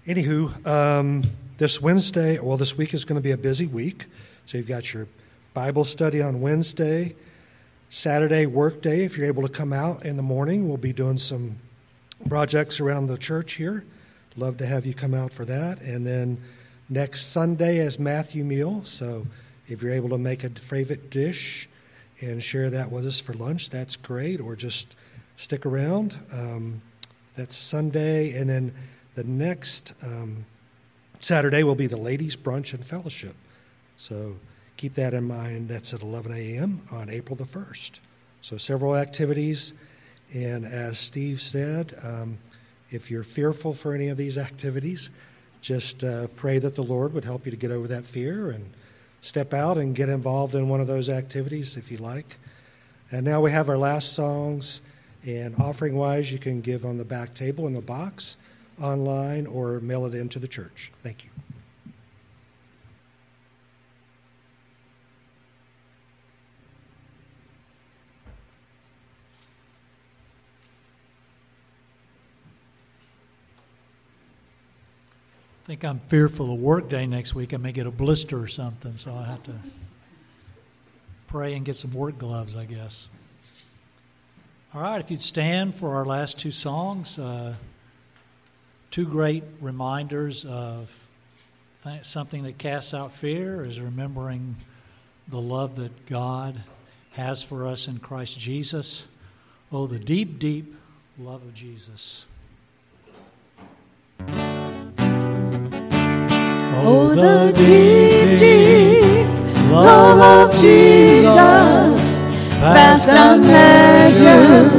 anywho, 0.07 0.66
um, 0.66 1.23
this 1.59 1.81
Wednesday, 1.81 2.39
well, 2.39 2.57
this 2.57 2.77
week 2.77 2.93
is 2.93 3.05
going 3.05 3.16
to 3.16 3.23
be 3.23 3.31
a 3.31 3.39
busy 3.39 3.66
week. 3.66 4.07
So 4.47 4.59
you've 4.59 4.69
got 4.69 4.93
your 4.93 5.09
Bible 5.55 5.85
study 5.85 6.23
on 6.23 6.40
Wednesday, 6.40 7.15
Saturday 7.90 8.47
work 8.47 8.82
day. 8.82 9.05
If 9.05 9.16
you're 9.16 9.27
able 9.27 9.43
to 9.43 9.48
come 9.48 9.73
out 9.73 10.05
in 10.05 10.16
the 10.16 10.23
morning, 10.23 10.69
we'll 10.69 10.77
be 10.77 10.93
doing 10.93 11.19
some 11.19 11.56
projects 12.28 12.81
around 12.81 13.06
the 13.06 13.16
church 13.16 13.55
here. 13.55 13.85
Love 14.36 14.59
to 14.59 14.66
have 14.66 14.86
you 14.86 14.94
come 14.94 15.15
out 15.15 15.32
for 15.32 15.44
that. 15.44 15.81
And 15.81 16.06
then 16.06 16.40
next 16.89 17.27
Sunday 17.27 17.78
is 17.78 17.98
Matthew 17.98 18.44
meal. 18.44 18.82
So 18.85 19.27
if 19.69 19.82
you're 19.82 19.93
able 19.93 20.10
to 20.10 20.19
make 20.19 20.44
a 20.44 20.51
favorite 20.51 21.10
dish 21.10 21.69
and 22.20 22.43
share 22.43 22.70
that 22.70 22.90
with 22.90 23.06
us 23.06 23.20
for 23.20 23.32
lunch, 23.35 23.70
that's 23.70 23.97
great. 23.97 24.40
Or 24.40 24.55
just 24.55 24.97
stick 25.36 25.65
around. 25.65 26.16
Um, 26.32 26.82
that's 27.36 27.56
Sunday, 27.56 28.32
and 28.32 28.51
then 28.51 28.74
the 29.15 29.24
next. 29.24 29.94
Um, 30.02 30.44
Saturday 31.20 31.62
will 31.62 31.74
be 31.74 31.86
the 31.86 31.97
ladies' 31.97 32.36
brunch 32.36 32.74
and 32.74 32.85
fellowship. 32.85 33.35
So 33.97 34.36
keep 34.79 34.95
that 34.95 35.13
in 35.13 35.25
mind. 35.25 35.69
That's 35.69 35.93
at 35.93 36.03
11 36.03 36.33
a.m. 36.33 36.81
on 36.91 37.11
April 37.11 37.37
the 37.37 37.45
1st. 37.45 37.99
So 38.41 38.57
several 38.57 38.97
activities. 38.97 39.75
And 40.33 40.65
as 40.65 40.99
Steve 40.99 41.43
said, 41.43 41.99
um, 42.03 42.39
if 42.91 43.11
you're 43.11 43.25
fearful 43.25 43.75
for 43.75 43.95
any 43.95 44.09
of 44.09 44.17
these 44.17 44.39
activities, 44.39 45.11
just 45.61 46.05
uh, 46.05 46.29
pray 46.37 46.59
that 46.61 46.77
the 46.77 46.85
Lord 46.85 47.13
would 47.13 47.25
help 47.25 47.45
you 47.45 47.51
to 47.51 47.57
get 47.57 47.73
over 47.73 47.89
that 47.89 48.07
fear 48.07 48.51
and 48.51 48.71
step 49.21 49.53
out 49.53 49.77
and 49.79 49.97
get 49.97 50.09
involved 50.09 50.55
in 50.55 50.69
one 50.69 50.81
of 50.81 50.87
those 50.87 51.11
activities 51.11 51.77
if 51.77 51.91
you 51.91 51.99
like. 51.99 52.37
And 53.11 53.25
now 53.25 53.41
we 53.41 53.51
have 53.51 53.69
our 53.69 53.79
last 53.79 54.13
songs. 54.13 54.81
And 55.27 55.57
offering 55.57 55.97
wise, 55.97 56.31
you 56.31 56.39
can 56.39 56.61
give 56.61 56.87
on 56.87 56.97
the 56.97 57.05
back 57.05 57.35
table 57.35 57.67
in 57.67 57.75
the 57.75 57.81
box 57.81 58.37
online 58.81 59.49
or 59.49 59.81
mail 59.81 60.07
it 60.07 60.15
into 60.15 60.39
the 60.39 60.49
church. 60.49 60.93
Thank 61.03 61.25
you. 61.25 61.31
Think 75.69 75.85
I'm 75.85 75.99
fearful 75.99 76.51
of 76.51 76.59
work 76.59 76.89
day 76.89 77.07
next 77.07 77.35
week. 77.35 77.53
I 77.53 77.59
may 77.59 77.73
get 77.73 77.86
a 77.86 77.90
blister 77.90 78.40
or 78.40 78.49
something, 78.49 78.97
so 78.97 79.12
I 79.12 79.24
have 79.24 79.43
to 79.43 79.53
pray 81.27 81.53
and 81.53 81.62
get 81.62 81.77
some 81.77 81.93
work 81.93 82.16
gloves, 82.16 82.57
I 82.57 82.65
guess. 82.65 83.07
All 84.73 84.81
right, 84.81 84.99
if 84.99 85.11
you'd 85.11 85.20
stand 85.20 85.74
for 85.74 85.97
our 85.97 86.07
last 86.07 86.40
two 86.40 86.53
songs. 86.53 87.19
Uh, 87.19 87.53
two 88.90 89.05
great 89.05 89.45
reminders 89.61 90.47
of 90.47 90.90
th- 91.85 92.03
something 92.03 92.45
that 92.45 92.57
casts 92.57 92.95
out 92.95 93.12
fear 93.12 93.62
is 93.62 93.78
remembering 93.78 94.57
the 95.28 95.39
love 95.39 95.77
that 95.77 96.07
God 96.07 96.62
has 97.11 97.43
for 97.43 97.66
us 97.66 97.89
in 97.89 97.99
Christ 97.99 98.39
Jesus. 98.39 99.07
Oh, 99.70 99.86
the 99.86 99.99
deep, 99.99 100.39
deep 100.39 100.74
love 101.19 101.43
of 101.43 101.53
Jesus. 101.53 102.27
Oh, 106.81 107.15
the 107.15 107.53
deep, 107.53 108.39
deep 108.39 109.27
love 109.71 110.49
of 110.49 110.55
Jesus, 110.55 112.31
vast, 112.61 113.09
unmeasured, 113.11 114.73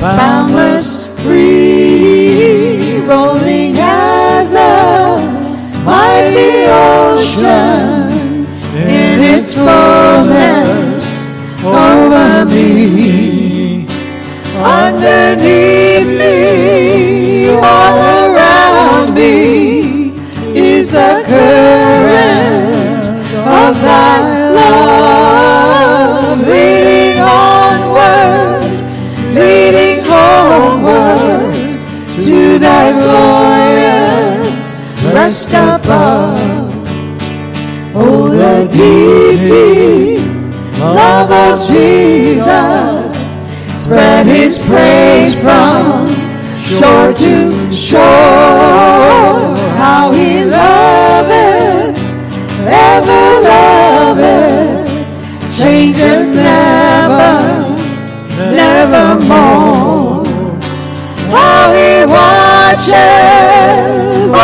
boundless, 0.00 1.06
free, 1.22 2.98
rolling 3.06 3.76
as 3.78 4.54
a 4.54 5.20
mighty 5.84 6.66
ocean 6.66 8.46
in 8.74 9.20
its 9.20 9.54
fullness 9.54 11.04
over 11.64 12.44
me, 12.46 13.86
underneath 14.56 16.08
me, 16.18 17.48
all 17.48 18.15
current 21.28 23.04
of 23.46 23.74
thy 23.82 24.18
love 24.60 26.38
leading 26.40 27.20
onward, 27.20 28.80
leading 29.34 30.04
homeward 30.04 31.54
to 32.20 32.58
thy 32.58 32.92
glorious 32.92 34.58
rest 35.12 35.50
above. 35.50 36.72
Oh, 37.94 38.28
the 38.28 38.66
deep, 38.68 39.48
deep 39.48 40.20
love 40.78 41.30
of 41.30 41.60
Jesus 41.66 43.14
spread 43.74 44.26
his 44.26 44.60
praise 44.64 45.40
from 45.40 46.08
shore 46.60 47.12
to 47.12 47.72
shore. 47.72 48.00
How 49.76 50.12
he 50.12 50.44
loveth, 50.44 51.05
ever 52.96 53.26
loveth, 53.48 54.88
changeth 55.58 56.28
never, 56.34 57.34
nevermore. 58.56 60.24
How 61.34 61.62
he 61.76 61.92
watches 62.16 62.94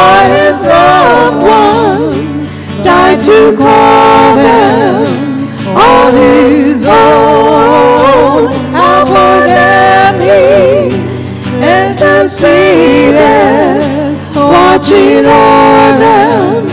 o'er 0.00 0.24
his 0.36 0.58
loved 0.72 1.42
ones, 1.44 2.46
died 2.84 3.20
to 3.22 3.38
call 3.56 4.34
them 4.36 5.06
all 5.74 6.10
his 6.12 6.86
own. 6.86 8.52
How 8.76 8.98
for 9.12 9.36
them 9.56 10.14
he 10.20 10.44
interceded, 11.80 13.16
watching 14.34 15.24
o'er 15.24 15.98
them 16.04 16.71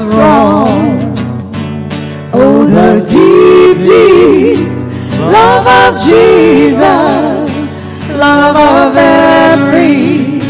throne. 0.00 1.12
Oh, 2.34 2.64
the 2.64 3.04
deep, 3.04 3.76
deep 3.84 4.68
love 5.30 5.66
of 5.66 5.92
Jesus, 6.00 7.84
love 8.08 8.56
of 8.56 8.96
every, 8.96 10.40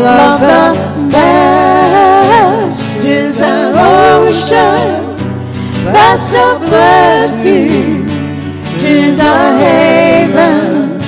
love 0.00 0.40
the 0.40 0.74
best 1.12 3.04
is 3.04 3.38
an 3.40 3.74
ocean, 3.76 5.16
vast 5.92 6.34
of 6.34 6.60
blessing, 6.68 8.06
tis 8.78 9.18
a 9.18 9.56
haven, 9.58 11.00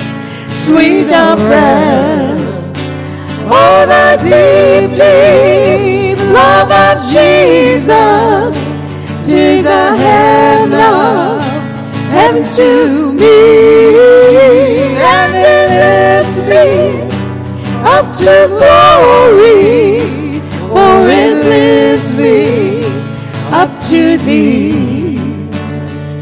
sweet 0.53 1.11
of 1.11 1.39
rest. 1.49 2.75
Oh, 3.47 3.85
the 3.85 4.17
deep, 4.23 4.97
deep 4.97 6.04
love 6.35 6.71
of 6.85 6.97
Jesus, 7.15 8.55
tis 9.23 9.65
a 9.65 9.85
heaven 9.95 10.73
of 10.73 11.41
heavens 12.11 12.55
to 12.57 13.13
me, 13.13 13.39
and 15.15 15.33
it 15.53 15.67
lifts 15.81 16.43
me 16.51 16.67
up 17.95 18.05
to 18.23 18.35
glory, 18.59 20.11
for 20.73 20.95
it 21.23 21.35
lifts 21.53 22.17
me 22.17 22.41
up 23.61 23.71
to 23.89 24.17
thee, 24.27 25.17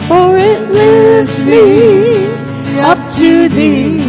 for 0.08 0.28
it 0.38 0.62
lifts 0.70 1.40
me 1.46 1.66
up 2.92 3.00
to 3.18 3.50
thee, 3.50 4.04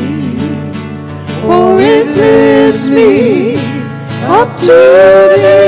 for 1.47 1.81
it 1.81 2.07
lifts 2.23 2.91
me 2.91 3.57
up 4.39 4.51
to 4.61 4.77
thee. 5.43 5.64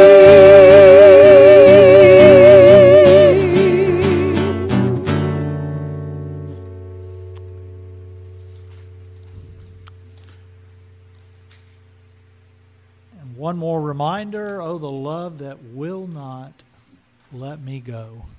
Let 17.33 17.61
me 17.61 17.81
go. 17.81 18.36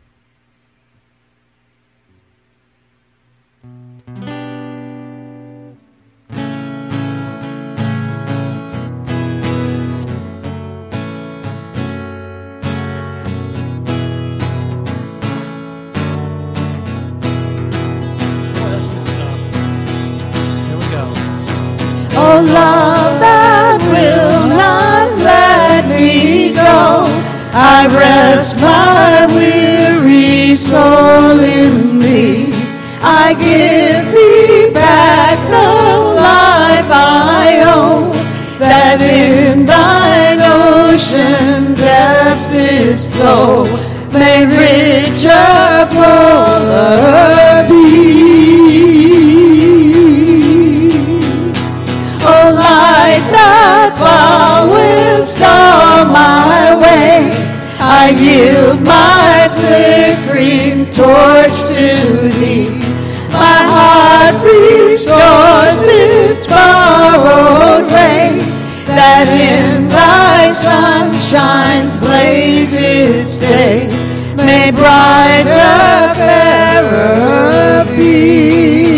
Rest 28.37 28.61
my 28.61 29.25
weary 29.33 30.55
soul 30.55 31.39
in 31.39 31.97
thee. 31.99 32.53
I 33.01 33.33
give 33.33 33.96
torch 60.97 61.57
to 61.69 61.93
thee. 62.39 62.69
My 63.29 63.61
heart 63.73 64.35
restores 64.41 65.83
its 65.85 66.47
borrowed 66.49 67.85
ray, 67.93 68.41
that 68.87 69.29
in 69.29 69.89
thy 69.89 70.53
sunshine's 70.53 71.99
blaze 71.99 72.73
its 72.73 73.39
day 73.39 73.85
may 74.37 74.71
brighter, 74.71 76.17
fairer 76.17 77.85
be. 77.95 78.97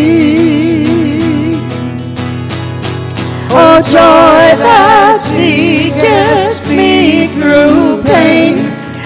O 3.51 3.81
joy 3.83 4.45
that 4.63 5.19
seekest 5.19 6.63
me 6.69 7.27
through 7.35 8.01
pain, 8.03 8.55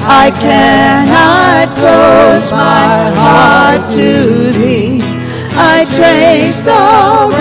I 0.06 0.30
cannot 0.30 1.73
close 1.84 2.50
my 2.52 3.12
heart 3.20 3.86
to 3.98 4.10
thee. 4.60 5.02
I 5.76 5.84
trace 5.98 6.62
the 6.72 6.86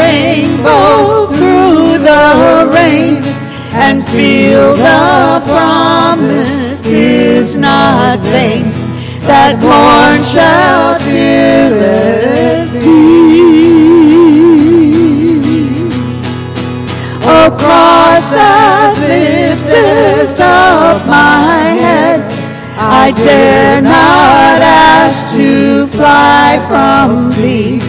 rainbow 0.02 1.26
through 1.36 2.02
the 2.10 2.26
rain 2.74 3.22
and 3.86 4.04
feel 4.12 4.74
the 4.74 5.40
promise 5.46 6.84
is 6.84 7.56
not 7.56 8.18
vain 8.34 8.64
that 9.30 9.54
morn 9.62 10.20
shall 10.34 10.98
tearless 11.12 12.76
be. 12.78 13.22
O 17.24 17.40
cross 17.62 18.26
that 18.36 18.94
liftest 18.98 20.40
up 20.40 21.06
my 21.06 21.62
head, 21.84 22.31
I 23.04 23.10
dare 23.10 23.82
not 23.82 24.62
ask 24.62 25.36
to 25.36 25.88
fly 25.88 26.62
from 26.68 27.32
thee. 27.32 27.80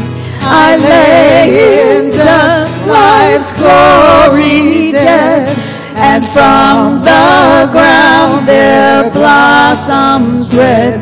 I 0.42 0.76
lay 0.92 2.00
in 2.00 2.10
dust 2.10 2.88
life's 2.88 3.54
glory 3.54 4.92
dead, 4.92 5.56
and 5.94 6.26
from 6.26 7.06
the 7.06 7.70
ground 7.72 8.48
there 8.48 9.12
blossoms 9.12 10.56
red, 10.56 10.98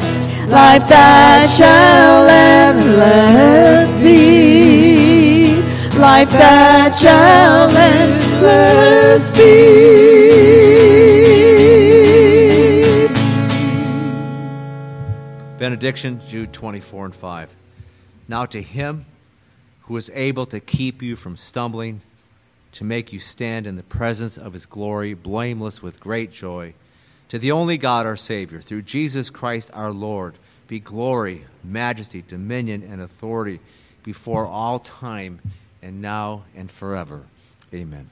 life 0.49 0.85
that 0.89 1.47
shall 1.57 2.27
endless 2.27 3.95
be, 3.95 5.55
life 5.97 6.31
that 6.31 6.91
shall 6.93 7.69
endless 7.95 9.31
be. 9.31 11.00
Benediction, 15.61 16.19
Jude 16.27 16.53
24 16.53 17.05
and 17.05 17.15
5. 17.15 17.55
Now 18.27 18.47
to 18.47 18.63
him 18.63 19.05
who 19.81 19.95
is 19.95 20.09
able 20.15 20.47
to 20.47 20.59
keep 20.59 21.03
you 21.03 21.15
from 21.15 21.37
stumbling, 21.37 22.01
to 22.71 22.83
make 22.83 23.13
you 23.13 23.19
stand 23.19 23.67
in 23.67 23.75
the 23.75 23.83
presence 23.83 24.39
of 24.39 24.53
his 24.53 24.65
glory, 24.65 25.13
blameless 25.13 25.83
with 25.83 25.99
great 25.99 26.31
joy, 26.31 26.73
to 27.29 27.37
the 27.37 27.51
only 27.51 27.77
God 27.77 28.07
our 28.07 28.17
Savior, 28.17 28.59
through 28.59 28.81
Jesus 28.81 29.29
Christ 29.29 29.69
our 29.75 29.91
Lord, 29.91 30.33
be 30.67 30.79
glory, 30.79 31.45
majesty, 31.63 32.23
dominion, 32.27 32.81
and 32.81 32.99
authority 32.99 33.59
before 34.01 34.47
all 34.47 34.79
time, 34.79 35.41
and 35.79 36.01
now 36.01 36.41
and 36.55 36.71
forever. 36.71 37.21
Amen. 37.71 38.09